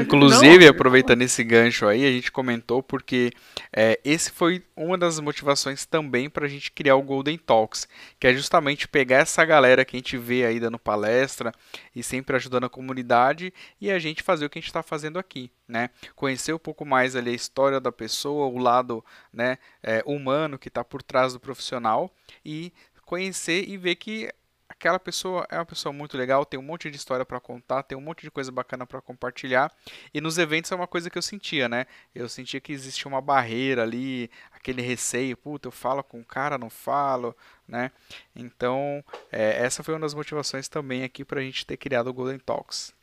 Inclusive, 0.00 0.64
não, 0.64 0.70
aproveitando 0.70 1.22
esse 1.22 1.42
gancho 1.42 1.86
aí, 1.86 2.06
a 2.06 2.10
gente 2.10 2.30
comentou 2.30 2.82
porque 2.82 3.32
é, 3.72 3.98
esse 4.04 4.30
foi 4.30 4.62
uma 4.76 4.98
das 4.98 5.18
motivações 5.20 5.86
também 5.86 6.28
para 6.28 6.46
a 6.46 6.48
gente 6.48 6.70
criar 6.70 6.96
o 6.96 7.02
Golden 7.02 7.38
Talks, 7.38 7.88
que 8.18 8.26
é 8.26 8.32
justamente 8.34 8.88
pegar 8.88 9.18
essa 9.18 9.44
galera 9.44 9.84
que 9.84 9.96
a 9.96 9.98
gente 9.98 10.16
vê 10.16 10.44
aí 10.44 10.60
dando 10.60 10.78
palestra 10.78 11.52
e 11.94 12.02
sempre 12.02 12.36
ajudando 12.36 12.64
a 12.64 12.70
comunidade 12.70 13.52
e 13.80 13.90
a 13.90 13.98
gente 13.98 14.22
fazer 14.22 14.46
o 14.46 14.50
que 14.50 14.58
a 14.58 14.60
gente 14.60 14.68
está 14.68 14.82
fazendo 14.82 15.18
aqui, 15.18 15.50
né? 15.66 15.90
Conhecer 16.14 16.52
um 16.52 16.58
pouco 16.58 16.84
mais 16.84 17.16
ali 17.16 17.30
a 17.30 17.34
história 17.34 17.80
da 17.80 17.92
pessoa, 17.92 18.46
o 18.46 18.58
lado 18.58 19.04
né, 19.32 19.58
é, 19.82 20.02
humano 20.04 20.58
que 20.58 20.68
está 20.68 20.84
por 20.84 21.02
trás 21.02 21.32
do 21.32 21.40
profissional 21.40 22.12
e 22.44 22.72
conhecer 23.04 23.68
e 23.68 23.76
ver 23.76 23.96
que 23.96 24.30
aquela 24.70 25.00
pessoa 25.00 25.44
é 25.50 25.56
uma 25.56 25.66
pessoa 25.66 25.92
muito 25.92 26.16
legal, 26.16 26.46
tem 26.46 26.58
um 26.58 26.62
monte 26.62 26.88
de 26.90 26.96
história 26.96 27.24
para 27.26 27.40
contar, 27.40 27.82
tem 27.82 27.98
um 27.98 28.00
monte 28.00 28.22
de 28.22 28.30
coisa 28.30 28.52
bacana 28.52 28.86
para 28.86 29.00
compartilhar. 29.02 29.70
E 30.14 30.20
nos 30.20 30.38
eventos 30.38 30.70
é 30.70 30.76
uma 30.76 30.86
coisa 30.86 31.10
que 31.10 31.18
eu 31.18 31.22
sentia, 31.22 31.68
né? 31.68 31.86
Eu 32.14 32.28
sentia 32.28 32.60
que 32.60 32.72
existia 32.72 33.08
uma 33.08 33.20
barreira 33.20 33.82
ali, 33.82 34.30
aquele 34.52 34.80
receio, 34.80 35.36
puta, 35.36 35.66
eu 35.68 35.72
falo 35.72 36.04
com 36.04 36.20
o 36.20 36.24
cara, 36.24 36.56
não 36.56 36.70
falo, 36.70 37.36
né? 37.66 37.90
Então, 38.34 39.04
é, 39.32 39.64
essa 39.64 39.82
foi 39.82 39.94
uma 39.94 40.00
das 40.00 40.14
motivações 40.14 40.68
também 40.68 41.02
aqui 41.02 41.24
para 41.24 41.40
a 41.40 41.42
gente 41.42 41.66
ter 41.66 41.76
criado 41.76 42.06
o 42.06 42.14
Golden 42.14 42.38
Talks. 42.38 42.94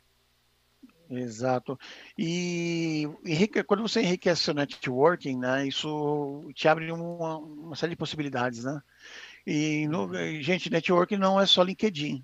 Exato. 1.10 1.78
E 2.18 3.08
quando 3.66 3.82
você 3.82 4.02
enriquece 4.02 4.42
seu 4.42 4.54
networking, 4.54 5.38
né, 5.38 5.66
isso 5.66 6.50
te 6.54 6.68
abre 6.68 6.90
uma, 6.92 7.38
uma 7.38 7.76
série 7.76 7.90
de 7.90 7.96
possibilidades, 7.96 8.64
né? 8.64 8.82
E, 9.50 9.88
no, 9.88 10.12
gente, 10.42 10.68
networking 10.68 11.16
não 11.16 11.40
é 11.40 11.46
só 11.46 11.62
LinkedIn. 11.62 12.22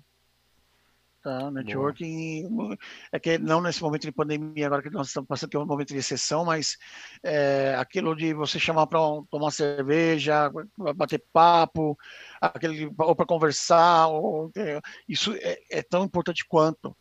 Tá? 1.23 1.49
Networking 1.49 2.47
Boa. 2.49 2.77
é 3.11 3.19
que 3.19 3.39
não 3.39 3.59
nesse 3.59 3.81
momento 3.81 4.03
de 4.03 4.11
pandemia, 4.11 4.67
agora 4.67 4.83
que 4.83 4.91
nós 4.91 5.07
estamos 5.07 5.27
passando, 5.27 5.55
é 5.55 5.59
um 5.59 5.65
momento 5.65 5.87
de 5.87 5.97
exceção, 5.97 6.45
mas 6.45 6.77
é, 7.23 7.75
aquilo 7.79 8.15
de 8.15 8.31
você 8.31 8.59
chamar 8.59 8.85
para 8.85 8.99
tomar 9.31 9.49
cerveja, 9.49 10.51
bater 10.95 11.23
papo, 11.33 11.97
aquele, 12.39 12.93
ou 12.95 13.15
para 13.15 13.25
conversar, 13.25 14.05
ou, 14.09 14.51
é, 14.55 14.79
isso 15.09 15.33
é, 15.41 15.57
é 15.71 15.81
tão 15.81 16.03
importante 16.03 16.45
quanto. 16.47 16.95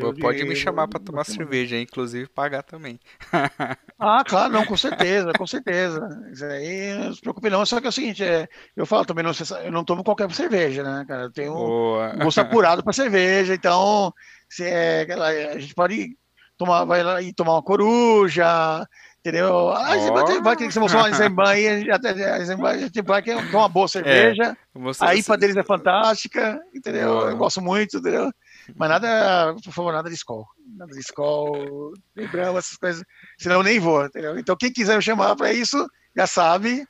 Pô, 0.00 0.12
pode 0.14 0.44
me 0.44 0.56
chamar 0.56 0.88
para 0.88 0.98
tomar 0.98 1.24
cerveja, 1.24 1.78
inclusive 1.78 2.28
pagar 2.28 2.62
também. 2.62 2.98
ah, 3.98 4.24
claro, 4.26 4.52
não, 4.52 4.64
com 4.66 4.76
certeza, 4.76 5.32
com 5.32 5.46
certeza. 5.46 6.00
Isso 6.32 6.44
aí 6.44 6.94
não 6.94 7.12
se 7.14 7.20
preocupe 7.20 7.48
não. 7.48 7.64
Só 7.64 7.80
que 7.80 7.86
é 7.86 7.90
o 7.90 7.92
seguinte, 7.92 8.24
é, 8.24 8.48
eu 8.74 8.84
falo 8.84 9.04
também, 9.04 9.24
não, 9.24 9.32
eu 9.64 9.72
não 9.72 9.84
tomo 9.84 10.02
qualquer 10.02 10.30
cerveja, 10.32 10.82
né, 10.82 11.04
cara? 11.06 11.24
Eu 11.24 11.32
tenho 11.32 11.54
Boa. 11.54 12.14
um 12.14 12.24
gosto 12.24 12.40
apurado 12.40 12.82
para 12.82 12.92
cerveja, 12.92 13.54
então 13.54 14.12
se 14.48 14.64
é, 14.64 15.06
a 15.52 15.58
gente 15.58 15.74
pode 15.74 16.16
tomar, 16.56 16.84
vai 16.84 17.02
lá 17.02 17.22
e 17.22 17.32
tomar 17.32 17.52
uma 17.52 17.62
coruja, 17.62 18.86
entendeu? 19.20 19.70
Ah, 19.70 19.96
oh. 19.96 20.14
vai, 20.14 20.40
vai 20.40 20.56
que 20.56 20.70
você 20.70 20.80
mostrou 20.80 21.02
uma 21.02 21.10
Eisenbahn 21.10 21.48
aí, 21.48 21.90
até 21.90 22.10
a 22.10 22.36
a 22.36 22.44
gente 22.78 23.02
vai 23.02 23.22
que 23.22 23.30
é 23.30 23.36
uma 23.36 23.68
boa 23.68 23.86
é, 23.86 23.88
cerveja, 23.88 24.56
é, 24.74 25.04
a 25.04 25.14
IPA 25.14 25.36
deles 25.36 25.56
é 25.56 25.62
fantástica, 25.62 26.60
entendeu? 26.74 27.14
Boa. 27.14 27.30
Eu 27.30 27.36
gosto 27.36 27.60
muito, 27.60 27.98
entendeu? 27.98 28.30
Mas 28.74 28.88
nada, 28.88 29.54
por 29.62 29.72
favor, 29.72 29.92
nada 29.92 30.08
de 30.08 30.14
escola. 30.14 30.44
Nada 30.76 30.92
de 30.92 31.00
escola, 31.00 31.92
lembramos 32.14 32.58
essas 32.58 32.76
coisas. 32.76 33.04
Senão 33.38 33.56
eu 33.56 33.62
nem 33.62 33.78
vou, 33.78 34.04
entendeu? 34.04 34.38
Então 34.38 34.56
quem 34.56 34.72
quiser 34.72 34.96
me 34.96 35.02
chamar 35.02 35.36
para 35.36 35.52
isso, 35.52 35.86
já 36.16 36.26
sabe, 36.26 36.86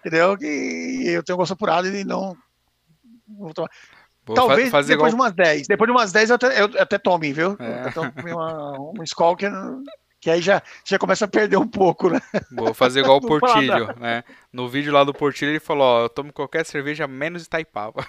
entendeu? 0.00 0.36
Que 0.36 1.02
eu 1.06 1.22
tenho 1.22 1.36
gosto 1.36 1.52
apurado 1.52 1.88
e 1.88 2.04
não. 2.04 2.36
Vou 3.28 3.52
tomar. 3.54 3.70
Vou 4.24 4.36
Talvez 4.36 4.66
depois 4.66 4.90
igual... 4.90 5.08
de 5.08 5.14
umas 5.14 5.32
10. 5.32 5.66
Depois 5.66 5.88
de 5.88 5.92
umas 5.92 6.12
10 6.12 6.30
eu 6.30 6.36
até, 6.36 6.62
eu 6.62 6.64
até 6.78 6.98
tome, 6.98 7.32
viu? 7.32 7.56
É. 7.58 7.88
Eu 7.88 7.92
tome 7.92 8.12
uma, 8.32 9.04
escola 9.04 9.36
que, 9.36 9.46
que 10.20 10.30
aí 10.30 10.40
já, 10.40 10.62
já 10.84 10.98
começa 10.98 11.24
a 11.24 11.28
perder 11.28 11.56
um 11.56 11.66
pouco, 11.66 12.10
né? 12.10 12.20
Vou 12.52 12.74
fazer 12.74 13.00
igual 13.00 13.16
o 13.16 13.20
Portilho, 13.26 13.94
né? 13.98 14.22
No 14.52 14.68
vídeo 14.68 14.92
lá 14.92 15.02
do 15.04 15.14
Portilho 15.14 15.50
ele 15.50 15.60
falou, 15.60 15.84
ó, 15.84 16.02
eu 16.02 16.08
tomo 16.08 16.32
qualquer 16.32 16.64
cerveja 16.64 17.06
menos 17.08 17.44
Itaipava. 17.44 18.06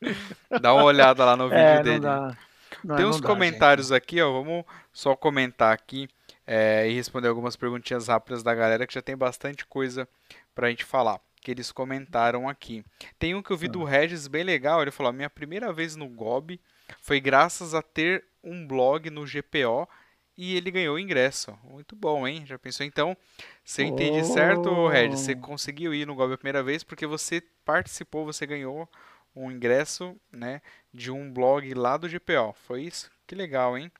Dá 0.60 0.72
uma 0.74 0.84
olhada 0.84 1.24
lá 1.24 1.36
no 1.36 1.48
vídeo 1.48 1.60
é, 1.60 1.82
dele. 1.82 2.00
Dá, 2.00 2.36
Tem 2.96 3.04
uns 3.04 3.20
comentários 3.20 3.90
aqui, 3.92 4.20
ó. 4.20 4.32
Vamos 4.32 4.64
só 4.92 5.16
comentar 5.16 5.72
aqui 5.72 6.08
é, 6.46 6.88
e 6.88 6.94
responder 6.94 7.28
algumas 7.28 7.56
perguntinhas 7.56 8.08
rápidas 8.08 8.42
da 8.42 8.54
galera 8.54 8.86
que 8.86 8.94
já 8.94 9.02
tem 9.02 9.16
bastante 9.16 9.66
coisa 9.66 10.08
pra 10.54 10.70
gente 10.70 10.84
falar. 10.84 11.20
Que 11.40 11.50
eles 11.50 11.70
comentaram 11.70 12.48
aqui. 12.48 12.84
Tem 13.18 13.34
um 13.34 13.42
que 13.42 13.50
eu 13.50 13.56
vi 13.56 13.68
do 13.68 13.86
ah. 13.86 13.90
Regis 13.90 14.26
bem 14.26 14.42
legal. 14.42 14.82
Ele 14.82 14.90
falou: 14.90 15.12
minha 15.12 15.30
primeira 15.30 15.72
vez 15.72 15.96
no 15.96 16.08
GOB 16.08 16.60
foi 17.00 17.20
graças 17.20 17.74
a 17.74 17.82
ter 17.82 18.24
um 18.42 18.66
blog 18.66 19.10
no 19.10 19.24
GPO 19.24 19.88
e 20.36 20.56
ele 20.56 20.70
ganhou 20.70 20.96
o 20.96 20.98
ingresso. 20.98 21.56
Muito 21.64 21.96
bom, 21.96 22.26
hein? 22.26 22.44
Já 22.46 22.58
pensou? 22.58 22.86
Então, 22.86 23.16
se 23.64 23.82
eu 23.82 23.86
entendi 23.86 24.20
oh. 24.20 24.24
certo, 24.24 24.88
Regis, 24.88 25.20
você 25.20 25.34
conseguiu 25.34 25.92
ir 25.92 26.06
no 26.06 26.14
GOB 26.14 26.34
a 26.34 26.38
primeira 26.38 26.62
vez 26.62 26.82
porque 26.82 27.06
você 27.06 27.42
participou, 27.64 28.24
você 28.24 28.46
ganhou 28.46 28.88
um 29.38 29.50
ingresso, 29.50 30.16
né, 30.32 30.60
de 30.92 31.10
um 31.10 31.32
blog 31.32 31.72
lá 31.74 31.96
do 31.96 32.08
GPO. 32.08 32.54
Foi 32.66 32.82
isso? 32.82 33.10
Que 33.26 33.34
legal, 33.34 33.76
hein? 33.76 33.90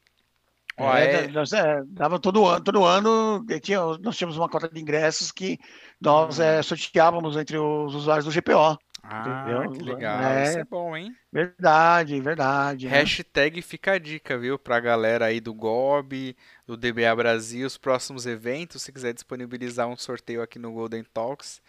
É, 0.77 1.25
é... 1.25 1.29
Nós, 1.29 1.53
é, 1.53 1.83
dava 1.87 2.19
todo 2.19 2.47
ano, 2.47 2.63
todo 2.63 2.85
ano 2.85 3.45
tinha, 3.63 3.81
nós 4.01 4.17
tínhamos 4.17 4.37
uma 4.37 4.49
cota 4.49 4.69
de 4.69 4.81
ingressos 4.81 5.33
que 5.33 5.59
nós 6.01 6.39
hum. 6.39 6.43
é, 6.43 6.63
sorteávamos 6.63 7.37
entre 7.37 7.59
os 7.59 7.95
usuários 7.95 8.25
do 8.25 8.31
GPO. 8.33 8.79
Ah, 9.03 9.45
entendeu? 9.47 9.71
que 9.73 9.83
legal. 9.83 10.23
É, 10.23 10.43
Isso 10.45 10.59
é 10.59 10.65
bom, 10.65 10.97
hein? 10.97 11.17
Verdade, 11.33 12.21
verdade. 12.21 12.87
Né? 12.87 12.93
Hashtag 12.93 13.63
fica 13.63 13.93
a 13.93 13.99
dica, 13.99 14.37
viu? 14.37 14.59
Pra 14.59 14.81
galera 14.81 15.27
aí 15.27 15.41
do 15.41 15.55
GOB, 15.55 16.37
do 16.67 16.77
DBA 16.77 17.15
Brasil, 17.17 17.67
os 17.67 17.79
próximos 17.79 18.27
eventos, 18.27 18.83
se 18.83 18.93
quiser 18.93 19.15
disponibilizar 19.15 19.89
um 19.89 19.97
sorteio 19.97 20.43
aqui 20.43 20.59
no 20.59 20.73
Golden 20.73 21.05
Talks, 21.05 21.63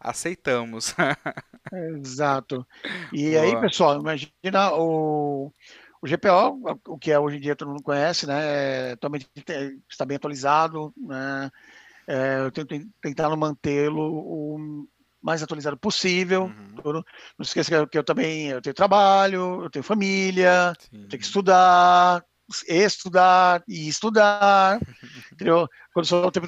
aceitamos. 0.00 0.94
Exato. 1.72 2.66
E 3.12 3.30
Boa. 3.32 3.42
aí, 3.42 3.60
pessoal, 3.60 4.00
imagina 4.00 4.72
o, 4.74 5.52
o 6.00 6.06
GPO, 6.06 6.80
o 6.88 6.98
que 6.98 7.10
é 7.10 7.18
hoje 7.18 7.36
em 7.36 7.40
dia 7.40 7.56
todo 7.56 7.68
mundo 7.68 7.82
conhece, 7.82 8.26
né? 8.26 8.92
É, 8.92 8.96
também 8.96 9.20
está 9.88 10.04
bem 10.04 10.16
atualizado, 10.16 10.92
né? 10.96 11.50
É, 12.06 12.38
eu 12.40 12.52
tento 12.52 12.74
tentando 13.02 13.36
mantê-lo 13.36 14.00
o 14.00 14.86
mais 15.20 15.42
atualizado 15.42 15.76
possível. 15.76 16.44
Uhum. 16.44 17.02
Não 17.36 17.42
esqueça 17.42 17.86
que 17.86 17.98
eu 17.98 18.04
também 18.04 18.48
eu 18.48 18.62
tenho 18.62 18.74
trabalho, 18.74 19.64
eu 19.64 19.70
tenho 19.70 19.82
família, 19.82 20.72
eu 20.92 21.08
tenho 21.08 21.20
que 21.20 21.26
estudar, 21.26 22.24
estudar 22.68 23.62
e 23.66 23.88
estudar, 23.88 24.78
entendeu? 25.32 25.66
Quando 25.92 26.06
só 26.06 26.30
tempo 26.30 26.46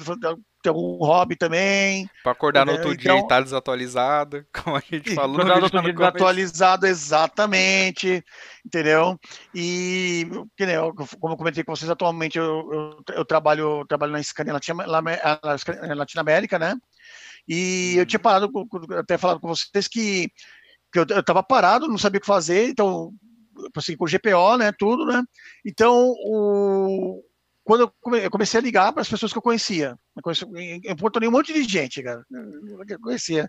ter 0.61 0.69
algum 0.69 0.97
hobby 0.97 1.35
também. 1.35 2.09
Para 2.23 2.31
acordar 2.31 2.65
no 2.65 2.73
outro 2.73 2.91
então, 2.93 3.01
dia 3.01 3.13
e 3.13 3.23
estar 3.23 3.35
tá 3.35 3.41
desatualizado, 3.41 4.45
como 4.53 4.75
a 4.75 4.79
gente 4.79 5.13
falou. 5.15 5.35
Acordar 5.37 5.57
no 5.57 5.63
outro 5.63 5.81
dia 5.81 5.93
desatualizado, 5.93 6.87
exatamente, 6.87 8.23
entendeu? 8.65 9.19
E, 9.53 10.27
que 10.57 10.65
nem 10.65 10.75
eu, 10.75 10.93
como 10.93 11.33
eu 11.33 11.37
comentei 11.37 11.63
com 11.63 11.75
vocês, 11.75 11.89
atualmente 11.89 12.37
eu, 12.37 12.45
eu, 12.71 13.15
eu 13.15 13.25
trabalho, 13.25 13.79
eu 13.79 13.87
trabalho 13.87 14.11
na 14.11 14.23
Scania 14.23 14.53
Latinoamérica, 15.95 16.59
né? 16.59 16.75
E 17.47 17.95
eu 17.97 18.05
tinha 18.05 18.19
parado, 18.19 18.51
até 18.97 19.17
falado 19.17 19.39
com 19.39 19.47
vocês 19.47 19.87
que, 19.87 20.29
que 20.91 20.99
eu 20.99 21.03
estava 21.03 21.41
parado, 21.41 21.87
não 21.87 21.97
sabia 21.97 22.19
o 22.19 22.21
que 22.21 22.27
fazer, 22.27 22.69
então, 22.69 23.11
assim, 23.75 23.95
com 23.95 24.05
o 24.05 24.07
GPO, 24.07 24.57
né, 24.57 24.71
tudo, 24.77 25.05
né? 25.05 25.23
Então, 25.65 26.13
o, 26.25 27.23
quando 27.69 27.81
eu 28.15 28.31
comecei 28.31 28.59
a 28.59 28.63
ligar 28.63 28.91
para 28.91 29.03
as 29.03 29.07
pessoas 29.07 29.31
que 29.31 29.37
eu 29.37 29.43
conhecia, 29.43 29.95
eu, 30.15 30.23
conheci, 30.23 30.43
eu 30.43 31.29
um 31.29 31.31
monte 31.31 31.53
de 31.53 31.61
gente, 31.65 32.01
cara, 32.01 32.25
que 32.87 32.93
eu 32.95 32.99
conhecia. 32.99 33.47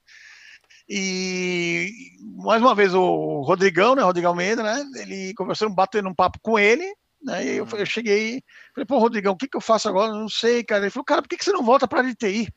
E 0.86 1.90
mais 2.36 2.60
uma 2.60 2.74
vez 2.74 2.92
o 2.92 3.40
Rodrigão, 3.40 3.94
né, 3.94 4.02
Rodrigão 4.02 4.32
Almeida, 4.32 4.62
né, 4.62 4.84
ele 4.96 5.32
conversou, 5.32 5.70
batendo 5.70 6.10
um 6.10 6.14
papo 6.14 6.38
com 6.42 6.58
ele, 6.58 6.84
né, 7.22 7.42
e 7.46 7.56
eu, 7.56 7.66
eu 7.66 7.86
cheguei, 7.86 8.44
falei, 8.74 8.84
pô, 8.84 8.98
Rodrigão, 8.98 9.32
o 9.32 9.38
que, 9.38 9.48
que 9.48 9.56
eu 9.56 9.60
faço 9.60 9.88
agora? 9.88 10.12
Não 10.12 10.28
sei, 10.28 10.62
cara. 10.62 10.82
Ele 10.82 10.90
falou, 10.90 11.04
cara, 11.06 11.22
por 11.22 11.28
que, 11.28 11.38
que 11.38 11.44
você 11.44 11.52
não 11.52 11.64
volta 11.64 11.88
para 11.88 12.00
a 12.00 12.02
DTI? 12.02 12.52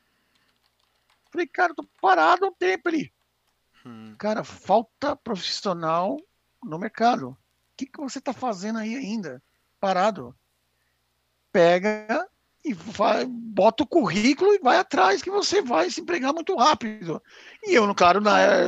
Falei, 1.31 1.47
cara, 1.47 1.71
eu 1.71 1.75
tô 1.75 1.87
parado 2.01 2.43
há 2.43 2.49
um 2.49 2.53
tempo 2.53 2.89
ali. 2.89 3.09
Hum. 3.85 4.15
Cara, 4.17 4.43
falta 4.43 5.15
profissional 5.15 6.17
no 6.61 6.77
mercado. 6.77 7.29
O 7.29 7.37
que, 7.77 7.85
que 7.85 8.01
você 8.01 8.19
tá 8.19 8.33
fazendo 8.33 8.79
aí 8.79 8.97
ainda? 8.97 9.41
Parado. 9.79 10.35
Pega 11.53 12.27
e 12.65 12.73
vai, 12.73 13.25
bota 13.25 13.83
o 13.83 13.87
currículo 13.87 14.53
e 14.53 14.59
vai 14.59 14.77
atrás 14.77 15.21
que 15.21 15.29
você 15.29 15.61
vai 15.61 15.89
se 15.89 16.01
empregar 16.01 16.33
muito 16.33 16.55
rápido. 16.55 17.21
E 17.63 17.75
eu, 17.75 17.93
claro, 17.93 18.21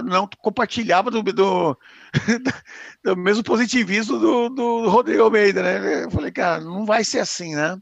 não 0.04 0.30
compartilhava 0.38 1.10
do, 1.10 1.24
do, 1.24 1.80
do 3.04 3.18
mesmo 3.18 3.44
positivismo 3.44 4.20
do, 4.20 4.50
do 4.50 4.90
Rodrigo 4.90 5.24
Almeida, 5.24 5.64
né? 5.64 6.04
Eu 6.04 6.12
falei, 6.12 6.32
cara, 6.32 6.62
não 6.62 6.86
vai 6.86 7.04
ser 7.04 7.20
assim, 7.20 7.56
né? 7.56 7.78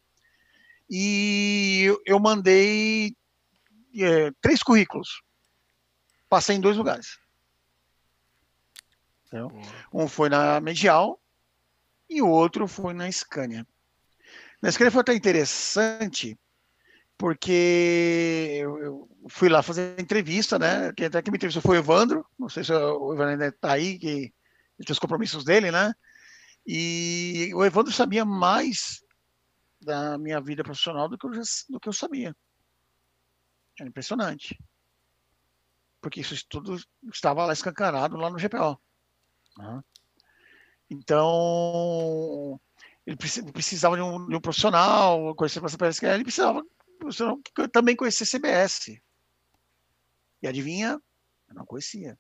E 0.90 1.92
eu 2.06 2.20
mandei 2.20 3.16
é, 4.00 4.32
três 4.40 4.62
currículos. 4.62 5.22
Passei 6.30 6.56
em 6.56 6.62
dois 6.62 6.78
lugares. 6.78 7.18
Entendeu? 9.26 9.52
Um 9.92 10.08
foi 10.08 10.30
na 10.30 10.62
Medial 10.62 11.20
e 12.08 12.22
o 12.22 12.28
outro 12.28 12.68
foi 12.68 12.94
na 12.94 13.12
Scania. 13.12 13.66
Na 14.64 14.72
Scania 14.72 14.92
foi 14.92 15.02
até 15.02 15.14
interessante, 15.14 16.40
porque 17.18 18.60
eu, 18.62 19.10
fui 19.28 19.50
lá 19.50 19.62
fazer 19.62 20.00
entrevista, 20.00 20.58
né? 20.58 20.94
Quem 20.94 21.08
até 21.08 21.22
que 21.22 21.30
me 21.30 21.36
entrevistou 21.36 21.62
foi 21.62 21.76
o 21.76 21.80
Evandro, 21.82 22.26
não 22.40 22.48
sei 22.48 22.64
se 22.64 22.72
o 22.72 23.14
Evandro 23.14 23.32
ainda 23.32 23.48
está 23.48 23.74
aí, 23.74 24.00
que 24.00 24.08
ele 24.08 24.34
tem 24.86 24.94
os 24.94 25.00
compromissos 25.00 25.44
dele, 25.44 25.70
né? 25.70 25.94
E 26.66 27.52
o 27.54 27.66
Evandro 27.66 27.92
sabia 27.92 28.24
mais 28.24 29.04
da 29.82 30.18
minha 30.18 30.40
vida 30.40 30.64
profissional 30.64 31.10
do 31.10 31.18
que 31.18 31.28
eu, 31.28 31.34
já, 31.34 31.42
do 31.70 31.78
que 31.78 31.90
eu 31.90 31.94
sabia. 31.94 32.34
Era 33.78 33.90
impressionante. 33.90 34.58
Porque 36.00 36.22
isso 36.22 36.42
tudo 36.48 36.82
estava 37.12 37.46
lá 37.46 37.52
escancarado 37.52 38.16
lá 38.16 38.30
no 38.30 38.40
GPO. 38.40 38.80
Então, 40.90 42.62
ele 43.06 43.18
precisava 43.52 43.96
de 43.96 44.02
um, 44.02 44.28
de 44.28 44.36
um 44.36 44.42
profissional, 44.42 45.36
conhecer 45.36 45.60
a 45.60 45.62
PSQL, 45.64 46.14
ele 46.14 46.24
precisava 46.24 46.62
de 46.62 46.68
um 46.68 46.98
profissional 47.00 47.40
que 47.44 47.68
também 47.68 47.96
conhecia 47.96 48.26
CBS. 48.26 49.00
E 50.42 50.48
adivinha? 50.48 51.00
Eu 51.50 51.56
não 51.56 51.66
conhecia. 51.66 52.18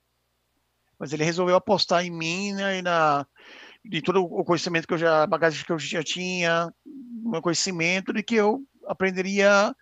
Mas 0.99 1.13
ele 1.13 1.23
resolveu 1.23 1.55
apostar 1.55 2.05
em 2.05 2.11
mim 2.11 2.53
né, 2.53 2.79
e 2.79 2.81
na 2.81 3.25
de 3.85 4.01
todo 4.01 4.23
o 4.23 4.45
conhecimento 4.45 4.87
que 4.87 4.93
eu 4.93 4.97
já, 4.97 5.27
bagagem 5.27 5.65
que 5.65 5.71
eu 5.71 5.77
já 5.77 6.01
tinha, 6.01 6.73
meu 6.85 7.41
conhecimento 7.41 8.13
de 8.13 8.23
que 8.23 8.35
eu 8.35 8.65
aprenderia 8.87 9.75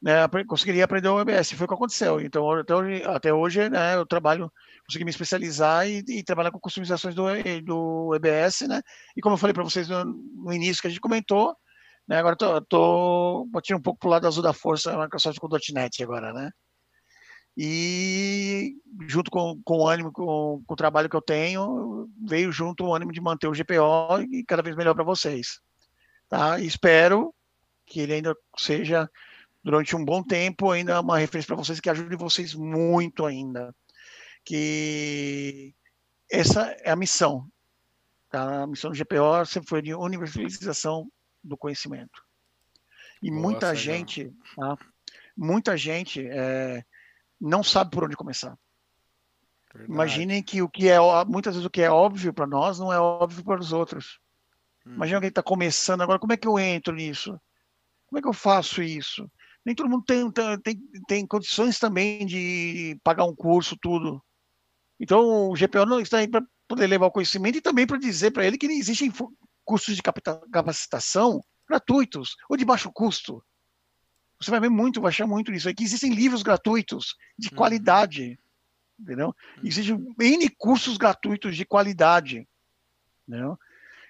né, 0.00 0.28
conseguiria 0.46 0.84
aprender 0.84 1.08
o 1.08 1.20
EBS. 1.20 1.52
Foi 1.52 1.64
o 1.64 1.68
que 1.68 1.74
aconteceu. 1.74 2.20
Então, 2.20 2.50
até 2.52 2.74
hoje, 2.74 3.02
até 3.04 3.34
hoje 3.34 3.68
né, 3.68 3.96
eu 3.96 4.06
trabalho, 4.06 4.50
consegui 4.86 5.04
me 5.04 5.10
especializar 5.10 5.88
e, 5.88 6.04
e 6.08 6.22
trabalhar 6.22 6.50
com 6.50 6.60
customizações 6.60 7.14
do, 7.14 7.24
do 7.64 8.14
EBS, 8.14 8.62
né? 8.62 8.80
E 9.16 9.20
como 9.20 9.34
eu 9.34 9.38
falei 9.38 9.52
para 9.52 9.64
vocês 9.64 9.88
no, 9.88 10.04
no, 10.04 10.52
início 10.52 10.80
que 10.80 10.86
a 10.86 10.90
gente 10.90 11.00
comentou, 11.00 11.54
né, 12.06 12.16
agora 12.16 12.36
tô, 12.36 12.60
tô 12.62 13.46
botando 13.50 13.78
um 13.78 13.82
pouco 13.82 14.00
pro 14.00 14.08
lado 14.08 14.26
azul 14.26 14.42
da 14.42 14.52
força, 14.52 14.96
Microsoft 14.96 15.38
com 15.38 15.48
.NET 15.72 16.02
agora, 16.02 16.32
né? 16.32 16.50
E 17.60 18.76
junto 19.08 19.32
com, 19.32 19.60
com 19.64 19.78
o 19.78 19.88
ânimo, 19.88 20.12
com, 20.12 20.62
com 20.64 20.74
o 20.74 20.76
trabalho 20.76 21.08
que 21.08 21.16
eu 21.16 21.20
tenho, 21.20 22.08
veio 22.24 22.52
junto 22.52 22.84
o 22.84 22.94
ânimo 22.94 23.10
de 23.10 23.20
manter 23.20 23.48
o 23.48 23.52
GPO 23.52 24.22
e 24.30 24.44
cada 24.44 24.62
vez 24.62 24.76
melhor 24.76 24.94
para 24.94 25.02
vocês. 25.02 25.58
Tá? 26.28 26.60
E 26.60 26.66
espero 26.68 27.34
que 27.84 27.98
ele 27.98 28.12
ainda 28.12 28.36
seja 28.56 29.10
durante 29.62 29.96
um 29.96 30.04
bom 30.04 30.22
tempo, 30.22 30.70
ainda 30.70 30.92
é 30.92 31.00
uma 31.00 31.18
referência 31.18 31.48
para 31.48 31.56
vocês 31.62 31.80
que 31.80 31.90
ajude 31.90 32.16
vocês 32.16 32.54
muito 32.54 33.26
ainda. 33.26 33.74
Que 34.44 35.74
essa 36.30 36.70
é 36.82 36.90
a 36.90 36.96
missão. 36.96 37.46
Tá? 38.30 38.62
A 38.62 38.66
missão 38.66 38.90
do 38.90 38.96
GPO 38.96 39.46
sempre 39.46 39.68
foi 39.68 39.82
de 39.82 39.94
universalização 39.94 41.10
do 41.42 41.56
conhecimento. 41.56 42.22
E 43.22 43.30
Nossa, 43.30 43.42
muita 43.42 43.74
gente, 43.74 44.32
tá? 44.54 44.78
muita 45.36 45.76
gente 45.76 46.26
é, 46.26 46.84
não 47.40 47.62
sabe 47.62 47.90
por 47.90 48.04
onde 48.04 48.16
começar. 48.16 48.56
Verdade. 49.72 49.92
Imaginem 49.92 50.42
que 50.42 50.62
o 50.62 50.68
que 50.68 50.88
é 50.88 50.98
muitas 51.26 51.54
vezes 51.54 51.66
o 51.66 51.70
que 51.70 51.82
é 51.82 51.90
óbvio 51.90 52.32
para 52.32 52.46
nós 52.46 52.78
não 52.78 52.92
é 52.92 52.98
óbvio 52.98 53.44
para 53.44 53.60
os 53.60 53.72
outros. 53.72 54.20
Hum. 54.86 54.94
Imagina 54.94 55.18
alguém 55.18 55.28
está 55.28 55.42
começando 55.42 56.02
agora, 56.02 56.18
como 56.18 56.32
é 56.32 56.36
que 56.36 56.48
eu 56.48 56.58
entro 56.58 56.94
nisso? 56.94 57.38
Como 58.06 58.18
é 58.18 58.22
que 58.22 58.28
eu 58.28 58.32
faço 58.32 58.82
isso? 58.82 59.30
Nem 59.68 59.74
todo 59.74 59.90
mundo 59.90 60.02
tem, 60.02 60.32
tem, 60.62 60.80
tem 61.06 61.26
condições 61.26 61.78
também 61.78 62.24
de 62.24 62.98
pagar 63.04 63.24
um 63.24 63.36
curso, 63.36 63.76
tudo. 63.76 64.24
Então, 64.98 65.50
o 65.50 65.54
GPO 65.54 65.84
não 65.84 66.00
está 66.00 66.18
aí 66.18 66.26
para 66.26 66.42
poder 66.66 66.86
levar 66.86 67.04
o 67.04 67.10
conhecimento 67.10 67.58
e 67.58 67.60
também 67.60 67.86
para 67.86 67.98
dizer 67.98 68.30
para 68.30 68.46
ele 68.46 68.56
que 68.56 68.64
existem 68.64 69.12
cursos 69.66 69.94
de 69.94 70.02
capacitação 70.02 71.44
gratuitos 71.68 72.34
ou 72.48 72.56
de 72.56 72.64
baixo 72.64 72.90
custo. 72.90 73.44
Você 74.40 74.50
vai 74.50 74.58
ver 74.58 74.70
muito, 74.70 75.02
vai 75.02 75.10
achar 75.10 75.26
muito 75.26 75.52
nisso 75.52 75.68
aqui. 75.68 75.84
Existem 75.84 76.14
livros 76.14 76.42
gratuitos 76.42 77.14
de 77.38 77.48
uhum. 77.48 77.56
qualidade, 77.56 78.38
entendeu? 78.98 79.36
Uhum. 79.58 79.66
Existem 79.66 80.14
N 80.18 80.48
cursos 80.56 80.96
gratuitos 80.96 81.54
de 81.54 81.66
qualidade, 81.66 82.48
entendeu? 83.28 83.58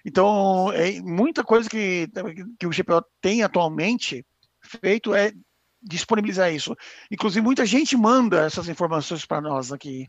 Então, 0.05 0.71
é 0.71 1.01
muita 1.01 1.43
coisa 1.43 1.69
que, 1.69 2.09
que 2.57 2.65
o 2.65 2.69
GPO 2.69 3.03
tem 3.19 3.43
atualmente 3.43 4.25
feito 4.61 5.13
é 5.13 5.33
disponibilizar 5.81 6.53
isso. 6.53 6.75
Inclusive, 7.11 7.43
muita 7.43 7.65
gente 7.65 7.95
manda 7.95 8.45
essas 8.45 8.67
informações 8.67 9.25
para 9.25 9.41
nós 9.41 9.71
aqui. 9.71 10.07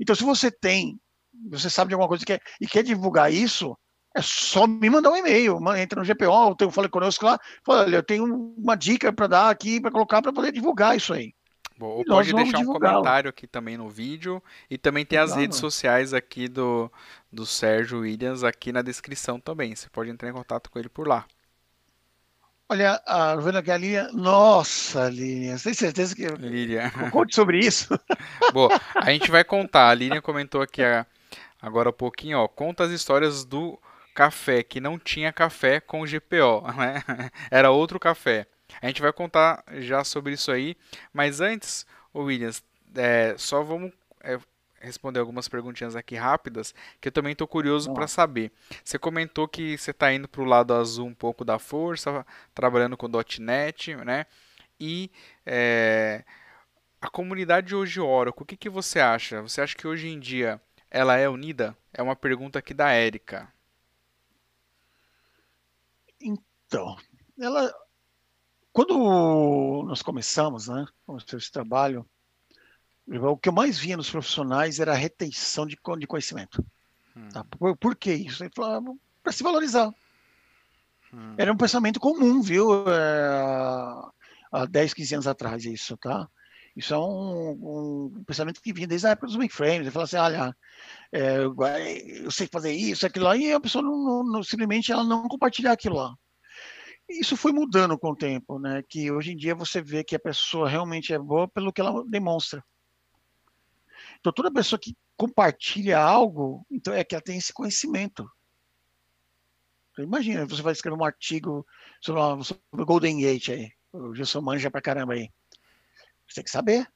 Então, 0.00 0.14
se 0.14 0.24
você 0.24 0.50
tem, 0.50 0.98
você 1.50 1.68
sabe 1.68 1.88
de 1.88 1.94
alguma 1.94 2.08
coisa 2.08 2.24
que 2.24 2.32
quer, 2.32 2.42
e 2.60 2.66
quer 2.66 2.82
divulgar 2.82 3.32
isso, 3.32 3.76
é 4.14 4.20
só 4.22 4.66
me 4.66 4.90
mandar 4.90 5.10
um 5.10 5.16
e-mail. 5.16 5.58
Entra 5.76 6.00
no 6.00 6.06
GPO, 6.06 6.56
eu 6.60 6.70
falei 6.70 6.90
conosco 6.90 7.24
lá, 7.24 7.38
fala, 7.64 7.82
olha, 7.82 7.96
eu 7.96 8.02
tenho 8.02 8.24
uma 8.56 8.74
dica 8.74 9.12
para 9.12 9.26
dar 9.26 9.50
aqui, 9.50 9.80
para 9.80 9.90
colocar, 9.90 10.22
para 10.22 10.32
poder 10.32 10.52
divulgar 10.52 10.96
isso 10.96 11.12
aí. 11.12 11.34
Bom, 11.78 11.88
ou 11.88 12.04
pode 12.04 12.32
deixar 12.32 12.58
um 12.58 12.66
comentário 12.66 13.28
aqui 13.28 13.46
também 13.46 13.76
no 13.76 13.88
vídeo. 13.88 14.42
E 14.70 14.76
também 14.76 15.04
tem 15.04 15.18
as 15.18 15.34
redes 15.34 15.58
sociais 15.58 16.14
aqui 16.14 16.46
do, 16.46 16.92
do 17.32 17.46
Sérgio 17.46 18.00
Williams 18.00 18.44
aqui 18.44 18.70
na 18.70 18.82
descrição 18.82 19.40
também. 19.40 19.74
Você 19.74 19.88
pode 19.88 20.10
entrar 20.10 20.28
em 20.28 20.32
contato 20.32 20.70
com 20.70 20.78
ele 20.78 20.88
por 20.88 21.08
lá. 21.08 21.26
Olha, 22.72 23.02
a 23.04 23.36
vendo 23.36 23.58
aqui 23.58 23.70
a 23.70 23.76
Lília. 23.76 24.08
Nossa, 24.14 25.06
Lília, 25.10 25.58
você 25.58 25.64
tem 25.64 25.74
certeza 25.74 26.16
que. 26.16 26.26
Lília. 26.26 26.90
Conte 27.10 27.34
sobre 27.34 27.58
isso. 27.58 27.86
Bom, 28.54 28.66
a 28.94 29.10
gente 29.10 29.30
vai 29.30 29.44
contar. 29.44 29.90
A 29.90 29.94
Lília 29.94 30.22
comentou 30.22 30.62
aqui 30.62 30.80
agora 31.60 31.90
há 31.90 31.92
pouquinho, 31.92 32.38
ó. 32.38 32.48
Conta 32.48 32.84
as 32.84 32.90
histórias 32.90 33.44
do 33.44 33.78
café, 34.14 34.62
que 34.62 34.80
não 34.80 34.98
tinha 34.98 35.30
café 35.34 35.80
com 35.80 36.06
GPO, 36.06 36.62
né? 36.74 37.02
Era 37.50 37.70
outro 37.70 38.00
café. 38.00 38.46
A 38.80 38.86
gente 38.86 39.02
vai 39.02 39.12
contar 39.12 39.62
já 39.76 40.02
sobre 40.02 40.32
isso 40.32 40.50
aí, 40.50 40.74
mas 41.12 41.42
antes, 41.42 41.84
o 42.10 42.22
Williams, 42.22 42.62
é, 42.94 43.34
só 43.36 43.62
vamos 43.62 43.92
é, 44.24 44.38
responder 44.82 45.20
algumas 45.20 45.48
perguntinhas 45.48 45.94
aqui 45.94 46.16
rápidas, 46.16 46.74
que 47.00 47.08
eu 47.08 47.12
também 47.12 47.32
estou 47.32 47.46
curioso 47.46 47.92
para 47.94 48.06
saber. 48.06 48.52
Você 48.84 48.98
comentou 48.98 49.46
que 49.46 49.78
você 49.78 49.92
está 49.92 50.12
indo 50.12 50.28
para 50.28 50.42
o 50.42 50.44
lado 50.44 50.74
azul 50.74 51.06
um 51.06 51.14
pouco 51.14 51.44
da 51.44 51.58
força, 51.58 52.26
trabalhando 52.54 52.96
com 52.96 53.08
.NET, 53.38 53.94
né? 53.96 54.26
E 54.78 55.10
é, 55.46 56.24
a 57.00 57.08
comunidade 57.08 57.74
hoje 57.74 58.00
Oracle, 58.00 58.42
o 58.42 58.46
que, 58.46 58.56
que 58.56 58.68
você 58.68 58.98
acha? 58.98 59.40
Você 59.42 59.60
acha 59.60 59.76
que 59.76 59.86
hoje 59.86 60.08
em 60.08 60.18
dia 60.18 60.60
ela 60.90 61.16
é 61.16 61.28
unida? 61.28 61.76
É 61.92 62.02
uma 62.02 62.16
pergunta 62.16 62.58
aqui 62.58 62.74
da 62.74 62.90
Érica. 62.90 63.52
Então, 66.20 66.96
ela, 67.38 67.72
quando 68.72 69.84
nós 69.86 70.02
começamos, 70.02 70.68
né, 70.68 70.86
começou 71.04 71.38
esse 71.38 71.50
trabalho, 71.50 72.08
o 73.06 73.36
que 73.36 73.48
eu 73.48 73.52
mais 73.52 73.78
via 73.78 73.96
nos 73.96 74.10
profissionais 74.10 74.78
era 74.78 74.92
a 74.92 74.96
retenção 74.96 75.66
de, 75.66 75.76
de 75.98 76.06
conhecimento. 76.06 76.64
Hum. 77.16 77.28
Tá? 77.28 77.44
Por, 77.44 77.76
por, 77.76 77.96
que 77.96 78.12
isso? 78.12 78.44
Para 79.22 79.32
se 79.32 79.42
valorizar. 79.42 79.92
Hum. 81.12 81.34
Era 81.36 81.52
um 81.52 81.56
pensamento 81.56 82.00
comum, 82.00 82.40
viu? 82.40 82.88
É, 82.88 84.10
há 84.52 84.66
10, 84.66 84.94
15 84.94 85.14
anos 85.14 85.26
atrás, 85.26 85.64
isso, 85.64 85.96
tá? 85.96 86.28
Isso 86.74 86.94
é 86.94 86.98
um, 86.98 87.50
um, 88.16 88.24
pensamento 88.24 88.62
que 88.62 88.72
vinha 88.72 88.86
desde 88.86 89.06
a 89.06 89.10
época 89.10 89.26
dos 89.26 89.36
mainframes. 89.36 89.80
Ele 89.80 89.90
fala 89.90 90.04
assim, 90.04 90.16
olha, 90.16 90.56
é, 91.12 91.44
eu 92.24 92.30
sei 92.30 92.48
fazer 92.50 92.72
isso, 92.72 93.06
aquilo 93.06 93.26
lá, 93.26 93.36
e 93.36 93.52
a 93.52 93.60
pessoa 93.60 93.82
não, 93.82 94.24
não, 94.24 94.42
simplesmente 94.42 94.90
ela 94.90 95.04
não 95.04 95.28
compartilhar 95.28 95.72
aquilo 95.72 95.96
lá 95.96 96.14
isso 97.08 97.36
foi 97.36 97.52
mudando 97.52 97.98
com 97.98 98.10
o 98.10 98.16
tempo, 98.16 98.58
né? 98.58 98.82
Que 98.88 99.10
hoje 99.10 99.32
em 99.32 99.36
dia 99.36 99.54
você 99.54 99.82
vê 99.82 100.02
que 100.04 100.16
a 100.16 100.20
pessoa 100.20 100.68
realmente 100.68 101.12
é 101.12 101.18
boa 101.18 101.48
pelo 101.48 101.72
que 101.72 101.80
ela 101.80 102.04
demonstra. 102.06 102.64
Então 104.22 104.32
toda 104.32 104.52
pessoa 104.52 104.78
que 104.78 104.96
compartilha 105.16 105.98
algo, 105.98 106.64
então 106.70 106.94
é 106.94 107.02
que 107.02 107.12
ela 107.12 107.22
tem 107.22 107.36
esse 107.38 107.52
conhecimento. 107.52 108.30
Então, 109.90 110.04
imagina, 110.04 110.46
você 110.46 110.62
vai 110.62 110.72
escrever 110.72 110.96
um 110.96 111.04
artigo 111.04 111.66
sobre, 112.00 112.22
o 112.70 112.86
Golden 112.86 113.20
Gate 113.20 113.48
aí, 113.48 113.72
o 113.92 114.14
Gilson 114.14 114.40
manja 114.40 114.70
pra 114.70 114.80
caramba 114.80 115.14
aí. 115.14 115.28
Você 116.28 116.36
tem 116.36 116.44
que 116.44 116.50
saber. 116.50 116.88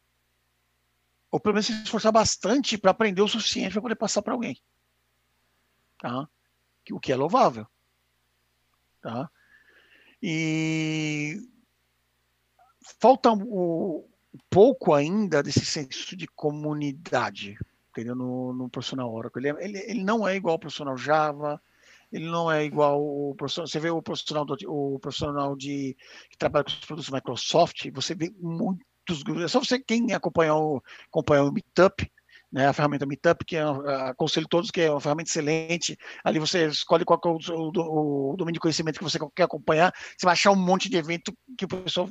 Ou 1.29 1.41
pelo 1.41 1.55
menos 1.55 1.67
se 1.67 1.73
esforçar 1.73 2.13
bastante 2.13 2.79
para 2.79 2.93
aprender 2.93 3.23
o 3.23 3.29
suficiente 3.29 3.73
para 3.73 3.83
poder 3.83 3.97
passar 3.97 4.23
para 4.23 4.33
alguém. 4.33 4.63
Tá? 5.99 6.29
O 6.93 7.01
que 7.01 7.11
é 7.13 7.17
louvável. 7.17 7.67
Tá? 9.03 9.29
E 10.23 11.41
falta 13.01 13.33
um 13.33 14.09
pouco 14.51 14.95
ainda 14.95 15.43
desse 15.43 15.65
senso 15.65 16.17
de 16.17 16.27
comunidade, 16.27 17.59
entendeu? 17.91 18.15
No, 18.15 18.53
no 18.53 18.69
profissional 18.69 19.13
Oracle. 19.13 19.41
Ele, 19.41 19.49
é, 19.49 19.65
ele, 19.65 19.79
ele, 19.79 20.05
não 20.05 20.27
é 20.27 20.37
igual 20.37 20.55
ao 20.55 20.59
profissional 20.59 20.97
Java, 20.97 21.61
ele 22.13 22.27
não 22.27 22.51
é 22.51 22.65
igual 22.65 23.03
o 23.03 23.35
profissional. 23.35 23.67
Você 23.67 23.81
vê 23.81 23.91
o 23.91 24.03
profissional, 24.03 24.45
do, 24.45 24.57
o 24.69 24.99
profissional 24.99 25.57
de, 25.57 25.97
que 26.31 26.39
trabalha 26.39 26.65
com 26.65 26.71
os 26.71 26.85
produtos 26.85 27.11
Microsoft, 27.11 27.91
você 27.93 28.15
vê 28.15 28.33
muitos 28.39 29.23
grupos. 29.23 29.45
É 29.45 29.49
só 29.49 29.61
você 29.61 29.79
quem 29.79 30.13
acompanha 30.13 30.55
o, 30.55 30.83
acompanha 31.09 31.45
o 31.45 31.53
Meetup, 31.53 32.11
né, 32.51 32.69
a 32.69 32.73
ferramenta 32.73 33.07
Meetup, 33.07 33.45
que 33.45 33.57
é, 33.57 33.63
aconselho 34.09 34.49
todos 34.49 34.71
que 34.71 34.81
é 34.81 34.91
uma 34.91 35.01
ferramenta 35.01 35.31
excelente. 35.31 35.99
Ali 36.25 36.39
você 36.39 36.67
escolhe 36.67 37.05
qual 37.05 37.21
é 37.25 37.29
o, 37.29 37.39
o, 37.53 38.33
o, 38.33 38.37
domínio 38.37 38.55
de 38.55 38.61
conhecimento 38.61 38.99
que 38.99 39.05
você 39.05 39.19
quer 39.35 39.43
acompanhar. 39.43 39.93
Você 40.17 40.25
vai 40.25 40.33
achar 40.33 40.53
um 40.53 40.57
monte 40.57 40.89
de 40.89 40.97
evento 40.97 41.37
que 41.59 41.65
o 41.65 41.69
pessoal 41.69 42.09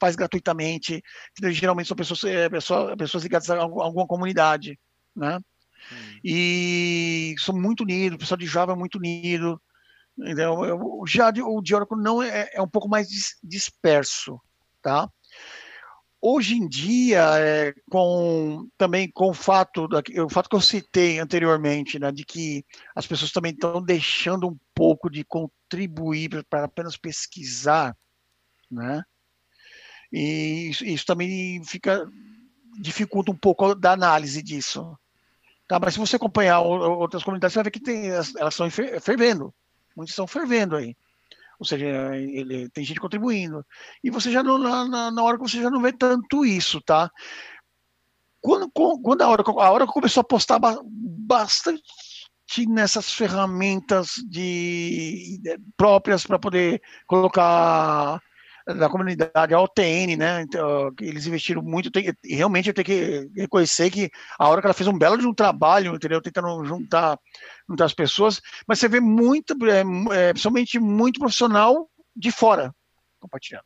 faz 0.00 0.16
gratuitamente. 0.16 1.02
Geralmente 1.52 1.88
são 1.88 1.96
pessoas, 1.96 2.24
é, 2.24 2.48
pessoas, 2.48 2.94
pessoas 2.96 3.22
ligadas 3.22 3.50
a 3.50 3.58
alguma 3.58 4.06
comunidade, 4.06 4.78
né? 5.14 5.38
Hum. 5.92 6.20
E 6.24 7.34
são 7.38 7.54
muito 7.54 7.82
unidos, 7.82 8.16
o 8.16 8.18
pessoal 8.18 8.38
de 8.38 8.46
Java 8.46 8.72
é 8.72 8.76
muito 8.76 8.96
unido. 8.96 9.60
Então, 10.18 10.62
já 11.06 11.30
o 11.44 11.60
de 11.60 11.74
Oracle 11.74 12.02
não 12.02 12.22
é, 12.22 12.50
é 12.54 12.62
um 12.62 12.68
pouco 12.68 12.88
mais 12.88 13.08
disperso, 13.42 14.40
tá? 14.82 15.08
hoje 16.20 16.56
em 16.56 16.66
dia, 16.68 17.38
é, 17.38 17.72
com 17.88 18.68
também 18.76 19.08
com 19.12 19.30
o 19.30 19.34
fato, 19.34 19.86
da, 19.86 20.02
o 20.24 20.28
fato 20.28 20.48
que 20.48 20.56
eu 20.56 20.60
citei 20.60 21.20
anteriormente, 21.20 22.00
né, 22.00 22.10
de 22.10 22.24
que 22.24 22.64
as 22.96 23.06
pessoas 23.06 23.30
também 23.30 23.52
estão 23.52 23.80
deixando 23.80 24.48
um 24.48 24.58
pouco 24.74 25.08
de 25.08 25.24
contribuir 25.24 26.44
para 26.50 26.64
apenas 26.64 26.96
pesquisar, 26.96 27.96
né? 28.70 29.02
E 30.12 30.70
isso, 30.70 30.84
isso, 30.84 31.06
também 31.06 31.62
fica 31.64 32.08
dificulta 32.80 33.30
um 33.30 33.36
pouco 33.36 33.74
da 33.74 33.92
análise 33.92 34.42
disso. 34.42 34.96
Tá, 35.68 35.80
mas 35.80 35.94
se 35.94 36.00
você 36.00 36.16
acompanhar 36.16 36.60
outras 36.60 37.24
comunidades, 37.24 37.52
você 37.52 37.58
vai 37.58 37.64
ver 37.64 37.70
que 37.70 37.80
tem, 37.80 38.08
elas 38.08 38.34
estão 38.50 38.70
fervendo. 38.70 39.52
Muitas 39.96 40.12
estão 40.12 40.26
fervendo 40.26 40.76
aí 40.76 40.94
ou 41.58 41.66
seja, 41.66 41.86
ele 42.16 42.68
tem 42.70 42.84
gente 42.84 43.00
contribuindo. 43.00 43.64
E 44.04 44.10
você 44.10 44.30
já 44.30 44.42
não, 44.42 44.58
na, 44.58 45.10
na 45.10 45.22
hora 45.22 45.36
que 45.38 45.42
você 45.42 45.60
já 45.60 45.70
não 45.70 45.80
vê 45.80 45.92
tanto 45.92 46.44
isso, 46.44 46.80
tá? 46.82 47.10
Quando, 48.40 48.70
quando 48.70 49.22
a 49.22 49.28
hora 49.28 49.42
a 49.42 49.70
hora 49.70 49.86
começou 49.86 50.20
a 50.20 50.24
postar 50.24 50.60
bastante 50.84 51.82
nessas 52.68 53.12
ferramentas 53.12 54.12
de, 54.28 55.40
de 55.42 55.58
próprias 55.76 56.24
para 56.24 56.38
poder 56.38 56.80
colocar 57.06 58.20
da 58.74 58.88
comunidade, 58.88 59.54
a 59.54 59.60
OTN, 59.60 60.16
né? 60.16 60.42
Então, 60.42 60.92
eles 61.00 61.26
investiram 61.26 61.62
muito. 61.62 61.90
Tem, 61.90 62.12
realmente 62.24 62.68
eu 62.68 62.74
tenho 62.74 62.84
que 62.84 63.30
reconhecer 63.36 63.90
que 63.90 64.10
a 64.38 64.48
hora 64.48 64.60
que 64.60 64.66
ela 64.66 64.74
fez 64.74 64.88
um 64.88 64.98
belo 64.98 65.16
de 65.16 65.26
um 65.26 65.34
trabalho, 65.34 65.94
entendeu? 65.94 66.20
Tentando 66.20 66.64
juntar, 66.64 67.18
juntar 67.68 67.84
as 67.84 67.94
pessoas, 67.94 68.40
mas 68.66 68.78
você 68.78 68.88
vê 68.88 68.98
muito, 68.98 69.54
é, 69.66 69.80
é, 70.16 70.32
principalmente 70.32 70.80
muito 70.80 71.20
profissional 71.20 71.88
de 72.14 72.32
fora 72.32 72.74
compartilhando. 73.20 73.64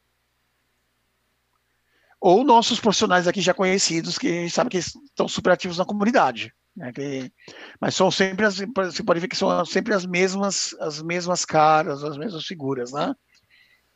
Ou 2.21 2.45
nossos 2.45 2.79
profissionais 2.79 3.27
aqui 3.27 3.41
já 3.41 3.55
conhecidos, 3.55 4.19
que 4.19 4.29
a 4.29 4.43
gente 4.43 4.51
sabe 4.51 4.69
que 4.69 4.79
estão 4.79 5.27
super 5.27 5.53
ativos 5.53 5.79
na 5.79 5.87
comunidade. 5.87 6.53
Né, 6.77 6.93
que, 6.93 7.33
mas 7.81 7.97
são 7.97 8.11
sempre 8.11 8.47
as, 8.47 8.57
você 8.57 9.03
pode 9.03 9.19
ver 9.19 9.27
que 9.27 9.37
são 9.37 9.65
sempre 9.65 9.93
as 9.93 10.07
mesmas, 10.07 10.75
as 10.79 11.03
mesmas 11.03 11.45
caras, 11.45 12.05
as 12.05 12.17
mesmas 12.17 12.45
figuras, 12.45 12.93
né? 12.93 13.15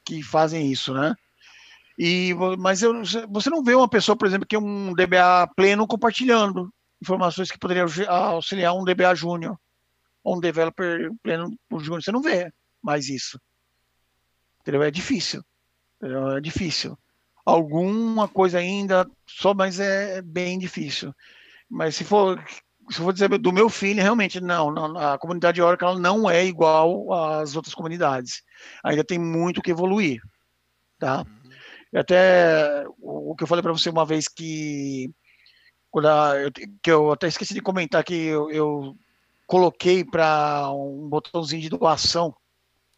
Que 0.04 0.22
fazem 0.22 0.70
isso, 0.70 0.92
né? 0.92 1.14
E, 1.98 2.34
mas 2.58 2.82
eu, 2.82 3.02
você 3.28 3.48
não 3.48 3.62
vê 3.62 3.74
uma 3.74 3.88
pessoa, 3.88 4.16
por 4.16 4.26
exemplo, 4.26 4.46
que 4.46 4.56
é 4.56 4.58
um 4.58 4.92
DBA 4.92 5.48
pleno 5.56 5.86
compartilhando 5.86 6.72
informações 7.00 7.50
que 7.50 7.58
poderiam 7.58 7.86
auxiliar 8.08 8.74
um 8.74 8.84
DBA 8.84 9.14
júnior 9.14 9.56
ou 10.22 10.36
um 10.36 10.40
developer 10.40 11.10
pleno 11.22 11.56
júnior. 11.78 12.02
Você 12.02 12.10
não 12.10 12.22
vê 12.22 12.52
mais 12.82 13.08
isso. 13.08 13.38
Entendeu? 14.60 14.82
É 14.82 14.90
difícil. 14.90 15.44
Entendeu? 15.96 16.36
É 16.36 16.40
difícil. 16.40 16.98
Alguma 17.44 18.26
coisa 18.26 18.58
ainda, 18.58 19.08
só, 19.26 19.52
mas 19.52 19.78
é 19.78 20.22
bem 20.22 20.58
difícil. 20.58 21.14
Mas 21.68 21.94
se 21.94 22.04
for 22.04 22.42
se 22.90 22.98
eu 22.98 23.04
vou 23.04 23.12
dizer 23.12 23.28
do 23.38 23.52
meu 23.52 23.68
filho, 23.68 24.02
realmente, 24.02 24.40
não, 24.40 24.70
não, 24.70 24.96
a 24.98 25.18
comunidade 25.18 25.60
Oracle 25.60 25.98
não 25.98 26.28
é 26.28 26.44
igual 26.44 27.12
às 27.12 27.56
outras 27.56 27.74
comunidades. 27.74 28.42
Ainda 28.82 29.04
tem 29.04 29.18
muito 29.18 29.62
que 29.62 29.70
evoluir, 29.70 30.20
tá? 30.98 31.18
Uhum. 31.18 31.98
Até 32.00 32.84
o 33.00 33.34
que 33.36 33.44
eu 33.44 33.46
falei 33.46 33.62
para 33.62 33.72
você 33.72 33.88
uma 33.88 34.04
vez 34.04 34.28
que 34.28 35.10
quando 35.90 36.08
a, 36.08 36.36
eu, 36.36 36.50
que 36.82 36.90
eu 36.90 37.12
até 37.12 37.28
esqueci 37.28 37.54
de 37.54 37.60
comentar 37.60 38.02
que 38.02 38.14
eu, 38.14 38.50
eu 38.50 38.96
coloquei 39.46 40.04
para 40.04 40.68
um 40.72 41.08
botãozinho 41.08 41.62
de 41.62 41.68
doação 41.68 42.34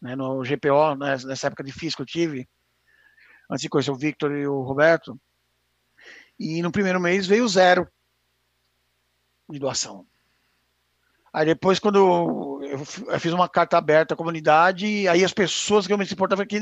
né, 0.01 0.15
no 0.15 0.41
GPO, 0.41 0.95
né, 0.97 1.15
nessa 1.25 1.47
época 1.47 1.63
difícil 1.63 1.95
que 1.95 2.01
eu 2.01 2.07
tive, 2.07 2.49
antes 3.49 3.61
de 3.61 3.69
conhecer 3.69 3.91
o 3.91 3.95
Victor 3.95 4.31
e 4.31 4.47
o 4.47 4.61
Roberto, 4.61 5.19
e 6.39 6.61
no 6.61 6.71
primeiro 6.71 6.99
mês 6.99 7.27
veio 7.27 7.47
zero 7.47 7.87
de 9.49 9.59
doação. 9.59 10.05
Aí 11.31 11.45
depois, 11.45 11.77
quando 11.77 12.61
eu 12.63 13.19
fiz 13.19 13.31
uma 13.31 13.47
carta 13.47 13.77
aberta 13.77 14.13
à 14.13 14.17
comunidade, 14.17 15.07
aí 15.07 15.23
as 15.23 15.33
pessoas 15.33 15.85
que 15.85 15.93
eu 15.93 15.97
me 15.97 16.05
importava 16.05 16.45
que 16.45 16.59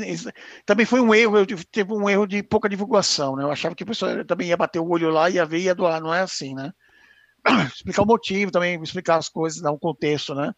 também 0.66 0.84
foi 0.84 1.00
um 1.00 1.14
erro, 1.14 1.38
eu 1.38 1.46
teve 1.70 1.92
um 1.92 2.08
erro 2.10 2.26
de 2.26 2.42
pouca 2.42 2.68
divulgação, 2.68 3.36
né? 3.36 3.44
Eu 3.44 3.50
achava 3.50 3.74
que 3.74 3.84
a 3.84 3.86
pessoa 3.86 4.24
também 4.24 4.48
ia 4.48 4.56
bater 4.56 4.80
o 4.80 4.88
olho 4.88 5.10
lá, 5.10 5.30
ia 5.30 5.46
ver 5.46 5.58
e 5.58 5.62
ia 5.64 5.74
doar, 5.74 6.00
não 6.00 6.12
é 6.12 6.20
assim, 6.20 6.54
né? 6.54 6.72
Explicar 7.74 8.02
o 8.02 8.06
motivo 8.06 8.50
também, 8.50 8.80
explicar 8.82 9.16
as 9.16 9.28
coisas, 9.28 9.62
dar 9.62 9.72
um 9.72 9.78
contexto, 9.78 10.34
né? 10.34 10.52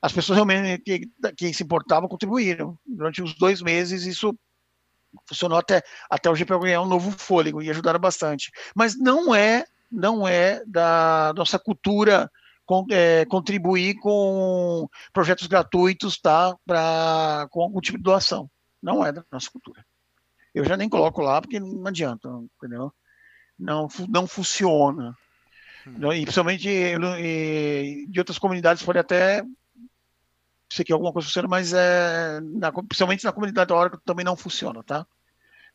As 0.00 0.12
pessoas 0.12 0.36
realmente 0.36 0.82
que, 0.82 1.10
que 1.36 1.54
se 1.54 1.62
importavam 1.62 2.08
contribuíram. 2.08 2.78
Durante 2.86 3.22
os 3.22 3.34
dois 3.34 3.62
meses, 3.62 4.04
isso 4.04 4.36
Funcionou 5.24 5.58
até, 5.58 5.82
até 6.10 6.28
o 6.28 6.34
GPO 6.34 6.58
ganhar 6.58 6.82
um 6.82 6.86
novo 6.86 7.10
fôlego 7.10 7.62
e 7.62 7.70
ajudaram 7.70 7.98
bastante. 7.98 8.50
Mas 8.74 8.98
não 8.98 9.34
é, 9.34 9.64
não 9.90 10.26
é 10.26 10.64
da 10.66 11.32
nossa 11.36 11.58
cultura 11.58 12.30
é, 12.90 13.24
contribuir 13.26 13.94
com 13.96 14.88
projetos 15.12 15.46
gratuitos, 15.46 16.18
tá? 16.18 16.56
Pra, 16.64 17.46
com 17.50 17.62
algum 17.62 17.80
tipo 17.80 17.98
de 17.98 18.04
doação. 18.04 18.50
Não 18.82 19.04
é 19.04 19.12
da 19.12 19.24
nossa 19.30 19.50
cultura. 19.50 19.84
Eu 20.54 20.64
já 20.64 20.76
nem 20.76 20.88
coloco 20.88 21.20
lá 21.20 21.40
porque 21.40 21.60
não 21.60 21.86
adianta, 21.86 22.28
entendeu? 22.56 22.92
Não, 23.58 23.88
não 24.08 24.26
funciona. 24.26 25.14
Hum. 25.86 26.12
E 26.12 26.22
principalmente 26.22 26.68
e, 26.68 28.06
de 28.08 28.18
outras 28.18 28.38
comunidades 28.38 28.82
pode 28.82 28.98
até 28.98 29.44
sei 30.68 30.84
que 30.84 30.92
alguma 30.92 31.12
coisa 31.12 31.28
funciona, 31.28 31.48
mas 31.48 31.72
é, 31.72 32.40
na, 32.40 32.72
principalmente 32.72 33.24
na 33.24 33.32
comunidade 33.32 33.68
da 33.68 33.76
Oracle 33.76 34.00
também 34.04 34.24
não 34.24 34.36
funciona, 34.36 34.82
tá? 34.82 35.06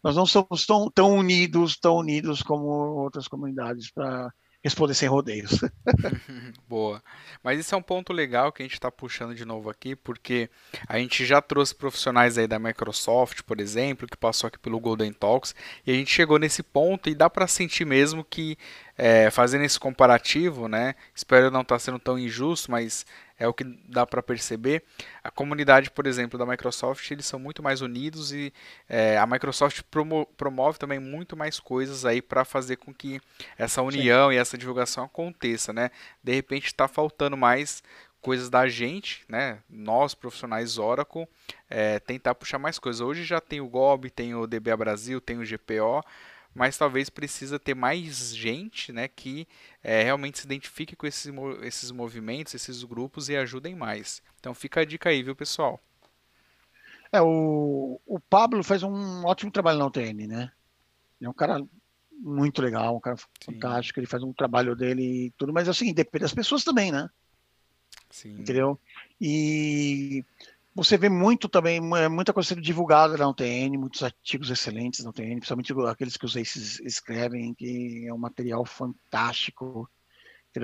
Nós 0.03 0.15
não 0.15 0.25
somos 0.25 0.65
tão, 0.65 0.89
tão 0.89 1.15
unidos, 1.15 1.77
tão 1.77 1.95
unidos 1.95 2.41
como 2.41 2.65
outras 2.65 3.27
comunidades 3.27 3.91
para 3.91 4.31
responder 4.63 4.93
sem 4.93 5.09
rodeios. 5.09 5.59
Boa. 6.67 7.03
Mas 7.43 7.59
isso 7.59 7.73
é 7.73 7.77
um 7.77 7.81
ponto 7.81 8.13
legal 8.13 8.51
que 8.51 8.61
a 8.61 8.65
gente 8.65 8.73
está 8.73 8.91
puxando 8.91 9.35
de 9.35 9.43
novo 9.43 9.69
aqui, 9.69 9.95
porque 9.95 10.49
a 10.87 10.97
gente 10.97 11.25
já 11.25 11.41
trouxe 11.41 11.73
profissionais 11.73 12.37
aí 12.37 12.47
da 12.47 12.59
Microsoft, 12.59 13.41
por 13.43 13.59
exemplo, 13.59 14.07
que 14.07 14.15
passou 14.17 14.47
aqui 14.47 14.59
pelo 14.59 14.79
Golden 14.79 15.11
Talks, 15.11 15.55
e 15.85 15.91
a 15.91 15.95
gente 15.95 16.11
chegou 16.11 16.37
nesse 16.37 16.61
ponto 16.61 17.09
e 17.09 17.15
dá 17.15 17.29
para 17.29 17.47
sentir 17.47 17.85
mesmo 17.85 18.23
que 18.23 18.57
é, 18.97 19.31
fazendo 19.31 19.63
esse 19.63 19.79
comparativo, 19.79 20.67
né? 20.67 20.95
Espero 21.15 21.49
não 21.49 21.61
estar 21.61 21.75
tá 21.75 21.79
sendo 21.79 21.97
tão 21.97 22.19
injusto, 22.19 22.69
mas 22.69 23.05
é 23.41 23.47
o 23.47 23.53
que 23.55 23.63
dá 23.89 24.05
para 24.05 24.21
perceber. 24.21 24.83
A 25.23 25.31
comunidade, 25.31 25.89
por 25.89 26.05
exemplo, 26.05 26.37
da 26.37 26.45
Microsoft, 26.45 27.09
eles 27.09 27.25
são 27.25 27.39
muito 27.39 27.63
mais 27.63 27.81
unidos 27.81 28.31
e 28.31 28.53
é, 28.87 29.17
a 29.17 29.25
Microsoft 29.25 29.81
promo 29.89 30.27
promove 30.37 30.77
também 30.77 30.99
muito 30.99 31.35
mais 31.35 31.59
coisas 31.59 32.05
aí 32.05 32.21
para 32.21 32.45
fazer 32.45 32.75
com 32.75 32.93
que 32.93 33.19
essa 33.57 33.81
união 33.81 34.29
Sim. 34.29 34.35
e 34.35 34.37
essa 34.37 34.55
divulgação 34.55 35.05
aconteça, 35.05 35.73
né? 35.73 35.89
De 36.23 36.31
repente 36.31 36.67
está 36.67 36.87
faltando 36.87 37.35
mais 37.35 37.81
coisas 38.21 38.47
da 38.47 38.69
gente, 38.69 39.25
né? 39.27 39.57
Nós 39.67 40.13
profissionais 40.13 40.77
Oracle, 40.77 41.27
é, 41.67 41.97
tentar 41.99 42.35
puxar 42.35 42.59
mais 42.59 42.77
coisas. 42.77 43.01
Hoje 43.01 43.23
já 43.23 43.41
tem 43.41 43.59
o 43.59 43.67
GOB, 43.67 44.11
tem 44.11 44.35
o 44.35 44.45
DBA 44.45 44.77
Brasil, 44.77 45.19
tem 45.19 45.39
o 45.39 45.43
GPO, 45.43 46.05
mas 46.53 46.77
talvez 46.77 47.09
precisa 47.09 47.57
ter 47.57 47.73
mais 47.73 48.35
gente 48.35 48.91
né, 48.91 49.07
que 49.07 49.47
é, 49.83 50.03
realmente 50.03 50.39
se 50.39 50.45
identifique 50.45 50.95
com 50.95 51.07
esses, 51.07 51.31
esses 51.63 51.91
movimentos, 51.91 52.53
esses 52.53 52.83
grupos 52.83 53.29
e 53.29 53.35
ajudem 53.35 53.75
mais. 53.75 54.21
Então 54.39 54.53
fica 54.53 54.81
a 54.81 54.85
dica 54.85 55.09
aí, 55.09 55.23
viu, 55.23 55.35
pessoal? 55.35 55.79
É, 57.11 57.21
o, 57.21 57.99
o 58.05 58.19
Pablo 58.19 58.63
faz 58.63 58.83
um 58.83 59.25
ótimo 59.25 59.51
trabalho 59.51 59.79
na 59.79 59.87
UTN, 59.87 60.27
né? 60.27 60.51
É 61.21 61.29
um 61.29 61.33
cara 61.33 61.61
muito 62.11 62.61
legal, 62.61 62.95
um 62.95 62.99
cara 62.99 63.17
Sim. 63.17 63.25
fantástico, 63.45 63.99
ele 63.99 64.07
faz 64.07 64.23
um 64.23 64.33
trabalho 64.33 64.75
dele 64.75 65.27
e 65.27 65.31
tudo, 65.31 65.51
mas 65.51 65.67
assim, 65.67 65.93
depende 65.93 66.23
das 66.23 66.33
pessoas 66.33 66.63
também, 66.63 66.91
né? 66.91 67.09
Sim. 68.09 68.39
Entendeu? 68.39 68.79
E 69.19 70.23
você 70.73 70.97
vê 70.97 71.09
muito 71.09 71.49
também, 71.49 71.79
é, 71.97 72.07
muita 72.07 72.31
coisa 72.31 72.49
sendo 72.49 72.61
divulgada 72.61 73.17
na 73.17 73.27
UTN, 73.27 73.77
muitos 73.77 74.03
artigos 74.03 74.49
excelentes 74.49 75.03
na 75.03 75.09
UTN, 75.09 75.39
principalmente 75.39 75.73
aqueles 75.89 76.15
que 76.15 76.25
os 76.25 76.35
ACES 76.35 76.79
escrevem, 76.79 77.53
que 77.53 78.05
é 78.07 78.13
um 78.13 78.17
material 78.17 78.65
fantástico. 78.65 79.89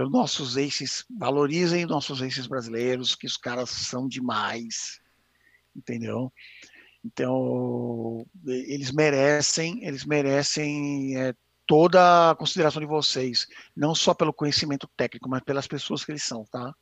Nossos 0.09 0.57
ACES, 0.57 1.05
valorizem 1.09 1.85
nossos 1.85 2.21
ACES 2.21 2.47
brasileiros, 2.47 3.15
que 3.15 3.25
os 3.25 3.37
caras 3.37 3.69
são 3.69 4.07
demais. 4.07 5.01
Entendeu? 5.75 6.31
Então, 7.03 8.25
eles 8.45 8.91
merecem, 8.91 9.85
eles 9.85 10.05
merecem 10.05 11.17
é, 11.17 11.33
toda 11.65 12.31
a 12.31 12.35
consideração 12.35 12.81
de 12.81 12.87
vocês, 12.87 13.47
não 13.75 13.93
só 13.93 14.13
pelo 14.13 14.33
conhecimento 14.33 14.89
técnico, 14.95 15.29
mas 15.29 15.43
pelas 15.43 15.67
pessoas 15.67 16.03
que 16.03 16.11
eles 16.11 16.23
são, 16.23 16.45
tá? 16.45 16.73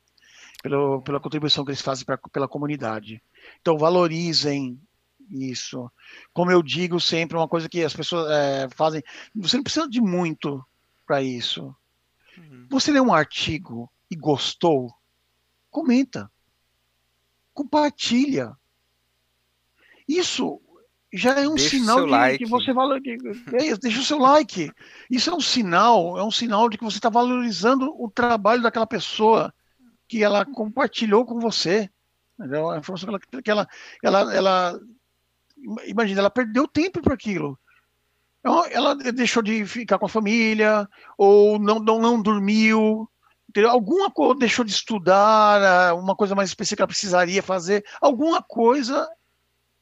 Pelo, 0.68 1.00
pela 1.02 1.20
contribuição 1.20 1.64
que 1.64 1.70
eles 1.70 1.80
fazem 1.80 2.04
pra, 2.04 2.18
pela 2.18 2.48
comunidade. 2.48 3.22
Então, 3.60 3.78
valorizem 3.78 4.80
isso. 5.30 5.88
Como 6.32 6.50
eu 6.50 6.60
digo 6.60 6.98
sempre, 6.98 7.36
uma 7.36 7.46
coisa 7.46 7.68
que 7.68 7.84
as 7.84 7.94
pessoas 7.94 8.28
é, 8.32 8.68
fazem, 8.74 9.00
você 9.34 9.56
não 9.56 9.62
precisa 9.62 9.88
de 9.88 10.00
muito 10.00 10.64
para 11.06 11.22
isso. 11.22 11.74
Uhum. 12.36 12.66
Você 12.68 12.90
lê 12.90 13.00
um 13.00 13.14
artigo 13.14 13.88
e 14.10 14.16
gostou, 14.16 14.92
comenta, 15.70 16.28
compartilha. 17.54 18.56
Isso 20.08 20.60
já 21.12 21.40
é 21.40 21.48
um 21.48 21.54
deixa 21.54 21.76
sinal 21.76 22.04
de 22.04 22.10
like. 22.10 22.38
que 22.38 22.50
você 22.50 22.72
valoriza. 22.72 23.30
É, 23.52 23.76
deixa 23.76 24.00
o 24.00 24.04
seu 24.04 24.18
like. 24.18 24.72
Isso 25.08 25.30
é 25.30 25.34
um 25.34 25.40
sinal, 25.40 26.18
é 26.18 26.24
um 26.24 26.30
sinal 26.30 26.68
de 26.68 26.76
que 26.76 26.84
você 26.84 26.98
está 26.98 27.08
valorizando 27.08 27.94
o 28.02 28.10
trabalho 28.10 28.62
daquela 28.62 28.86
pessoa 28.86 29.54
que 30.08 30.22
ela 30.22 30.44
compartilhou 30.44 31.24
com 31.24 31.38
você. 31.40 31.90
Entendeu? 32.38 32.70
A 32.70 32.78
informação 32.78 33.08
que 33.42 33.50
ela, 33.50 33.66
ela, 34.02 34.34
ela, 34.34 34.80
imagina, 35.86 36.20
ela 36.20 36.30
perdeu 36.30 36.68
tempo 36.68 37.00
para 37.00 37.14
aquilo. 37.14 37.58
Ela, 38.42 38.68
ela 38.68 38.94
deixou 38.94 39.42
de 39.42 39.66
ficar 39.66 39.98
com 39.98 40.06
a 40.06 40.10
família, 40.10 40.88
ou 41.18 41.58
não, 41.58 41.80
não, 41.80 41.98
não 41.98 42.22
dormiu, 42.22 43.08
entendeu? 43.48 43.70
alguma 43.70 44.10
coisa 44.10 44.38
deixou 44.38 44.64
de 44.64 44.70
estudar, 44.70 45.94
uma 45.96 46.14
coisa 46.14 46.34
mais 46.34 46.50
específica 46.50 46.76
que 46.76 46.82
ela 46.82 46.88
precisaria 46.88 47.42
fazer, 47.42 47.84
alguma 48.00 48.40
coisa 48.40 49.08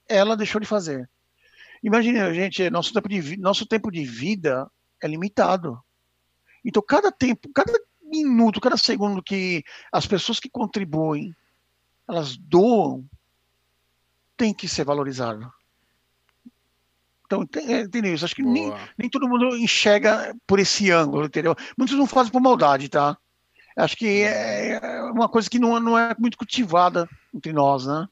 ela 0.08 0.36
deixou 0.36 0.60
de 0.60 0.66
fazer. 0.66 1.10
Imagina, 1.82 2.32
gente, 2.32 2.70
nosso 2.70 2.94
tempo 2.94 3.08
de, 3.08 3.36
nosso 3.36 3.66
tempo 3.66 3.90
de 3.90 4.04
vida 4.04 4.70
é 5.02 5.06
limitado. 5.06 5.78
Então, 6.64 6.82
cada 6.82 7.12
tempo, 7.12 7.50
cada 7.54 7.72
minuto, 8.04 8.60
cada 8.60 8.76
segundo 8.76 9.22
que 9.22 9.64
as 9.90 10.06
pessoas 10.06 10.38
que 10.38 10.48
contribuem, 10.48 11.34
elas 12.08 12.36
doam, 12.36 13.04
tem 14.36 14.52
que 14.52 14.68
ser 14.68 14.84
valorizado. 14.84 15.50
Então, 17.26 17.46
é, 17.56 17.80
entendeu 17.80 18.14
isso? 18.14 18.24
Acho 18.24 18.34
que 18.34 18.42
nem, 18.42 18.72
nem 18.98 19.08
todo 19.08 19.28
mundo 19.28 19.56
enxerga 19.56 20.36
por 20.46 20.58
esse 20.58 20.90
ângulo, 20.90 21.24
entendeu? 21.24 21.56
Muitos 21.76 21.96
não 21.96 22.06
fazem 22.06 22.30
por 22.30 22.40
maldade, 22.40 22.88
tá? 22.88 23.16
Acho 23.76 23.96
que 23.96 24.22
é, 24.22 24.74
é 24.74 25.02
uma 25.04 25.28
coisa 25.28 25.48
que 25.48 25.58
não, 25.58 25.80
não 25.80 25.98
é 25.98 26.14
muito 26.18 26.36
cultivada 26.36 27.08
entre 27.34 27.52
nós, 27.52 27.86
né? 27.86 28.06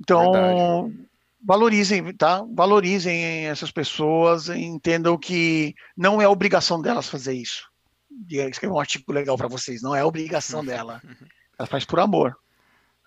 Então, 0.00 0.32
Verdade. 0.32 1.08
valorizem, 1.44 2.14
tá? 2.14 2.42
Valorizem 2.54 3.46
essas 3.46 3.70
pessoas, 3.70 4.48
entendam 4.48 5.18
que 5.18 5.74
não 5.96 6.22
é 6.22 6.26
obrigação 6.26 6.80
delas 6.80 7.08
fazer 7.08 7.34
isso 7.34 7.71
de 8.20 8.38
escrever 8.38 8.74
um 8.74 8.80
artigo 8.80 9.12
legal 9.12 9.36
para 9.36 9.48
vocês. 9.48 9.82
Não 9.82 9.94
é 9.94 10.04
obrigação 10.04 10.64
dela. 10.64 11.00
Ela 11.58 11.66
faz 11.66 11.84
por 11.84 12.00
amor. 12.00 12.36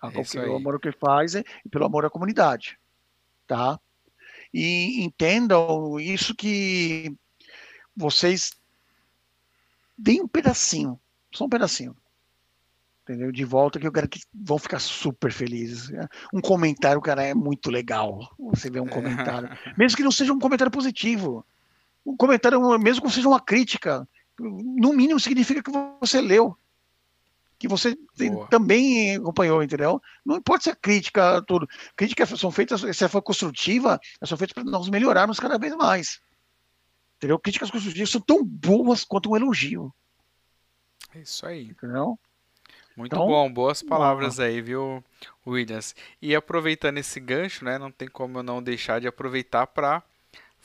É 0.02 0.22
pelo 0.22 0.56
amor 0.56 0.80
que 0.80 0.92
faz 0.92 1.34
e 1.34 1.44
pelo 1.70 1.84
amor 1.84 2.04
à 2.04 2.10
comunidade. 2.10 2.78
Tá? 3.46 3.78
E 4.52 5.02
entendam 5.04 5.98
isso 5.98 6.34
que 6.34 7.14
vocês 7.96 8.52
deem 9.96 10.22
um 10.22 10.28
pedacinho, 10.28 11.00
só 11.32 11.44
um 11.44 11.48
pedacinho. 11.48 11.96
Entendeu? 13.02 13.30
De 13.30 13.44
volta 13.44 13.78
que 13.78 13.86
eu 13.86 13.92
quero 13.92 14.08
que 14.08 14.20
vão 14.34 14.58
ficar 14.58 14.80
super 14.80 15.32
felizes. 15.32 15.90
Um 16.32 16.40
comentário, 16.40 17.00
cara, 17.00 17.22
é 17.22 17.34
muito 17.34 17.70
legal. 17.70 18.34
Você 18.38 18.68
vê 18.68 18.80
um 18.80 18.88
comentário. 18.88 19.48
Mesmo 19.78 19.96
que 19.96 20.02
não 20.02 20.10
seja 20.10 20.32
um 20.32 20.40
comentário 20.40 20.72
positivo. 20.72 21.46
Um 22.04 22.16
comentário, 22.16 22.60
mesmo 22.78 23.04
que 23.04 23.10
seja 23.10 23.26
uma 23.26 23.40
crítica, 23.40 24.08
no 24.38 24.92
mínimo 24.92 25.18
significa 25.18 25.62
que 25.62 25.70
você 26.00 26.20
leu, 26.20 26.56
que 27.58 27.68
você 27.68 27.96
também 28.50 29.16
acompanhou, 29.16 29.62
entendeu? 29.62 30.00
Não 30.24 30.36
importa 30.36 30.64
se 30.64 30.70
a 30.70 30.76
crítica, 30.76 31.42
tudo. 31.42 31.66
Críticas 31.96 32.28
são 32.38 32.50
feitas, 32.50 32.80
se 32.80 33.02
ela 33.02 33.08
for 33.08 33.22
construtiva, 33.22 33.98
elas 34.20 34.28
são 34.28 34.38
feitas 34.38 34.52
para 34.54 34.64
nós 34.64 34.88
melhorarmos 34.88 35.40
cada 35.40 35.58
vez 35.58 35.74
mais. 35.74 36.20
Entendeu? 37.16 37.38
Críticas 37.38 37.70
construtivas 37.70 38.10
são 38.10 38.20
tão 38.20 38.44
boas 38.44 39.04
quanto 39.04 39.30
um 39.30 39.36
elogio. 39.36 39.92
É 41.14 41.20
isso 41.20 41.46
aí. 41.46 41.68
Entendeu? 41.68 42.18
Muito 42.96 43.14
então, 43.14 43.26
bom, 43.26 43.52
boas 43.52 43.82
palavras 43.82 44.40
aí, 44.40 44.62
viu, 44.62 45.04
Williams? 45.46 45.94
E 46.20 46.34
aproveitando 46.34 46.96
esse 46.96 47.20
gancho, 47.20 47.62
né, 47.62 47.78
não 47.78 47.90
tem 47.90 48.08
como 48.08 48.38
eu 48.38 48.42
não 48.42 48.62
deixar 48.62 49.00
de 49.00 49.06
aproveitar 49.06 49.66
para 49.66 50.02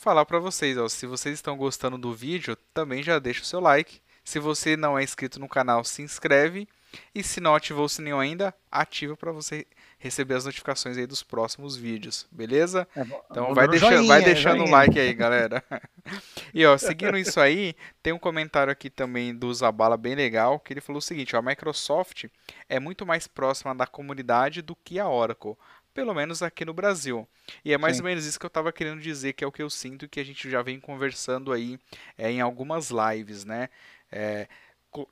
falar 0.01 0.25
para 0.25 0.39
vocês, 0.39 0.79
ó, 0.79 0.89
se 0.89 1.05
vocês 1.05 1.35
estão 1.35 1.55
gostando 1.55 1.95
do 1.95 2.11
vídeo, 2.11 2.57
também 2.73 3.03
já 3.03 3.19
deixa 3.19 3.43
o 3.43 3.45
seu 3.45 3.59
like. 3.59 4.01
Se 4.23 4.39
você 4.39 4.75
não 4.75 4.97
é 4.97 5.03
inscrito 5.03 5.39
no 5.39 5.47
canal, 5.47 5.83
se 5.83 6.01
inscreve. 6.01 6.67
E 7.15 7.23
se 7.23 7.39
não 7.39 7.55
ativou 7.55 7.85
o 7.85 7.89
sininho 7.89 8.19
ainda, 8.19 8.53
ativa 8.69 9.15
para 9.15 9.31
você 9.31 9.65
receber 9.97 10.33
as 10.33 10.43
notificações 10.43 10.97
aí 10.97 11.07
dos 11.07 11.23
próximos 11.23 11.77
vídeos, 11.77 12.27
beleza? 12.29 12.85
É 12.93 13.01
então 13.29 13.53
vai, 13.53 13.67
deixa, 13.67 13.85
joinha, 13.85 14.07
vai 14.07 14.21
deixando 14.21 14.65
o 14.65 14.67
um 14.67 14.71
like 14.71 14.99
aí, 14.99 15.13
galera. 15.15 15.63
e 16.53 16.65
ó, 16.65 16.77
seguindo 16.77 17.17
isso 17.17 17.39
aí, 17.39 17.75
tem 18.03 18.11
um 18.11 18.19
comentário 18.19 18.73
aqui 18.73 18.89
também 18.89 19.33
do 19.33 19.53
Zabala 19.53 19.95
bem 19.95 20.15
legal, 20.15 20.59
que 20.59 20.73
ele 20.73 20.81
falou 20.81 20.97
o 20.97 21.01
seguinte, 21.01 21.33
ó, 21.35 21.39
a 21.39 21.41
Microsoft 21.41 22.25
é 22.67 22.79
muito 22.79 23.05
mais 23.05 23.27
próxima 23.27 23.73
da 23.73 23.87
comunidade 23.87 24.61
do 24.61 24.75
que 24.75 24.99
a 24.99 25.07
Oracle. 25.07 25.55
Pelo 25.93 26.13
menos 26.13 26.41
aqui 26.41 26.65
no 26.65 26.73
Brasil. 26.73 27.27
E 27.63 27.73
é 27.73 27.77
mais 27.77 27.97
Sim. 27.97 28.03
ou 28.03 28.07
menos 28.07 28.25
isso 28.25 28.39
que 28.39 28.45
eu 28.45 28.49
estava 28.49 28.71
querendo 28.71 29.01
dizer, 29.01 29.33
que 29.33 29.43
é 29.43 29.47
o 29.47 29.51
que 29.51 29.61
eu 29.61 29.69
sinto 29.69 30.07
que 30.07 30.19
a 30.19 30.23
gente 30.23 30.49
já 30.49 30.61
vem 30.61 30.79
conversando 30.79 31.51
aí 31.51 31.79
é, 32.17 32.31
em 32.31 32.41
algumas 32.41 32.89
lives, 32.89 33.45
né? 33.45 33.69
É, 34.11 34.47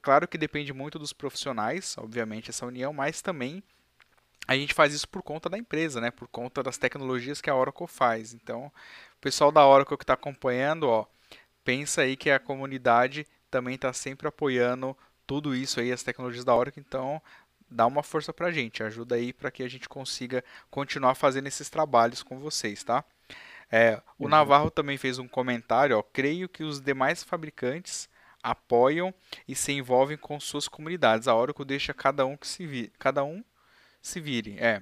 claro 0.01 0.27
que 0.27 0.38
depende 0.38 0.73
muito 0.73 0.99
dos 0.99 1.14
profissionais, 1.14 1.95
obviamente, 1.97 2.49
essa 2.49 2.65
união, 2.65 2.93
mas 2.93 3.22
também 3.22 3.64
a 4.47 4.56
gente 4.56 4.73
faz 4.73 4.93
isso 4.93 5.07
por 5.07 5.22
conta 5.22 5.47
da 5.47 5.57
empresa, 5.57 6.01
né? 6.01 6.10
Por 6.10 6.27
conta 6.27 6.64
das 6.64 6.77
tecnologias 6.77 7.39
que 7.39 7.49
a 7.49 7.56
Oracle 7.56 7.88
faz. 7.88 8.34
Então, 8.34 8.65
o 8.65 9.22
pessoal 9.22 9.51
da 9.51 9.65
Oracle 9.65 9.97
que 9.97 10.03
está 10.03 10.14
acompanhando, 10.14 10.88
ó, 10.88 11.06
pensa 11.64 12.01
aí 12.01 12.18
que 12.18 12.31
a 12.31 12.39
comunidade 12.39 13.27
também 13.51 13.76
está 13.76 13.93
sempre 13.93 14.27
apoiando 14.27 14.97
tudo 15.27 15.53
isso 15.53 15.80
aí, 15.80 15.91
as 15.91 16.01
tecnologias 16.01 16.43
da 16.43 16.56
Oracle. 16.56 16.84
Então, 16.85 17.22
dá 17.69 17.85
uma 17.85 18.03
força 18.03 18.33
para 18.33 18.47
a 18.47 18.51
gente, 18.51 18.83
ajuda 18.83 19.15
aí 19.15 19.31
para 19.33 19.51
que 19.51 19.63
a 19.63 19.67
gente 19.67 19.87
consiga 19.87 20.43
continuar 20.69 21.15
fazendo 21.15 21.47
esses 21.47 21.69
trabalhos 21.69 22.23
com 22.23 22.39
vocês, 22.39 22.83
tá? 22.83 23.03
É, 23.71 24.01
o 24.17 24.23
uhum. 24.23 24.29
Navarro 24.29 24.71
também 24.71 24.97
fez 24.97 25.19
um 25.19 25.27
comentário, 25.27 25.97
ó, 25.97 26.03
creio 26.03 26.49
que 26.49 26.63
os 26.63 26.81
demais 26.81 27.23
fabricantes 27.23 28.09
apoiam 28.41 29.13
e 29.47 29.55
se 29.55 29.71
envolvem 29.71 30.17
com 30.17 30.39
suas 30.39 30.67
comunidades. 30.67 31.27
A 31.27 31.35
Oracle 31.35 31.65
deixa 31.65 31.93
cada 31.93 32.25
um 32.25 32.35
que 32.35 32.47
se 32.47 32.65
vire, 32.65 32.91
cada 32.97 33.23
um 33.23 33.43
se 34.01 34.19
vire, 34.19 34.55
é. 34.57 34.81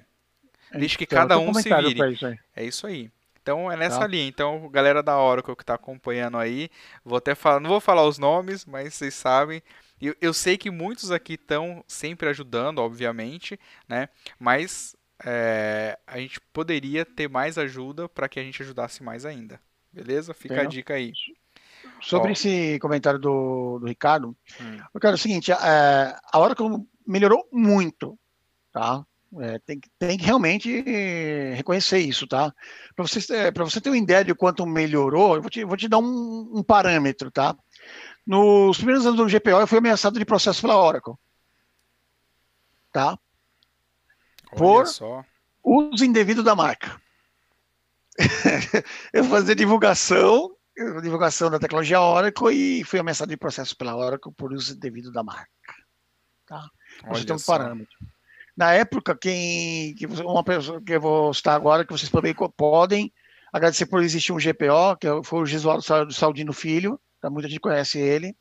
é 0.70 0.78
deixa 0.78 0.96
que 0.96 1.04
então, 1.04 1.18
cada 1.18 1.38
um 1.38 1.52
se 1.52 1.68
vire. 1.68 2.12
Isso 2.12 2.26
é 2.56 2.64
isso 2.64 2.86
aí. 2.86 3.10
Então 3.42 3.70
é 3.70 3.76
nessa 3.76 4.00
tá. 4.00 4.06
linha. 4.06 4.28
Então, 4.28 4.68
galera 4.68 5.02
da 5.02 5.18
Oracle 5.18 5.56
que 5.56 5.62
está 5.62 5.74
acompanhando 5.74 6.36
aí, 6.36 6.70
vou 7.04 7.16
até 7.16 7.34
falar, 7.34 7.60
não 7.60 7.70
vou 7.70 7.80
falar 7.80 8.04
os 8.06 8.18
nomes, 8.18 8.64
mas 8.64 8.94
vocês 8.94 9.14
sabem. 9.14 9.62
Eu, 10.00 10.14
eu 10.20 10.32
sei 10.32 10.56
que 10.56 10.70
muitos 10.70 11.10
aqui 11.10 11.34
estão 11.34 11.84
sempre 11.86 12.28
ajudando, 12.28 12.78
obviamente, 12.78 13.58
né? 13.88 14.08
Mas 14.38 14.96
é, 15.24 15.98
a 16.06 16.18
gente 16.18 16.40
poderia 16.52 17.04
ter 17.04 17.28
mais 17.28 17.58
ajuda 17.58 18.08
para 18.08 18.28
que 18.28 18.38
a 18.38 18.42
gente 18.42 18.62
ajudasse 18.62 19.02
mais 19.02 19.24
ainda. 19.24 19.60
Beleza? 19.92 20.32
Fica 20.34 20.62
a 20.62 20.64
dica 20.64 20.94
aí. 20.94 21.12
Sobre 22.00 22.28
Ó. 22.28 22.32
esse 22.32 22.78
comentário 22.80 23.18
do, 23.18 23.78
do 23.80 23.86
Ricardo, 23.86 24.36
hum. 24.60 24.78
eu 24.94 25.00
quero 25.00 25.14
o 25.14 25.18
seguinte: 25.18 25.50
é, 25.50 25.56
a 26.32 26.38
Oracle 26.38 26.68
melhorou 27.06 27.48
muito, 27.52 28.18
tá? 28.72 29.04
É, 29.40 29.58
tem, 29.58 29.78
tem 29.98 30.16
que 30.16 30.24
realmente 30.24 30.82
reconhecer 31.54 31.98
isso, 31.98 32.26
tá? 32.26 32.52
Para 32.96 33.06
você, 33.06 33.34
é, 33.34 33.50
você 33.50 33.80
ter 33.80 33.90
uma 33.90 33.98
ideia 33.98 34.24
de 34.24 34.34
quanto 34.34 34.66
melhorou, 34.66 35.34
eu 35.36 35.42
vou 35.42 35.50
te, 35.50 35.64
vou 35.64 35.76
te 35.76 35.86
dar 35.86 35.98
um, 35.98 36.50
um 36.54 36.62
parâmetro, 36.62 37.30
tá? 37.30 37.54
Nos 38.28 38.76
primeiros 38.76 39.06
anos 39.06 39.16
do 39.16 39.26
GPO, 39.26 39.58
eu 39.58 39.66
fui 39.66 39.78
ameaçado 39.78 40.18
de 40.18 40.24
processo 40.26 40.60
pela 40.60 40.76
Oracle. 40.76 41.14
Tá? 42.92 43.18
Olha 44.52 44.58
Por 44.58 44.86
só. 44.86 45.24
uso 45.64 46.04
indevido 46.04 46.42
da 46.42 46.54
marca. 46.54 47.00
eu 49.14 49.24
fazia 49.24 49.54
divulgação, 49.54 50.54
divulgação 51.00 51.50
da 51.50 51.58
tecnologia 51.58 52.02
Oracle 52.02 52.52
e 52.52 52.84
fui 52.84 52.98
ameaçado 52.98 53.30
de 53.30 53.36
processo 53.38 53.74
pela 53.74 53.96
Oracle 53.96 54.30
por 54.34 54.52
uso 54.52 54.74
indevido 54.74 55.10
da 55.10 55.22
marca. 55.22 55.48
Tá? 56.44 56.68
Você 57.08 57.24
tem 57.24 57.34
um 57.34 57.40
parâmetro. 57.40 57.96
Na 58.54 58.74
época, 58.74 59.16
quem 59.16 59.94
que 59.94 60.04
uma 60.06 60.44
pessoa 60.44 60.82
que 60.82 60.92
eu 60.92 61.00
vou 61.00 61.32
citar 61.32 61.56
agora, 61.56 61.82
que 61.82 61.92
vocês 61.92 62.10
também 62.10 62.34
podem 62.34 63.10
agradecer 63.50 63.86
por 63.86 64.02
existir 64.02 64.32
um 64.32 64.38
GPO, 64.38 64.98
que 65.00 65.06
foi 65.24 65.40
o 65.40 65.46
Gisualdo 65.46 66.12
Saldino 66.12 66.52
Filho, 66.52 67.00
Tá? 67.20 67.30
Muita 67.30 67.48
gente 67.48 67.60
conhece 67.60 67.98
ele. 67.98 68.36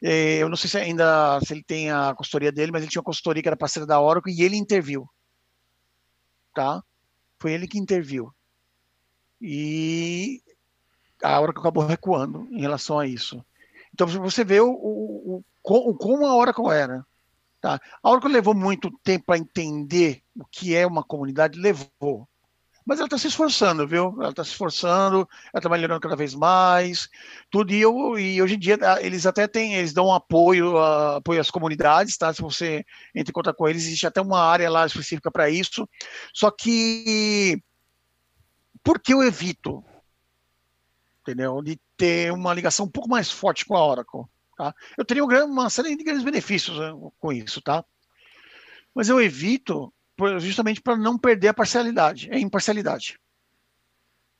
Eu 0.00 0.48
não 0.48 0.56
sei 0.56 0.70
se 0.70 0.78
ainda 0.78 1.38
se 1.40 1.52
ele 1.52 1.62
tem 1.62 1.90
a 1.90 2.14
consultoria 2.14 2.50
dele, 2.50 2.72
mas 2.72 2.82
ele 2.82 2.90
tinha 2.90 3.00
uma 3.00 3.06
consultoria 3.06 3.42
que 3.42 3.48
era 3.48 3.56
parceira 3.56 3.86
da 3.86 4.00
Oracle 4.00 4.32
e 4.32 4.42
ele 4.42 4.56
interviu. 4.56 5.08
Tá? 6.54 6.82
Foi 7.38 7.52
ele 7.52 7.66
que 7.66 7.78
interviu. 7.78 8.32
E 9.40 10.42
a 11.22 11.40
Oracle 11.40 11.60
acabou 11.60 11.84
recuando 11.84 12.48
em 12.50 12.60
relação 12.60 12.98
a 12.98 13.06
isso. 13.06 13.44
Então 13.92 14.06
você 14.06 14.44
vê 14.44 14.60
o, 14.60 14.70
o, 14.70 15.36
o, 15.36 15.90
o 15.90 15.94
como 15.94 16.26
a 16.26 16.34
Oracle 16.34 16.68
era. 16.68 17.04
Tá? 17.60 17.80
A 18.02 18.10
Oracle 18.10 18.32
levou 18.32 18.54
muito 18.54 18.90
tempo 19.04 19.26
para 19.26 19.38
entender 19.38 20.22
o 20.34 20.44
que 20.44 20.74
é 20.74 20.86
uma 20.86 21.04
comunidade, 21.04 21.60
levou. 21.60 22.28
Mas 22.84 22.98
ela 22.98 23.06
está 23.06 23.16
se 23.16 23.28
esforçando, 23.28 23.86
viu? 23.86 24.14
Ela 24.18 24.30
está 24.30 24.42
se 24.42 24.50
esforçando, 24.50 25.28
ela 25.52 25.58
está 25.58 25.68
melhorando 25.68 26.00
cada 26.00 26.16
vez 26.16 26.34
mais, 26.34 27.08
tudo. 27.50 27.72
E, 27.72 27.80
eu, 27.80 28.18
e 28.18 28.42
hoje 28.42 28.56
em 28.56 28.58
dia 28.58 28.78
ah, 28.82 29.00
eles 29.00 29.24
até 29.24 29.46
têm, 29.46 29.74
eles 29.74 29.92
dão 29.92 30.12
apoio, 30.12 30.74
uh, 30.74 31.16
apoio 31.16 31.40
às 31.40 31.50
comunidades, 31.50 32.16
tá? 32.16 32.32
Se 32.32 32.42
você 32.42 32.84
entra 33.14 33.30
em 33.30 33.32
contato 33.32 33.56
com 33.56 33.68
eles, 33.68 33.84
existe 33.84 34.06
até 34.06 34.20
uma 34.20 34.40
área 34.40 34.68
lá 34.68 34.84
específica 34.84 35.30
para 35.30 35.48
isso. 35.48 35.88
Só 36.34 36.50
que 36.50 37.62
por 38.82 39.00
que 39.00 39.14
eu 39.14 39.22
evito, 39.22 39.84
entendeu? 41.22 41.62
De 41.62 41.78
ter 41.96 42.32
uma 42.32 42.52
ligação 42.52 42.86
um 42.86 42.90
pouco 42.90 43.08
mais 43.08 43.30
forte 43.30 43.64
com 43.64 43.76
a 43.76 43.86
Oracle, 43.86 44.24
tá? 44.56 44.74
Eu 44.98 45.04
teria 45.04 45.24
uma 45.24 45.70
série 45.70 45.96
de 45.96 46.02
grandes 46.02 46.24
benefícios 46.24 46.78
né, 46.78 46.92
com 47.18 47.32
isso, 47.32 47.62
tá? 47.62 47.84
Mas 48.92 49.08
eu 49.08 49.20
evito 49.20 49.92
justamente 50.38 50.80
para 50.80 50.96
não 50.96 51.18
perder 51.18 51.48
a 51.48 51.54
parcialidade, 51.54 52.30
a 52.30 52.38
imparcialidade. 52.38 53.18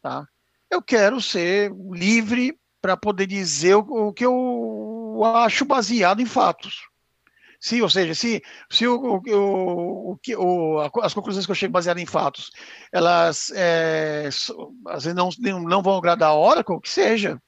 Tá? 0.01 0.27
Eu 0.71 0.83
quero 0.83 1.21
ser 1.21 1.73
livre 1.91 2.59
para 2.81 2.97
poder 2.97 3.27
dizer 3.27 3.77
o, 3.77 4.09
o, 4.09 4.13
que 4.13 4.25
eu 4.25 5.21
acho 5.37 5.65
baseado 5.65 6.21
em 6.21 6.27
fatos. 6.27 6.89
Se, 7.61 7.81
ou 7.81 7.89
seja, 7.89 8.13
se, 8.15 8.43
se 8.69 8.89
o, 8.89 9.23
o, 9.25 10.19
o, 10.37 10.81
as 11.01 11.15
conclusões 11.15 11.47
que 11.47 11.53
eu 11.53 11.57
chego 11.57 11.73
baseadas 11.73 12.03
em 12.03 12.07
fatos, 12.07 12.51
elas 12.91 13.53
é, 13.55 14.29
às 14.89 15.05
vezes 15.05 15.15
não, 15.15 15.31
não 15.61 15.83
vão 15.83 15.97
agradar 15.97 16.31
a 16.31 16.35
Oracle, 16.35 16.81
que 16.81 16.89
seja. 16.89 17.41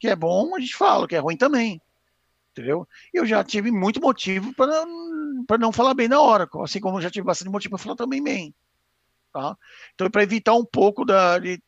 Que 0.00 0.08
é 0.08 0.16
bom, 0.16 0.56
a 0.56 0.60
gente 0.60 0.74
fala, 0.74 1.06
que 1.06 1.14
é 1.14 1.18
ruim 1.18 1.36
também 1.36 1.80
entendeu? 2.58 2.86
Eu 3.14 3.24
já 3.24 3.42
tive 3.44 3.70
muito 3.70 4.00
motivo 4.00 4.52
para 4.54 4.84
não, 4.84 5.58
não 5.58 5.72
falar 5.72 5.94
bem 5.94 6.08
na 6.08 6.20
Oracle, 6.20 6.62
assim 6.62 6.80
como 6.80 7.00
já 7.00 7.10
tive 7.10 7.26
bastante 7.26 7.50
motivo 7.50 7.76
para 7.76 7.84
falar 7.84 7.96
também 7.96 8.22
bem. 8.22 8.54
Tá? 9.32 9.56
Então, 9.94 10.10
para 10.10 10.22
evitar 10.22 10.54
um 10.54 10.64
pouco 10.64 11.04
da, 11.04 11.38
de 11.38 11.62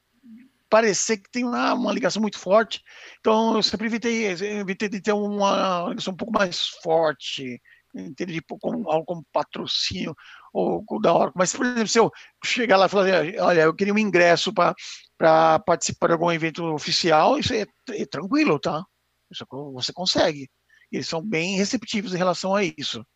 parecer 0.68 1.18
que 1.18 1.30
tem 1.30 1.44
uma, 1.44 1.74
uma, 1.74 1.92
ligação 1.92 2.20
muito 2.20 2.38
forte, 2.38 2.82
então 3.20 3.54
eu 3.56 3.62
sempre 3.62 3.86
evitei, 3.86 4.26
evitei 4.26 4.88
de 4.88 5.00
ter 5.00 5.12
uma 5.12 5.88
ligação 5.88 6.12
um 6.12 6.16
pouco 6.16 6.32
mais 6.32 6.68
forte, 6.82 7.60
entende? 7.94 8.40
Como, 8.60 8.90
algo 8.90 9.04
como 9.04 9.26
patrocínio 9.32 10.14
ou, 10.52 10.84
ou 10.88 11.00
da 11.00 11.14
Oracle. 11.14 11.34
Mas, 11.36 11.54
por 11.54 11.66
exemplo, 11.66 11.88
se 11.88 11.98
eu 11.98 12.10
chegar 12.44 12.76
lá 12.76 12.86
e 12.86 12.88
falar, 12.88 13.06
olha, 13.40 13.62
eu 13.62 13.74
queria 13.74 13.94
um 13.94 13.98
ingresso 13.98 14.52
para 14.52 15.58
participar 15.60 16.08
de 16.08 16.12
algum 16.14 16.32
evento 16.32 16.64
oficial, 16.72 17.38
isso 17.38 17.52
é, 17.52 17.66
é 17.90 18.06
tranquilo, 18.06 18.58
tá? 18.58 18.84
Isso 19.30 19.46
você 19.72 19.92
consegue 19.92 20.50
eles 20.90 21.08
são 21.08 21.22
bem 21.22 21.56
receptivos 21.56 22.14
em 22.14 22.18
relação 22.18 22.54
a 22.54 22.64
isso. 22.64 23.06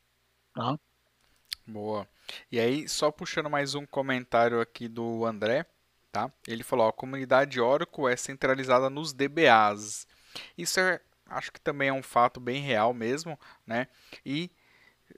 Tá? 0.55 0.79
Boa. 1.67 2.07
E 2.51 2.61
aí, 2.61 2.89
só 2.89 3.11
puxando 3.11 3.51
mais 3.51 3.75
um 3.75 3.87
comentário 3.87 4.61
aqui 4.61 4.89
do 4.89 5.25
André, 5.25 5.67
tá? 6.13 6.33
Ele 6.47 6.63
falou: 6.63 6.87
a 6.87 6.93
comunidade 6.93 7.61
Oracle 7.61 8.07
é 8.07 8.17
centralizada 8.17 8.89
nos 8.91 9.13
DBAs. 9.13 10.07
Isso 10.57 10.79
é, 10.81 11.01
acho 11.27 11.53
que 11.53 11.61
também 11.61 11.89
é 11.89 11.93
um 11.93 12.03
fato 12.03 12.41
bem 12.41 12.61
real 12.61 12.95
mesmo, 12.95 13.39
né? 13.67 13.89
E 14.25 14.51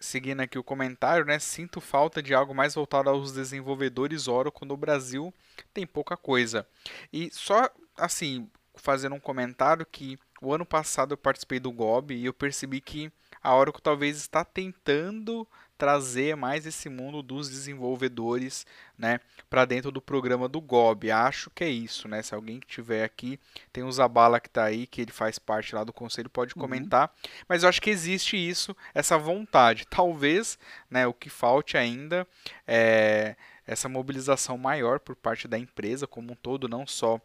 seguindo 0.01 0.41
aqui 0.41 0.59
o 0.59 0.65
comentário, 0.65 1.25
né? 1.25 1.39
Sinto 1.39 1.81
falta 1.81 2.23
de 2.23 2.35
algo 2.35 2.55
mais 2.55 2.75
voltado 2.75 3.11
aos 3.11 3.33
desenvolvedores 3.33 4.29
Oracle 4.29 4.67
no 4.67 4.77
Brasil. 4.77 5.33
Tem 5.73 5.87
pouca 5.87 6.17
coisa. 6.17 6.67
E 7.13 7.31
só 7.33 7.69
assim, 7.97 8.51
fazendo 8.77 9.15
um 9.15 9.21
comentário 9.21 9.87
que 9.87 10.19
o 10.41 10.53
ano 10.53 10.65
passado 10.67 11.13
eu 11.13 11.17
participei 11.17 11.59
do 11.59 11.73
GOB 11.73 12.15
e 12.15 12.27
eu 12.27 12.35
percebi 12.35 12.81
que 12.81 13.11
a 13.43 13.55
Oracle 13.55 13.83
talvez 13.83 14.17
está 14.17 14.45
tentando 14.45 15.47
trazer 15.77 16.37
mais 16.37 16.67
esse 16.67 16.89
mundo 16.89 17.23
dos 17.23 17.49
desenvolvedores, 17.49 18.67
né, 18.97 19.21
para 19.49 19.65
dentro 19.65 19.91
do 19.91 20.01
programa 20.01 20.49
do 20.49 20.61
GOB. 20.61 21.11
Acho 21.11 21.51
que 21.51 21.63
é 21.63 21.69
isso, 21.69 22.09
né? 22.09 22.23
Se 22.23 22.35
alguém 22.35 22.59
que 22.59 22.67
tiver 22.67 23.05
aqui, 23.05 23.39
tem 23.73 23.85
o 23.85 23.93
Zabala 23.93 24.41
que 24.41 24.49
está 24.49 24.65
aí, 24.65 24.87
que 24.87 25.03
ele 25.03 25.13
faz 25.13 25.39
parte 25.39 25.75
lá 25.75 25.85
do 25.85 25.93
conselho, 25.93 26.31
pode 26.31 26.55
uhum. 26.57 26.63
comentar. 26.63 27.13
Mas 27.49 27.63
eu 27.63 27.69
acho 27.69 27.83
que 27.83 27.91
existe 27.91 28.37
isso, 28.37 28.75
essa 28.95 29.19
vontade. 29.19 29.87
Talvez, 29.91 30.59
né, 30.91 31.07
o 31.07 31.13
que 31.13 31.29
falte 31.29 31.77
ainda 31.77 32.27
é 32.67 33.37
essa 33.67 33.89
mobilização 33.89 34.57
maior 34.57 35.01
por 35.01 35.17
parte 35.17 35.49
da 35.49 35.59
empresa 35.59 36.07
como 36.07 36.33
um 36.33 36.37
todo, 36.37 36.69
não 36.69 36.87
só 36.87 37.21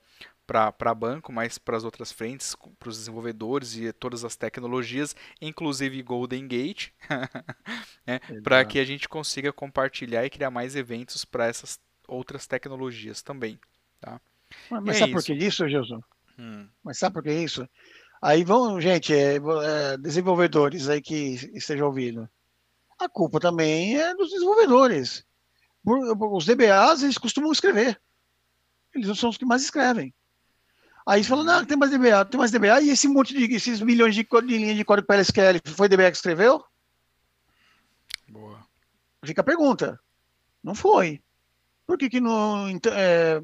para 0.52 0.94
banco, 0.94 1.32
mas 1.32 1.58
para 1.58 1.78
as 1.78 1.84
outras 1.86 2.12
frentes, 2.12 2.56
para 2.78 2.90
os 2.90 2.98
desenvolvedores 2.98 3.76
e 3.78 3.94
todas 3.94 4.26
as 4.26 4.36
tecnologias, 4.36 5.16
inclusive 5.42 6.02
Golden 6.04 6.46
Gate, 6.46 6.90
né, 8.06 8.20
para 8.44 8.66
que 8.66 8.78
a 8.78 8.84
gente 8.84 9.08
consiga 9.08 9.54
compartilhar 9.54 10.26
e 10.26 10.30
criar 10.30 10.52
mais 10.52 10.76
eventos 10.76 11.24
para 11.24 11.48
essas 11.48 11.80
outras 12.08 12.46
tecnologias 12.46 13.22
também. 13.22 13.58
Tá? 14.02 14.20
Mas, 14.70 14.84
mas 14.84 14.96
é 14.98 15.00
sabe 15.00 15.12
isso. 15.12 15.20
por 15.20 15.26
que 15.26 15.46
isso, 15.46 15.70
Jesus? 15.70 16.02
Hum. 16.38 16.68
Mas 16.84 16.98
sabe 16.98 17.14
por 17.14 17.24
que 17.24 17.32
isso? 17.32 17.68
Aí 18.22 18.44
vão, 18.44 18.80
gente, 18.82 19.14
é, 19.14 19.36
é, 19.38 19.98
desenvolvedores 19.98 20.90
aí 20.90 21.02
que 21.02 21.36
estejam 21.54 21.88
ouvindo. 21.88 22.30
A 23.00 23.08
culpa 23.08 23.40
também 23.40 23.98
é 23.98 24.14
dos 24.14 24.30
desenvolvedores. 24.30 25.26
os 25.86 26.46
DBAs, 26.46 27.04
eles 27.04 27.18
costumam 27.18 27.52
escrever. 27.52 28.00
Eles 28.94 29.18
são 29.18 29.30
os 29.30 29.38
que 29.38 29.46
mais 29.46 29.64
escrevem. 29.64 30.14
Aí 31.12 31.22
você 31.22 31.30
fala, 31.30 31.44
não, 31.44 31.66
tem 31.66 31.76
mais 31.76 31.92
DBA, 31.92 32.24
tem 32.24 32.40
mais 32.40 32.52
DBA, 32.52 32.80
e 32.84 32.90
esse 32.90 33.06
monte 33.06 33.34
de, 33.34 33.54
esses 33.54 33.82
milhões 33.82 34.16
de, 34.16 34.24
de 34.24 34.58
linhas 34.58 34.78
de 34.78 34.86
código 34.86 35.06
PLSQL, 35.06 35.60
foi 35.66 35.90
DBA 35.90 36.10
que 36.10 36.16
escreveu? 36.16 36.64
Boa. 38.30 38.66
Fica 39.26 39.42
a 39.42 39.44
pergunta. 39.44 40.00
Não 40.64 40.74
foi. 40.74 41.22
Por 41.86 41.98
que 41.98 42.10
que 42.10 42.22
não... 42.22 42.66
É, 42.94 43.42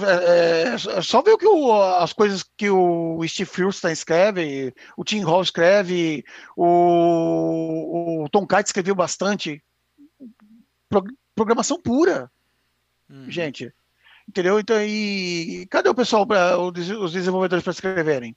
é, 0.00 0.74
é 0.74 1.02
só 1.02 1.22
ver 1.22 1.34
o 1.34 1.38
que 1.38 1.46
o, 1.46 1.80
as 1.98 2.12
coisas 2.12 2.42
que 2.56 2.68
o 2.68 3.24
Steve 3.28 3.48
Furstein 3.48 3.92
escreve, 3.92 4.74
o 4.96 5.04
Tim 5.04 5.20
Hall 5.20 5.42
escreve, 5.42 6.24
o, 6.56 8.24
o 8.24 8.28
Tom 8.28 8.44
Kite 8.44 8.64
escreveu 8.64 8.96
bastante. 8.96 9.62
Pro, 10.88 11.04
programação 11.32 11.80
pura. 11.80 12.28
Hum. 13.08 13.30
Gente, 13.30 13.72
Entendeu? 14.28 14.58
Então, 14.58 14.76
e 14.82 15.66
cadê 15.70 15.88
o 15.88 15.94
pessoal, 15.94 16.26
pra, 16.26 16.58
os 16.58 17.12
desenvolvedores 17.12 17.62
para 17.62 17.72
escreverem? 17.72 18.36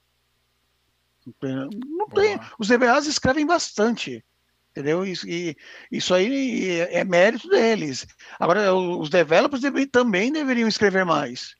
Não 1.71 2.07
tem. 2.09 2.39
Os 2.57 2.67
DBAs 2.67 3.07
escrevem 3.07 3.45
bastante. 3.45 4.23
Entendeu? 4.71 5.05
Isso, 5.05 5.27
e, 5.27 5.57
isso 5.91 6.13
aí 6.13 6.79
é, 6.79 7.03
mérito 7.03 7.49
deles. 7.49 8.07
Agora, 8.39 8.73
os 8.73 9.09
developers 9.09 9.61
deve, 9.61 9.87
também 9.87 10.31
deveriam 10.31 10.67
escrever 10.67 11.03
mais. 11.03 11.55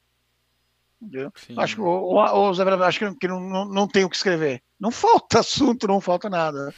Entendeu? 1.02 1.32
Acho 1.58 1.76
que 1.76 1.82
os 1.82 2.58
developers 2.58 2.88
acho 2.88 3.00
que, 3.00 3.16
que 3.16 3.28
não, 3.28 3.40
não, 3.40 3.66
não 3.66 3.88
tem 3.88 4.04
o 4.04 4.10
que 4.10 4.16
escrever. 4.16 4.62
Não 4.80 4.92
falta 4.92 5.40
assunto, 5.42 5.88
não 5.88 6.00
falta 6.00 6.30
nada. 6.30 6.74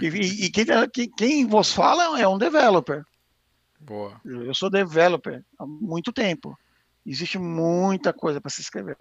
e, 0.00 0.06
e, 0.06 0.44
e 0.46 0.50
quem, 0.50 0.64
quem, 0.92 1.10
quem 1.10 1.46
vos 1.46 1.72
fala 1.72 2.20
é 2.20 2.26
um 2.26 2.38
developer. 2.38 3.04
Boa. 3.78 4.18
Eu 4.24 4.54
sou 4.54 4.70
developer 4.70 5.44
há 5.58 5.66
muito 5.66 6.12
tempo. 6.12 6.58
Existe 7.06 7.38
muita 7.38 8.12
coisa 8.12 8.40
para 8.40 8.50
se 8.50 8.60
escrever. 8.60 8.96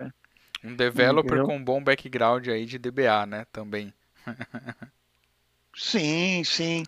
Um 0.63 0.75
developer 0.75 1.33
Entendeu? 1.33 1.45
com 1.45 1.57
um 1.57 1.63
bom 1.63 1.83
background 1.83 2.47
aí 2.47 2.65
de 2.65 2.77
DBA, 2.77 3.25
né? 3.25 3.45
Também. 3.51 3.93
sim, 5.75 6.43
sim. 6.43 6.83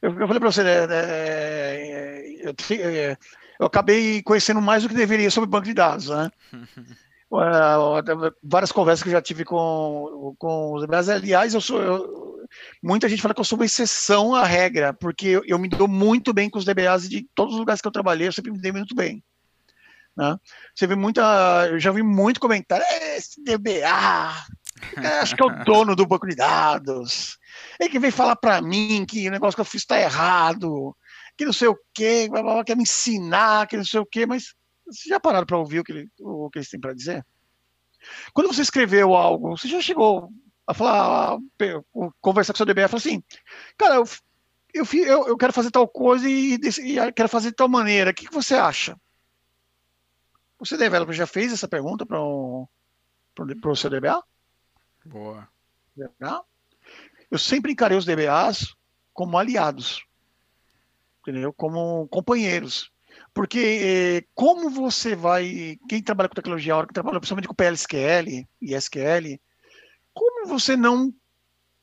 Eu, 0.00 0.10
eu 0.10 0.26
falei 0.26 0.40
para 0.40 0.52
você, 0.52 0.62
né, 0.62 0.86
né 0.86 2.20
eu, 2.40 2.54
é, 2.78 3.16
eu, 3.58 3.66
acabei 3.66 4.22
conhecendo 4.22 4.60
mais 4.60 4.82
do 4.82 4.88
que 4.88 4.94
deveria 4.94 5.30
sobre 5.30 5.50
banco 5.50 5.66
de 5.66 5.74
dados, 5.74 6.08
né? 6.08 6.30
várias 8.42 8.70
conversas 8.70 9.02
que 9.02 9.08
eu 9.08 9.12
já 9.12 9.20
tive 9.20 9.44
com, 9.44 10.34
com 10.38 10.74
os 10.74 10.82
DBAs. 10.82 11.08
Aliás, 11.08 11.54
eu 11.54 11.60
sou. 11.60 11.80
Eu, 11.82 12.46
muita 12.80 13.08
gente 13.08 13.20
fala 13.20 13.34
que 13.34 13.40
eu 13.40 13.44
sou 13.44 13.58
uma 13.58 13.64
exceção 13.64 14.34
à 14.34 14.44
regra, 14.44 14.92
porque 14.94 15.26
eu, 15.28 15.42
eu 15.44 15.58
me 15.58 15.68
dou 15.68 15.88
muito 15.88 16.32
bem 16.32 16.48
com 16.48 16.58
os 16.58 16.64
DBAs 16.64 17.06
e 17.06 17.08
de 17.08 17.28
todos 17.34 17.54
os 17.54 17.60
lugares 17.60 17.80
que 17.80 17.88
eu 17.88 17.92
trabalhei, 17.92 18.28
eu 18.28 18.32
sempre 18.32 18.52
me 18.52 18.60
dei 18.60 18.70
muito 18.70 18.94
bem. 18.94 19.22
Né? 20.16 20.36
Você 20.74 20.86
vê 20.86 20.94
muita. 20.94 21.68
Eu 21.70 21.78
já 21.78 21.90
vi 21.90 22.02
muito 22.02 22.40
comentário, 22.40 22.84
é, 22.88 23.16
esse 23.18 23.42
DBA, 23.42 24.46
acho 25.20 25.36
que 25.36 25.42
é 25.42 25.46
o 25.46 25.50
dono 25.64 25.94
do 25.94 26.06
banco 26.06 26.26
de 26.26 26.34
dados. 26.34 27.38
Ele 27.78 27.90
que 27.90 27.98
vem 27.98 28.10
falar 28.10 28.36
para 28.36 28.60
mim 28.62 29.04
que 29.06 29.28
o 29.28 29.30
negócio 29.30 29.54
que 29.56 29.60
eu 29.60 29.64
fiz 29.64 29.82
está 29.82 30.00
errado, 30.00 30.96
que 31.36 31.44
não 31.44 31.52
sei 31.52 31.68
o 31.68 31.78
quê, 31.92 32.28
quer 32.64 32.76
me 32.76 32.82
ensinar, 32.82 33.66
que 33.66 33.76
não 33.76 33.84
sei 33.84 34.00
o 34.00 34.06
quê, 34.06 34.24
mas 34.24 34.54
vocês 34.86 35.04
já 35.06 35.20
pararam 35.20 35.46
para 35.46 35.58
ouvir 35.58 35.80
o 35.80 35.84
que, 35.84 35.92
ele, 35.92 36.08
o 36.20 36.48
que 36.50 36.58
eles 36.58 36.70
têm 36.70 36.80
para 36.80 36.94
dizer? 36.94 37.24
Quando 38.32 38.46
você 38.46 38.62
escreveu 38.62 39.14
algo, 39.14 39.56
você 39.56 39.68
já 39.68 39.80
chegou 39.80 40.30
a 40.66 40.72
falar, 40.72 41.34
a 41.34 41.38
conversar 42.20 42.52
com 42.52 42.56
seu 42.56 42.66
DBA 42.66 42.82
e 42.82 42.88
falar 42.88 42.98
assim, 42.98 43.22
cara, 43.76 43.96
eu, 43.96 44.04
eu, 44.72 44.86
eu, 44.92 45.28
eu 45.28 45.36
quero 45.36 45.52
fazer 45.52 45.70
tal 45.70 45.86
coisa 45.86 46.28
e, 46.28 46.54
e, 46.54 47.12
quero 47.12 47.28
fazer 47.28 47.50
de 47.50 47.56
tal 47.56 47.68
maneira, 47.68 48.10
o 48.10 48.14
que, 48.14 48.26
que 48.26 48.34
você 48.34 48.54
acha? 48.54 48.96
Você, 50.58 50.76
developer, 50.76 51.14
já 51.14 51.26
fez 51.26 51.52
essa 51.52 51.68
pergunta 51.68 52.06
para 52.06 52.20
o 52.20 52.68
seu 53.76 53.90
DBA? 53.90 54.22
Boa. 55.04 55.48
Eu 57.30 57.38
sempre 57.38 57.72
encarei 57.72 57.96
os 57.96 58.04
DBAs 58.04 58.74
como 59.12 59.38
aliados, 59.38 60.04
entendeu? 61.20 61.52
Como 61.52 62.08
companheiros. 62.08 62.90
Porque 63.32 63.58
eh, 63.58 64.28
como 64.34 64.70
você 64.70 65.14
vai, 65.14 65.78
quem 65.88 66.02
trabalha 66.02 66.28
com 66.28 66.34
tecnologia, 66.34 66.74
a 66.74 66.76
hora 66.78 66.86
que 66.86 66.94
trabalha 66.94 67.18
principalmente 67.18 67.48
com 67.48 67.54
PLSQL 67.54 68.46
e 68.60 68.74
SQL, 68.74 69.40
como 70.14 70.46
você 70.46 70.76
não 70.76 71.12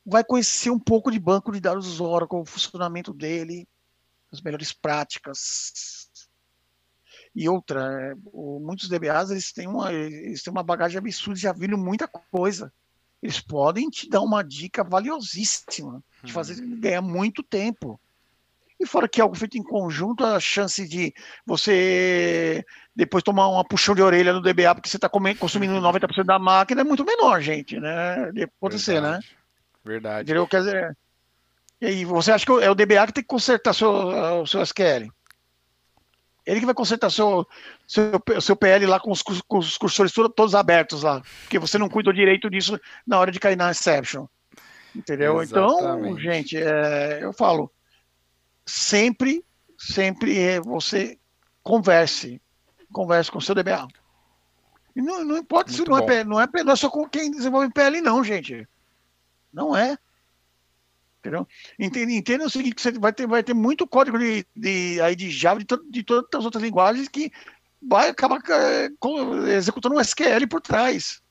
vai 0.05 0.23
conhecer 0.23 0.69
um 0.69 0.79
pouco 0.79 1.11
de 1.11 1.19
banco 1.19 1.51
de 1.51 1.59
dados 1.59 1.99
Oracle, 1.99 2.39
o 2.39 2.45
funcionamento 2.45 3.13
dele, 3.13 3.67
as 4.31 4.41
melhores 4.41 4.73
práticas, 4.73 6.09
e 7.35 7.49
outra, 7.49 7.81
é, 8.01 8.15
o, 8.31 8.59
muitos 8.59 8.87
DBAs 8.87 9.31
eles 9.31 9.51
têm, 9.51 9.67
uma, 9.67 9.91
eles 9.91 10.43
têm 10.43 10.51
uma 10.51 10.63
bagagem 10.63 10.97
absurda, 10.97 11.39
já 11.39 11.51
viram 11.51 11.77
muita 11.77 12.07
coisa. 12.07 12.71
Eles 13.21 13.39
podem 13.39 13.89
te 13.89 14.09
dar 14.09 14.21
uma 14.21 14.43
dica 14.43 14.83
valiosíssima 14.83 16.03
de 16.23 16.31
fazer 16.31 16.61
uhum. 16.61 16.79
ganhar 16.79 17.01
muito 17.01 17.41
tempo. 17.41 17.99
E 18.79 18.85
fora 18.85 19.07
que 19.07 19.21
algo 19.21 19.35
feito 19.35 19.57
em 19.57 19.63
conjunto, 19.63 20.25
a 20.25 20.39
chance 20.39 20.85
de 20.87 21.13
você 21.45 22.65
depois 22.95 23.23
tomar 23.23 23.47
uma 23.47 23.63
puxão 23.63 23.95
de 23.95 24.01
orelha 24.01 24.33
no 24.33 24.41
DBA 24.41 24.75
porque 24.75 24.89
você 24.89 24.97
está 24.97 25.09
consumindo 25.09 25.73
90% 25.79 26.25
da 26.25 26.37
máquina 26.37 26.81
é 26.81 26.83
muito 26.83 27.05
menor, 27.05 27.41
gente, 27.41 27.79
né? 27.79 28.31
De 28.31 28.43
acontecer, 28.43 29.01
né? 29.01 29.11
Verdade. 29.11 29.25
né? 29.25 29.35
Verdade. 29.85 30.23
Entendeu? 30.23 30.47
Quer 30.47 30.59
dizer, 30.59 30.97
e 31.83 31.85
aí, 31.85 32.05
você 32.05 32.31
acha 32.31 32.45
que 32.45 32.51
é 32.51 32.71
o 32.71 32.75
DBA 32.75 33.07
que 33.07 33.13
tem 33.13 33.23
que 33.23 33.27
consertar 33.27 33.73
seu, 33.73 33.91
o 33.91 34.47
seu 34.47 34.61
SQL? 34.61 35.11
Ele 36.45 36.59
que 36.59 36.65
vai 36.65 36.75
consertar 36.75 37.09
seu, 37.09 37.47
seu, 37.87 38.41
seu 38.41 38.55
PL 38.55 38.85
lá 38.85 38.99
com 38.99 39.11
os, 39.11 39.21
com 39.21 39.57
os 39.57 39.77
cursores 39.77 40.11
todos 40.11 40.53
abertos 40.53 41.03
lá. 41.03 41.21
Porque 41.43 41.57
você 41.57 41.77
não 41.77 41.87
cuidou 41.87 42.11
direito 42.11 42.49
disso 42.49 42.79
na 43.07 43.17
hora 43.17 43.31
de 43.31 43.39
cair 43.39 43.55
na 43.55 43.71
exception. 43.71 44.27
Entendeu? 44.95 45.41
Então, 45.41 45.79
Exatamente. 45.79 46.09
Então, 46.09 46.19
gente, 46.19 46.57
é, 46.57 47.19
eu 47.23 47.33
falo, 47.33 47.71
sempre, 48.65 49.43
sempre 49.77 50.37
é 50.37 50.59
você 50.59 51.17
converse. 51.63 52.41
Converse 52.91 53.31
com 53.31 53.39
o 53.39 53.41
seu 53.41 53.55
DBA. 53.55 53.87
E 54.95 55.01
não, 55.01 55.23
não 55.23 55.37
importa 55.37 55.71
Muito 55.71 55.83
se 55.83 55.89
não 55.89 55.97
é, 55.97 56.23
não 56.23 56.39
é, 56.39 56.47
não 56.63 56.73
é 56.73 56.75
só 56.75 56.89
com 56.89 57.07
quem 57.09 57.31
desenvolve 57.31 57.73
PL, 57.73 58.01
não, 58.01 58.23
gente. 58.23 58.67
Não 59.51 59.75
é. 59.75 59.97
Entendeu? 61.23 61.47
Entenda, 61.79 62.45
o 62.45 62.49
seguinte, 62.49 62.81
você 62.81 62.91
vai 62.91 63.13
ter, 63.13 63.25
vai 63.25 63.41
ter 63.41 63.53
muito 63.53 63.87
código 63.87 64.19
de, 64.19 64.45
de, 64.53 64.99
aí 64.99 65.15
de 65.15 65.31
Java, 65.31 65.59
de, 65.59 65.65
to, 65.65 65.81
de 65.89 66.03
todas 66.03 66.27
as 66.33 66.43
outras 66.43 66.61
linguagens 66.61 67.07
que 67.07 67.31
vai 67.81 68.09
acabar 68.09 68.41
é, 68.49 68.89
executando 69.55 69.95
um 69.95 70.01
SQL 70.01 70.45
por 70.49 70.59
trás. 70.59 71.21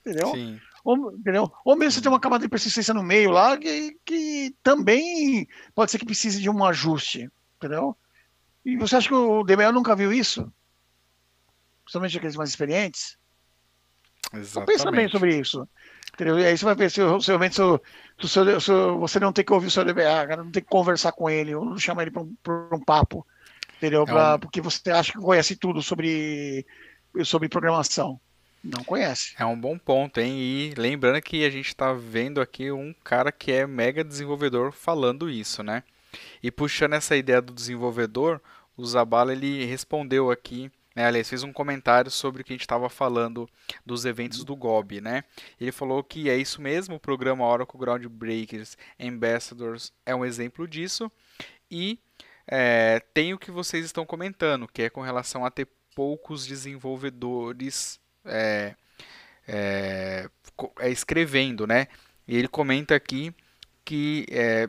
Entendeu? 0.00 0.28
Sim. 0.32 0.58
Ou, 0.82 1.12
entendeu? 1.12 1.52
Ou 1.62 1.76
mesmo 1.76 1.92
você 1.92 2.00
tem 2.00 2.10
uma 2.10 2.20
camada 2.20 2.42
de 2.42 2.48
persistência 2.48 2.94
no 2.94 3.02
meio 3.02 3.30
lá 3.30 3.56
que, 3.58 3.98
que 4.04 4.54
também 4.62 5.46
pode 5.74 5.90
ser 5.90 5.98
que 5.98 6.06
precise 6.06 6.40
de 6.40 6.48
um 6.48 6.64
ajuste. 6.64 7.30
Entendeu? 7.56 7.94
E 8.64 8.78
você 8.78 8.96
acha 8.96 9.08
que 9.08 9.14
o 9.14 9.44
DBA 9.44 9.72
nunca 9.72 9.94
viu 9.94 10.10
isso? 10.10 10.50
Principalmente 11.84 12.16
aqueles 12.16 12.36
mais 12.36 12.48
experientes? 12.48 13.18
Exatamente. 14.32 14.50
Então 14.50 14.64
pensa 14.64 14.90
bem 14.90 15.08
sobre 15.08 15.38
isso. 15.38 15.68
Entendeu? 16.14 16.38
E 16.38 16.46
aí 16.46 16.56
você 16.56 16.64
vai 16.64 16.74
ver 16.76 16.90
se, 16.90 17.00
se, 17.20 17.26
realmente 17.26 17.56
se, 17.56 17.62
se, 18.28 18.60
se, 18.60 18.72
você 18.98 19.18
não 19.18 19.32
tem 19.32 19.44
que 19.44 19.52
ouvir 19.52 19.66
o 19.66 19.70
seu 19.70 19.84
DBA, 19.84 20.26
cara, 20.28 20.44
não 20.44 20.50
tem 20.50 20.62
que 20.62 20.68
conversar 20.68 21.12
com 21.12 21.28
ele, 21.28 21.54
ou 21.54 21.64
não 21.64 21.76
chamar 21.76 22.02
ele 22.02 22.12
para 22.12 22.22
um, 22.22 22.36
um, 22.72 22.80
papo, 22.80 23.26
entendeu? 23.76 24.04
Pra, 24.04 24.30
é 24.30 24.34
um... 24.34 24.38
Porque 24.38 24.60
você 24.60 24.90
acha 24.90 25.12
que 25.12 25.18
conhece 25.18 25.56
tudo 25.56 25.82
sobre, 25.82 26.64
sobre 27.24 27.48
programação. 27.48 28.20
Não 28.62 28.84
conhece. 28.84 29.34
É 29.36 29.44
um 29.44 29.60
bom 29.60 29.76
ponto, 29.76 30.20
hein? 30.20 30.38
E 30.38 30.74
lembrando 30.76 31.20
que 31.20 31.44
a 31.44 31.50
gente 31.50 31.66
está 31.68 31.92
vendo 31.92 32.40
aqui 32.40 32.70
um 32.70 32.94
cara 33.04 33.30
que 33.30 33.50
é 33.52 33.66
mega 33.66 34.04
desenvolvedor 34.04 34.72
falando 34.72 35.28
isso, 35.28 35.62
né? 35.62 35.82
E 36.42 36.50
puxando 36.50 36.94
essa 36.94 37.16
ideia 37.16 37.42
do 37.42 37.52
desenvolvedor, 37.52 38.40
o 38.76 38.86
Zabala 38.86 39.32
ele 39.32 39.66
respondeu 39.66 40.30
aqui 40.30 40.70
né, 40.94 41.06
aliás, 41.06 41.28
fez 41.28 41.42
um 41.42 41.52
comentário 41.52 42.10
sobre 42.10 42.42
o 42.42 42.44
que 42.44 42.52
a 42.52 42.54
gente 42.54 42.62
estava 42.62 42.88
falando 42.88 43.48
dos 43.84 44.04
eventos 44.04 44.44
do 44.44 44.54
GOB, 44.54 45.00
né? 45.00 45.24
Ele 45.60 45.72
falou 45.72 46.04
que 46.04 46.30
é 46.30 46.36
isso 46.36 46.62
mesmo, 46.62 46.96
o 46.96 47.00
programa 47.00 47.46
Oracle 47.46 47.78
Groundbreakers 47.78 48.76
Ambassadors 49.00 49.92
é 50.06 50.14
um 50.14 50.24
exemplo 50.24 50.68
disso. 50.68 51.10
E 51.70 51.98
é, 52.46 53.00
tem 53.12 53.34
o 53.34 53.38
que 53.38 53.50
vocês 53.50 53.84
estão 53.84 54.06
comentando, 54.06 54.68
que 54.68 54.82
é 54.82 54.90
com 54.90 55.00
relação 55.00 55.44
a 55.44 55.50
ter 55.50 55.66
poucos 55.94 56.46
desenvolvedores 56.46 57.98
é, 58.24 58.74
é, 59.46 60.28
é 60.78 60.90
escrevendo, 60.90 61.66
né? 61.66 61.88
E 62.26 62.36
ele 62.36 62.48
comenta 62.48 62.94
aqui 62.94 63.34
que 63.84 64.26
é, 64.30 64.68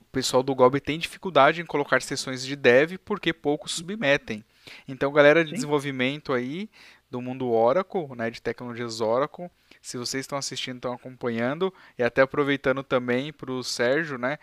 o 0.00 0.04
pessoal 0.12 0.42
do 0.42 0.54
GOB 0.54 0.80
tem 0.80 0.98
dificuldade 0.98 1.60
em 1.60 1.66
colocar 1.66 2.00
sessões 2.02 2.44
de 2.44 2.54
dev 2.54 2.98
porque 3.04 3.32
poucos 3.32 3.72
submetem. 3.72 4.44
Então, 4.86 5.12
galera 5.12 5.42
de 5.44 5.50
Sim. 5.50 5.54
desenvolvimento 5.54 6.32
aí 6.32 6.70
do 7.10 7.20
mundo 7.20 7.50
Oracle, 7.50 8.08
né, 8.16 8.30
de 8.30 8.42
tecnologias 8.42 9.00
Oracle, 9.00 9.50
se 9.80 9.96
vocês 9.96 10.22
estão 10.22 10.36
assistindo, 10.36 10.76
estão 10.76 10.92
acompanhando, 10.92 11.72
e 11.98 12.02
até 12.02 12.22
aproveitando 12.22 12.82
também 12.82 13.32
para 13.32 13.52
o 13.52 13.62
Sérgio, 13.62 14.18
né, 14.18 14.38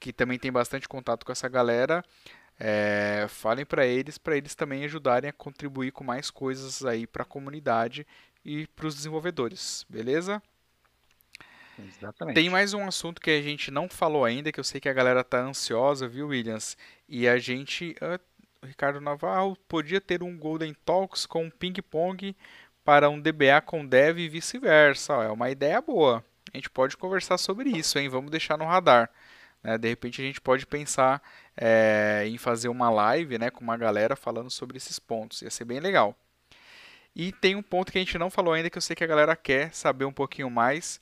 que 0.00 0.12
também 0.12 0.38
tem 0.38 0.50
bastante 0.50 0.88
contato 0.88 1.24
com 1.24 1.32
essa 1.32 1.48
galera, 1.48 2.04
é, 2.58 3.26
falem 3.28 3.64
para 3.64 3.86
eles, 3.86 4.18
para 4.18 4.36
eles 4.36 4.54
também 4.54 4.84
ajudarem 4.84 5.30
a 5.30 5.32
contribuir 5.32 5.92
com 5.92 6.02
mais 6.02 6.30
coisas 6.30 6.84
aí 6.84 7.06
para 7.06 7.22
a 7.22 7.26
comunidade 7.26 8.06
e 8.44 8.66
para 8.68 8.86
os 8.86 8.94
desenvolvedores, 8.96 9.86
beleza? 9.88 10.42
Exatamente. 11.78 12.34
Tem 12.34 12.50
mais 12.50 12.74
um 12.74 12.84
assunto 12.84 13.20
que 13.20 13.30
a 13.30 13.40
gente 13.40 13.70
não 13.70 13.88
falou 13.88 14.24
ainda, 14.24 14.50
que 14.50 14.58
eu 14.58 14.64
sei 14.64 14.80
que 14.80 14.88
a 14.88 14.92
galera 14.92 15.22
tá 15.22 15.40
ansiosa, 15.40 16.08
viu, 16.08 16.28
Williams? 16.28 16.76
E 17.08 17.28
a 17.28 17.38
gente, 17.38 17.94
uh, 18.02 18.18
Ricardo 18.64 19.00
Naval, 19.00 19.56
podia 19.68 20.00
ter 20.00 20.22
um 20.22 20.36
Golden 20.36 20.74
Talks 20.84 21.26
com 21.26 21.50
ping-pong 21.50 22.36
para 22.84 23.08
um 23.08 23.20
DBA 23.20 23.60
com 23.64 23.86
dev 23.86 24.18
e 24.18 24.28
vice-versa. 24.28 25.12
É 25.14 25.30
uma 25.30 25.50
ideia 25.50 25.80
boa. 25.80 26.24
A 26.52 26.56
gente 26.56 26.70
pode 26.70 26.96
conversar 26.96 27.38
sobre 27.38 27.70
isso, 27.70 27.98
hein? 27.98 28.08
Vamos 28.08 28.30
deixar 28.30 28.56
no 28.56 28.64
radar. 28.64 29.10
Né? 29.62 29.76
De 29.78 29.88
repente 29.88 30.22
a 30.22 30.24
gente 30.24 30.40
pode 30.40 30.66
pensar 30.66 31.22
é, 31.56 32.24
em 32.26 32.38
fazer 32.38 32.68
uma 32.68 32.90
live 32.90 33.38
né, 33.38 33.50
com 33.50 33.62
uma 33.62 33.76
galera 33.76 34.16
falando 34.16 34.50
sobre 34.50 34.76
esses 34.76 34.98
pontos. 34.98 35.42
Ia 35.42 35.50
ser 35.50 35.64
bem 35.64 35.80
legal. 35.80 36.16
E 37.14 37.32
tem 37.32 37.56
um 37.56 37.62
ponto 37.62 37.92
que 37.92 37.98
a 37.98 38.00
gente 38.00 38.18
não 38.18 38.30
falou 38.30 38.54
ainda 38.54 38.70
que 38.70 38.78
eu 38.78 38.82
sei 38.82 38.94
que 38.96 39.04
a 39.04 39.08
galera 39.08 39.36
quer 39.36 39.72
saber 39.74 40.04
um 40.04 40.12
pouquinho 40.12 40.50
mais. 40.50 41.00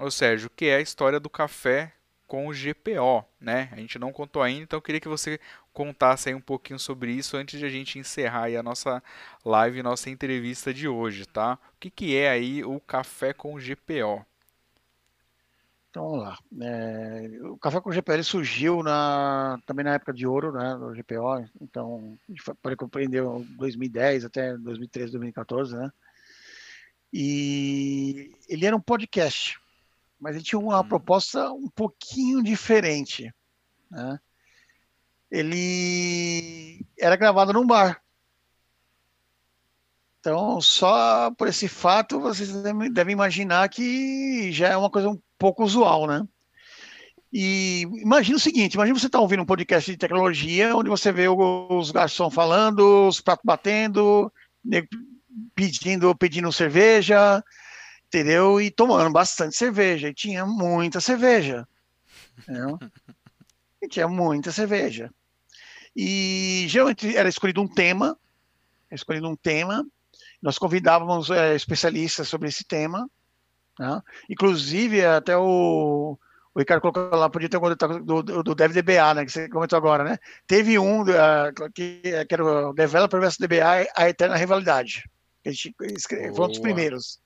Ou 0.00 0.10
seja, 0.10 0.46
o 0.46 0.50
que 0.50 0.66
é 0.66 0.76
a 0.76 0.80
história 0.80 1.20
do 1.20 1.30
café 1.30 1.92
com 2.26 2.48
o 2.48 2.52
GPO, 2.52 3.24
né? 3.40 3.68
A 3.72 3.76
gente 3.76 3.98
não 3.98 4.12
contou 4.12 4.42
ainda, 4.42 4.62
então 4.62 4.80
queria 4.80 5.00
que 5.00 5.08
você 5.08 5.38
contasse 5.72 6.28
aí 6.28 6.34
um 6.34 6.40
pouquinho 6.40 6.78
sobre 6.78 7.12
isso 7.12 7.36
antes 7.36 7.58
de 7.58 7.66
a 7.66 7.68
gente 7.68 7.98
encerrar 7.98 8.46
a 8.46 8.62
nossa 8.62 9.02
live, 9.44 9.82
nossa 9.82 10.10
entrevista 10.10 10.72
de 10.72 10.88
hoje, 10.88 11.26
tá? 11.26 11.58
O 11.74 11.80
que, 11.80 11.90
que 11.90 12.16
é 12.16 12.30
aí 12.30 12.64
o 12.64 12.80
café 12.80 13.32
com 13.32 13.54
o 13.54 13.58
GPO? 13.58 14.24
Então 15.94 16.10
vamos 16.10 16.24
lá. 16.24 16.38
É, 16.60 17.38
o 17.42 17.56
café 17.56 17.80
com 17.80 17.92
GPL 17.92 18.24
surgiu 18.24 18.82
na, 18.82 19.60
também 19.64 19.84
na 19.84 19.94
época 19.94 20.12
de 20.12 20.26
ouro, 20.26 20.50
né, 20.50 20.74
do 20.76 20.92
GPO. 20.92 21.48
Então, 21.60 22.18
a 22.28 22.32
gente 22.32 22.42
pode 22.60 22.74
compreender 22.74 23.22
2010 23.22 24.24
até 24.24 24.56
2013, 24.56 25.12
2014, 25.12 25.76
né? 25.76 25.92
E 27.12 28.32
ele 28.48 28.66
era 28.66 28.74
um 28.74 28.80
podcast, 28.80 29.56
mas 30.24 30.36
ele 30.36 30.44
tinha 30.44 30.58
uma 30.58 30.80
hum. 30.80 30.88
proposta 30.88 31.52
um 31.52 31.68
pouquinho 31.68 32.42
diferente, 32.42 33.30
né? 33.90 34.18
Ele 35.30 36.82
era 36.98 37.14
gravado 37.14 37.52
num 37.52 37.66
bar. 37.66 38.00
Então, 40.18 40.62
só 40.62 41.30
por 41.32 41.46
esse 41.46 41.68
fato, 41.68 42.18
vocês 42.18 42.50
devem 42.90 43.12
imaginar 43.12 43.68
que 43.68 44.50
já 44.50 44.68
é 44.68 44.76
uma 44.76 44.88
coisa 44.88 45.10
um 45.10 45.20
pouco 45.38 45.62
usual, 45.62 46.06
né? 46.06 46.26
E 47.30 47.82
imagina 47.82 48.38
o 48.38 48.40
seguinte: 48.40 48.74
imagina 48.74 48.98
você 48.98 49.06
estar 49.06 49.18
tá 49.18 49.22
ouvindo 49.22 49.42
um 49.42 49.46
podcast 49.46 49.90
de 49.90 49.98
tecnologia, 49.98 50.74
onde 50.74 50.88
você 50.88 51.12
vê 51.12 51.28
os 51.28 51.90
garçons 51.90 52.32
falando, 52.32 53.08
os 53.08 53.20
pratos 53.20 53.44
batendo, 53.44 54.32
pedindo, 55.54 56.14
pedindo 56.16 56.50
cerveja, 56.50 57.44
entendeu? 58.14 58.60
E 58.60 58.70
tomando 58.70 59.12
bastante 59.12 59.56
cerveja. 59.56 60.08
E 60.08 60.14
tinha 60.14 60.46
muita 60.46 61.00
cerveja. 61.00 61.66
Entendeu? 62.38 62.78
E 63.82 63.86
tinha 63.86 64.08
muita 64.08 64.50
cerveja. 64.50 65.10
E 65.94 66.64
geralmente 66.68 67.14
era 67.14 67.28
escolhido 67.28 67.60
um 67.60 67.68
tema, 67.68 68.18
escolhido 68.90 69.28
um 69.28 69.36
tema, 69.36 69.86
nós 70.40 70.56
convidávamos 70.56 71.28
é, 71.28 71.54
especialistas 71.54 72.26
sobre 72.26 72.48
esse 72.48 72.64
tema, 72.64 73.06
né? 73.78 74.00
inclusive 74.30 75.04
até 75.04 75.36
o, 75.36 76.18
o 76.54 76.58
Ricardo 76.58 76.80
colocou 76.80 77.10
lá, 77.18 77.28
podia 77.28 77.46
ter 77.46 77.58
um 77.58 78.00
do, 78.02 78.22
do, 78.22 78.42
do 78.42 78.54
DevDBA, 78.54 79.12
né, 79.12 79.24
que 79.26 79.32
você 79.32 79.50
comentou 79.50 79.76
agora, 79.76 80.02
né? 80.02 80.18
Teve 80.46 80.78
um 80.78 81.02
uh, 81.02 81.72
que, 81.74 82.00
que 82.00 82.34
era 82.34 82.70
o 82.70 82.72
Developer 82.72 83.20
vs 83.20 83.36
DBA, 83.36 83.86
a 83.94 84.08
eterna 84.08 84.36
rivalidade. 84.36 85.02
A 85.44 85.50
gente 85.50 85.74
escreve, 85.94 86.34
foi 86.34 86.44
um 86.46 86.48
dos 86.48 86.58
primeiros, 86.58 87.20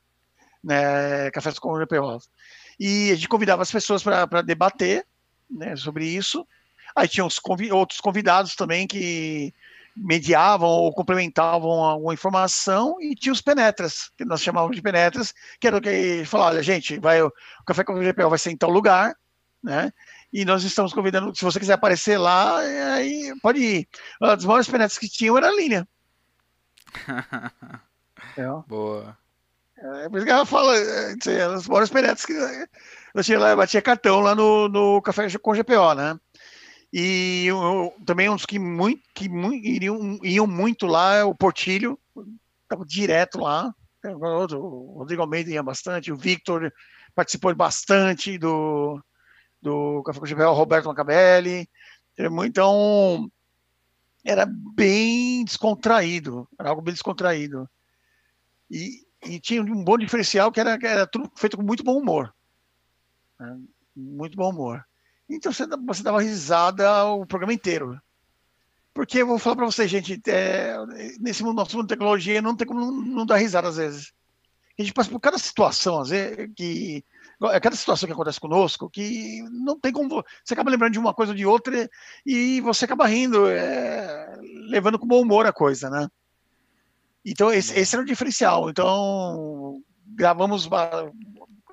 né, 0.63 1.31
Cafés 1.31 1.59
com 1.59 1.73
o 1.73 1.79
GPO. 1.79 2.21
E 2.79 3.11
a 3.11 3.15
gente 3.15 3.29
convidava 3.29 3.63
as 3.63 3.71
pessoas 3.71 4.03
para 4.03 4.43
debater 4.43 5.05
né, 5.51 5.77
sobre 5.77 6.07
isso. 6.07 6.47
Aí 6.95 7.09
tinha 7.09 7.27
convi 7.43 7.73
outros 7.73 8.01
convidados 8.01 8.55
também 8.55 8.87
que 8.87 9.53
mediavam 9.97 10.69
ou 10.69 10.93
complementavam 10.93 11.71
alguma 11.71 12.15
informação 12.15 12.97
e 13.01 13.15
tinha 13.15 13.33
os 13.33 13.41
penetras, 13.41 14.11
que 14.17 14.25
nós 14.25 14.41
chamávamos 14.41 14.77
de 14.77 14.83
penetras, 14.83 15.35
que 15.61 15.67
era 15.67 15.77
o 15.77 15.81
que 15.81 16.25
falava, 16.25 16.51
olha, 16.51 16.63
gente, 16.63 16.99
vai, 17.01 17.21
o 17.21 17.33
Café 17.67 17.83
com 17.83 17.95
o 17.95 18.03
GPL 18.03 18.29
vai 18.29 18.39
ser 18.39 18.51
em 18.51 18.57
tal 18.57 18.71
lugar, 18.71 19.17
né? 19.63 19.93
E 20.33 20.45
nós 20.45 20.63
estamos 20.63 20.93
convidando, 20.93 21.35
se 21.35 21.45
você 21.45 21.59
quiser 21.59 21.73
aparecer 21.73 22.19
lá, 22.19 22.59
aí 22.59 23.33
pode 23.43 23.61
ir. 23.61 23.89
Uma 24.21 24.37
das 24.37 24.45
maiores 24.45 24.69
penetras 24.69 24.99
que 24.99 25.09
tinham 25.09 25.37
era 25.37 25.49
a 25.49 25.55
linha. 25.55 25.89
é. 28.37 28.47
Boa. 28.67 29.17
É, 29.81 30.09
por 30.09 30.17
isso 30.17 30.27
que 30.27 30.33
ela 30.33 30.45
fala, 30.45 30.77
é, 30.77 31.15
as 31.55 31.69
maiores 31.69 31.91
penetras 31.91 32.27
que 32.27 32.33
eu 32.33 33.23
tinha 33.23 33.39
lá, 33.39 33.55
batia 33.55 33.81
cartão 33.81 34.21
lá 34.21 34.35
no, 34.35 34.69
no 34.69 35.01
Café 35.03 35.27
com 35.39 35.55
GPO, 35.55 35.95
né? 35.95 36.19
E 36.93 37.47
eu, 37.47 37.95
também 38.05 38.29
uns 38.29 38.45
que, 38.45 38.59
muito, 38.59 39.03
que 39.15 39.29
muito, 39.29 39.65
iriam, 39.65 40.19
iam 40.23 40.47
muito 40.47 40.87
lá 40.87 41.17
é 41.17 41.25
o 41.25 41.35
Portilho, 41.35 41.99
estava 42.63 42.85
direto 42.85 43.41
lá. 43.41 43.73
O 44.05 44.99
Rodrigo 44.99 45.23
Almeida 45.23 45.51
ia 45.51 45.63
bastante, 45.63 46.11
o 46.11 46.17
Victor 46.17 46.73
participou 47.15 47.55
bastante 47.55 48.39
do, 48.39 49.03
do 49.61 50.03
Café 50.05 50.21
com 50.21 50.43
o 50.43 50.53
Roberto 50.55 50.87
Macabelli. 50.87 51.69
Então, 52.47 53.31
era 54.25 54.47
bem 54.47 55.45
descontraído, 55.45 56.49
era 56.59 56.71
algo 56.71 56.83
bem 56.83 56.95
descontraído. 56.95 57.69
E, 58.71 59.08
e 59.25 59.41
tinha 59.41 59.63
um 59.63 59.85
bom 59.85 59.99
diferencial 59.99 60.53
que 60.53 60.61
era, 60.61 60.79
era 60.83 61.07
tudo 61.07 61.31
feito 61.37 61.57
com 61.57 61.63
muito 61.63 61.83
bom 61.83 61.99
humor. 61.99 62.35
Né? 63.39 63.59
Muito 63.97 64.37
bom 64.37 64.51
humor. 64.51 64.85
Então 65.29 65.53
você, 65.53 65.67
você 65.67 66.03
dava 66.03 66.23
risada 66.23 67.05
o 67.07 67.27
programa 67.27 67.53
inteiro. 67.53 68.01
Porque 68.95 69.19
eu 69.19 69.27
vou 69.27 69.39
falar 69.39 69.57
para 69.57 69.67
você, 69.67 69.87
gente, 69.87 70.21
é, 70.27 70.77
nesse 71.21 71.43
mundo, 71.43 71.57
nosso 71.57 71.77
mundo 71.77 71.87
de 71.87 71.95
tecnologia 71.95 72.43
não 72.43 72.57
tem 72.57 72.67
como 72.67 72.81
não, 72.81 72.93
não 72.93 73.27
dar 73.27 73.37
risada 73.37 73.69
às 73.69 73.77
vezes. 73.77 74.13
A 74.79 74.83
gente 74.83 74.95
passa 74.95 75.11
por 75.11 75.21
cada 75.21 75.39
situação, 75.39 76.01
às 76.01 76.11
vezes, 76.11 76.51
que. 76.57 77.05
É 77.53 77.61
cada 77.61 77.77
situação 77.77 78.09
que 78.09 78.13
acontece 78.13 78.41
conosco 78.41 78.91
que 78.91 79.43
não 79.53 79.79
tem 79.79 79.93
como. 79.93 80.25
Você 80.45 80.55
acaba 80.55 80.71
lembrando 80.71 80.93
de 80.93 80.99
uma 80.99 81.15
coisa 81.15 81.31
ou 81.31 81.37
de 81.37 81.47
outra 81.47 81.89
e 82.27 82.61
você 82.63 82.85
acaba 82.85 83.07
rindo, 83.07 83.49
é, 83.49 84.37
levando 84.69 84.99
com 84.99 85.07
bom 85.07 85.23
humor 85.23 85.47
a 85.47 85.53
coisa, 85.53 85.89
né? 85.89 86.09
Então, 87.31 87.53
esse, 87.53 87.79
esse 87.79 87.95
era 87.95 88.03
o 88.03 88.07
diferencial. 88.07 88.71
Então, 88.71 89.83
gravamos 90.07 90.69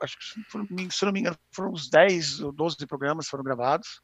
acho 0.01 0.17
que, 0.17 0.91
se 0.91 1.05
não 1.05 1.11
me 1.11 1.19
engano, 1.21 1.37
foram 1.51 1.71
uns 1.71 1.89
10 1.89 2.41
ou 2.41 2.51
12 2.51 2.85
programas 2.87 3.27
foram 3.27 3.43
gravados. 3.43 4.01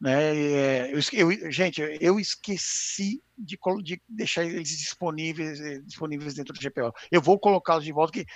Né? 0.00 0.36
É, 0.36 0.90
eu, 0.92 1.00
eu, 1.12 1.50
gente, 1.50 1.80
eu 2.00 2.20
esqueci 2.20 3.20
de, 3.36 3.58
de, 3.82 4.00
deixar 4.08 4.44
eles 4.44 4.68
disponíveis, 4.68 5.60
eh, 5.60 5.80
disponíveis 5.80 6.34
dentro 6.34 6.54
do 6.54 6.60
GPO. 6.60 6.92
Eu 7.10 7.20
vou 7.20 7.38
colocá-los 7.38 7.84
de 7.84 7.92
volta, 7.92 8.12
que 8.12 8.26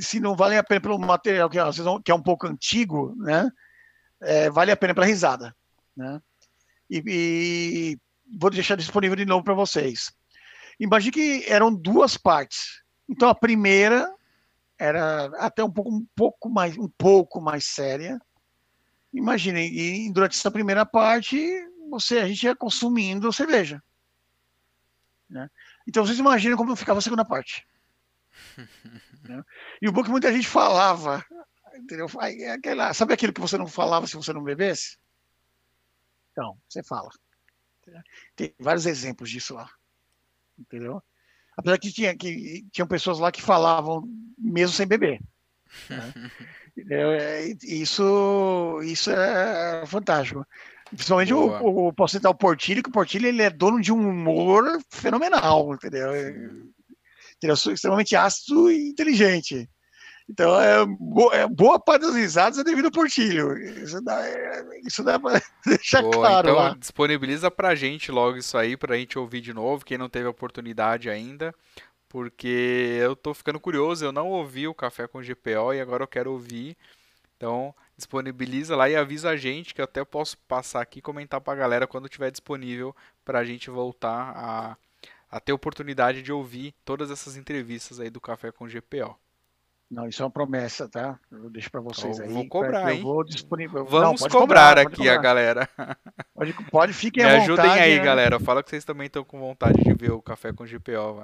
se 0.00 0.20
não 0.20 0.36
vale 0.36 0.56
a 0.56 0.64
pena 0.64 0.80
pelo 0.80 0.98
material 0.98 1.48
que, 1.48 1.58
que 2.04 2.10
é 2.10 2.14
um 2.14 2.22
pouco 2.22 2.46
antigo, 2.46 3.14
né? 3.16 3.50
É, 4.20 4.50
vale 4.50 4.70
a 4.70 4.76
pena 4.76 4.94
pela 4.94 5.06
risada. 5.06 5.56
Né? 5.96 6.20
E, 6.90 7.02
e 7.06 7.98
vou 8.38 8.50
deixar 8.50 8.76
disponível 8.76 9.16
de 9.16 9.24
novo 9.24 9.44
para 9.44 9.54
vocês. 9.54 10.12
Imagine 10.78 11.12
que 11.12 11.44
eram 11.48 11.74
duas 11.74 12.16
partes. 12.16 12.82
Então 13.08 13.28
a 13.28 13.34
primeira 13.34 14.14
era 14.78 15.26
até 15.38 15.64
um 15.64 15.70
pouco, 15.70 15.90
um 15.90 16.06
pouco 16.14 16.48
mais, 16.48 16.78
um 16.78 16.88
pouco 16.88 17.40
mais 17.40 17.64
séria. 17.64 18.20
Imaginem, 19.12 19.72
e 19.72 20.12
durante 20.12 20.36
essa 20.36 20.50
primeira 20.50 20.86
parte, 20.86 21.38
você, 21.90 22.18
a 22.18 22.28
gente 22.28 22.44
ia 22.44 22.54
consumindo 22.54 23.32
cerveja. 23.32 23.82
Né? 25.28 25.50
Então 25.86 26.06
vocês 26.06 26.18
imaginam 26.18 26.56
como 26.56 26.76
ficava 26.76 26.98
a 26.98 27.02
segunda 27.02 27.24
parte. 27.24 27.66
né? 29.24 29.42
E 29.82 29.88
o 29.88 29.92
bom 29.92 30.02
é 30.02 30.04
que 30.04 30.10
muita 30.10 30.32
gente 30.32 30.46
falava, 30.46 31.24
entendeu? 31.74 32.06
É 32.20 32.52
aquela, 32.52 32.94
sabe 32.94 33.14
aquilo 33.14 33.32
que 33.32 33.40
você 33.40 33.58
não 33.58 33.66
falava 33.66 34.06
se 34.06 34.16
você 34.16 34.32
não 34.32 34.44
bebesse? 34.44 34.98
Então, 36.32 36.56
você 36.68 36.82
fala. 36.84 37.10
Tem 38.36 38.54
vários 38.60 38.86
exemplos 38.86 39.30
disso 39.30 39.54
lá. 39.54 39.68
Entendeu? 40.58 41.02
Apesar 41.56 41.78
que 41.78 41.92
tinha 41.92 42.16
que 42.16 42.64
tinham 42.72 42.86
pessoas 42.86 43.18
lá 43.18 43.32
que 43.32 43.42
falavam 43.42 44.04
mesmo 44.38 44.74
sem 44.74 44.86
beber. 44.86 45.20
Né? 45.90 46.12
é, 46.90 47.54
isso, 47.64 48.80
isso 48.82 49.10
é 49.10 49.84
fantástico. 49.86 50.46
Principalmente 50.90 51.34
o, 51.34 51.88
o, 51.88 51.92
posso 51.92 52.16
citar 52.16 52.30
o 52.30 52.34
Portilho, 52.34 52.82
que 52.82 52.88
o 52.88 52.92
Portilho 52.92 53.26
ele 53.26 53.42
é 53.42 53.50
dono 53.50 53.80
de 53.80 53.92
um 53.92 54.08
humor 54.08 54.64
fenomenal, 54.90 55.74
entendeu? 55.74 56.10
Entendeu? 57.36 57.54
Extremamente 57.72 58.16
ácido 58.16 58.70
e 58.70 58.88
inteligente. 58.88 59.68
Então, 60.28 60.60
é, 60.60 60.82
é, 61.32 61.48
boa 61.48 61.80
parte 61.80 62.02
das 62.02 62.14
risadas 62.14 62.58
é 62.58 62.64
devido 62.64 62.86
ao 62.86 62.90
Portilho. 62.90 63.56
Isso 63.56 64.00
dá, 64.02 64.26
é, 64.26 64.80
isso 64.84 65.02
dá 65.02 65.18
pra 65.18 65.40
deixar 65.64 66.02
Boa, 66.02 66.12
claro 66.12 66.48
então, 66.48 66.60
lá. 66.60 66.74
disponibiliza 66.78 67.50
pra 67.50 67.74
gente 67.74 68.12
logo 68.12 68.36
isso 68.36 68.56
aí, 68.58 68.76
pra 68.76 68.96
gente 68.96 69.18
ouvir 69.18 69.40
de 69.40 69.54
novo, 69.54 69.84
quem 69.84 69.96
não 69.96 70.08
teve 70.08 70.26
a 70.26 70.30
oportunidade 70.30 71.08
ainda. 71.08 71.54
Porque 72.08 72.98
eu 73.00 73.16
tô 73.16 73.32
ficando 73.34 73.60
curioso, 73.60 74.04
eu 74.04 74.12
não 74.12 74.28
ouvi 74.28 74.66
o 74.66 74.74
Café 74.74 75.06
com 75.06 75.22
GPO 75.22 75.74
e 75.74 75.80
agora 75.80 76.04
eu 76.04 76.08
quero 76.08 76.32
ouvir. 76.32 76.76
Então, 77.36 77.74
disponibiliza 77.96 78.76
lá 78.76 78.88
e 78.88 78.96
avisa 78.96 79.30
a 79.30 79.36
gente, 79.36 79.74
que 79.74 79.80
eu 79.80 79.84
até 79.84 80.04
posso 80.04 80.36
passar 80.48 80.80
aqui 80.82 80.98
e 80.98 81.02
comentar 81.02 81.40
pra 81.40 81.54
galera 81.54 81.86
quando 81.86 82.08
tiver 82.08 82.30
disponível 82.30 82.94
pra 83.24 83.44
gente 83.44 83.70
voltar 83.70 84.32
a, 84.34 84.76
a 85.30 85.40
ter 85.40 85.52
oportunidade 85.52 86.22
de 86.22 86.32
ouvir 86.32 86.74
todas 86.84 87.10
essas 87.10 87.36
entrevistas 87.36 88.00
aí 88.00 88.10
do 88.10 88.20
Café 88.20 88.50
com 88.50 88.66
GPO. 88.66 89.16
Não, 89.90 90.06
isso 90.06 90.20
é 90.22 90.24
uma 90.26 90.30
promessa, 90.30 90.86
tá? 90.86 91.18
Eu 91.32 91.48
deixo 91.48 91.70
para 91.70 91.80
vocês 91.80 92.20
aí. 92.20 92.28
Vou 92.28 92.46
cobrar, 92.46 92.92
hein? 92.92 93.02
Vou 93.02 93.24
disponível. 93.24 93.86
Vamos 93.86 94.20
Não, 94.20 94.28
cobrar, 94.28 94.76
cobrar 94.76 94.78
aqui 94.78 94.96
cobrar. 94.96 95.14
a 95.14 95.18
galera. 95.18 95.68
Pode, 96.34 96.52
pode 96.70 96.92
fiquem 96.92 97.24
Me 97.24 97.30
à 97.30 97.38
vontade. 97.38 97.52
ajudem 97.60 97.82
aí, 97.82 97.98
né? 97.98 98.04
galera. 98.04 98.38
Fala 98.38 98.62
que 98.62 98.68
vocês 98.68 98.84
também 98.84 99.06
estão 99.06 99.24
com 99.24 99.38
vontade 99.40 99.82
de 99.82 99.94
ver 99.94 100.12
o 100.12 100.20
Café 100.20 100.52
com 100.52 100.64
GPO. 100.64 101.22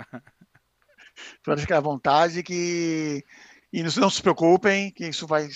Pode 1.44 1.60
ficar 1.60 1.76
à 1.76 1.80
vontade 1.80 2.42
que 2.42 3.22
e 3.74 3.82
não 3.82 4.08
se 4.08 4.22
preocupem, 4.22 4.92
que 4.92 5.08
isso 5.08 5.26
vai 5.26 5.48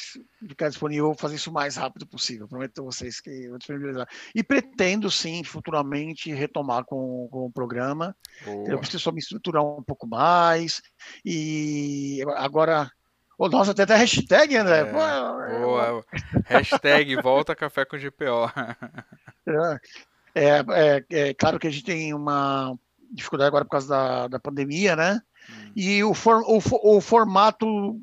ficar 0.48 0.68
disponível, 0.68 1.04
vou 1.04 1.14
fazer 1.14 1.36
isso 1.36 1.50
o 1.50 1.52
mais 1.52 1.76
rápido 1.76 2.04
possível. 2.04 2.48
Prometo 2.48 2.80
a 2.80 2.84
vocês 2.84 3.20
que 3.20 3.48
vou 3.48 3.58
disponibilizar. 3.58 4.08
E 4.34 4.42
pretendo, 4.42 5.08
sim, 5.08 5.44
futuramente 5.44 6.32
retomar 6.34 6.84
com, 6.84 7.28
com 7.30 7.46
o 7.46 7.52
programa. 7.52 8.16
Boa. 8.44 8.70
Eu 8.70 8.78
preciso 8.80 9.04
só 9.04 9.12
me 9.12 9.20
estruturar 9.20 9.62
um 9.64 9.84
pouco 9.84 10.08
mais. 10.08 10.82
E 11.24 12.20
agora. 12.38 12.90
Oh, 13.40 13.48
nossa, 13.48 13.72
tem 13.72 13.84
até 13.84 13.94
hashtag, 13.94 14.56
André. 14.56 14.80
É, 14.80 14.84
boa. 15.60 16.04
hashtag 16.46 17.14
volta 17.22 17.54
café 17.54 17.84
com 17.84 17.96
GPO. 17.96 18.50
É, 19.46 19.78
é, 20.34 20.64
é, 20.68 21.04
é 21.28 21.34
claro 21.34 21.58
que 21.58 21.68
a 21.68 21.70
gente 21.70 21.84
tem 21.84 22.12
uma 22.12 22.76
dificuldade 23.12 23.46
agora 23.48 23.64
por 23.64 23.70
causa 23.70 23.88
da, 23.88 24.28
da 24.28 24.40
pandemia, 24.40 24.96
né? 24.96 25.22
Hum. 25.48 25.72
E 25.76 26.02
o, 26.02 26.14
for, 26.14 26.42
o, 26.46 26.60
o 26.96 27.00
formato 27.00 27.96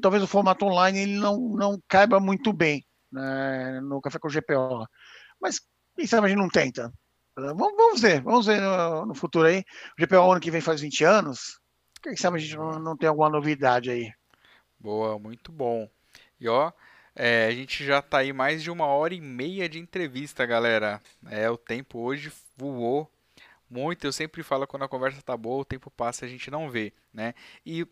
talvez 0.00 0.22
o 0.22 0.26
formato 0.26 0.64
online 0.64 1.00
ele 1.00 1.16
não, 1.18 1.38
não 1.38 1.82
caiba 1.86 2.18
muito 2.18 2.52
bem 2.52 2.84
né, 3.12 3.80
no 3.82 4.00
Café 4.00 4.18
com 4.18 4.28
GPO. 4.28 4.86
Mas 5.40 5.60
quem 5.94 6.06
sabe 6.06 6.26
a 6.26 6.30
gente 6.30 6.38
não 6.38 6.48
tenta. 6.48 6.92
Vamos, 7.36 7.76
vamos 7.76 8.00
ver, 8.00 8.22
vamos 8.22 8.46
ver 8.46 8.60
no, 8.60 9.06
no, 9.06 9.14
futuro 9.14 9.46
aí. 9.46 9.64
O 9.98 10.02
GPO 10.02 10.32
ano 10.32 10.40
que 10.40 10.50
vem 10.50 10.60
faz 10.60 10.80
20 10.80 11.04
anos. 11.04 11.60
Quem 12.02 12.16
sabe 12.16 12.38
a 12.38 12.40
gente 12.40 12.56
não, 12.56 12.72
não 12.78 12.96
tem 12.96 13.08
alguma 13.08 13.28
novidade 13.28 13.90
aí. 13.90 14.10
Boa, 14.84 15.18
muito 15.18 15.50
bom. 15.50 15.88
E 16.38 16.46
ó, 16.46 16.70
é, 17.16 17.46
a 17.46 17.50
gente 17.52 17.82
já 17.82 18.00
está 18.00 18.18
aí 18.18 18.34
mais 18.34 18.62
de 18.62 18.70
uma 18.70 18.84
hora 18.84 19.14
e 19.14 19.20
meia 19.20 19.66
de 19.66 19.78
entrevista, 19.78 20.44
galera. 20.44 21.00
É, 21.30 21.48
o 21.48 21.56
tempo 21.56 22.00
hoje 22.00 22.30
voou 22.54 23.10
muito. 23.70 24.06
Eu 24.06 24.12
sempre 24.12 24.42
falo 24.42 24.66
quando 24.66 24.82
a 24.82 24.88
conversa 24.88 25.22
tá 25.22 25.34
boa, 25.38 25.62
o 25.62 25.64
tempo 25.64 25.90
passa 25.90 26.26
a 26.26 26.28
gente 26.28 26.50
não 26.50 26.68
vê, 26.68 26.92
né? 27.14 27.32
E 27.64 27.84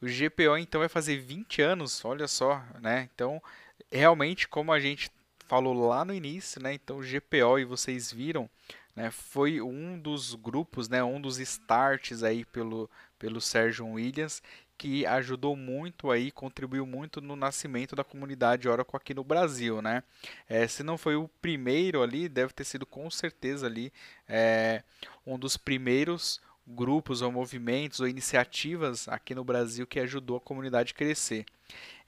o 0.00 0.06
GPO 0.06 0.56
então 0.58 0.78
vai 0.78 0.88
fazer 0.88 1.16
20 1.16 1.60
anos, 1.60 2.04
olha 2.04 2.28
só, 2.28 2.62
né? 2.80 3.08
Então, 3.12 3.42
realmente, 3.90 4.46
como 4.46 4.72
a 4.72 4.78
gente 4.78 5.10
falou 5.48 5.88
lá 5.88 6.04
no 6.04 6.14
início, 6.14 6.62
né? 6.62 6.72
Então, 6.72 6.98
o 6.98 7.02
GPO, 7.02 7.58
e 7.58 7.64
vocês 7.64 8.12
viram, 8.12 8.48
né? 8.94 9.10
Foi 9.10 9.60
um 9.60 9.98
dos 9.98 10.36
grupos, 10.36 10.88
né? 10.88 11.02
Um 11.02 11.20
dos 11.20 11.40
starts 11.40 12.22
aí 12.22 12.44
pelo, 12.44 12.88
pelo 13.18 13.40
Sérgio 13.40 13.88
Williams, 13.88 14.40
que 14.78 15.04
ajudou 15.04 15.56
muito 15.56 16.08
aí, 16.08 16.30
contribuiu 16.30 16.86
muito 16.86 17.20
no 17.20 17.34
nascimento 17.34 17.96
da 17.96 18.04
comunidade 18.04 18.68
Oracle 18.68 18.96
aqui 18.96 19.12
no 19.12 19.24
Brasil, 19.24 19.82
né? 19.82 20.04
É, 20.48 20.68
se 20.68 20.84
não 20.84 20.96
foi 20.96 21.16
o 21.16 21.28
primeiro 21.42 22.00
ali, 22.00 22.28
deve 22.28 22.52
ter 22.52 22.62
sido 22.64 22.86
com 22.86 23.10
certeza 23.10 23.66
ali 23.66 23.92
é, 24.28 24.84
um 25.26 25.36
dos 25.36 25.56
primeiros 25.56 26.40
grupos 26.64 27.22
ou 27.22 27.32
movimentos 27.32 27.98
ou 27.98 28.06
iniciativas 28.06 29.08
aqui 29.08 29.34
no 29.34 29.42
Brasil 29.42 29.86
que 29.86 29.98
ajudou 29.98 30.36
a 30.36 30.40
comunidade 30.40 30.92
a 30.92 30.96
crescer. 30.96 31.44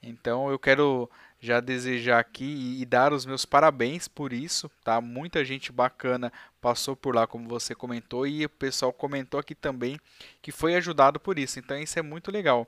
Então 0.00 0.48
eu 0.48 0.58
quero 0.58 1.10
já 1.40 1.58
desejar 1.58 2.20
aqui 2.20 2.78
e 2.80 2.84
dar 2.84 3.12
os 3.12 3.24
meus 3.24 3.44
parabéns 3.46 4.06
por 4.06 4.32
isso, 4.32 4.70
tá? 4.84 5.00
Muita 5.00 5.44
gente 5.44 5.72
bacana 5.72 6.30
passou 6.60 6.94
por 6.94 7.14
lá, 7.14 7.26
como 7.26 7.48
você 7.48 7.74
comentou, 7.74 8.26
e 8.26 8.44
o 8.44 8.48
pessoal 8.48 8.92
comentou 8.92 9.40
aqui 9.40 9.54
também 9.54 9.98
que 10.42 10.52
foi 10.52 10.74
ajudado 10.74 11.18
por 11.18 11.38
isso. 11.38 11.58
Então 11.58 11.78
isso 11.78 11.98
é 11.98 12.02
muito 12.02 12.30
legal, 12.30 12.66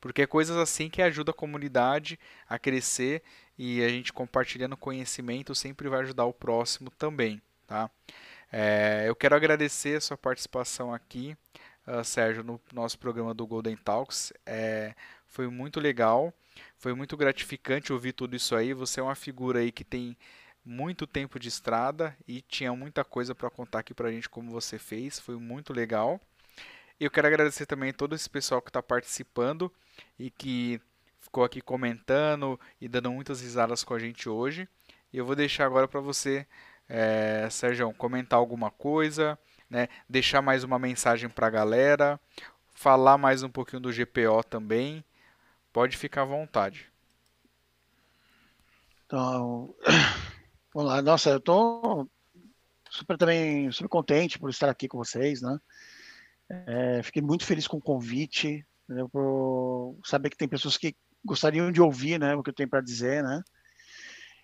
porque 0.00 0.22
é 0.22 0.26
coisas 0.26 0.56
assim 0.56 0.88
que 0.88 1.02
ajudam 1.02 1.32
a 1.32 1.36
comunidade 1.36 2.18
a 2.48 2.58
crescer 2.58 3.22
e 3.58 3.82
a 3.82 3.88
gente 3.88 4.12
compartilhando 4.12 4.76
conhecimento 4.76 5.54
sempre 5.54 5.88
vai 5.88 6.00
ajudar 6.00 6.24
o 6.24 6.32
próximo 6.32 6.90
também, 6.90 7.42
tá? 7.66 7.90
É, 8.52 9.04
eu 9.06 9.16
quero 9.16 9.34
agradecer 9.34 9.96
a 9.96 10.00
sua 10.00 10.16
participação 10.16 10.92
aqui, 10.92 11.36
uh, 11.86 12.04
Sérgio, 12.04 12.44
no 12.44 12.60
nosso 12.72 12.98
programa 12.98 13.32
do 13.32 13.46
Golden 13.46 13.76
Talks. 13.76 14.32
É, 14.44 14.94
foi 15.26 15.48
muito 15.48 15.80
legal, 15.80 16.32
foi 16.82 16.94
muito 16.94 17.16
gratificante 17.16 17.92
ouvir 17.92 18.12
tudo 18.12 18.34
isso 18.34 18.56
aí. 18.56 18.74
Você 18.74 18.98
é 18.98 19.02
uma 19.04 19.14
figura 19.14 19.60
aí 19.60 19.70
que 19.70 19.84
tem 19.84 20.16
muito 20.64 21.06
tempo 21.06 21.38
de 21.38 21.46
estrada 21.46 22.16
e 22.26 22.42
tinha 22.42 22.74
muita 22.74 23.04
coisa 23.04 23.36
para 23.36 23.48
contar 23.48 23.78
aqui 23.78 23.94
para 23.94 24.08
a 24.08 24.10
gente 24.10 24.28
como 24.28 24.50
você 24.50 24.80
fez. 24.80 25.20
Foi 25.20 25.36
muito 25.36 25.72
legal. 25.72 26.20
Eu 26.98 27.08
quero 27.08 27.28
agradecer 27.28 27.66
também 27.66 27.92
todo 27.92 28.16
esse 28.16 28.28
pessoal 28.28 28.60
que 28.60 28.68
está 28.68 28.82
participando 28.82 29.72
e 30.18 30.28
que 30.28 30.80
ficou 31.20 31.44
aqui 31.44 31.60
comentando 31.60 32.58
e 32.80 32.88
dando 32.88 33.12
muitas 33.12 33.40
risadas 33.40 33.84
com 33.84 33.94
a 33.94 33.98
gente 34.00 34.28
hoje. 34.28 34.68
E 35.12 35.18
eu 35.18 35.24
vou 35.24 35.36
deixar 35.36 35.66
agora 35.66 35.86
para 35.86 36.00
você 36.00 36.44
é, 36.88 37.46
Sérgio, 37.48 37.94
comentar 37.94 38.40
alguma 38.40 38.72
coisa, 38.72 39.38
né? 39.70 39.86
deixar 40.08 40.42
mais 40.42 40.64
uma 40.64 40.80
mensagem 40.80 41.30
para 41.30 41.46
a 41.46 41.50
galera, 41.50 42.18
falar 42.74 43.16
mais 43.16 43.44
um 43.44 43.48
pouquinho 43.48 43.82
do 43.82 43.92
GPO 43.92 44.42
também. 44.50 45.04
Pode 45.72 45.96
ficar 45.96 46.22
à 46.22 46.26
vontade. 46.26 46.92
Então, 49.06 49.74
vamos 50.74 50.90
lá. 50.90 51.02
Nossa, 51.02 51.30
eu 51.30 51.38
estou 51.38 52.10
super 52.90 53.16
também 53.16 53.70
super 53.72 53.88
contente 53.88 54.38
por 54.38 54.50
estar 54.50 54.68
aqui 54.68 54.86
com 54.86 54.98
vocês, 54.98 55.40
né? 55.40 55.58
É, 56.48 57.02
fiquei 57.02 57.22
muito 57.22 57.46
feliz 57.46 57.66
com 57.66 57.78
o 57.78 57.82
convite, 57.82 58.66
né, 58.86 59.06
por 59.10 59.98
saber 60.04 60.28
que 60.28 60.36
tem 60.36 60.46
pessoas 60.46 60.76
que 60.76 60.94
gostariam 61.24 61.72
de 61.72 61.80
ouvir, 61.80 62.20
né, 62.20 62.34
o 62.34 62.42
que 62.42 62.50
eu 62.50 62.54
tenho 62.54 62.68
para 62.68 62.82
dizer, 62.82 63.22
né? 63.22 63.42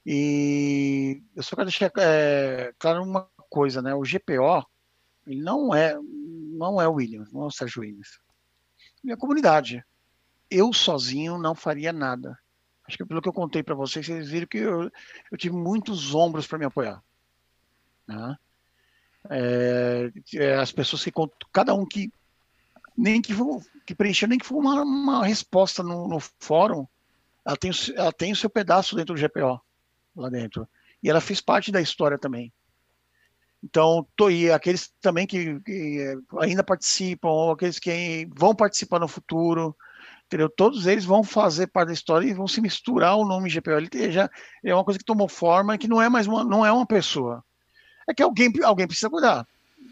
E 0.07 1.23
eu 1.37 1.43
só 1.43 1.55
quero 1.55 1.69
deixar 1.69 1.93
é, 1.99 2.73
claro 2.79 3.03
uma 3.03 3.29
coisa, 3.51 3.83
né? 3.83 3.95
O 3.95 4.03
GPO 4.03 4.67
ele 5.27 5.43
não 5.43 5.75
é 5.75 5.95
não 6.59 6.81
é 6.81 6.89
o 6.89 6.95
Williams, 6.95 7.31
não 7.33 7.43
é 7.43 7.47
o 7.47 7.51
Sérgio 7.51 7.83
Williams. 7.83 8.19
É 9.07 9.13
a 9.13 9.17
comunidade. 9.17 9.85
Eu 10.51 10.73
sozinho 10.73 11.39
não 11.39 11.55
faria 11.55 11.93
nada. 11.93 12.39
Acho 12.87 12.97
que 12.97 13.05
pelo 13.05 13.21
que 13.21 13.29
eu 13.29 13.33
contei 13.33 13.63
para 13.63 13.75
vocês, 13.75 14.07
vocês 14.07 14.31
viram 14.31 14.47
que 14.47 14.59
eu, 14.59 14.91
eu 15.31 15.39
tive 15.39 15.55
muitos 15.55 16.15
ombros 16.15 16.47
para 16.47 16.59
me 16.59 16.65
apoiar. 16.65 17.03
Né? 18.07 18.37
É, 19.31 20.13
é, 20.35 20.55
as 20.55 20.73
pessoas 20.73 21.05
que 21.05 21.13
cada 21.53 21.75
um 21.75 21.85
que 21.85 22.11
nem 22.97 23.21
que, 23.21 23.35
que 23.87 23.95
preencheu 23.95 24.27
nem 24.27 24.39
que 24.39 24.47
for 24.47 24.57
uma, 24.57 24.83
uma 24.83 25.27
resposta 25.27 25.83
no, 25.83 26.09
no 26.09 26.19
fórum, 26.41 26.87
ela 27.45 27.57
tem, 27.57 27.71
ela 27.95 28.13
tem 28.13 28.33
o 28.33 28.37
seu 28.37 28.49
pedaço 28.49 28.97
dentro 28.97 29.15
do 29.15 29.21
GPO 29.21 29.61
lá 30.17 30.29
dentro. 30.29 30.69
E 31.03 31.09
ela 31.09 31.21
fez 31.21 31.41
parte 31.41 31.71
da 31.71 31.81
história 31.81 32.19
também. 32.19 32.53
Então, 33.63 34.07
tô, 34.17 34.31
e 34.31 34.51
aqueles 34.51 34.93
também 35.01 35.27
que, 35.27 35.61
que, 35.61 36.17
ainda 36.41 36.63
participam, 36.63 37.29
ou 37.29 37.53
aqueles 37.53 37.79
que 37.79 38.29
vão 38.37 38.55
participar 38.55 39.01
no 39.01 39.09
futuro, 39.09 39.77
entendeu? 40.29 40.49
Todos 40.49 40.87
eles 40.87 41.07
vão 41.07 41.25
fazer 41.25 41.69
parte 41.69 41.89
da 41.89 41.95
história 41.95 42.29
e 42.29 42.35
vão 42.35 42.47
se 42.47 42.61
misturar 42.61 43.17
o 43.17 43.25
nome 43.25 43.49
GPL. 43.49 43.89
Já 44.11 44.31
é 44.63 44.75
uma 44.75 44.85
coisa 44.85 44.99
que 44.99 45.05
tomou 45.05 45.29
forma 45.29 45.79
que 45.79 45.89
não 45.89 46.01
é 46.01 46.09
mais 46.09 46.27
uma, 46.27 46.45
não 46.45 46.65
é 46.65 46.71
uma 46.71 46.87
pessoa. 46.87 47.43
É 48.07 48.13
que 48.13 48.23
alguém, 48.23 48.53
alguém 48.63 48.87
precisa 48.87 49.11
cuidar, 49.11 49.47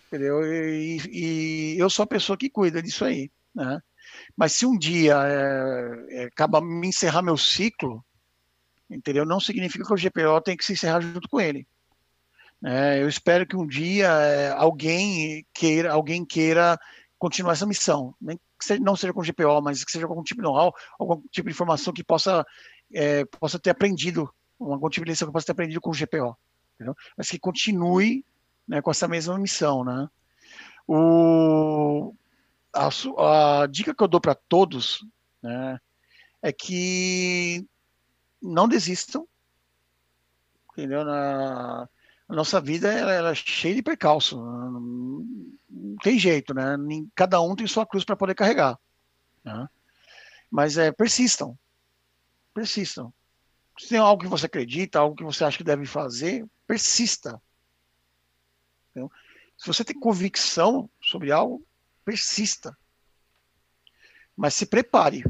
entendeu? 0.06 0.42
E, 0.44 1.00
e 1.10 1.78
eu 1.78 1.88
sou 1.88 2.02
a 2.02 2.06
pessoa 2.06 2.36
que 2.36 2.50
cuida 2.50 2.82
disso 2.82 3.04
aí, 3.04 3.30
né? 3.54 3.80
Mas 4.36 4.52
se 4.52 4.66
um 4.66 4.78
dia 4.78 5.16
é, 5.26 6.22
é, 6.22 6.24
acaba 6.24 6.60
me 6.60 6.86
encerrar 6.86 7.22
meu 7.22 7.36
ciclo, 7.36 8.04
entendeu? 8.90 9.24
Não 9.24 9.40
significa 9.40 9.84
que 9.84 9.92
o 9.92 9.96
GPO 9.96 10.40
tem 10.42 10.56
que 10.56 10.64
se 10.64 10.74
encerrar 10.74 11.00
junto 11.00 11.28
com 11.28 11.40
ele. 11.40 11.66
É, 12.64 13.02
eu 13.02 13.08
espero 13.08 13.46
que 13.46 13.56
um 13.56 13.66
dia 13.66 14.08
é, 14.08 14.50
alguém 14.50 15.46
queira, 15.52 15.92
alguém 15.92 16.24
queira 16.24 16.78
continuar 17.18 17.52
essa 17.52 17.66
missão, 17.66 18.14
nem 18.20 18.38
que 18.58 18.64
seja, 18.64 18.80
não 18.80 18.96
seja 18.96 19.12
com 19.12 19.22
GPO, 19.22 19.60
mas 19.62 19.84
que 19.84 19.90
seja 19.90 20.06
com 20.06 20.12
algum 20.12 20.22
tipo 20.22 20.40
de 20.40 20.46
know-how, 20.46 20.74
algum 20.98 21.20
tipo 21.30 21.48
de 21.48 21.54
informação 21.54 21.92
que 21.92 22.04
possa, 22.04 22.44
é, 22.92 23.24
possa 23.24 23.58
ter 23.58 23.70
aprendido, 23.70 24.32
algum 24.58 24.88
tipo 24.88 25.04
de 25.04 25.12
lição 25.12 25.28
que 25.28 25.32
possa 25.32 25.46
ter 25.46 25.52
aprendido 25.52 25.80
com 25.80 25.90
o 25.90 25.94
GPO, 25.94 26.36
entendeu? 26.74 26.94
mas 27.16 27.28
que 27.28 27.38
continue 27.38 28.24
né, 28.66 28.80
com 28.80 28.90
essa 28.90 29.06
mesma 29.06 29.38
missão, 29.38 29.84
né? 29.84 30.08
O, 30.88 32.14
a, 32.72 32.88
a 33.62 33.66
dica 33.66 33.94
que 33.94 34.02
eu 34.02 34.08
dou 34.08 34.20
para 34.20 34.34
todos, 34.34 35.04
né, 35.42 35.80
é 36.42 36.52
que 36.52 37.66
não 38.40 38.68
desistam, 38.68 39.26
entendeu? 40.72 41.04
Na, 41.04 41.88
a 42.28 42.34
nossa 42.34 42.60
vida 42.60 42.92
ela, 42.92 43.12
ela 43.12 43.30
é 43.30 43.34
cheia 43.34 43.74
de 43.74 43.82
percalço, 43.82 44.36
não, 44.36 44.80
não, 45.70 45.96
tem 46.02 46.18
jeito, 46.18 46.52
né? 46.52 46.76
Cada 47.14 47.40
um 47.40 47.54
tem 47.54 47.66
sua 47.66 47.86
cruz 47.86 48.04
para 48.04 48.16
poder 48.16 48.34
carregar, 48.34 48.78
né? 49.44 49.68
Mas 50.50 50.76
é 50.76 50.90
persistam, 50.92 51.56
persistam. 52.52 53.12
Se 53.78 53.90
tem 53.90 53.98
algo 53.98 54.22
que 54.22 54.28
você 54.28 54.46
acredita, 54.46 54.98
algo 54.98 55.16
que 55.16 55.24
você 55.24 55.44
acha 55.44 55.58
que 55.58 55.64
deve 55.64 55.84
fazer, 55.84 56.46
persista. 56.66 57.40
Entendeu? 58.90 59.12
Se 59.56 59.66
você 59.66 59.84
tem 59.84 59.98
convicção 59.98 60.88
sobre 61.00 61.30
algo, 61.30 61.64
persista. 62.04 62.76
Mas 64.34 64.54
se 64.54 64.66
prepare. 64.66 65.24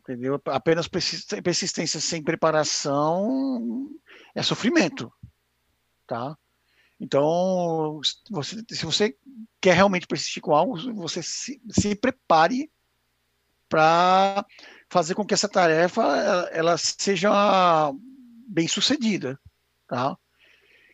Entendeu? 0.00 0.40
Apenas 0.46 0.88
persistência 0.88 2.00
sem 2.00 2.22
preparação 2.22 3.90
é 4.34 4.42
sofrimento. 4.42 5.12
Tá? 6.08 6.36
Então, 6.98 8.00
você, 8.30 8.64
se 8.70 8.84
você 8.84 9.14
quer 9.60 9.74
realmente 9.74 10.06
persistir 10.06 10.42
com 10.42 10.54
algo, 10.54 10.76
você 10.94 11.22
se, 11.22 11.60
se 11.70 11.94
prepare 11.94 12.70
para 13.68 14.44
fazer 14.88 15.14
com 15.14 15.24
que 15.24 15.34
essa 15.34 15.48
tarefa 15.48 16.02
ela, 16.02 16.48
ela 16.48 16.78
seja 16.78 17.92
bem 18.48 18.66
sucedida, 18.66 19.38
tá? 19.86 20.16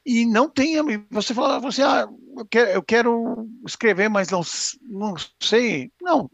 E 0.05 0.27
não 0.27 0.51
tenha, 0.51 0.83
você 1.09 1.33
fala, 1.33 1.61
você, 1.61 1.83
ah, 1.83 2.07
eu 2.37 2.45
quero, 2.45 2.71
eu 2.71 2.83
quero 2.83 3.49
escrever, 3.65 4.11
mas 4.11 4.29
não, 4.29 4.43
não 4.83 5.15
sei. 5.41 5.91
Não, 6.03 6.29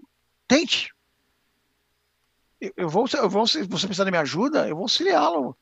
tente. 0.49 0.93
Eu, 2.59 2.73
eu 2.79 2.89
vou, 2.89 3.07
eu 3.13 3.29
vou, 3.31 3.47
se 3.47 3.63
você 3.63 3.87
precisar 3.87 4.05
da 4.05 4.11
minha 4.11 4.23
ajuda, 4.23 4.67
eu 4.67 4.75
vou 4.75 4.85
auxiliá-lo. 4.85 5.57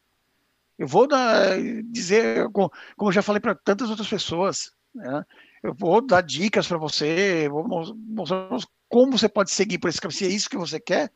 Eu 0.78 0.86
vou 0.86 1.08
dar, 1.08 1.58
dizer, 1.86 2.48
como, 2.50 3.12
já 3.12 3.20
falei 3.20 3.40
para 3.40 3.54
tantas 3.54 3.90
outras 3.90 4.08
pessoas, 4.08 4.72
né? 4.94 5.24
eu 5.62 5.74
vou 5.74 6.00
dar 6.00 6.20
dicas 6.20 6.68
para 6.68 6.78
você, 6.78 7.48
vou 7.48 7.66
mostrar 7.66 8.48
como 8.88 9.18
você 9.18 9.28
pode 9.28 9.50
seguir 9.50 9.78
por 9.78 9.88
esse 9.88 10.00
caminho. 10.00 10.18
Se 10.18 10.24
é 10.24 10.28
isso 10.28 10.48
que 10.48 10.56
você 10.56 10.78
quer, 10.78 11.12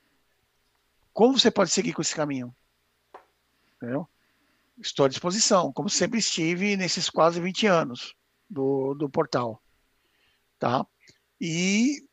como 1.12 1.38
você 1.38 1.50
pode 1.50 1.70
seguir 1.70 1.92
com 1.92 2.02
esse 2.02 2.14
caminho? 2.14 2.54
Entendeu? 3.76 4.08
Estou 4.78 5.06
à 5.06 5.08
disposição, 5.08 5.72
como 5.72 5.88
sempre 5.88 6.18
estive 6.18 6.76
nesses 6.76 7.08
quase 7.08 7.40
20 7.40 7.66
anos 7.66 8.16
do, 8.50 8.94
do 8.94 9.08
portal. 9.08 9.62
Tá? 10.58 10.84
E 11.40 12.04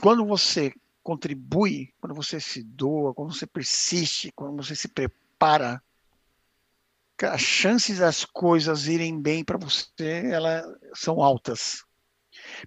quando 0.00 0.24
você 0.24 0.72
contribui, 1.02 1.92
quando 2.00 2.14
você 2.14 2.40
se 2.40 2.62
doa, 2.62 3.14
quando 3.14 3.34
você 3.34 3.46
persiste, 3.46 4.32
quando 4.32 4.56
você 4.56 4.74
se 4.74 4.88
prepara, 4.88 5.82
as 7.22 7.40
chances 7.40 7.98
das 7.98 8.24
coisas 8.24 8.86
irem 8.86 9.20
bem 9.20 9.44
para 9.44 9.56
você, 9.56 10.30
elas 10.30 10.64
são 10.94 11.22
altas. 11.22 11.84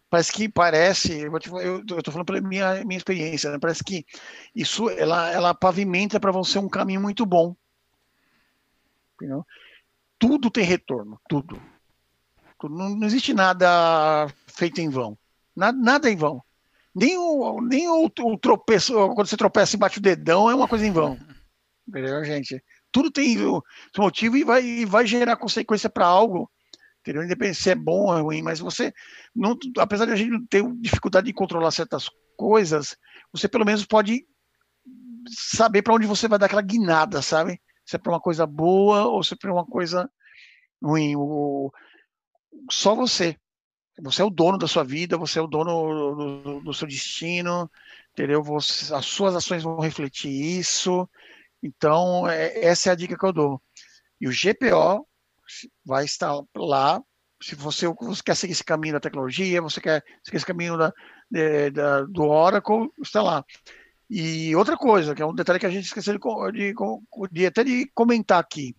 Parece 0.09 0.31
que 0.31 0.49
parece, 0.49 1.19
eu 1.21 1.37
estou 1.79 2.11
falando 2.11 2.25
pela 2.25 2.41
minha, 2.41 2.83
minha 2.83 2.97
experiência, 2.97 3.51
né? 3.51 3.59
parece 3.59 3.83
que 3.83 4.05
isso 4.55 4.89
ela, 4.89 5.29
ela 5.31 5.53
pavimenta 5.53 6.19
para 6.19 6.31
você 6.31 6.57
um 6.57 6.69
caminho 6.69 7.01
muito 7.01 7.25
bom. 7.25 7.55
Entendeu? 9.15 9.45
Tudo 10.17 10.49
tem 10.49 10.63
retorno, 10.63 11.19
tudo. 11.29 11.61
tudo. 12.57 12.75
Não, 12.75 12.95
não, 12.95 13.07
existe 13.07 13.33
nada 13.33 14.27
feito 14.47 14.81
em 14.81 14.89
vão. 14.89 15.17
Nada, 15.55 15.77
nada 15.77 16.09
em 16.09 16.15
vão. 16.15 16.43
Nem 16.93 17.17
o, 17.17 17.61
nem 17.61 17.87
o, 17.87 18.05
o 18.05 18.37
tropeço, 18.37 18.93
quando 19.13 19.27
você 19.27 19.37
tropeça 19.37 19.75
e 19.75 19.79
bate 19.79 19.99
o 19.99 20.01
dedão, 20.01 20.49
é 20.49 20.55
uma 20.55 20.67
coisa 20.67 20.85
em 20.85 20.91
vão. 20.91 21.17
Entendeu, 21.87 22.23
gente? 22.23 22.63
Tudo 22.91 23.11
tem 23.11 23.37
o 23.45 23.61
motivo 23.97 24.37
e 24.37 24.43
vai, 24.43 24.63
e 24.63 24.85
vai 24.85 25.05
gerar 25.05 25.37
consequência 25.37 25.89
para 25.89 26.05
algo 26.05 26.49
entendeu? 27.01 27.23
Independente 27.23 27.57
se 27.57 27.69
é 27.69 27.75
bom 27.75 28.13
ou 28.13 28.23
ruim, 28.23 28.41
mas 28.41 28.59
você, 28.59 28.93
não, 29.35 29.57
apesar 29.77 30.05
de 30.05 30.11
a 30.11 30.15
gente 30.15 30.45
ter 30.47 30.63
dificuldade 30.75 31.27
de 31.27 31.33
controlar 31.33 31.71
certas 31.71 32.09
coisas, 32.37 32.95
você 33.31 33.47
pelo 33.47 33.65
menos 33.65 33.85
pode 33.85 34.25
saber 35.27 35.81
para 35.81 35.93
onde 35.93 36.07
você 36.07 36.27
vai 36.27 36.39
dar 36.39 36.45
aquela 36.45 36.61
guinada, 36.61 37.21
sabe? 37.21 37.61
Se 37.85 37.95
é 37.95 37.99
para 37.99 38.11
uma 38.11 38.19
coisa 38.19 38.45
boa 38.45 39.05
ou 39.07 39.23
se 39.23 39.33
é 39.33 39.37
para 39.37 39.51
uma 39.51 39.65
coisa 39.65 40.09
ruim. 40.81 41.15
O, 41.15 41.71
só 42.71 42.95
você. 42.95 43.35
Você 44.01 44.21
é 44.21 44.25
o 44.25 44.29
dono 44.29 44.57
da 44.57 44.67
sua 44.67 44.83
vida, 44.83 45.17
você 45.17 45.39
é 45.39 45.41
o 45.41 45.47
dono 45.47 46.15
do, 46.15 46.61
do 46.61 46.73
seu 46.73 46.87
destino, 46.87 47.69
entendeu? 48.13 48.41
Você, 48.41 48.93
as 48.93 49.05
suas 49.05 49.35
ações 49.35 49.63
vão 49.63 49.79
refletir 49.79 50.29
isso. 50.31 51.09
Então, 51.61 52.27
é, 52.27 52.65
essa 52.65 52.89
é 52.89 52.91
a 52.91 52.95
dica 52.95 53.17
que 53.17 53.25
eu 53.25 53.33
dou. 53.33 53.61
E 54.19 54.27
o 54.27 54.31
GPO 54.31 55.07
vai 55.85 56.05
estar 56.05 56.33
lá. 56.55 57.01
Se 57.41 57.55
você, 57.55 57.87
você 57.87 58.21
quer 58.23 58.35
seguir 58.35 58.53
esse 58.53 58.63
caminho 58.63 58.93
da 58.93 58.99
tecnologia, 58.99 59.61
você 59.61 59.79
quer 59.79 60.03
seguir 60.23 60.37
esse 60.37 60.45
caminho 60.45 60.77
da, 60.77 60.93
de, 61.29 61.71
da, 61.71 62.01
do 62.03 62.23
Oracle, 62.23 62.89
está 63.01 63.21
lá. 63.21 63.45
E 64.09 64.55
outra 64.55 64.75
coisa, 64.75 65.13
que 65.13 65.21
é 65.21 65.25
um 65.25 65.35
detalhe 65.35 65.59
que 65.59 65.65
a 65.65 65.69
gente 65.69 65.85
esqueceu 65.85 66.17
de, 66.51 66.73
de, 66.73 66.73
de 67.31 67.45
até 67.45 67.63
de 67.63 67.89
comentar 67.93 68.39
aqui. 68.39 68.75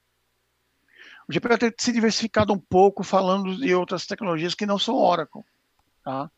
O 1.28 1.32
GPU 1.32 1.56
tem 1.56 1.72
se 1.78 1.92
diversificado 1.92 2.52
um 2.52 2.58
pouco 2.58 3.04
falando 3.04 3.56
de 3.56 3.72
outras 3.72 4.04
tecnologias 4.04 4.54
que 4.54 4.66
não 4.66 4.78
são 4.78 4.96
Oracle. 4.96 5.42
Tá? 6.02 6.28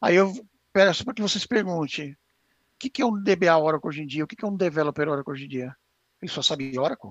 Aí 0.00 0.16
eu 0.16 0.32
peço 0.72 1.04
para 1.04 1.12
que 1.12 1.20
vocês 1.20 1.44
perguntem: 1.44 2.12
o 2.12 2.16
que, 2.78 2.88
que 2.88 3.02
é 3.02 3.06
um 3.06 3.22
DBA 3.22 3.58
Oracle 3.58 3.88
hoje 3.88 4.02
em 4.02 4.06
dia? 4.06 4.24
O 4.24 4.26
que, 4.26 4.34
que 4.34 4.44
é 4.44 4.48
um 4.48 4.56
developer 4.56 5.08
Oracle 5.08 5.32
hoje 5.32 5.44
em 5.44 5.48
dia? 5.48 5.76
Ele 6.20 6.30
só 6.30 6.42
sabe 6.42 6.78
Oracle? 6.78 7.10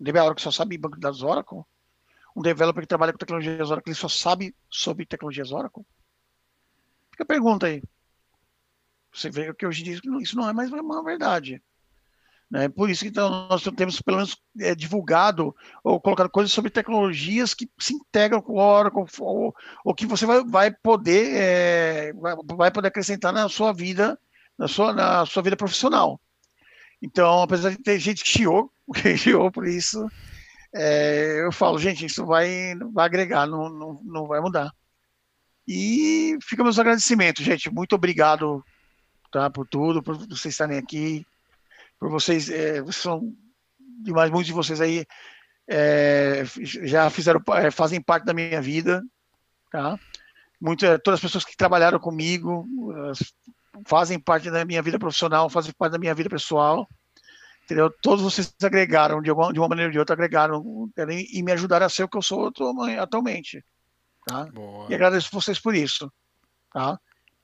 Um 0.00 0.04
developer 0.04 0.36
que 0.36 0.42
só 0.42 0.50
sabe 0.50 0.78
banco 0.78 0.96
de 0.96 1.00
dados 1.00 1.22
Oracle? 1.22 1.62
Um 2.34 2.42
developer 2.42 2.82
que 2.82 2.88
trabalha 2.88 3.12
com 3.12 3.18
tecnologias 3.18 3.70
Oracle, 3.70 3.90
ele 3.90 3.98
só 3.98 4.08
sabe 4.08 4.54
sobre 4.70 5.06
tecnologias 5.06 5.52
Oracle? 5.52 5.84
Fica 7.10 7.24
a 7.24 7.26
pergunta 7.26 7.66
aí. 7.66 7.82
Você 9.12 9.28
vê 9.28 9.52
que 9.52 9.66
hoje 9.66 9.82
em 9.82 9.84
dia 9.84 10.00
isso 10.20 10.36
não 10.36 10.48
é 10.48 10.52
mais 10.52 10.72
uma 10.72 11.04
verdade. 11.04 11.62
Né? 12.52 12.68
Por 12.68 12.90
isso 12.90 13.02
que 13.02 13.08
então, 13.08 13.48
nós 13.48 13.62
temos, 13.76 14.00
pelo 14.02 14.18
menos, 14.18 14.36
é, 14.60 14.74
divulgado 14.74 15.56
ou 15.82 15.98
colocado 15.98 16.28
coisas 16.28 16.52
sobre 16.52 16.70
tecnologias 16.70 17.54
que 17.54 17.70
se 17.78 17.94
integram 17.94 18.42
com 18.42 18.52
o 18.52 18.58
Oracle, 18.58 19.04
ou, 19.20 19.54
ou 19.82 19.94
que 19.94 20.04
você 20.04 20.26
vai, 20.26 20.44
vai 20.44 20.70
poder 20.70 21.34
é, 21.34 22.12
vai 22.12 22.70
poder 22.70 22.88
acrescentar 22.88 23.32
na 23.32 23.48
sua 23.48 23.72
vida, 23.72 24.18
na 24.58 24.68
sua, 24.68 24.92
na 24.92 25.24
sua 25.24 25.42
vida 25.42 25.56
profissional. 25.56 26.20
Então, 27.02 27.42
apesar 27.42 27.70
de 27.70 27.78
ter 27.78 27.98
gente 27.98 28.22
que 28.22 28.30
chiou, 28.30 28.70
que 28.94 29.16
chiou 29.16 29.50
por 29.50 29.66
isso, 29.66 30.08
é, 30.72 31.44
eu 31.44 31.50
falo, 31.50 31.78
gente, 31.78 32.06
isso 32.06 32.24
vai, 32.24 32.74
vai 32.92 33.04
agregar, 33.04 33.46
não, 33.46 33.68
não, 33.68 34.00
não 34.04 34.26
vai 34.26 34.40
mudar. 34.40 34.72
E 35.66 36.38
fica 36.42 36.62
meus 36.62 36.78
agradecimentos, 36.78 37.44
gente. 37.44 37.70
Muito 37.70 37.94
obrigado 37.94 38.64
tá, 39.30 39.50
por 39.50 39.66
tudo, 39.66 40.02
por 40.02 40.16
vocês 40.16 40.54
estarem 40.54 40.78
aqui, 40.78 41.26
por 41.98 42.08
vocês, 42.08 42.48
é, 42.48 42.80
vocês 42.80 42.96
são 42.96 43.34
demais, 44.02 44.30
muitos 44.30 44.46
de 44.46 44.52
vocês 44.52 44.80
aí 44.80 45.04
é, 45.68 46.42
já 46.64 47.08
fizeram, 47.10 47.40
é, 47.54 47.70
fazem 47.70 48.00
parte 48.00 48.24
da 48.24 48.34
minha 48.34 48.60
vida, 48.60 49.02
tá? 49.70 49.98
Muito, 50.60 50.84
é, 50.84 50.98
todas 50.98 51.18
as 51.18 51.22
pessoas 51.22 51.44
que 51.44 51.56
trabalharam 51.56 51.98
comigo, 51.98 52.66
fazem 53.86 54.18
parte 54.18 54.50
da 54.50 54.64
minha 54.64 54.82
vida 54.82 54.98
profissional, 54.98 55.48
fazem 55.48 55.72
parte 55.76 55.92
da 55.92 55.98
minha 55.98 56.14
vida 56.14 56.28
pessoal. 56.28 56.88
Entendeu? 57.64 57.90
Todos 58.02 58.22
vocês 58.22 58.54
agregaram, 58.62 59.22
de, 59.22 59.30
alguma, 59.30 59.52
de 59.52 59.58
uma 59.58 59.68
maneira 59.68 59.88
ou 59.88 59.92
de 59.92 59.98
outra, 59.98 60.14
agregaram 60.14 60.90
e 61.08 61.42
me 61.42 61.52
ajudaram 61.52 61.86
a 61.86 61.88
ser 61.88 62.02
o 62.02 62.08
que 62.08 62.16
eu 62.16 62.22
sou 62.22 62.52
atualmente. 62.98 63.64
Tá? 64.26 64.48
E 64.88 64.94
agradeço 64.94 65.30
vocês 65.32 65.58
por 65.58 65.74
isso. 65.74 66.12
Tá? 66.72 66.98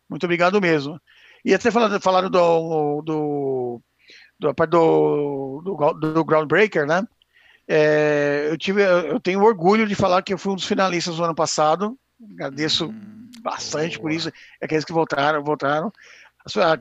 Muito 0.08 0.24
obrigado 0.24 0.60
mesmo. 0.60 1.00
E 1.44 1.54
até 1.54 1.70
falaram, 1.70 2.00
falaram 2.00 2.30
do, 2.30 3.02
do, 3.02 3.82
do, 4.38 4.52
do, 4.52 5.92
do, 5.94 6.24
Groundbreaker, 6.24 6.86
né? 6.86 7.06
É, 7.66 8.48
eu, 8.50 8.56
tive, 8.56 8.82
eu 8.82 9.20
tenho 9.20 9.42
orgulho 9.42 9.86
de 9.86 9.94
falar 9.94 10.22
que 10.22 10.32
eu 10.32 10.38
fui 10.38 10.52
um 10.52 10.56
dos 10.56 10.66
finalistas 10.66 11.16
do 11.16 11.24
ano 11.24 11.34
passado. 11.34 11.98
Agradeço 12.32 12.88
hum, 12.88 13.30
bastante 13.40 13.96
boa. 13.96 14.02
por 14.02 14.12
isso. 14.12 14.28
É 14.60 14.64
aqueles 14.64 14.84
que 14.84 14.92
votaram, 14.92 15.42
votaram. 15.44 15.92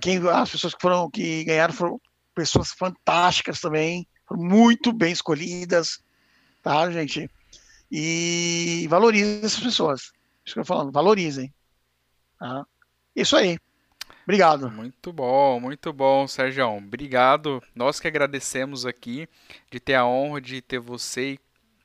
Quem, 0.02 0.18
as 0.30 0.50
pessoas 0.50 0.74
que 0.74 0.82
foram 0.82 1.10
que 1.10 1.44
ganharam 1.44 1.74
foram 1.74 2.02
pessoas 2.34 2.72
fantásticas 2.72 3.60
também, 3.60 4.08
muito 4.32 4.94
bem 4.94 5.12
escolhidas, 5.12 6.04
tá, 6.62 6.90
gente? 6.92 7.30
E 7.92 8.86
valorizem 8.90 9.40
essas 9.44 9.60
pessoas. 9.60 10.12
Isso 10.46 10.54
que 10.54 10.60
eu 10.60 10.64
tô 10.64 10.68
falando, 10.68 10.92
valorizem. 10.92 11.54
Tá? 12.38 12.66
Isso 13.16 13.36
aí. 13.36 13.58
Obrigado. 14.24 14.70
Muito 14.70 15.14
bom, 15.14 15.60
muito 15.60 15.94
bom, 15.94 16.28
Sérgio. 16.28 16.68
Obrigado. 16.68 17.64
Nós 17.74 18.00
que 18.00 18.08
agradecemos 18.08 18.86
aqui 18.86 19.28
de 19.72 19.80
ter 19.80 19.96
a 19.96 20.06
honra 20.06 20.42
de 20.42 20.62
ter 20.62 20.80
você 20.80 21.40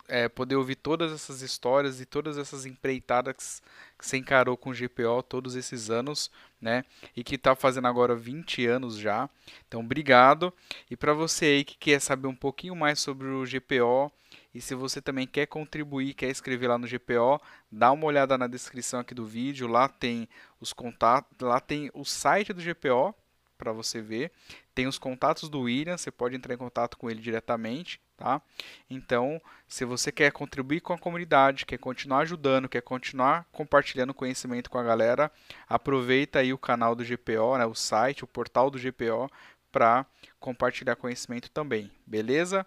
é, 0.09 0.28
poder 0.28 0.56
ouvir 0.56 0.74
todas 0.76 1.12
essas 1.12 1.40
histórias 1.40 2.00
e 2.00 2.04
todas 2.04 2.36
essas 2.36 2.66
empreitadas 2.66 3.62
que 4.02 4.08
você 4.08 4.16
encarou 4.16 4.56
com 4.56 4.70
o 4.70 4.74
GPO 4.74 5.22
todos 5.22 5.54
esses 5.54 5.88
anos, 5.88 6.28
né? 6.60 6.84
E 7.16 7.22
que 7.22 7.36
está 7.36 7.54
fazendo 7.54 7.86
agora 7.86 8.16
20 8.16 8.66
anos 8.66 8.98
já. 8.98 9.30
Então, 9.68 9.80
obrigado. 9.80 10.52
E 10.90 10.96
para 10.96 11.14
você 11.14 11.44
aí 11.46 11.64
que 11.64 11.78
quer 11.78 12.00
saber 12.00 12.26
um 12.26 12.34
pouquinho 12.34 12.74
mais 12.74 12.98
sobre 12.98 13.28
o 13.28 13.44
GPO, 13.44 14.12
e 14.52 14.60
se 14.60 14.74
você 14.74 15.00
também 15.00 15.24
quer 15.24 15.46
contribuir, 15.46 16.14
quer 16.14 16.30
escrever 16.30 16.66
lá 16.66 16.76
no 16.76 16.88
GPO, 16.88 17.40
dá 17.70 17.92
uma 17.92 18.06
olhada 18.06 18.36
na 18.36 18.48
descrição 18.48 18.98
aqui 18.98 19.14
do 19.14 19.24
vídeo, 19.24 19.68
lá 19.68 19.88
tem 19.88 20.28
os 20.60 20.72
contatos, 20.72 21.30
lá 21.40 21.60
tem 21.60 21.88
o 21.94 22.04
site 22.04 22.52
do 22.52 22.60
GPO 22.60 23.14
para 23.62 23.72
você 23.72 24.01
ver, 24.01 24.32
tem 24.74 24.89
os 24.89 24.98
contatos 24.98 25.48
do 25.48 25.60
William, 25.60 25.97
você 25.97 26.10
pode 26.10 26.34
entrar 26.34 26.52
em 26.52 26.59
contato 26.59 26.98
com 26.98 27.09
ele 27.09 27.20
diretamente, 27.20 28.01
tá? 28.16 28.43
Então, 28.90 29.40
se 29.68 29.84
você 29.84 30.10
quer 30.10 30.32
contribuir 30.32 30.80
com 30.80 30.93
a 30.93 30.98
comunidade, 30.98 31.64
quer 31.64 31.78
continuar 31.78 32.22
ajudando, 32.22 32.68
quer 32.68 32.82
continuar 32.82 33.47
compartilhando 33.52 34.12
conhecimento 34.12 34.68
com 34.68 34.78
a 34.78 34.82
galera, 34.82 35.30
aproveita 35.68 36.40
aí 36.40 36.52
o 36.52 36.59
canal 36.59 36.97
do 36.97 37.05
GPO, 37.05 37.56
né, 37.56 37.64
o 37.64 37.74
site, 37.74 38.24
o 38.24 38.26
portal 38.26 38.68
do 38.68 38.80
GPO 38.80 39.30
para 39.70 40.05
compartilhar 40.40 40.97
conhecimento 40.97 41.48
também, 41.48 41.89
beleza? 42.05 42.66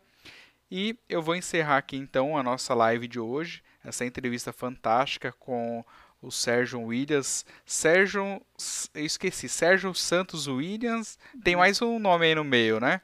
E 0.72 0.98
eu 1.10 1.22
vou 1.22 1.36
encerrar 1.36 1.78
aqui 1.78 1.98
então 1.98 2.38
a 2.38 2.42
nossa 2.42 2.74
live 2.74 3.06
de 3.06 3.20
hoje, 3.20 3.62
essa 3.84 4.06
entrevista 4.06 4.54
fantástica 4.54 5.34
com 5.34 5.84
o 6.26 6.32
Sérgio 6.32 6.82
Williams. 6.82 7.46
Sérgio, 7.66 8.42
eu 8.94 9.06
esqueci, 9.06 9.48
Sérgio 9.48 9.94
Santos 9.94 10.48
Williams. 10.48 11.18
Tem 11.44 11.56
mais 11.56 11.82
um 11.82 12.00
nome 12.00 12.26
aí 12.26 12.36
no 12.36 12.44
meio, 12.44 12.80
né? 12.80 13.02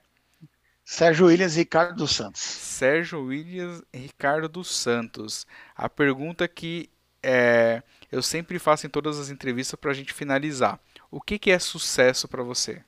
Sérgio 0.83 1.27
Williams 1.27 1.55
e 1.55 1.59
Ricardo 1.59 1.95
dos 1.95 2.15
Santos. 2.15 2.41
Sérgio 2.41 3.21
Williams 3.23 3.83
e 3.93 3.97
Ricardo 3.99 4.49
dos 4.49 4.75
Santos. 4.75 5.45
A 5.75 5.87
pergunta 5.87 6.47
que 6.47 6.89
é, 7.21 7.83
eu 8.11 8.21
sempre 8.23 8.57
faço 8.57 8.87
em 8.87 8.89
todas 8.89 9.19
as 9.19 9.29
entrevistas 9.29 9.79
para 9.79 9.91
a 9.91 9.93
gente 9.93 10.13
finalizar. 10.13 10.79
O 11.09 11.21
que, 11.21 11.37
que 11.37 11.51
é 11.51 11.59
sucesso 11.59 12.27
para 12.27 12.41
você? 12.41 12.83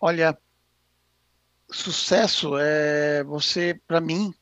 Olha, 0.00 0.36
sucesso 1.70 2.56
é 2.58 3.22
você, 3.24 3.80
para 3.86 4.00
mim, 4.00 4.34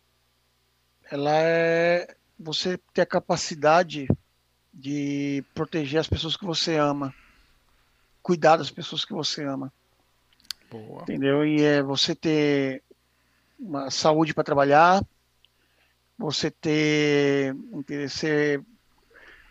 ela 1.10 1.32
é 1.34 2.14
você 2.38 2.78
ter 2.94 3.02
a 3.02 3.06
capacidade 3.06 4.06
de 4.72 5.44
proteger 5.52 6.00
as 6.00 6.08
pessoas 6.08 6.36
que 6.36 6.44
você 6.44 6.76
ama, 6.76 7.12
cuidar 8.22 8.56
das 8.56 8.70
pessoas 8.70 9.04
que 9.04 9.12
você 9.12 9.44
ama. 9.44 9.72
Boa. 10.70 11.02
Entendeu? 11.02 11.44
E 11.44 11.62
é 11.62 11.82
você 11.82 12.14
ter 12.14 12.82
uma 13.58 13.90
saúde 13.90 14.32
para 14.32 14.44
trabalhar, 14.44 15.04
você 16.16 16.50
ter 16.50 17.54
ser 18.08 18.64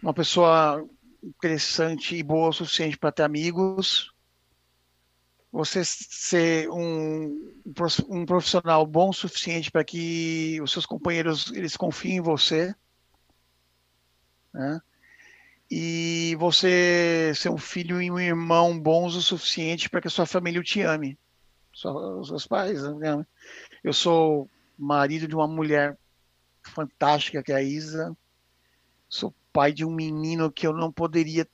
uma 0.01 0.13
pessoa 0.13 0.87
interessante 1.21 2.15
e 2.15 2.23
boa 2.23 2.49
o 2.49 2.53
suficiente 2.53 2.97
para 2.97 3.11
ter 3.11 3.23
amigos, 3.23 4.13
você 5.51 5.83
ser 5.83 6.69
um, 6.69 7.53
um 8.07 8.25
profissional 8.25 8.85
bom 8.85 9.09
o 9.09 9.13
suficiente 9.13 9.71
para 9.71 9.83
que 9.83 10.59
os 10.61 10.71
seus 10.71 10.85
companheiros 10.85 11.51
eles 11.53 11.75
confiem 11.75 12.17
em 12.17 12.21
você, 12.21 12.73
né? 14.53 14.79
E 15.71 16.35
você 16.39 17.31
ser 17.35 17.49
um 17.49 17.57
filho 17.57 18.01
e 18.01 18.09
um 18.09 18.19
irmão 18.19 18.79
bons 18.79 19.15
o 19.15 19.21
suficiente 19.21 19.87
para 19.89 20.01
que 20.01 20.07
a 20.07 20.11
sua 20.11 20.25
família 20.25 20.63
te 20.63 20.81
ame, 20.81 21.17
os 21.71 22.27
seus 22.27 22.47
pais. 22.47 22.81
Né? 22.81 23.23
Eu 23.83 23.93
sou 23.93 24.49
marido 24.75 25.27
de 25.27 25.35
uma 25.35 25.47
mulher 25.47 25.95
fantástica 26.63 27.43
que 27.43 27.51
é 27.51 27.55
a 27.55 27.61
Isa, 27.61 28.17
sou 29.07 29.33
pai 29.53 29.71
de 29.71 29.85
um 29.85 29.91
menino 29.91 30.51
que 30.51 30.65
eu 30.65 30.73
não 30.73 30.91
poderia 30.91 31.47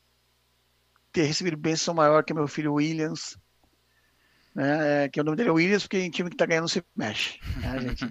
ter 1.11 1.23
recebido 1.23 1.57
bênção 1.57 1.93
maior 1.93 2.23
que 2.23 2.33
meu 2.33 2.47
filho 2.47 2.73
Williams 2.73 3.37
né? 4.55 5.03
É, 5.05 5.09
que 5.09 5.19
o 5.19 5.23
nome 5.23 5.35
dele 5.35 5.49
é 5.49 5.51
Williams, 5.51 5.83
porque 5.83 5.99
em 5.99 6.09
time 6.09 6.29
que 6.29 6.37
tá 6.37 6.45
ganhando 6.45 6.69
se 6.69 6.83
mexe, 6.95 7.39
né, 7.57 7.79
gente? 7.81 8.05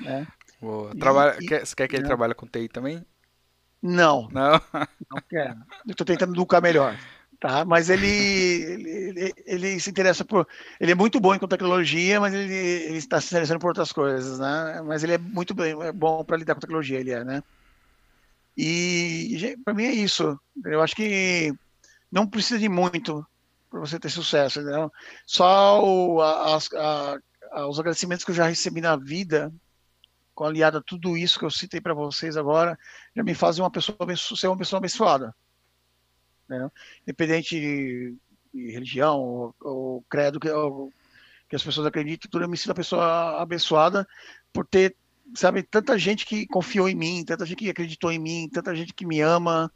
né? 0.00 0.26
Boa. 0.62 0.94
Trabalha, 0.96 1.36
e, 1.40 1.46
quer, 1.46 1.66
você 1.66 1.74
quer 1.74 1.88
que 1.88 1.96
ele 1.96 2.04
né? 2.04 2.08
trabalhe 2.08 2.34
com 2.34 2.46
TI 2.46 2.68
também? 2.68 3.04
Não. 3.82 4.28
Não? 4.32 4.52
Não 5.10 5.22
quero. 5.28 5.56
Eu 5.86 5.94
tô 5.94 6.04
tentando 6.04 6.32
educar 6.32 6.60
melhor. 6.60 6.96
Tá, 7.38 7.66
mas 7.66 7.90
ele, 7.90 8.06
ele, 8.06 8.90
ele, 8.90 9.34
ele, 9.44 9.80
se 9.80 9.90
interessa 9.90 10.24
por. 10.24 10.48
Ele 10.80 10.92
é 10.92 10.94
muito 10.94 11.20
bom 11.20 11.34
em 11.34 11.38
tecnologia, 11.38 12.18
mas 12.18 12.32
ele, 12.32 12.54
ele 12.54 12.96
está 12.96 13.20
se 13.20 13.26
interessando 13.26 13.60
por 13.60 13.68
outras 13.68 13.92
coisas, 13.92 14.38
né? 14.38 14.80
Mas 14.82 15.04
ele 15.04 15.12
é 15.12 15.18
muito 15.18 15.52
bem, 15.52 15.78
é 15.82 15.92
bom 15.92 16.24
para 16.24 16.38
lidar 16.38 16.54
com 16.54 16.60
tecnologia, 16.60 16.98
ele 16.98 17.10
é, 17.10 17.22
né? 17.22 17.42
E 18.56 19.54
para 19.62 19.74
mim 19.74 19.84
é 19.84 19.92
isso. 19.92 20.40
Eu 20.64 20.80
acho 20.80 20.96
que 20.96 21.52
não 22.10 22.26
precisa 22.26 22.58
de 22.58 22.70
muito 22.70 23.24
para 23.76 23.86
você 23.86 24.00
ter 24.00 24.08
sucesso. 24.08 24.60
Entendeu? 24.60 24.90
Só 25.26 25.84
o, 25.84 26.20
a, 26.22 26.56
a, 27.52 27.66
os 27.68 27.78
agradecimentos 27.78 28.24
que 28.24 28.30
eu 28.30 28.34
já 28.34 28.46
recebi 28.46 28.80
na 28.80 28.96
vida, 28.96 29.52
com 30.34 30.44
aliado 30.44 30.78
a 30.78 30.82
tudo 30.82 31.16
isso 31.16 31.38
que 31.38 31.44
eu 31.44 31.50
citei 31.50 31.80
para 31.80 31.94
vocês 31.94 32.36
agora, 32.36 32.78
já 33.14 33.22
me 33.22 33.34
fazem 33.34 33.62
uma 33.62 33.70
pessoa 33.70 33.96
ser 34.16 34.48
uma 34.48 34.56
pessoa 34.56 34.78
abençoada. 34.78 35.34
Independente 37.02 37.60
de, 37.60 38.16
de 38.54 38.70
religião 38.70 39.18
ou, 39.20 39.54
ou 39.60 40.04
credo 40.08 40.40
que, 40.40 40.48
ou, 40.48 40.92
que 41.48 41.56
as 41.56 41.62
pessoas 41.62 41.86
acreditam, 41.86 42.30
tudo 42.30 42.44
eu 42.44 42.48
me 42.48 42.56
sinto 42.56 42.68
uma 42.68 42.74
pessoa 42.76 43.42
abençoada 43.42 44.06
por 44.52 44.66
ter, 44.66 44.96
sabe, 45.34 45.62
tanta 45.62 45.98
gente 45.98 46.24
que 46.24 46.46
confiou 46.46 46.88
em 46.88 46.94
mim, 46.94 47.24
tanta 47.24 47.44
gente 47.44 47.58
que 47.58 47.70
acreditou 47.70 48.10
em 48.10 48.18
mim, 48.18 48.48
tanta 48.50 48.74
gente 48.74 48.94
que 48.94 49.04
me 49.04 49.20
ama, 49.20 49.70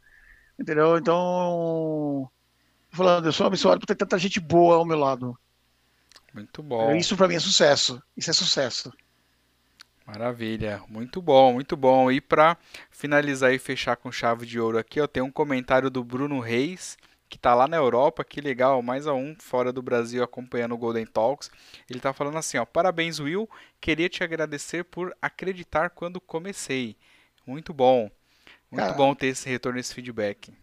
entendeu? 0.57 0.97
Então, 0.97 2.31
falando, 2.91 3.25
eu 3.25 3.33
sou 3.33 3.45
abençoado 3.45 3.79
por 3.79 3.85
ter 3.85 3.95
tanta 3.95 4.17
gente 4.17 4.39
boa 4.39 4.75
ao 4.75 4.85
meu 4.85 4.97
lado. 4.97 5.37
Muito 6.33 6.63
bom. 6.63 6.95
Isso 6.95 7.17
para 7.17 7.27
mim 7.27 7.35
é 7.35 7.39
sucesso. 7.39 8.01
Isso 8.15 8.29
é 8.29 8.33
sucesso. 8.33 8.91
Maravilha, 10.05 10.83
muito 10.89 11.21
bom, 11.21 11.53
muito 11.53 11.77
bom. 11.77 12.11
E 12.11 12.19
para 12.19 12.57
finalizar 12.89 13.53
e 13.53 13.59
fechar 13.59 13.95
com 13.95 14.11
chave 14.11 14.45
de 14.45 14.59
ouro 14.59 14.77
aqui, 14.77 14.99
eu 14.99 15.07
tenho 15.07 15.25
um 15.25 15.31
comentário 15.31 15.89
do 15.89 16.03
Bruno 16.03 16.39
Reis, 16.39 16.97
que 17.29 17.37
está 17.37 17.53
lá 17.53 17.67
na 17.67 17.77
Europa, 17.77 18.25
que 18.25 18.41
legal, 18.41 18.81
mais 18.81 19.07
a 19.07 19.13
um 19.13 19.35
fora 19.39 19.71
do 19.71 19.81
Brasil 19.81 20.21
acompanhando 20.23 20.73
o 20.73 20.77
Golden 20.77 21.05
Talks. 21.05 21.49
Ele 21.89 21.99
está 21.99 22.11
falando 22.11 22.37
assim, 22.37 22.57
ó, 22.57 22.65
parabéns 22.65 23.19
Will, 23.19 23.49
queria 23.79 24.09
te 24.09 24.23
agradecer 24.23 24.83
por 24.83 25.15
acreditar 25.21 25.91
quando 25.91 26.19
comecei. 26.19 26.97
Muito 27.45 27.73
bom, 27.73 28.11
muito 28.69 28.83
Cara, 28.83 28.93
bom 28.93 29.15
ter 29.15 29.27
esse 29.27 29.47
retorno, 29.47 29.79
esse 29.79 29.93
feedback. 29.93 30.53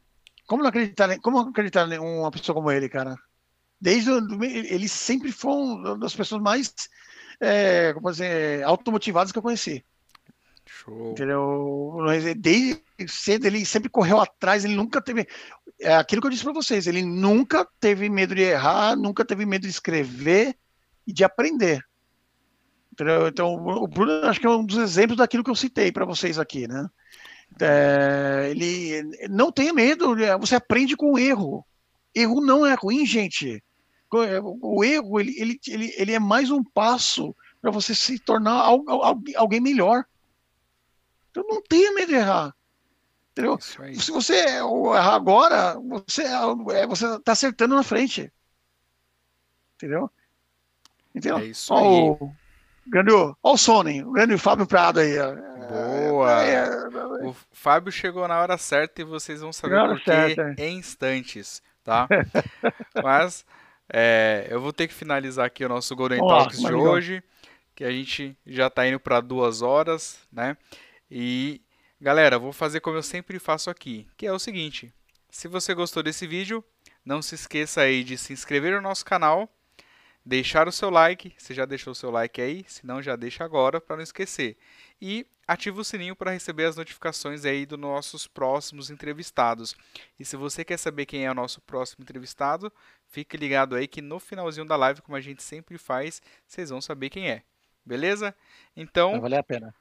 Como 0.48 0.62
não 0.62 0.70
acreditar, 0.70 1.16
como 1.20 1.38
acreditar 1.38 1.86
em 1.92 1.98
uma 1.98 2.30
pessoa 2.30 2.56
como 2.56 2.72
ele, 2.72 2.88
cara? 2.88 3.16
Desde 3.80 4.10
o, 4.10 4.42
ele 4.42 4.88
sempre 4.88 5.30
foi 5.30 5.52
uma 5.52 5.96
das 5.98 6.16
pessoas 6.16 6.42
mais 6.42 6.74
é, 7.40 7.92
como 7.92 8.10
dizer, 8.10 8.64
automotivadas 8.64 9.30
que 9.30 9.38
eu 9.38 9.42
conheci. 9.42 9.84
Show. 10.66 11.12
Entendeu? 11.12 11.96
Desde 12.36 12.82
cedo 13.06 13.46
ele 13.46 13.64
sempre 13.64 13.88
correu 13.88 14.20
atrás, 14.20 14.64
ele 14.64 14.74
nunca 14.74 15.00
teve. 15.00 15.26
É 15.78 15.94
aquilo 15.94 16.20
que 16.20 16.26
eu 16.26 16.30
disse 16.30 16.44
para 16.44 16.52
vocês, 16.52 16.86
ele 16.86 17.02
nunca 17.02 17.66
teve 17.78 18.08
medo 18.08 18.34
de 18.34 18.42
errar, 18.42 18.96
nunca 18.96 19.24
teve 19.24 19.46
medo 19.46 19.62
de 19.62 19.68
escrever 19.68 20.56
e 21.06 21.12
de 21.12 21.24
aprender. 21.24 21.84
Entendeu? 22.92 23.28
Então, 23.28 23.54
o 23.54 23.86
Bruno 23.86 24.26
acho 24.26 24.40
que 24.40 24.46
é 24.46 24.50
um 24.50 24.64
dos 24.64 24.78
exemplos 24.78 25.18
daquilo 25.18 25.44
que 25.44 25.50
eu 25.50 25.54
citei 25.54 25.92
para 25.92 26.04
vocês 26.04 26.38
aqui, 26.38 26.66
né? 26.66 26.88
É, 27.60 28.48
ele 28.50 29.02
não 29.28 29.50
tenha 29.50 29.72
medo, 29.72 30.14
né? 30.14 30.36
você 30.36 30.54
aprende 30.54 30.96
com 30.96 31.12
o 31.12 31.18
erro. 31.18 31.64
Erro 32.14 32.40
não 32.40 32.64
é 32.64 32.74
ruim, 32.74 33.04
gente. 33.04 33.62
O 34.10 34.82
erro 34.84 35.20
ele, 35.20 35.34
ele, 35.38 35.60
ele, 35.66 35.94
ele 35.96 36.12
é 36.12 36.18
mais 36.18 36.50
um 36.50 36.62
passo 36.62 37.34
para 37.60 37.70
você 37.70 37.94
se 37.94 38.18
tornar 38.18 38.64
alguém 39.36 39.60
melhor. 39.60 40.04
Então 41.30 41.44
não 41.46 41.62
tenha 41.62 41.92
medo 41.92 42.08
de 42.08 42.14
errar. 42.14 42.54
Entendeu? 43.32 43.58
Se 43.60 44.10
você 44.10 44.34
errar 44.34 45.14
agora, 45.14 45.78
você 45.78 46.24
é, 46.24 46.86
você 46.86 47.06
está 47.16 47.32
acertando 47.32 47.74
na 47.74 47.82
frente. 47.82 48.32
Entendeu? 49.76 50.10
Entendeu? 51.14 51.38
É 51.38 51.44
isso 51.46 51.72
aí. 51.74 52.16
Grande, 52.90 53.12
ó 53.12 53.34
o 53.42 53.56
Sony, 53.56 54.02
o 54.02 54.12
grande 54.12 54.36
Fábio 54.38 54.66
Prado 54.66 55.00
aí. 55.00 55.16
Boa! 55.68 56.44
É, 56.44 56.54
é, 56.54 57.26
o 57.26 57.34
Fábio 57.52 57.92
chegou 57.92 58.26
na 58.26 58.40
hora 58.40 58.56
certa 58.56 59.02
e 59.02 59.04
vocês 59.04 59.40
vão 59.40 59.52
saber 59.52 59.78
por 59.86 60.00
quê 60.00 60.36
em 60.56 60.78
instantes, 60.78 61.62
tá? 61.84 62.08
Mas 63.02 63.44
é, 63.92 64.46
eu 64.50 64.60
vou 64.60 64.72
ter 64.72 64.88
que 64.88 64.94
finalizar 64.94 65.46
aqui 65.46 65.64
o 65.64 65.68
nosso 65.68 65.94
Golden 65.94 66.22
Olá, 66.22 66.38
Talks 66.38 66.60
de 66.60 66.72
hoje, 66.72 67.22
que 67.74 67.84
a 67.84 67.90
gente 67.90 68.36
já 68.46 68.68
está 68.68 68.86
indo 68.86 68.98
para 68.98 69.20
duas 69.20 69.60
horas, 69.60 70.18
né? 70.32 70.56
E 71.10 71.60
galera, 72.00 72.38
vou 72.38 72.52
fazer 72.52 72.80
como 72.80 72.96
eu 72.96 73.02
sempre 73.02 73.38
faço 73.38 73.68
aqui, 73.68 74.06
que 74.16 74.26
é 74.26 74.32
o 74.32 74.38
seguinte: 74.38 74.92
se 75.30 75.48
você 75.48 75.74
gostou 75.74 76.02
desse 76.02 76.26
vídeo, 76.26 76.64
não 77.04 77.20
se 77.20 77.34
esqueça 77.34 77.82
aí 77.82 78.02
de 78.02 78.16
se 78.16 78.32
inscrever 78.32 78.74
no 78.74 78.80
nosso 78.80 79.04
canal 79.04 79.48
deixar 80.28 80.68
o 80.68 80.72
seu 80.72 80.90
like. 80.90 81.34
Você 81.38 81.54
já 81.54 81.64
deixou 81.64 81.92
o 81.92 81.94
seu 81.94 82.10
like 82.10 82.40
aí? 82.40 82.64
Se 82.68 82.86
não, 82.86 83.02
já 83.02 83.16
deixa 83.16 83.42
agora 83.42 83.80
para 83.80 83.96
não 83.96 84.02
esquecer. 84.02 84.58
E 85.00 85.26
ativa 85.46 85.80
o 85.80 85.84
sininho 85.84 86.14
para 86.14 86.30
receber 86.30 86.66
as 86.66 86.76
notificações 86.76 87.46
aí 87.46 87.64
dos 87.64 87.78
nossos 87.78 88.26
próximos 88.26 88.90
entrevistados. 88.90 89.74
E 90.20 90.24
se 90.24 90.36
você 90.36 90.64
quer 90.64 90.76
saber 90.76 91.06
quem 91.06 91.24
é 91.24 91.30
o 91.30 91.34
nosso 91.34 91.62
próximo 91.62 92.02
entrevistado, 92.02 92.70
fique 93.06 93.38
ligado 93.38 93.74
aí 93.74 93.88
que 93.88 94.02
no 94.02 94.20
finalzinho 94.20 94.66
da 94.66 94.76
live, 94.76 95.00
como 95.00 95.16
a 95.16 95.20
gente 95.20 95.42
sempre 95.42 95.78
faz, 95.78 96.20
vocês 96.46 96.68
vão 96.68 96.82
saber 96.82 97.08
quem 97.08 97.30
é. 97.30 97.42
Beleza? 97.84 98.34
Então. 98.76 99.12
Vai 99.12 99.20
valer 99.20 99.38
a 99.38 99.42
pena. 99.42 99.74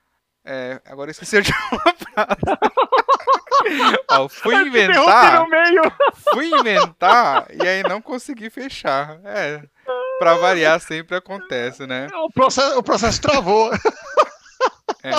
É, 0.45 0.81
agora 0.85 1.11
esqueci 1.11 1.41
de 1.43 1.51
uma 1.51 1.93
frase. 1.93 2.39
Ó, 4.11 4.29
fui 4.29 4.55
inventar. 4.55 5.45
Fui 6.31 6.47
inventar 6.47 7.47
e 7.53 7.67
aí 7.67 7.83
não 7.83 8.01
consegui 8.01 8.49
fechar. 8.49 9.19
É. 9.25 9.67
Pra 10.19 10.35
variar 10.35 10.79
sempre 10.79 11.15
acontece, 11.15 11.85
né? 11.85 12.07
O 12.13 12.31
processo, 12.31 12.77
o 12.77 12.83
processo 12.83 13.21
travou. 13.21 13.71
É. 15.03 15.11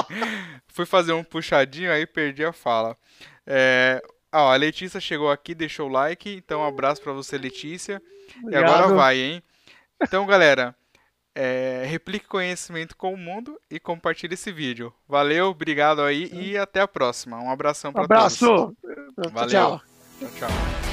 Fui 0.68 0.84
fazer 0.84 1.12
um 1.12 1.24
puxadinho, 1.24 1.92
aí 1.92 2.06
perdi 2.06 2.44
a 2.44 2.52
fala. 2.52 2.96
É, 3.46 4.02
ó, 4.32 4.52
a 4.52 4.56
Letícia 4.56 5.00
chegou 5.00 5.30
aqui, 5.30 5.54
deixou 5.54 5.88
o 5.88 5.92
like, 5.92 6.28
então 6.30 6.60
um 6.60 6.66
abraço 6.66 7.00
para 7.00 7.12
você, 7.12 7.38
Letícia. 7.38 8.02
Obrigado. 8.42 8.62
E 8.62 8.64
agora 8.64 8.94
vai, 8.94 9.18
hein? 9.18 9.42
Então, 10.02 10.26
galera, 10.26 10.74
é, 11.34 11.84
replique 11.86 12.26
conhecimento 12.26 12.96
com 12.96 13.14
o 13.14 13.16
mundo 13.16 13.58
e 13.70 13.78
compartilhe 13.78 14.34
esse 14.34 14.52
vídeo. 14.52 14.92
Valeu, 15.08 15.46
obrigado 15.46 16.02
aí 16.02 16.30
e 16.32 16.58
até 16.58 16.80
a 16.80 16.88
próxima. 16.88 17.38
Um 17.38 17.50
abração 17.50 17.92
para 17.92 18.06
todos. 18.06 18.42
Um 18.42 18.46
abraço. 18.56 18.76
Valeu. 19.32 19.80
Tchau, 20.18 20.28
tchau. 20.36 20.87